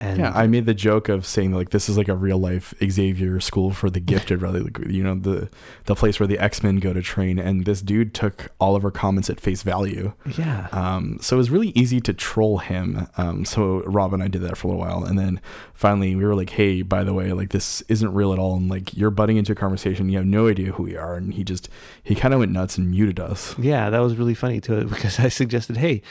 And 0.00 0.20
yeah, 0.20 0.32
I 0.32 0.46
made 0.46 0.64
the 0.64 0.74
joke 0.74 1.08
of 1.08 1.26
saying 1.26 1.52
like 1.52 1.70
this 1.70 1.88
is 1.88 1.98
like 1.98 2.06
a 2.06 2.14
real 2.14 2.38
life 2.38 2.72
Xavier 2.80 3.40
school 3.40 3.72
for 3.72 3.90
the 3.90 3.98
gifted, 3.98 4.40
rather 4.40 4.60
like, 4.60 4.78
you 4.86 5.02
know 5.02 5.16
the 5.16 5.50
the 5.86 5.96
place 5.96 6.20
where 6.20 6.26
the 6.28 6.38
X 6.38 6.62
Men 6.62 6.76
go 6.76 6.92
to 6.92 7.02
train, 7.02 7.36
and 7.36 7.64
this 7.64 7.82
dude 7.82 8.14
took 8.14 8.52
all 8.60 8.76
of 8.76 8.84
our 8.84 8.92
comments 8.92 9.28
at 9.28 9.40
face 9.40 9.64
value. 9.64 10.12
yeah, 10.36 10.68
Um, 10.70 11.18
so 11.20 11.34
it 11.34 11.38
was 11.38 11.50
really 11.50 11.70
easy 11.70 12.00
to 12.02 12.14
troll 12.14 12.58
him. 12.58 13.08
Um, 13.16 13.44
so 13.44 13.82
Rob 13.86 14.14
and 14.14 14.22
I 14.22 14.28
did 14.28 14.42
that 14.42 14.56
for 14.56 14.68
a 14.68 14.70
little 14.70 14.86
while, 14.86 15.04
and 15.04 15.18
then 15.18 15.40
finally 15.74 16.14
we 16.14 16.24
were 16.24 16.36
like, 16.36 16.50
"Hey, 16.50 16.82
by 16.82 17.02
the 17.02 17.12
way, 17.12 17.32
like 17.32 17.50
this 17.50 17.82
isn't 17.88 18.14
real 18.14 18.32
at 18.32 18.38
all, 18.38 18.54
and 18.54 18.70
like 18.70 18.96
you're 18.96 19.10
butting 19.10 19.36
into 19.36 19.50
a 19.50 19.56
conversation. 19.56 20.08
You 20.08 20.18
have 20.18 20.26
no 20.26 20.46
idea 20.46 20.70
who 20.72 20.84
we 20.84 20.96
are." 20.96 21.16
And 21.16 21.34
he 21.34 21.42
just 21.42 21.68
he 22.04 22.14
kind 22.14 22.32
of 22.32 22.38
went 22.38 22.52
nuts 22.52 22.78
and 22.78 22.88
muted 22.88 23.18
us. 23.18 23.58
yeah, 23.58 23.90
that 23.90 23.98
was 23.98 24.14
really 24.14 24.34
funny 24.34 24.60
too 24.60 24.84
because 24.88 25.18
I 25.18 25.28
suggested, 25.28 25.76
hey, 25.76 26.02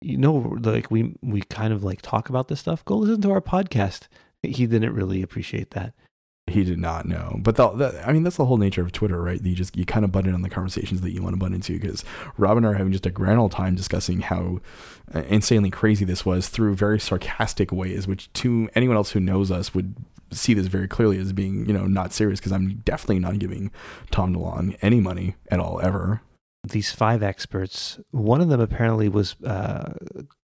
you 0.00 0.16
know, 0.16 0.56
like 0.60 0.90
we 0.90 1.14
we 1.22 1.42
kind 1.42 1.72
of 1.72 1.82
like 1.82 2.02
talk 2.02 2.28
about 2.28 2.48
this 2.48 2.60
stuff. 2.60 2.84
Go 2.84 2.96
listen 2.96 3.22
to 3.22 3.30
our 3.32 3.40
podcast. 3.40 4.08
He 4.42 4.66
didn't 4.66 4.94
really 4.94 5.22
appreciate 5.22 5.72
that. 5.72 5.94
He 6.46 6.64
did 6.64 6.78
not 6.78 7.06
know, 7.06 7.36
but 7.40 7.56
the, 7.56 7.68
the, 7.70 8.08
I 8.08 8.12
mean 8.12 8.22
that's 8.22 8.36
the 8.36 8.46
whole 8.46 8.56
nature 8.56 8.80
of 8.80 8.92
Twitter, 8.92 9.20
right? 9.20 9.42
You 9.42 9.54
just 9.54 9.76
you 9.76 9.84
kind 9.84 10.04
of 10.04 10.12
butt 10.12 10.26
in 10.26 10.34
on 10.34 10.42
the 10.42 10.48
conversations 10.48 11.02
that 11.02 11.10
you 11.10 11.22
want 11.22 11.34
to 11.34 11.38
butt 11.38 11.52
into 11.52 11.78
because 11.78 12.04
Rob 12.38 12.56
and 12.56 12.66
I 12.66 12.70
are 12.70 12.74
having 12.74 12.92
just 12.92 13.06
a 13.06 13.10
grand 13.10 13.38
old 13.38 13.52
time 13.52 13.74
discussing 13.74 14.20
how 14.20 14.60
uh, 15.14 15.20
insanely 15.28 15.70
crazy 15.70 16.04
this 16.04 16.24
was 16.24 16.48
through 16.48 16.74
very 16.74 16.98
sarcastic 16.98 17.70
ways, 17.70 18.06
which 18.06 18.32
to 18.34 18.70
anyone 18.74 18.96
else 18.96 19.10
who 19.10 19.20
knows 19.20 19.50
us 19.50 19.74
would 19.74 19.94
see 20.30 20.54
this 20.54 20.66
very 20.66 20.88
clearly 20.88 21.18
as 21.18 21.32
being 21.32 21.66
you 21.66 21.72
know 21.72 21.86
not 21.86 22.12
serious 22.12 22.40
because 22.40 22.52
I'm 22.52 22.76
definitely 22.84 23.18
not 23.18 23.38
giving 23.38 23.70
Tom 24.10 24.34
DeLonge 24.34 24.76
any 24.80 25.00
money 25.00 25.36
at 25.50 25.60
all 25.60 25.80
ever. 25.82 26.22
These 26.68 26.92
five 26.92 27.22
experts, 27.22 27.98
one 28.10 28.40
of 28.40 28.48
them 28.48 28.60
apparently 28.60 29.08
was 29.08 29.36
uh, 29.44 29.92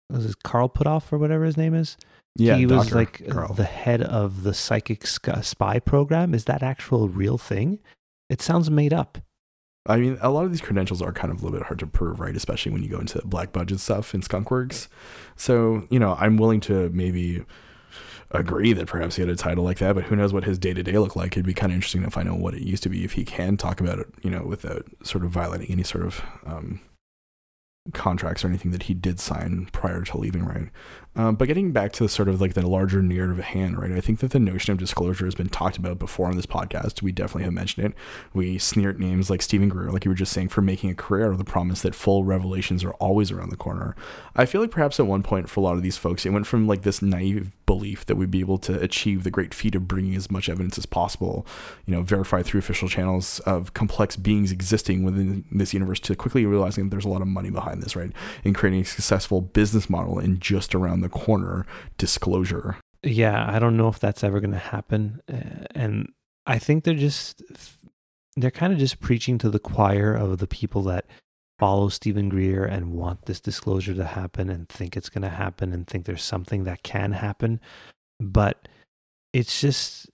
was 0.09 0.35
Carl 0.35 0.69
Puthoff 0.69 1.11
or 1.11 1.17
whatever 1.17 1.45
his 1.45 1.57
name 1.57 1.73
is. 1.73 1.97
Yeah, 2.35 2.55
he 2.55 2.65
was 2.65 2.93
like 2.93 3.27
Carl. 3.29 3.53
the 3.53 3.65
head 3.65 4.01
of 4.01 4.43
the 4.43 4.53
psychic 4.53 5.05
spy 5.05 5.79
program. 5.79 6.33
Is 6.33 6.45
that 6.45 6.63
actual 6.63 7.09
real 7.09 7.37
thing? 7.37 7.79
It 8.29 8.41
sounds 8.41 8.71
made 8.71 8.93
up. 8.93 9.17
I 9.87 9.97
mean, 9.97 10.17
a 10.21 10.29
lot 10.29 10.45
of 10.45 10.51
these 10.51 10.61
credentials 10.61 11.01
are 11.01 11.11
kind 11.11 11.33
of 11.33 11.41
a 11.41 11.43
little 11.43 11.57
bit 11.57 11.65
hard 11.65 11.79
to 11.79 11.87
prove, 11.87 12.19
right? 12.19 12.35
Especially 12.35 12.71
when 12.71 12.83
you 12.83 12.89
go 12.89 12.99
into 12.99 13.21
black 13.25 13.51
budget 13.51 13.79
stuff 13.79 14.13
in 14.13 14.21
Skunkworks. 14.21 14.87
So, 15.35 15.87
you 15.89 15.99
know, 15.99 16.15
I'm 16.19 16.37
willing 16.37 16.59
to 16.61 16.89
maybe 16.89 17.43
agree 18.33 18.73
that 18.73 18.87
perhaps 18.87 19.15
he 19.15 19.21
had 19.21 19.29
a 19.29 19.35
title 19.35 19.63
like 19.63 19.79
that, 19.79 19.95
but 19.95 20.05
who 20.05 20.15
knows 20.15 20.33
what 20.33 20.45
his 20.45 20.57
day 20.57 20.73
to 20.73 20.83
day 20.83 20.97
looked 20.97 21.15
like? 21.15 21.33
It'd 21.33 21.45
be 21.45 21.53
kind 21.53 21.71
of 21.71 21.75
interesting 21.75 22.03
to 22.03 22.09
find 22.09 22.29
out 22.29 22.39
what 22.39 22.53
it 22.53 22.61
used 22.61 22.83
to 22.83 22.89
be 22.89 23.03
if 23.03 23.13
he 23.13 23.25
can 23.25 23.57
talk 23.57 23.79
about 23.81 23.99
it, 23.99 24.07
you 24.21 24.29
know, 24.29 24.43
without 24.43 24.85
sort 25.03 25.23
of 25.23 25.31
violating 25.31 25.71
any 25.71 25.83
sort 25.83 26.05
of 26.05 26.23
um, 26.45 26.79
contracts 27.93 28.43
or 28.43 28.47
anything 28.47 28.71
that 28.71 28.83
he 28.83 28.93
did 28.93 29.19
sign 29.19 29.67
prior 29.71 30.03
to 30.03 30.17
leaving, 30.17 30.45
right? 30.45 30.69
Um, 31.13 31.35
but 31.35 31.49
getting 31.49 31.71
back 31.71 31.91
to 31.93 32.03
the 32.03 32.09
sort 32.09 32.29
of 32.29 32.39
like 32.39 32.53
the 32.53 32.65
larger 32.65 33.01
narrative 33.01 33.39
at 33.39 33.45
hand, 33.45 33.77
right? 33.77 33.91
I 33.91 33.99
think 33.99 34.19
that 34.19 34.31
the 34.31 34.39
notion 34.39 34.71
of 34.71 34.77
disclosure 34.77 35.25
has 35.25 35.35
been 35.35 35.49
talked 35.49 35.75
about 35.75 35.99
before 35.99 36.27
on 36.27 36.37
this 36.37 36.45
podcast. 36.45 37.01
We 37.01 37.11
definitely 37.11 37.43
have 37.43 37.53
mentioned 37.53 37.85
it. 37.87 37.93
We 38.33 38.57
sneer 38.57 38.91
at 38.91 38.99
names 38.99 39.29
like 39.29 39.41
Steven 39.41 39.67
Greer, 39.67 39.91
like 39.91 40.05
you 40.05 40.11
were 40.11 40.15
just 40.15 40.31
saying, 40.31 40.49
for 40.49 40.61
making 40.61 40.89
a 40.89 40.95
career 40.95 41.25
out 41.25 41.31
of 41.31 41.37
the 41.37 41.43
promise 41.43 41.81
that 41.81 41.95
full 41.95 42.23
revelations 42.23 42.83
are 42.83 42.93
always 42.93 43.29
around 43.29 43.49
the 43.49 43.57
corner. 43.57 43.93
I 44.35 44.45
feel 44.45 44.61
like 44.61 44.71
perhaps 44.71 44.99
at 44.99 45.07
one 45.07 45.21
point 45.21 45.49
for 45.49 45.59
a 45.59 45.63
lot 45.63 45.75
of 45.75 45.83
these 45.83 45.97
folks, 45.97 46.25
it 46.25 46.29
went 46.29 46.47
from 46.47 46.65
like 46.65 46.83
this 46.83 47.01
naive 47.01 47.51
belief 47.65 48.05
that 48.05 48.15
we'd 48.15 48.31
be 48.31 48.39
able 48.39 48.57
to 48.57 48.79
achieve 48.81 49.23
the 49.23 49.31
great 49.31 49.53
feat 49.53 49.75
of 49.75 49.87
bringing 49.87 50.15
as 50.15 50.31
much 50.31 50.47
evidence 50.47 50.77
as 50.77 50.85
possible, 50.85 51.45
you 51.85 51.93
know, 51.93 52.01
verified 52.01 52.45
through 52.45 52.59
official 52.59 52.87
channels 52.87 53.39
of 53.41 53.73
complex 53.73 54.15
beings 54.15 54.51
existing 54.51 55.03
within 55.03 55.43
this 55.51 55.73
universe 55.73 55.99
to 55.99 56.15
quickly 56.15 56.45
realizing 56.45 56.89
there's 56.89 57.05
a 57.05 57.09
lot 57.09 57.21
of 57.21 57.27
money 57.27 57.49
behind 57.49 57.83
this, 57.83 57.95
right? 57.95 58.11
In 58.43 58.53
creating 58.53 58.81
a 58.81 58.85
successful 58.85 59.41
business 59.41 59.89
model 59.89 60.19
in 60.19 60.39
just 60.39 60.73
around 60.73 61.00
the 61.01 61.09
corner 61.09 61.65
disclosure. 61.97 62.77
Yeah, 63.03 63.45
I 63.49 63.59
don't 63.59 63.77
know 63.77 63.87
if 63.87 63.99
that's 63.99 64.23
ever 64.23 64.39
going 64.39 64.51
to 64.51 64.57
happen. 64.57 65.21
Uh, 65.31 65.65
and 65.73 66.11
I 66.45 66.59
think 66.59 66.83
they're 66.83 66.93
just, 66.93 67.41
they're 68.35 68.51
kind 68.51 68.71
of 68.71 68.79
just 68.79 68.99
preaching 68.99 69.37
to 69.39 69.49
the 69.49 69.59
choir 69.59 70.13
of 70.13 70.37
the 70.37 70.47
people 70.47 70.83
that 70.83 71.05
follow 71.59 71.89
Steven 71.89 72.29
Greer 72.29 72.65
and 72.65 72.93
want 72.93 73.25
this 73.25 73.39
disclosure 73.39 73.93
to 73.93 74.05
happen 74.05 74.49
and 74.49 74.67
think 74.67 74.97
it's 74.97 75.09
going 75.09 75.21
to 75.21 75.29
happen 75.29 75.73
and 75.73 75.85
think 75.85 76.05
there's 76.05 76.23
something 76.23 76.63
that 76.63 76.83
can 76.83 77.11
happen. 77.11 77.59
But 78.19 78.67
it's 79.33 79.61
just, 79.61 80.09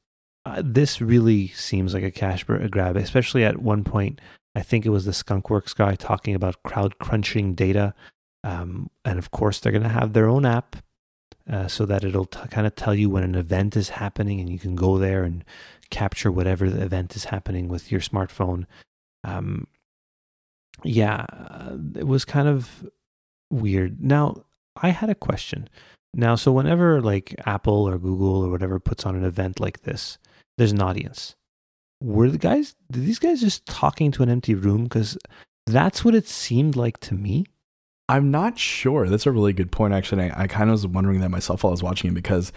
uh, 0.45 0.61
this 0.63 1.01
really 1.01 1.47
seems 1.49 1.93
like 1.93 2.03
a 2.03 2.11
cash 2.11 2.43
grab, 2.43 2.95
especially 2.97 3.43
at 3.43 3.61
one 3.61 3.83
point. 3.83 4.19
I 4.55 4.61
think 4.61 4.85
it 4.85 4.89
was 4.89 5.05
the 5.05 5.11
Skunkworks 5.11 5.75
guy 5.75 5.95
talking 5.95 6.35
about 6.35 6.63
crowd 6.63 6.99
crunching 6.99 7.53
data. 7.53 7.93
Um, 8.43 8.89
and 9.03 9.17
of 9.19 9.31
course, 9.31 9.59
they're 9.59 9.71
going 9.71 9.83
to 9.83 9.89
have 9.89 10.13
their 10.13 10.27
own 10.27 10.45
app 10.45 10.77
uh, 11.49 11.67
so 11.67 11.85
that 11.85 12.03
it'll 12.03 12.25
t- 12.25 12.39
kind 12.49 12.67
of 12.67 12.75
tell 12.75 12.93
you 12.93 13.09
when 13.09 13.23
an 13.23 13.35
event 13.35 13.75
is 13.75 13.89
happening 13.89 14.39
and 14.39 14.49
you 14.49 14.59
can 14.59 14.75
go 14.75 14.97
there 14.97 15.23
and 15.23 15.43
capture 15.89 16.31
whatever 16.31 16.69
the 16.69 16.81
event 16.81 17.15
is 17.15 17.25
happening 17.25 17.67
with 17.67 17.91
your 17.91 18.01
smartphone. 18.01 18.65
Um, 19.23 19.67
yeah, 20.83 21.25
uh, 21.31 21.77
it 21.95 22.07
was 22.07 22.25
kind 22.25 22.47
of 22.47 22.87
weird. 23.49 24.03
Now, 24.03 24.43
I 24.81 24.89
had 24.89 25.09
a 25.09 25.15
question. 25.15 25.69
Now, 26.13 26.35
so 26.35 26.51
whenever 26.51 27.01
like 27.01 27.35
Apple 27.45 27.87
or 27.87 27.97
Google 27.97 28.45
or 28.45 28.49
whatever 28.49 28.79
puts 28.79 29.05
on 29.05 29.15
an 29.15 29.23
event 29.23 29.59
like 29.59 29.81
this, 29.83 30.17
there's 30.57 30.71
an 30.71 30.81
audience. 30.81 31.35
Were 32.01 32.29
the 32.29 32.37
guys, 32.37 32.75
did 32.91 33.05
these 33.05 33.19
guys 33.19 33.41
just 33.41 33.65
talking 33.65 34.11
to 34.11 34.23
an 34.23 34.29
empty 34.29 34.53
room? 34.53 34.83
Because 34.83 35.17
that's 35.65 36.05
what 36.05 36.15
it 36.15 36.27
seemed 36.27 36.75
like 36.75 36.99
to 37.01 37.15
me. 37.15 37.45
I'm 38.09 38.31
not 38.31 38.57
sure. 38.57 39.09
That's 39.09 39.25
a 39.25 39.31
really 39.31 39.51
good 39.51 39.71
point, 39.71 39.93
actually. 39.93 40.31
I, 40.31 40.43
I 40.43 40.47
kind 40.47 40.69
of 40.69 40.75
was 40.75 40.87
wondering 40.87 41.19
that 41.19 41.29
myself 41.29 41.63
while 41.63 41.71
I 41.71 41.73
was 41.73 41.83
watching 41.83 42.11
it 42.11 42.13
because, 42.13 42.53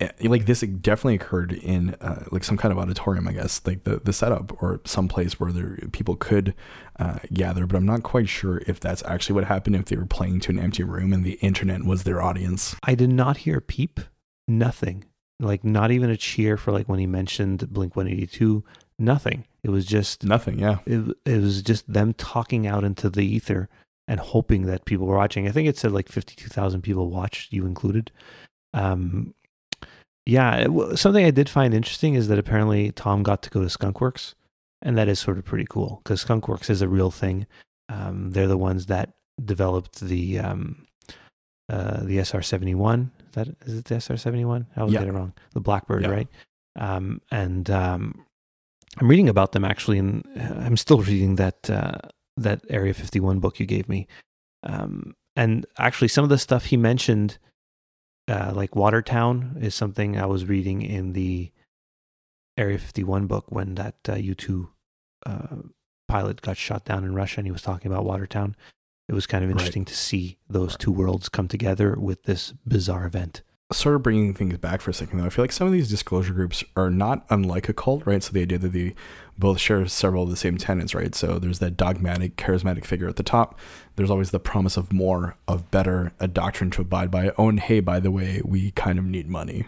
eh, 0.00 0.08
like, 0.22 0.46
this 0.46 0.60
definitely 0.60 1.16
occurred 1.16 1.52
in 1.52 1.90
uh, 2.00 2.24
like 2.30 2.42
some 2.42 2.56
kind 2.56 2.72
of 2.72 2.78
auditorium, 2.78 3.28
I 3.28 3.32
guess, 3.32 3.60
like 3.66 3.84
the, 3.84 3.98
the 3.98 4.14
setup 4.14 4.62
or 4.62 4.80
some 4.86 5.08
place 5.08 5.38
where 5.38 5.52
there 5.52 5.76
people 5.92 6.16
could 6.16 6.54
uh, 6.98 7.18
gather. 7.34 7.66
But 7.66 7.76
I'm 7.76 7.84
not 7.84 8.02
quite 8.02 8.30
sure 8.30 8.62
if 8.66 8.80
that's 8.80 9.02
actually 9.04 9.34
what 9.34 9.44
happened. 9.44 9.76
If 9.76 9.86
they 9.86 9.96
were 9.96 10.06
playing 10.06 10.40
to 10.40 10.52
an 10.52 10.58
empty 10.58 10.84
room 10.84 11.12
and 11.12 11.22
the 11.22 11.34
internet 11.34 11.84
was 11.84 12.04
their 12.04 12.22
audience. 12.22 12.74
I 12.82 12.94
did 12.94 13.10
not 13.10 13.38
hear 13.38 13.58
a 13.58 13.62
peep. 13.62 14.00
Nothing. 14.48 15.04
Like 15.38 15.64
not 15.64 15.90
even 15.90 16.08
a 16.08 16.16
cheer 16.16 16.56
for 16.56 16.72
like 16.72 16.88
when 16.88 16.98
he 16.98 17.06
mentioned 17.06 17.70
Blink 17.70 17.94
182. 17.94 18.64
Nothing. 18.98 19.44
It 19.62 19.68
was 19.68 19.84
just 19.84 20.24
nothing. 20.24 20.60
Yeah. 20.60 20.78
It, 20.86 21.14
it 21.26 21.40
was 21.42 21.60
just 21.60 21.92
them 21.92 22.14
talking 22.14 22.66
out 22.66 22.84
into 22.84 23.10
the 23.10 23.26
ether 23.26 23.68
and 24.06 24.20
hoping 24.20 24.66
that 24.66 24.84
people 24.84 25.06
were 25.06 25.16
watching. 25.16 25.48
I 25.48 25.50
think 25.50 25.68
it 25.68 25.78
said 25.78 25.92
like 25.92 26.08
52,000 26.08 26.82
people 26.82 27.10
watched, 27.10 27.52
you 27.52 27.66
included. 27.66 28.10
Um, 28.72 29.34
yeah, 30.26 30.66
it, 30.68 30.98
something 30.98 31.24
I 31.24 31.30
did 31.30 31.48
find 31.48 31.74
interesting 31.74 32.14
is 32.14 32.28
that 32.28 32.38
apparently 32.38 32.92
Tom 32.92 33.22
got 33.22 33.42
to 33.42 33.50
go 33.50 33.60
to 33.60 33.66
Skunkworks, 33.66 34.34
and 34.82 34.96
that 34.96 35.08
is 35.08 35.18
sort 35.18 35.38
of 35.38 35.44
pretty 35.44 35.66
cool 35.68 36.00
because 36.02 36.24
Skunkworks 36.24 36.70
is 36.70 36.82
a 36.82 36.88
real 36.88 37.10
thing. 37.10 37.46
Um, 37.88 38.30
they're 38.30 38.48
the 38.48 38.58
ones 38.58 38.86
that 38.86 39.14
developed 39.42 40.00
the 40.00 40.38
um, 40.38 40.86
uh, 41.68 42.02
the 42.02 42.18
SR 42.18 42.42
seventy 42.42 42.74
one. 42.74 43.10
That 43.32 43.48
is 43.66 43.78
it. 43.78 43.84
The 43.84 43.96
SR 43.96 44.16
seventy 44.16 44.44
one. 44.44 44.66
I 44.76 44.84
was 44.84 44.92
yeah. 44.92 45.00
get 45.00 45.08
it 45.08 45.12
wrong. 45.12 45.34
The 45.52 45.60
Blackbird, 45.60 46.02
yeah. 46.02 46.10
right? 46.10 46.28
Um, 46.76 47.20
and 47.30 47.70
um, 47.70 48.24
I'm 48.98 49.08
reading 49.08 49.28
about 49.28 49.52
them 49.52 49.64
actually, 49.64 49.98
and 49.98 50.24
I'm 50.36 50.76
still 50.76 50.98
reading 51.02 51.36
that 51.36 51.68
uh, 51.68 51.98
that 52.36 52.62
Area 52.68 52.94
51 52.94 53.40
book 53.40 53.60
you 53.60 53.66
gave 53.66 53.88
me. 53.88 54.06
Um, 54.62 55.14
and 55.36 55.66
actually, 55.78 56.08
some 56.08 56.24
of 56.24 56.30
the 56.30 56.38
stuff 56.38 56.66
he 56.66 56.76
mentioned, 56.76 57.38
uh, 58.28 58.52
like 58.54 58.76
Watertown, 58.76 59.56
is 59.60 59.74
something 59.74 60.18
I 60.18 60.26
was 60.26 60.46
reading 60.46 60.82
in 60.82 61.12
the 61.12 61.50
Area 62.56 62.78
51 62.78 63.26
book 63.26 63.46
when 63.48 63.74
that 63.74 63.96
uh, 64.08 64.14
U 64.14 64.34
2 64.34 64.68
uh, 65.26 65.56
pilot 66.06 66.40
got 66.40 66.56
shot 66.56 66.84
down 66.84 67.04
in 67.04 67.14
Russia 67.14 67.40
and 67.40 67.46
he 67.46 67.52
was 67.52 67.62
talking 67.62 67.90
about 67.90 68.04
Watertown. 68.04 68.54
It 69.08 69.14
was 69.14 69.26
kind 69.26 69.44
of 69.44 69.50
interesting 69.50 69.82
right. 69.82 69.88
to 69.88 69.94
see 69.94 70.38
those 70.48 70.76
two 70.76 70.92
worlds 70.92 71.28
come 71.28 71.48
together 71.48 71.96
with 71.98 72.22
this 72.22 72.54
bizarre 72.66 73.06
event 73.06 73.42
sort 73.72 73.96
of 73.96 74.02
bringing 74.02 74.34
things 74.34 74.56
back 74.58 74.80
for 74.80 74.90
a 74.90 74.94
second 74.94 75.18
though, 75.18 75.26
I 75.26 75.30
feel 75.30 75.42
like 75.42 75.52
some 75.52 75.66
of 75.66 75.72
these 75.72 75.88
disclosure 75.88 76.32
groups 76.32 76.62
are 76.76 76.90
not 76.90 77.24
unlike 77.30 77.68
a 77.68 77.72
cult, 77.72 78.04
right? 78.06 78.22
So 78.22 78.32
the 78.32 78.42
idea 78.42 78.58
that 78.58 78.72
they 78.72 78.94
both 79.38 79.58
share 79.58 79.86
several 79.86 80.24
of 80.24 80.30
the 80.30 80.36
same 80.36 80.58
tenets, 80.58 80.94
right? 80.94 81.14
So 81.14 81.38
there's 81.38 81.58
that 81.58 81.76
dogmatic, 81.76 82.36
charismatic 82.36 82.84
figure 82.84 83.08
at 83.08 83.16
the 83.16 83.22
top. 83.22 83.58
There's 83.96 84.10
always 84.10 84.30
the 84.30 84.40
promise 84.40 84.76
of 84.76 84.92
more, 84.92 85.36
of 85.48 85.70
better, 85.70 86.12
a 86.20 86.28
doctrine 86.28 86.70
to 86.72 86.82
abide 86.82 87.10
by. 87.10 87.32
Oh, 87.38 87.48
and 87.48 87.58
hey, 87.58 87.80
by 87.80 88.00
the 88.00 88.10
way, 88.10 88.42
we 88.44 88.70
kind 88.72 88.98
of 88.98 89.04
need 89.04 89.28
money. 89.28 89.66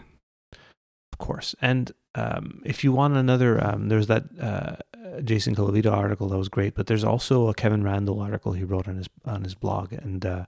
Of 1.11 1.17
course. 1.17 1.55
And 1.61 1.91
um, 2.15 2.61
if 2.65 2.83
you 2.83 2.91
want 2.91 3.17
another, 3.17 3.63
um, 3.63 3.89
there's 3.89 4.07
that 4.07 4.25
uh, 4.39 4.75
Jason 5.23 5.55
Colavito 5.55 5.91
article 5.91 6.29
that 6.29 6.37
was 6.37 6.49
great, 6.49 6.75
but 6.75 6.87
there's 6.87 7.03
also 7.03 7.47
a 7.47 7.53
Kevin 7.53 7.83
Randle 7.83 8.19
article 8.19 8.53
he 8.53 8.63
wrote 8.63 8.87
on 8.87 8.97
his 8.97 9.07
on 9.25 9.43
his 9.43 9.55
blog, 9.55 9.93
and 9.93 10.25
uh, 10.25 10.45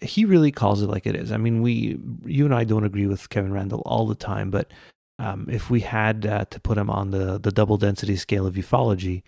he 0.00 0.24
really 0.24 0.50
calls 0.50 0.82
it 0.82 0.88
like 0.88 1.06
it 1.06 1.16
is. 1.16 1.32
I 1.32 1.36
mean, 1.36 1.62
we, 1.62 1.98
you 2.24 2.44
and 2.44 2.54
I 2.54 2.64
don't 2.64 2.84
agree 2.84 3.06
with 3.06 3.28
Kevin 3.28 3.52
Randle 3.52 3.82
all 3.84 4.06
the 4.06 4.14
time, 4.14 4.50
but 4.50 4.70
um, 5.18 5.46
if 5.50 5.70
we 5.70 5.80
had 5.80 6.24
uh, 6.24 6.44
to 6.46 6.60
put 6.60 6.78
him 6.78 6.88
on 6.88 7.10
the 7.10 7.38
the 7.38 7.52
double 7.52 7.76
density 7.76 8.16
scale 8.16 8.46
of 8.46 8.54
ufology, 8.54 9.22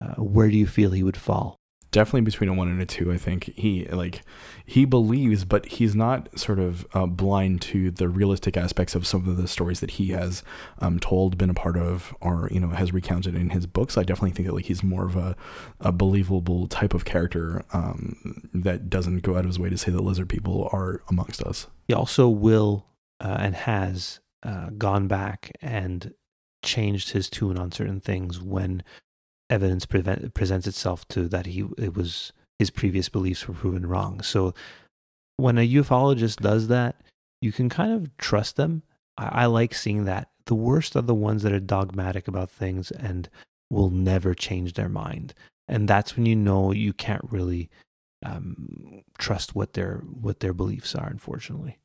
uh, 0.00 0.14
where 0.14 0.50
do 0.50 0.56
you 0.56 0.66
feel 0.66 0.90
he 0.90 1.04
would 1.04 1.16
fall? 1.16 1.60
Definitely 1.96 2.20
between 2.20 2.50
a 2.50 2.52
one 2.52 2.68
and 2.68 2.82
a 2.82 2.84
two. 2.84 3.10
I 3.10 3.16
think 3.16 3.54
he 3.56 3.86
like 3.86 4.20
he 4.66 4.84
believes, 4.84 5.46
but 5.46 5.64
he's 5.64 5.94
not 5.94 6.38
sort 6.38 6.58
of 6.58 6.86
uh, 6.92 7.06
blind 7.06 7.62
to 7.62 7.90
the 7.90 8.06
realistic 8.06 8.54
aspects 8.54 8.94
of 8.94 9.06
some 9.06 9.26
of 9.26 9.38
the 9.38 9.48
stories 9.48 9.80
that 9.80 9.92
he 9.92 10.08
has 10.08 10.42
um, 10.78 11.00
told, 11.00 11.38
been 11.38 11.48
a 11.48 11.54
part 11.54 11.78
of, 11.78 12.14
or 12.20 12.50
you 12.52 12.60
know 12.60 12.68
has 12.68 12.92
recounted 12.92 13.34
in 13.34 13.48
his 13.48 13.66
books. 13.66 13.96
I 13.96 14.02
definitely 14.02 14.32
think 14.32 14.46
that 14.46 14.54
like 14.54 14.66
he's 14.66 14.82
more 14.82 15.06
of 15.06 15.16
a, 15.16 15.36
a 15.80 15.90
believable 15.90 16.66
type 16.66 16.92
of 16.92 17.06
character 17.06 17.64
um, 17.72 18.50
that 18.52 18.90
doesn't 18.90 19.22
go 19.22 19.32
out 19.32 19.40
of 19.40 19.46
his 19.46 19.58
way 19.58 19.70
to 19.70 19.78
say 19.78 19.90
that 19.90 20.02
lizard 20.02 20.28
people 20.28 20.68
are 20.74 21.00
amongst 21.08 21.42
us. 21.42 21.66
He 21.88 21.94
also 21.94 22.28
will 22.28 22.84
uh, 23.20 23.38
and 23.40 23.56
has 23.56 24.20
uh, 24.42 24.68
gone 24.76 25.08
back 25.08 25.50
and 25.62 26.12
changed 26.62 27.12
his 27.12 27.30
tune 27.30 27.56
on 27.56 27.72
certain 27.72 28.00
things 28.00 28.38
when 28.42 28.82
evidence 29.50 29.86
prevent, 29.86 30.34
presents 30.34 30.66
itself 30.66 31.06
to 31.08 31.28
that 31.28 31.46
he 31.46 31.64
it 31.78 31.94
was 31.94 32.32
his 32.58 32.70
previous 32.70 33.08
beliefs 33.08 33.46
were 33.46 33.54
proven 33.54 33.86
wrong. 33.86 34.22
So 34.22 34.54
when 35.36 35.58
a 35.58 35.68
ufologist 35.68 36.36
does 36.36 36.68
that, 36.68 37.02
you 37.40 37.52
can 37.52 37.68
kind 37.68 37.92
of 37.92 38.16
trust 38.16 38.56
them. 38.56 38.82
I, 39.18 39.42
I 39.42 39.46
like 39.46 39.74
seeing 39.74 40.04
that. 40.04 40.28
The 40.46 40.54
worst 40.54 40.96
are 40.96 41.02
the 41.02 41.14
ones 41.14 41.42
that 41.42 41.52
are 41.52 41.60
dogmatic 41.60 42.28
about 42.28 42.50
things 42.50 42.90
and 42.90 43.28
will 43.70 43.90
never 43.90 44.32
change 44.34 44.74
their 44.74 44.88
mind. 44.88 45.34
And 45.68 45.88
that's 45.88 46.16
when 46.16 46.26
you 46.26 46.36
know 46.36 46.72
you 46.72 46.92
can't 46.92 47.24
really 47.30 47.68
um, 48.24 49.02
trust 49.18 49.54
what 49.54 49.74
their 49.74 49.98
what 49.98 50.40
their 50.40 50.54
beliefs 50.54 50.94
are. 50.94 51.08
Unfortunately 51.08 51.78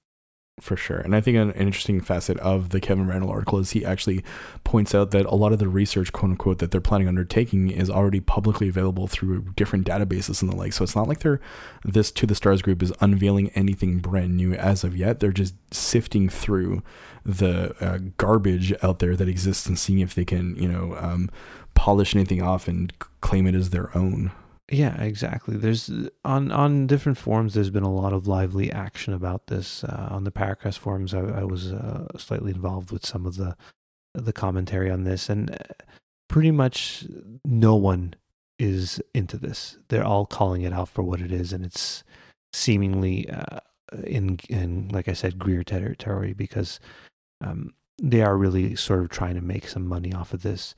for 0.61 0.77
sure. 0.77 0.97
And 0.97 1.15
I 1.15 1.21
think 1.21 1.37
an, 1.37 1.51
interesting 1.53 2.01
facet 2.01 2.37
of 2.37 2.69
the 2.69 2.79
Kevin 2.79 3.07
Randle 3.07 3.31
article 3.31 3.59
is 3.59 3.71
he 3.71 3.83
actually 3.83 4.23
points 4.63 4.93
out 4.93 5.11
that 5.11 5.25
a 5.25 5.35
lot 5.35 5.51
of 5.51 5.59
the 5.59 5.67
research, 5.67 6.11
quote 6.11 6.31
unquote, 6.31 6.59
that 6.59 6.71
they're 6.71 6.79
planning 6.79 7.07
undertaking 7.07 7.69
is 7.69 7.89
already 7.89 8.19
publicly 8.19 8.69
available 8.69 9.07
through 9.07 9.41
different 9.55 9.87
databases 9.87 10.41
and 10.41 10.51
the 10.51 10.55
like. 10.55 10.73
So 10.73 10.83
it's 10.83 10.95
not 10.95 11.07
like 11.07 11.19
they're 11.19 11.41
this 11.83 12.11
to 12.11 12.25
the 12.25 12.35
stars 12.35 12.61
group 12.61 12.83
is 12.83 12.93
unveiling 13.01 13.49
anything 13.55 13.99
brand 13.99 14.37
new 14.37 14.53
as 14.53 14.83
of 14.83 14.95
yet. 14.95 15.19
They're 15.19 15.31
just 15.31 15.55
sifting 15.73 16.29
through 16.29 16.83
the 17.25 17.75
uh, 17.83 17.99
garbage 18.17 18.73
out 18.83 18.99
there 18.99 19.15
that 19.15 19.27
exists 19.27 19.65
and 19.65 19.77
seeing 19.77 19.99
if 19.99 20.15
they 20.15 20.25
can, 20.25 20.55
you 20.55 20.67
know, 20.67 20.95
um, 20.99 21.29
polish 21.73 22.15
anything 22.15 22.41
off 22.41 22.67
and 22.67 22.93
claim 23.21 23.47
it 23.47 23.55
as 23.55 23.71
their 23.71 23.95
own. 23.97 24.31
Yeah, 24.71 25.01
exactly. 25.01 25.57
There's 25.57 25.91
on 26.23 26.49
on 26.51 26.87
different 26.87 27.17
forums. 27.17 27.53
There's 27.53 27.69
been 27.69 27.83
a 27.83 27.93
lot 27.93 28.13
of 28.13 28.25
lively 28.25 28.71
action 28.71 29.13
about 29.13 29.47
this. 29.47 29.83
Uh, 29.83 30.07
on 30.09 30.23
the 30.23 30.31
Paracast 30.31 30.77
forums, 30.77 31.13
I, 31.13 31.19
I 31.19 31.43
was 31.43 31.73
uh, 31.73 32.07
slightly 32.17 32.51
involved 32.51 32.89
with 32.89 33.05
some 33.05 33.25
of 33.25 33.35
the 33.35 33.57
the 34.13 34.31
commentary 34.31 34.89
on 34.89 35.03
this, 35.03 35.29
and 35.29 35.51
uh, 35.51 35.57
pretty 36.29 36.51
much 36.51 37.05
no 37.43 37.75
one 37.75 38.13
is 38.59 39.01
into 39.13 39.37
this. 39.37 39.77
They're 39.89 40.05
all 40.05 40.25
calling 40.25 40.61
it 40.61 40.71
out 40.71 40.87
for 40.87 41.03
what 41.03 41.19
it 41.19 41.33
is, 41.33 41.51
and 41.51 41.65
it's 41.65 42.05
seemingly 42.53 43.29
uh, 43.29 43.59
in 44.05 44.39
in 44.49 44.87
like 44.87 45.09
I 45.09 45.13
said, 45.13 45.37
Greer 45.37 45.65
territory 45.65 46.31
because 46.31 46.79
um, 47.41 47.73
they 48.01 48.21
are 48.21 48.37
really 48.37 48.77
sort 48.77 49.01
of 49.01 49.09
trying 49.09 49.35
to 49.35 49.41
make 49.41 49.67
some 49.67 49.85
money 49.85 50.13
off 50.13 50.33
of 50.33 50.43
this 50.43 50.75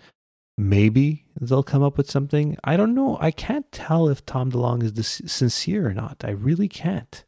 maybe 0.57 1.25
they'll 1.39 1.63
come 1.63 1.83
up 1.83 1.97
with 1.97 2.09
something. 2.09 2.57
I 2.63 2.77
don't 2.77 2.95
know. 2.95 3.17
I 3.19 3.31
can't 3.31 3.71
tell 3.71 4.07
if 4.09 4.25
Tom 4.25 4.51
DeLonge 4.51 4.97
is 4.97 5.21
sincere 5.31 5.87
or 5.87 5.93
not. 5.93 6.23
I 6.23 6.31
really 6.31 6.67
can't. 6.67 7.23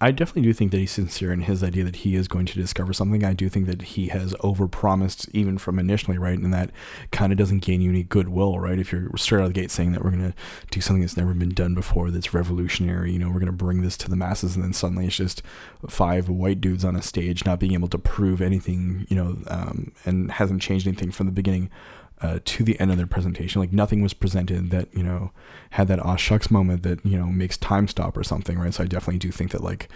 I 0.00 0.12
definitely 0.12 0.42
do 0.42 0.52
think 0.52 0.70
that 0.70 0.78
he's 0.78 0.92
sincere 0.92 1.32
in 1.32 1.40
his 1.40 1.64
idea 1.64 1.82
that 1.82 1.96
he 1.96 2.14
is 2.14 2.28
going 2.28 2.46
to 2.46 2.54
discover 2.54 2.92
something. 2.92 3.24
I 3.24 3.32
do 3.32 3.48
think 3.48 3.66
that 3.66 3.82
he 3.82 4.08
has 4.08 4.32
overpromised 4.34 5.28
even 5.32 5.58
from 5.58 5.78
initially, 5.80 6.18
right? 6.18 6.38
And 6.38 6.54
that 6.54 6.70
kind 7.10 7.32
of 7.32 7.38
doesn't 7.38 7.64
gain 7.64 7.80
you 7.80 7.90
any 7.90 8.04
goodwill, 8.04 8.60
right? 8.60 8.78
If 8.78 8.92
you're 8.92 9.10
straight 9.16 9.40
out 9.40 9.46
of 9.46 9.54
the 9.54 9.60
gate 9.60 9.72
saying 9.72 9.92
that 9.92 10.04
we're 10.04 10.12
going 10.12 10.32
to 10.32 10.38
do 10.70 10.80
something 10.80 11.00
that's 11.00 11.16
never 11.16 11.34
been 11.34 11.48
done 11.48 11.74
before, 11.74 12.12
that's 12.12 12.32
revolutionary, 12.32 13.12
you 13.12 13.18
know, 13.18 13.26
we're 13.26 13.40
going 13.40 13.46
to 13.46 13.52
bring 13.52 13.82
this 13.82 13.96
to 13.98 14.08
the 14.08 14.14
masses, 14.14 14.54
and 14.54 14.64
then 14.64 14.72
suddenly 14.72 15.06
it's 15.06 15.16
just 15.16 15.42
five 15.88 16.28
white 16.28 16.60
dudes 16.60 16.84
on 16.84 16.94
a 16.94 17.02
stage 17.02 17.44
not 17.44 17.58
being 17.58 17.72
able 17.72 17.88
to 17.88 17.98
prove 17.98 18.40
anything, 18.40 19.04
you 19.08 19.16
know, 19.16 19.38
um, 19.48 19.90
and 20.04 20.30
hasn't 20.30 20.62
changed 20.62 20.86
anything 20.86 21.10
from 21.10 21.26
the 21.26 21.32
beginning 21.32 21.70
uh, 22.20 22.40
to 22.44 22.64
the 22.64 22.78
end 22.80 22.90
of 22.90 22.96
their 22.96 23.06
presentation. 23.06 23.60
Like 23.60 23.72
nothing 23.72 24.02
was 24.02 24.14
presented 24.14 24.70
that 24.70 24.88
you 24.94 25.02
know 25.02 25.30
had 25.70 25.88
that 25.88 26.00
aw 26.00 26.16
shucks 26.16 26.50
moment 26.50 26.82
that 26.82 27.04
you 27.04 27.18
know 27.18 27.26
makes 27.26 27.56
time 27.56 27.88
stop 27.88 28.16
or 28.16 28.24
something, 28.24 28.58
right? 28.58 28.74
So 28.74 28.84
I 28.84 28.86
definitely 28.86 29.18
do 29.18 29.30
think 29.30 29.50
that 29.52 29.62
like 29.62 29.88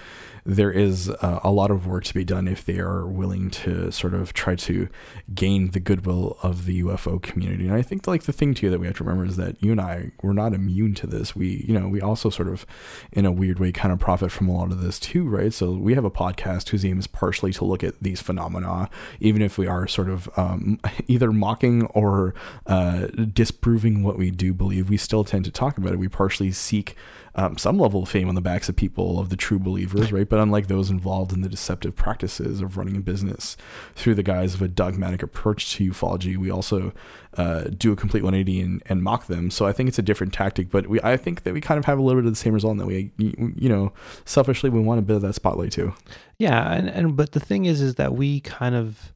there 0.45 0.73
is 0.73 1.09
uh, 1.09 1.41
a 1.45 1.51
lot 1.51 1.71
of 1.71 1.87
work 1.87 2.05
to 2.05 2.15
be 2.15 2.25
done 2.25 2.49
if 2.49 2.65
they 2.65 2.79
are 2.79 3.07
willing 3.07 3.51
to 3.51 3.93
sort 3.93 4.13
of 4.13 4.33
try 4.33 4.57
to 4.57 4.89
gain 5.35 5.71
the 5.71 5.81
goodwill 5.81 6.37
of 6.43 6.67
the 6.67 6.83
UFO 6.83 7.23
community. 7.23 7.69
And 7.69 7.77
I 7.77 7.83
think 7.83 8.07
like 8.07 8.25
the 8.25 8.33
thing 8.33 8.55
too 8.55 8.69
that 8.71 8.81
we 8.81 8.87
have 8.87 8.97
to 8.97 9.05
remember 9.05 9.25
is 9.25 9.37
that 9.37 9.63
you 9.63 9.71
and 9.71 9.81
I 9.81 10.11
we're 10.23 10.33
not 10.33 10.53
immune 10.53 10.95
to 10.95 11.07
this. 11.07 11.37
We 11.37 11.65
you 11.67 11.79
know 11.79 11.89
we 11.89 12.01
also 12.01 12.29
sort 12.29 12.49
of 12.49 12.67
in 13.13 13.25
a 13.25 13.33
weird 13.33 13.61
way 13.61 13.71
kind 13.71 13.93
of 13.93 14.01
profit 14.01 14.33
from 14.33 14.49
a 14.49 14.57
lot 14.57 14.73
of 14.73 14.81
this 14.81 14.99
too, 14.99 15.29
right? 15.29 15.53
So 15.53 15.73
we 15.73 15.95
have 15.95 16.05
a 16.05 16.11
podcast 16.11 16.71
whose 16.71 16.85
aim 16.85 16.99
is 16.99 17.07
partially 17.07 17.53
to 17.53 17.65
look 17.65 17.85
at 17.85 18.01
these 18.01 18.21
phenomena, 18.21 18.91
even 19.21 19.43
if 19.43 19.59
we 19.59 19.67
are 19.67 19.87
sort 19.87 20.09
of 20.09 20.29
um, 20.37 20.81
either 21.07 21.31
mocking 21.33 21.87
or 21.87 22.35
uh, 22.67 23.07
disproving 23.33 24.03
what 24.03 24.19
we 24.19 24.31
do 24.31 24.53
believe. 24.53 24.91
We 24.91 24.97
still 24.97 25.25
tend 25.25 25.45
to 25.45 25.51
talk 25.53 25.79
about 25.79 25.93
it. 25.93 25.99
We 25.99 26.09
partially 26.09 26.51
seek 26.51 26.97
um, 27.35 27.57
some 27.57 27.79
level 27.79 28.03
of 28.03 28.09
fame 28.09 28.29
on 28.29 28.35
the 28.35 28.41
backs 28.41 28.69
of 28.69 28.77
people 28.77 29.19
of 29.19 29.31
the 29.31 29.37
true 29.37 29.59
believers, 29.59 30.13
right? 30.13 30.29
But 30.29 30.39
unlike 30.39 30.67
those 30.67 30.91
involved 30.91 31.33
in 31.33 31.41
the 31.41 31.49
deceptive 31.49 31.97
practices 31.97 32.61
of 32.61 32.77
running 32.77 32.97
a 32.97 33.01
business 33.01 33.57
through 33.95 34.17
the 34.17 34.23
guise 34.23 34.55
of 34.55 34.63
a 34.63 34.69
dogmatic 34.69 35.23
approach 35.23 35.75
to 35.77 35.91
ufology, 35.91 36.37
we 36.37 36.51
also 36.51 36.93
uh, 37.39 37.65
do 37.65 37.93
a 37.93 37.97
complete 37.97 38.23
180 38.23 38.61
and, 38.61 38.83
and 38.87 39.03
mock 39.03 39.27
them. 39.27 39.51
So 39.51 39.67
I 39.67 39.73
think 39.73 39.89
it's 39.89 39.99
a 39.99 40.03
different 40.03 40.35
tactic, 40.35 40.71
but 40.71 40.87
we 40.89 41.01
I 41.03 41.17
think 41.17 41.45
that 41.45 41.55
we 41.55 41.61
kind 41.61 41.79
of 41.79 41.87
have 41.87 41.99
a 41.99 42.03
little 42.03 42.21
bit 42.21 42.27
of 42.27 42.33
the 42.33 42.37
same 42.37 42.53
result 42.53 42.73
in 42.73 42.79
that 42.79 42.87
we, 42.87 43.11
you 43.17 43.69
know, 43.69 43.93
selfishly 44.25 44.69
we 44.69 44.81
want 44.81 44.99
a 44.99 45.03
bit 45.03 45.17
of 45.17 45.23
that 45.23 45.35
spotlight 45.35 45.73
too. 45.73 45.95
Yeah, 46.39 46.73
and 46.73 46.89
and 46.89 47.17
but 47.17 47.33
the 47.33 47.41
thing 47.41 47.65
is, 47.65 47.81
is 47.81 47.95
that 47.95 48.15
we 48.15 48.41
kind 48.41 48.75
of 48.75 49.15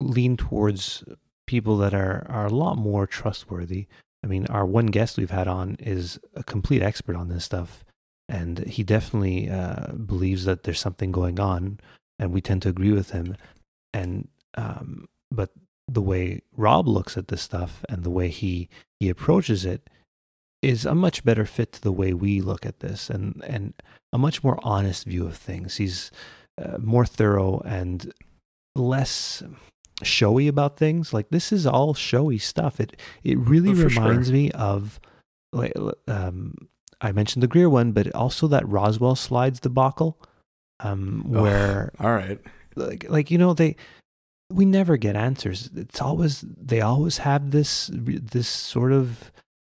lean 0.00 0.36
towards 0.36 1.04
people 1.46 1.78
that 1.78 1.94
are 1.94 2.26
are 2.28 2.46
a 2.46 2.50
lot 2.50 2.76
more 2.76 3.06
trustworthy. 3.06 3.86
I 4.24 4.26
mean, 4.26 4.46
our 4.46 4.64
one 4.64 4.86
guest 4.86 5.18
we've 5.18 5.30
had 5.30 5.46
on 5.46 5.76
is 5.78 6.18
a 6.34 6.42
complete 6.42 6.82
expert 6.82 7.14
on 7.14 7.28
this 7.28 7.44
stuff, 7.44 7.84
and 8.26 8.60
he 8.60 8.82
definitely 8.82 9.50
uh, 9.50 9.92
believes 9.92 10.46
that 10.46 10.62
there's 10.62 10.80
something 10.80 11.12
going 11.12 11.38
on, 11.38 11.78
and 12.18 12.32
we 12.32 12.40
tend 12.40 12.62
to 12.62 12.70
agree 12.70 12.92
with 12.92 13.10
him. 13.10 13.36
And 13.92 14.28
um, 14.54 15.08
but 15.30 15.50
the 15.86 16.00
way 16.00 16.40
Rob 16.56 16.88
looks 16.88 17.18
at 17.18 17.28
this 17.28 17.42
stuff 17.42 17.84
and 17.90 18.02
the 18.02 18.10
way 18.10 18.28
he 18.28 18.70
he 18.98 19.10
approaches 19.10 19.66
it 19.66 19.90
is 20.62 20.86
a 20.86 20.94
much 20.94 21.22
better 21.22 21.44
fit 21.44 21.72
to 21.72 21.82
the 21.82 21.92
way 21.92 22.14
we 22.14 22.40
look 22.40 22.64
at 22.64 22.80
this, 22.80 23.10
and 23.10 23.42
and 23.46 23.74
a 24.10 24.16
much 24.16 24.42
more 24.42 24.58
honest 24.62 25.04
view 25.04 25.26
of 25.26 25.36
things. 25.36 25.76
He's 25.76 26.10
uh, 26.56 26.78
more 26.78 27.04
thorough 27.04 27.60
and 27.66 28.10
less 28.74 29.42
showy 30.04 30.48
about 30.48 30.76
things. 30.76 31.12
Like 31.12 31.28
this 31.30 31.52
is 31.52 31.66
all 31.66 31.94
showy 31.94 32.38
stuff. 32.38 32.80
It 32.80 32.96
it 33.22 33.38
really 33.38 33.70
Oh, 33.70 33.74
for 33.76 33.86
reminds 33.88 34.28
sure. 34.28 34.34
me 34.34 34.50
of 34.52 35.00
like 35.52 35.72
um 36.08 36.54
I 37.00 37.12
mentioned 37.12 37.42
the 37.42 37.48
Greer 37.48 37.68
one, 37.68 37.92
but 37.92 38.14
also 38.14 38.46
that 38.48 38.66
Roswell 38.68 39.16
slides 39.16 39.60
debacle, 39.60 40.18
um, 40.80 41.24
where 41.26 41.92
All 42.00 42.12
right. 42.14 42.40
like 42.76 43.04
like 43.08 43.30
you 43.30 43.38
know 43.38 43.52
they 43.54 43.76
we 44.50 44.64
never 44.64 44.96
get 44.96 45.16
answers. 45.16 45.70
It's 45.74 46.00
always 46.00 46.40
they 46.46 46.80
always 46.80 47.18
have 47.18 47.50
this 47.50 47.90
this 47.92 48.48
sort 48.48 48.92
of 48.92 49.32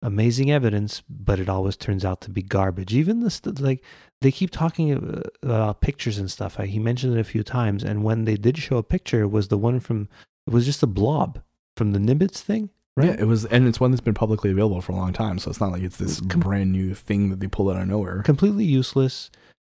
amazing 0.06 0.50
evidence, 0.50 1.02
but 1.08 1.38
it 1.40 1.48
always 1.48 1.76
turns 1.76 2.04
out 2.04 2.20
to 2.22 2.30
be 2.30 2.42
garbage. 2.42 2.94
Even 2.94 3.20
the 3.20 3.30
st- 3.30 3.60
like 3.60 3.82
they 4.22 4.30
keep 4.30 4.50
talking 4.50 4.94
uh, 4.94 5.22
about 5.42 5.80
pictures 5.80 6.18
and 6.18 6.30
stuff. 6.30 6.56
He 6.56 6.78
mentioned 6.78 7.16
it 7.16 7.20
a 7.20 7.24
few 7.24 7.42
times, 7.42 7.82
and 7.84 8.04
when 8.04 8.24
they 8.24 8.36
did 8.36 8.56
show 8.58 8.76
a 8.78 8.82
picture, 8.82 9.22
it 9.22 9.30
was 9.30 9.48
the 9.48 9.58
one 9.58 9.80
from 9.80 10.08
it 10.46 10.52
was 10.52 10.64
just 10.64 10.82
a 10.82 10.86
blob 10.86 11.40
from 11.76 11.92
the 11.92 11.98
Nimitz 11.98 12.38
thing, 12.40 12.70
right? 12.96 13.08
Yeah, 13.08 13.16
it 13.18 13.26
was, 13.26 13.44
and 13.46 13.66
it's 13.68 13.80
one 13.80 13.90
that's 13.90 14.00
been 14.00 14.14
publicly 14.14 14.50
available 14.50 14.80
for 14.80 14.92
a 14.92 14.96
long 14.96 15.12
time. 15.12 15.38
So 15.38 15.50
it's 15.50 15.60
not 15.60 15.72
like 15.72 15.82
it's 15.82 15.96
this 15.98 16.20
Com- 16.20 16.40
brand 16.40 16.72
new 16.72 16.94
thing 16.94 17.30
that 17.30 17.40
they 17.40 17.48
pulled 17.48 17.70
out 17.72 17.82
of 17.82 17.88
nowhere. 17.88 18.22
completely 18.22 18.64
useless, 18.64 19.30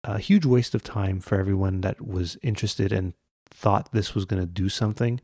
a 0.03 0.19
huge 0.19 0.45
waste 0.45 0.75
of 0.75 0.84
time 0.84 1.19
for 1.21 1.39
everyone 1.39 1.82
that 1.82 2.05
was 2.05 2.38
interested 2.43 2.91
and 2.91 3.13
thought 3.49 3.91
this 3.93 4.13
was 4.13 4.25
going 4.25 4.41
to 4.41 4.47
do 4.47 4.67
something. 4.69 5.21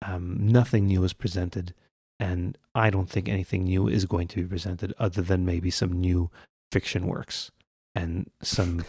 Um, 0.00 0.36
nothing 0.40 0.86
new 0.86 1.00
was 1.02 1.12
presented, 1.12 1.74
and 2.20 2.58
I 2.74 2.90
don't 2.90 3.08
think 3.08 3.28
anything 3.28 3.64
new 3.64 3.88
is 3.88 4.04
going 4.04 4.28
to 4.28 4.42
be 4.42 4.48
presented 4.48 4.94
other 4.98 5.22
than 5.22 5.46
maybe 5.46 5.70
some 5.70 5.92
new 5.92 6.30
fiction 6.72 7.06
works 7.06 7.50
and 7.94 8.30
some 8.42 8.84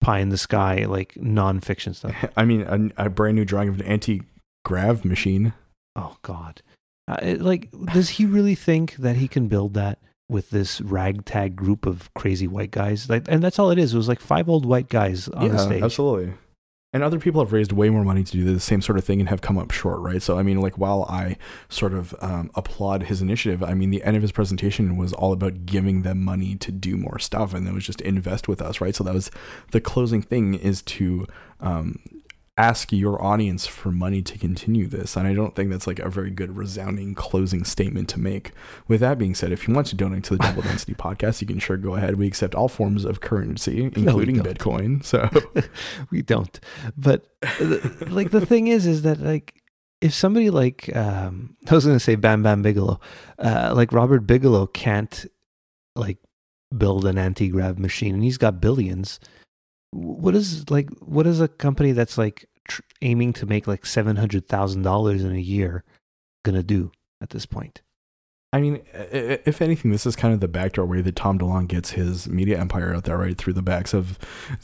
pie 0.00 0.18
in 0.18 0.28
the 0.28 0.38
sky 0.38 0.84
like 0.84 1.16
non-fiction 1.16 1.94
stuff. 1.94 2.14
I 2.36 2.44
mean, 2.44 2.92
a, 2.96 3.06
a 3.06 3.10
brand 3.10 3.36
new 3.36 3.44
drawing 3.44 3.68
of 3.68 3.80
an 3.80 3.86
anti-grav 3.86 5.04
machine. 5.04 5.54
Oh 5.96 6.16
God, 6.22 6.62
uh, 7.08 7.36
like 7.38 7.70
does 7.92 8.10
he 8.10 8.26
really 8.26 8.54
think 8.54 8.96
that 8.96 9.16
he 9.16 9.28
can 9.28 9.48
build 9.48 9.74
that? 9.74 9.98
With 10.26 10.48
this 10.48 10.80
ragtag 10.80 11.54
group 11.54 11.84
of 11.84 12.12
crazy 12.14 12.48
white 12.48 12.70
guys, 12.70 13.10
like, 13.10 13.24
and 13.28 13.42
that's 13.42 13.58
all 13.58 13.70
it 13.70 13.78
is. 13.78 13.92
It 13.92 13.98
was 13.98 14.08
like 14.08 14.20
five 14.20 14.48
old 14.48 14.64
white 14.64 14.88
guys 14.88 15.28
on 15.28 15.50
the 15.50 15.58
stage. 15.58 15.82
absolutely. 15.82 16.32
And 16.94 17.02
other 17.02 17.18
people 17.18 17.42
have 17.42 17.52
raised 17.52 17.72
way 17.72 17.90
more 17.90 18.04
money 18.04 18.22
to 18.22 18.32
do 18.32 18.44
the 18.44 18.60
same 18.60 18.80
sort 18.80 18.96
of 18.96 19.04
thing 19.04 19.18
and 19.18 19.28
have 19.28 19.40
come 19.40 19.58
up 19.58 19.72
short, 19.72 19.98
right? 19.98 20.22
So, 20.22 20.38
I 20.38 20.44
mean, 20.44 20.60
like, 20.60 20.78
while 20.78 21.04
I 21.10 21.36
sort 21.68 21.92
of 21.92 22.14
um, 22.20 22.52
applaud 22.54 23.02
his 23.02 23.20
initiative, 23.20 23.64
I 23.64 23.74
mean, 23.74 23.90
the 23.90 24.00
end 24.04 24.16
of 24.16 24.22
his 24.22 24.30
presentation 24.30 24.96
was 24.96 25.12
all 25.12 25.32
about 25.32 25.66
giving 25.66 26.02
them 26.02 26.22
money 26.22 26.54
to 26.54 26.70
do 26.70 26.96
more 26.96 27.18
stuff, 27.18 27.52
and 27.52 27.66
it 27.66 27.74
was 27.74 27.84
just 27.84 28.00
invest 28.02 28.46
with 28.46 28.62
us, 28.62 28.80
right? 28.80 28.94
So 28.94 29.02
that 29.02 29.12
was 29.12 29.32
the 29.72 29.80
closing 29.80 30.22
thing 30.22 30.54
is 30.54 30.82
to 30.82 31.26
um, 31.58 31.98
ask 32.56 32.92
your 32.92 33.22
audience 33.22 33.66
for 33.66 33.90
money 33.90 34.22
to 34.22 34.38
continue 34.38 34.86
this, 34.86 35.16
and 35.16 35.26
I 35.26 35.34
don't 35.34 35.56
think 35.56 35.70
that's 35.70 35.86
like 35.86 35.98
a 35.98 36.08
very 36.08 36.30
good 36.30 36.56
resounding 36.56 37.14
closing 37.14 37.64
statement 37.64 38.08
to 38.10 38.20
make. 38.20 38.52
With 38.86 39.00
that 39.00 39.18
being 39.18 39.34
said, 39.34 39.52
if 39.52 39.66
you 39.66 39.74
want 39.74 39.88
to 39.88 39.96
donate 39.96 40.24
to 40.24 40.36
the 40.36 40.42
Double 40.42 40.62
Density 40.62 40.94
Podcast, 40.98 41.40
you 41.40 41.46
can 41.46 41.58
sure 41.58 41.76
go 41.76 41.96
ahead. 41.96 42.16
We 42.16 42.26
accept 42.26 42.54
all 42.54 42.68
forms 42.68 43.04
of 43.04 43.20
currency, 43.20 43.90
including 43.94 44.36
don't. 44.36 44.58
Bitcoin. 44.58 45.04
So. 45.04 45.28
we 46.10 46.22
don't 46.22 46.60
but 46.96 47.26
like 48.08 48.30
the 48.30 48.44
thing 48.44 48.68
is 48.68 48.86
is 48.86 49.02
that 49.02 49.20
like 49.20 49.62
if 50.00 50.12
somebody 50.12 50.50
like 50.50 50.94
um 50.96 51.56
i 51.68 51.74
was 51.74 51.86
gonna 51.86 52.00
say 52.00 52.14
bam 52.14 52.42
bam 52.42 52.62
bigelow 52.62 53.00
uh 53.38 53.72
like 53.74 53.92
robert 53.92 54.20
bigelow 54.20 54.66
can't 54.66 55.26
like 55.94 56.18
build 56.76 57.04
an 57.04 57.18
anti-grav 57.18 57.78
machine 57.78 58.14
and 58.14 58.24
he's 58.24 58.38
got 58.38 58.60
billions 58.60 59.20
what 59.94 60.34
is 60.34 60.68
like 60.70 60.90
what 61.00 61.26
is 61.26 61.40
a 61.40 61.48
company 61.48 61.92
that's 61.92 62.18
like 62.18 62.46
tr- 62.66 62.82
aiming 63.00 63.32
to 63.32 63.46
make 63.46 63.66
like 63.66 63.84
$700000 63.84 65.20
in 65.20 65.32
a 65.32 65.38
year 65.38 65.84
gonna 66.44 66.62
do 66.62 66.90
at 67.20 67.30
this 67.30 67.46
point 67.46 67.82
I 68.54 68.60
mean, 68.60 68.82
if 68.92 69.60
anything, 69.60 69.90
this 69.90 70.06
is 70.06 70.14
kind 70.14 70.32
of 70.32 70.38
the 70.38 70.46
backdoor 70.46 70.86
way 70.86 71.00
that 71.00 71.16
Tom 71.16 71.40
DeLonge 71.40 71.66
gets 71.66 71.90
his 71.90 72.28
media 72.28 72.56
empire 72.56 72.94
out 72.94 73.02
there, 73.02 73.18
right? 73.18 73.36
Through 73.36 73.54
the 73.54 73.62
backs 73.62 73.92
of 73.92 74.16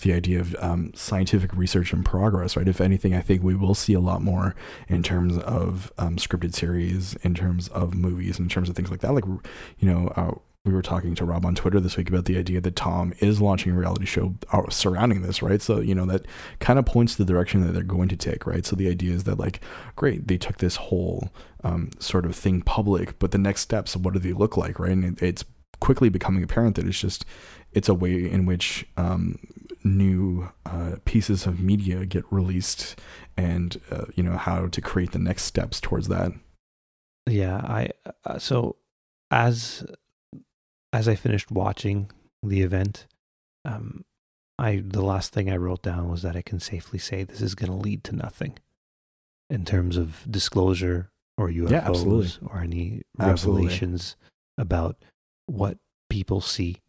the 0.02 0.12
idea 0.12 0.38
of 0.38 0.54
um, 0.60 0.92
scientific 0.94 1.52
research 1.56 1.92
and 1.92 2.04
progress, 2.04 2.56
right? 2.56 2.68
If 2.68 2.80
anything, 2.80 3.16
I 3.16 3.20
think 3.20 3.42
we 3.42 3.56
will 3.56 3.74
see 3.74 3.92
a 3.92 3.98
lot 3.98 4.22
more 4.22 4.54
in 4.86 5.02
terms 5.02 5.38
of 5.38 5.92
um, 5.98 6.18
scripted 6.18 6.54
series, 6.54 7.14
in 7.24 7.34
terms 7.34 7.66
of 7.66 7.96
movies, 7.96 8.38
in 8.38 8.48
terms 8.48 8.68
of 8.68 8.76
things 8.76 8.92
like 8.92 9.00
that. 9.00 9.12
Like, 9.12 9.24
you 9.26 9.92
know, 9.92 10.12
uh, 10.14 10.34
we 10.64 10.72
were 10.72 10.82
talking 10.82 11.14
to 11.14 11.24
Rob 11.24 11.46
on 11.46 11.54
Twitter 11.54 11.80
this 11.80 11.96
week 11.96 12.11
about 12.11 12.26
the 12.26 12.36
idea 12.36 12.61
that 12.61 12.76
Tom 12.76 13.14
is 13.18 13.40
launching 13.40 13.72
a 13.72 13.76
reality 13.76 14.04
show 14.04 14.34
surrounding 14.68 15.22
this, 15.22 15.40
right? 15.40 15.62
So, 15.62 15.80
you 15.80 15.94
know, 15.94 16.04
that 16.06 16.26
kind 16.58 16.78
of 16.78 16.84
points 16.84 17.16
to 17.16 17.24
the 17.24 17.32
direction 17.32 17.62
that 17.62 17.72
they're 17.72 17.82
going 17.82 18.08
to 18.11 18.16
take, 18.16 18.46
right? 18.46 18.66
So 18.66 18.76
the 18.76 18.88
idea 18.88 19.14
is 19.14 19.24
that, 19.24 19.38
like, 19.38 19.61
great, 19.96 20.28
they 20.28 20.36
took 20.36 20.58
this 20.58 20.76
whole 20.76 21.30
um, 21.64 21.90
sort 21.98 22.26
of 22.26 22.36
thing 22.36 22.61
public, 22.61 23.18
but 23.18 23.30
the 23.30 23.38
next 23.38 23.62
steps, 23.62 23.96
what 23.96 24.12
do 24.12 24.20
they 24.20 24.34
look 24.34 24.58
like, 24.58 24.78
right? 24.78 24.92
And 24.92 25.04
it, 25.18 25.22
it's 25.22 25.44
quickly 25.80 26.11
becoming 26.11 26.42
apparent 26.42 26.76
that 26.76 26.86
it's 26.86 27.00
just, 27.00 27.24
it's 27.72 27.88
a 27.88 27.94
way 27.94 28.30
in 28.30 28.44
which 28.44 28.86
um, 28.98 29.38
new 29.82 30.50
uh, 30.66 30.96
pieces 31.06 31.46
of 31.46 31.58
media 31.58 32.04
get 32.04 32.24
released 32.30 33.00
and, 33.34 33.80
uh, 33.90 34.04
you 34.14 34.22
know, 34.22 34.36
how 34.36 34.66
to 34.66 34.80
create 34.82 35.12
the 35.12 35.18
next 35.18 35.44
steps 35.44 35.80
towards 35.80 36.08
that. 36.08 36.32
Yeah, 37.26 37.56
I 37.58 37.90
uh, 38.24 38.38
so 38.38 38.76
as 39.30 39.86
as 40.93 41.09
I 41.09 41.14
finished 41.14 41.51
watching 41.51 42.11
the 42.43 42.62
event, 42.62 43.07
um, 43.64 44.05
I 44.59 44.82
the 44.84 45.03
last 45.03 45.32
thing 45.32 45.51
I 45.51 45.57
wrote 45.57 45.82
down 45.82 46.11
was 46.11 46.22
that 46.22 46.36
I 46.36 46.43
can 46.43 46.61
safely 46.61 46.99
say 46.99 47.24
this 47.24 47.41
is 47.41 47.55
going 47.55 47.70
to 47.70 47.76
lead 47.76 48.05
to 48.05 48.16
nothing 48.16 48.59
in 49.49 49.64
terms 49.64 49.97
of 49.97 50.30
disclosure 50.30 51.11
or 51.36 51.49
UFOs 51.49 51.72
absolutely. 51.72 52.49
or 52.49 52.61
any 52.61 53.03
Absolutely. 53.18 53.62
revelations 53.62 54.16
about 54.59 54.97
what 55.47 55.78
people 56.11 56.41
see. 56.41 56.82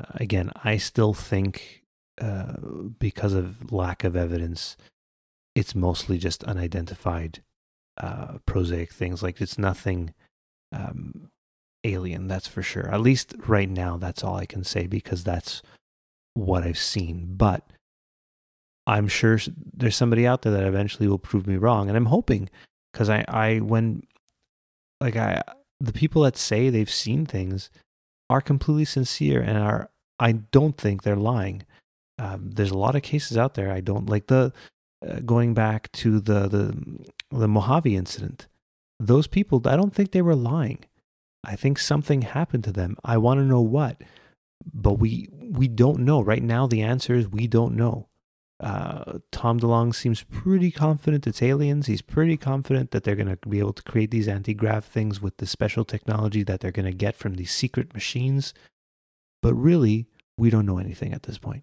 Uh, 0.00 0.12
again, 0.14 0.50
I 0.64 0.78
still 0.78 1.12
think 1.12 1.82
uh, 2.20 2.54
because 2.98 3.34
of 3.34 3.70
lack 3.70 4.04
of 4.04 4.16
evidence, 4.16 4.76
it's 5.54 5.74
mostly 5.74 6.18
just 6.18 6.42
unidentified 6.44 7.42
uh, 7.98 8.38
prosaic 8.46 8.92
things. 8.92 9.22
Like 9.22 9.40
it's 9.40 9.58
nothing 9.58 10.14
um, 10.72 11.30
alien, 11.84 12.28
that's 12.28 12.48
for 12.48 12.62
sure. 12.62 12.88
At 12.92 13.00
least 13.00 13.34
right 13.46 13.68
now, 13.68 13.96
that's 13.96 14.24
all 14.24 14.36
I 14.36 14.46
can 14.46 14.64
say 14.64 14.86
because 14.86 15.24
that's 15.24 15.62
what 16.34 16.64
I've 16.64 16.78
seen. 16.78 17.34
But 17.36 17.64
I'm 18.86 19.08
sure 19.08 19.38
there's 19.74 19.96
somebody 19.96 20.26
out 20.26 20.42
there 20.42 20.52
that 20.52 20.64
eventually 20.64 21.08
will 21.08 21.18
prove 21.18 21.46
me 21.46 21.56
wrong, 21.56 21.88
and 21.88 21.96
I'm 21.96 22.06
hoping 22.06 22.48
because 22.92 23.10
I, 23.10 23.24
I 23.28 23.58
when 23.58 24.02
like 25.00 25.16
I 25.16 25.42
the 25.80 25.92
people 25.92 26.22
that 26.22 26.36
say 26.36 26.70
they've 26.70 26.90
seen 26.90 27.26
things 27.26 27.70
are 28.30 28.40
completely 28.40 28.84
sincere 28.84 29.40
and 29.40 29.58
are 29.58 29.90
I 30.18 30.32
don't 30.32 30.76
think 30.76 31.02
they're 31.02 31.16
lying. 31.16 31.62
Um, 32.18 32.50
there's 32.50 32.72
a 32.72 32.78
lot 32.78 32.96
of 32.96 33.02
cases 33.02 33.36
out 33.36 33.54
there. 33.54 33.70
I 33.70 33.80
don't 33.80 34.08
like 34.08 34.26
the 34.26 34.52
uh, 35.06 35.20
going 35.20 35.54
back 35.54 35.92
to 35.92 36.18
the 36.18 36.48
the 36.48 36.76
the 37.30 37.48
Mojave 37.48 37.94
incident. 37.94 38.48
Those 38.98 39.28
people, 39.28 39.62
I 39.64 39.76
don't 39.76 39.94
think 39.94 40.10
they 40.10 40.22
were 40.22 40.34
lying. 40.34 40.84
I 41.44 41.56
think 41.56 41.78
something 41.78 42.22
happened 42.22 42.64
to 42.64 42.72
them. 42.72 42.96
I 43.04 43.16
want 43.18 43.38
to 43.38 43.44
know 43.44 43.60
what, 43.60 44.02
but 44.72 44.94
we 44.94 45.28
we 45.32 45.68
don't 45.68 46.00
know 46.00 46.20
right 46.20 46.42
now. 46.42 46.66
The 46.66 46.82
answer 46.82 47.14
is 47.14 47.28
we 47.28 47.46
don't 47.46 47.76
know. 47.76 48.08
Uh, 48.60 49.20
Tom 49.30 49.60
DeLonge 49.60 49.94
seems 49.94 50.24
pretty 50.24 50.72
confident 50.72 51.28
it's 51.28 51.42
aliens. 51.42 51.86
He's 51.86 52.02
pretty 52.02 52.36
confident 52.36 52.90
that 52.90 53.04
they're 53.04 53.14
going 53.14 53.28
to 53.36 53.48
be 53.48 53.60
able 53.60 53.72
to 53.72 53.82
create 53.84 54.10
these 54.10 54.26
anti 54.26 54.52
grav 54.52 54.84
things 54.84 55.22
with 55.22 55.36
the 55.36 55.46
special 55.46 55.84
technology 55.84 56.42
that 56.42 56.60
they're 56.60 56.72
going 56.72 56.86
to 56.86 56.92
get 56.92 57.14
from 57.14 57.34
these 57.34 57.52
secret 57.52 57.94
machines. 57.94 58.52
But 59.42 59.54
really, 59.54 60.08
we 60.36 60.50
don't 60.50 60.66
know 60.66 60.78
anything 60.78 61.12
at 61.12 61.22
this 61.22 61.38
point. 61.38 61.62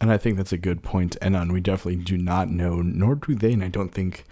And 0.00 0.12
I 0.12 0.18
think 0.18 0.36
that's 0.36 0.52
a 0.52 0.58
good 0.58 0.82
point, 0.82 1.16
Enon. 1.22 1.52
We 1.52 1.60
definitely 1.60 2.02
do 2.02 2.18
not 2.18 2.50
know, 2.50 2.82
nor 2.82 3.14
do 3.14 3.34
they, 3.34 3.52
and 3.52 3.64
I 3.64 3.68
don't 3.68 3.92
think 3.92 4.24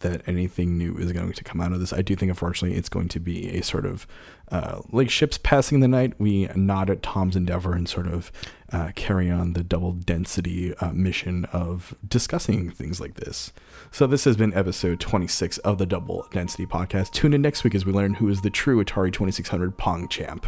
that 0.00 0.26
anything 0.26 0.78
new 0.78 0.96
is 0.96 1.12
going 1.12 1.32
to 1.32 1.44
come 1.44 1.60
out 1.60 1.72
of 1.72 1.80
this. 1.80 1.92
I 1.92 2.00
do 2.00 2.16
think, 2.16 2.30
unfortunately, 2.30 2.78
it's 2.78 2.88
going 2.88 3.08
to 3.08 3.20
be 3.20 3.50
a 3.50 3.62
sort 3.62 3.84
of 3.84 4.06
uh, 4.50 4.80
like 4.90 5.10
ships 5.10 5.36
passing 5.36 5.80
the 5.80 5.88
night. 5.88 6.14
We 6.18 6.46
nod 6.56 6.88
at 6.88 7.02
Tom's 7.02 7.36
endeavor 7.36 7.74
and 7.74 7.86
sort 7.86 8.06
of 8.06 8.32
uh, 8.72 8.92
carry 8.94 9.30
on 9.30 9.52
the 9.52 9.62
double 9.62 9.92
density 9.92 10.74
uh, 10.76 10.92
mission 10.92 11.44
of 11.46 11.94
discussing 12.06 12.70
things 12.70 12.98
like 12.98 13.14
this. 13.14 13.52
So, 13.90 14.06
this 14.06 14.24
has 14.24 14.38
been 14.38 14.54
episode 14.54 15.00
26 15.00 15.58
of 15.58 15.76
the 15.76 15.86
Double 15.86 16.26
Density 16.32 16.64
podcast. 16.64 17.12
Tune 17.12 17.34
in 17.34 17.42
next 17.42 17.62
week 17.62 17.74
as 17.74 17.84
we 17.84 17.92
learn 17.92 18.14
who 18.14 18.28
is 18.28 18.40
the 18.40 18.50
true 18.50 18.82
Atari 18.82 19.12
2600 19.12 19.76
Pong 19.76 20.08
champ. 20.08 20.46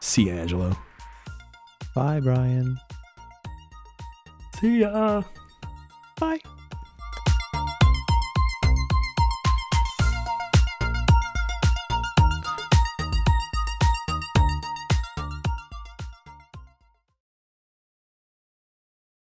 See 0.00 0.24
you, 0.24 0.32
Angelo. 0.32 0.76
Bye, 1.94 2.18
Brian. 2.18 2.78
See 4.62 4.78
ya. 4.78 5.24
Bye. 6.20 6.38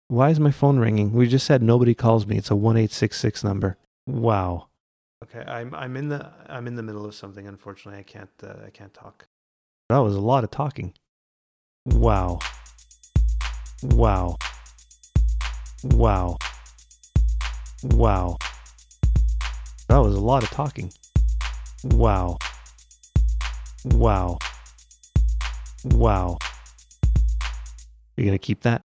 Why 0.09 0.29
is 0.29 0.39
my 0.39 0.51
phone 0.51 0.79
ringing? 0.79 1.15
We 1.15 1.27
just 1.27 1.47
said 1.47 1.63
nobody 1.63 1.95
calls 1.95 2.27
me. 2.27 2.37
It's 2.37 2.51
a 2.51 2.55
one 2.55 2.77
eight 2.77 2.93
six 2.93 3.19
six 3.19 3.43
number. 3.43 3.79
Wow. 4.07 4.69
Okay, 5.25 5.51
I'm 5.51 5.75
I'm 5.75 5.97
in 5.97 6.11
the 6.11 6.31
I'm 6.47 6.67
in 6.67 6.75
the 6.75 6.83
middle 6.83 7.07
of 7.07 7.15
something. 7.15 7.47
Unfortunately, 7.47 7.99
I 7.99 8.03
can't 8.03 8.29
uh, 8.43 8.67
I 8.67 8.69
can't 8.69 8.93
talk. 8.93 9.29
That 9.89 10.01
was 10.01 10.15
a 10.15 10.21
lot 10.21 10.45
of 10.45 10.51
talking. 10.51 10.93
Wow. 11.87 12.41
Wow. 13.83 14.37
Wow. 15.85 16.39
Wow. 17.83 18.39
That 19.89 19.99
was 19.99 20.15
a 20.15 20.21
lot 20.21 20.43
of 20.43 20.51
talking. 20.51 20.93
Wow. 21.85 22.39
Wow. 23.85 24.39
Wow. 25.85 26.39
You're 28.17 28.27
going 28.27 28.39
to 28.39 28.39
keep 28.39 28.63
that? 28.63 28.83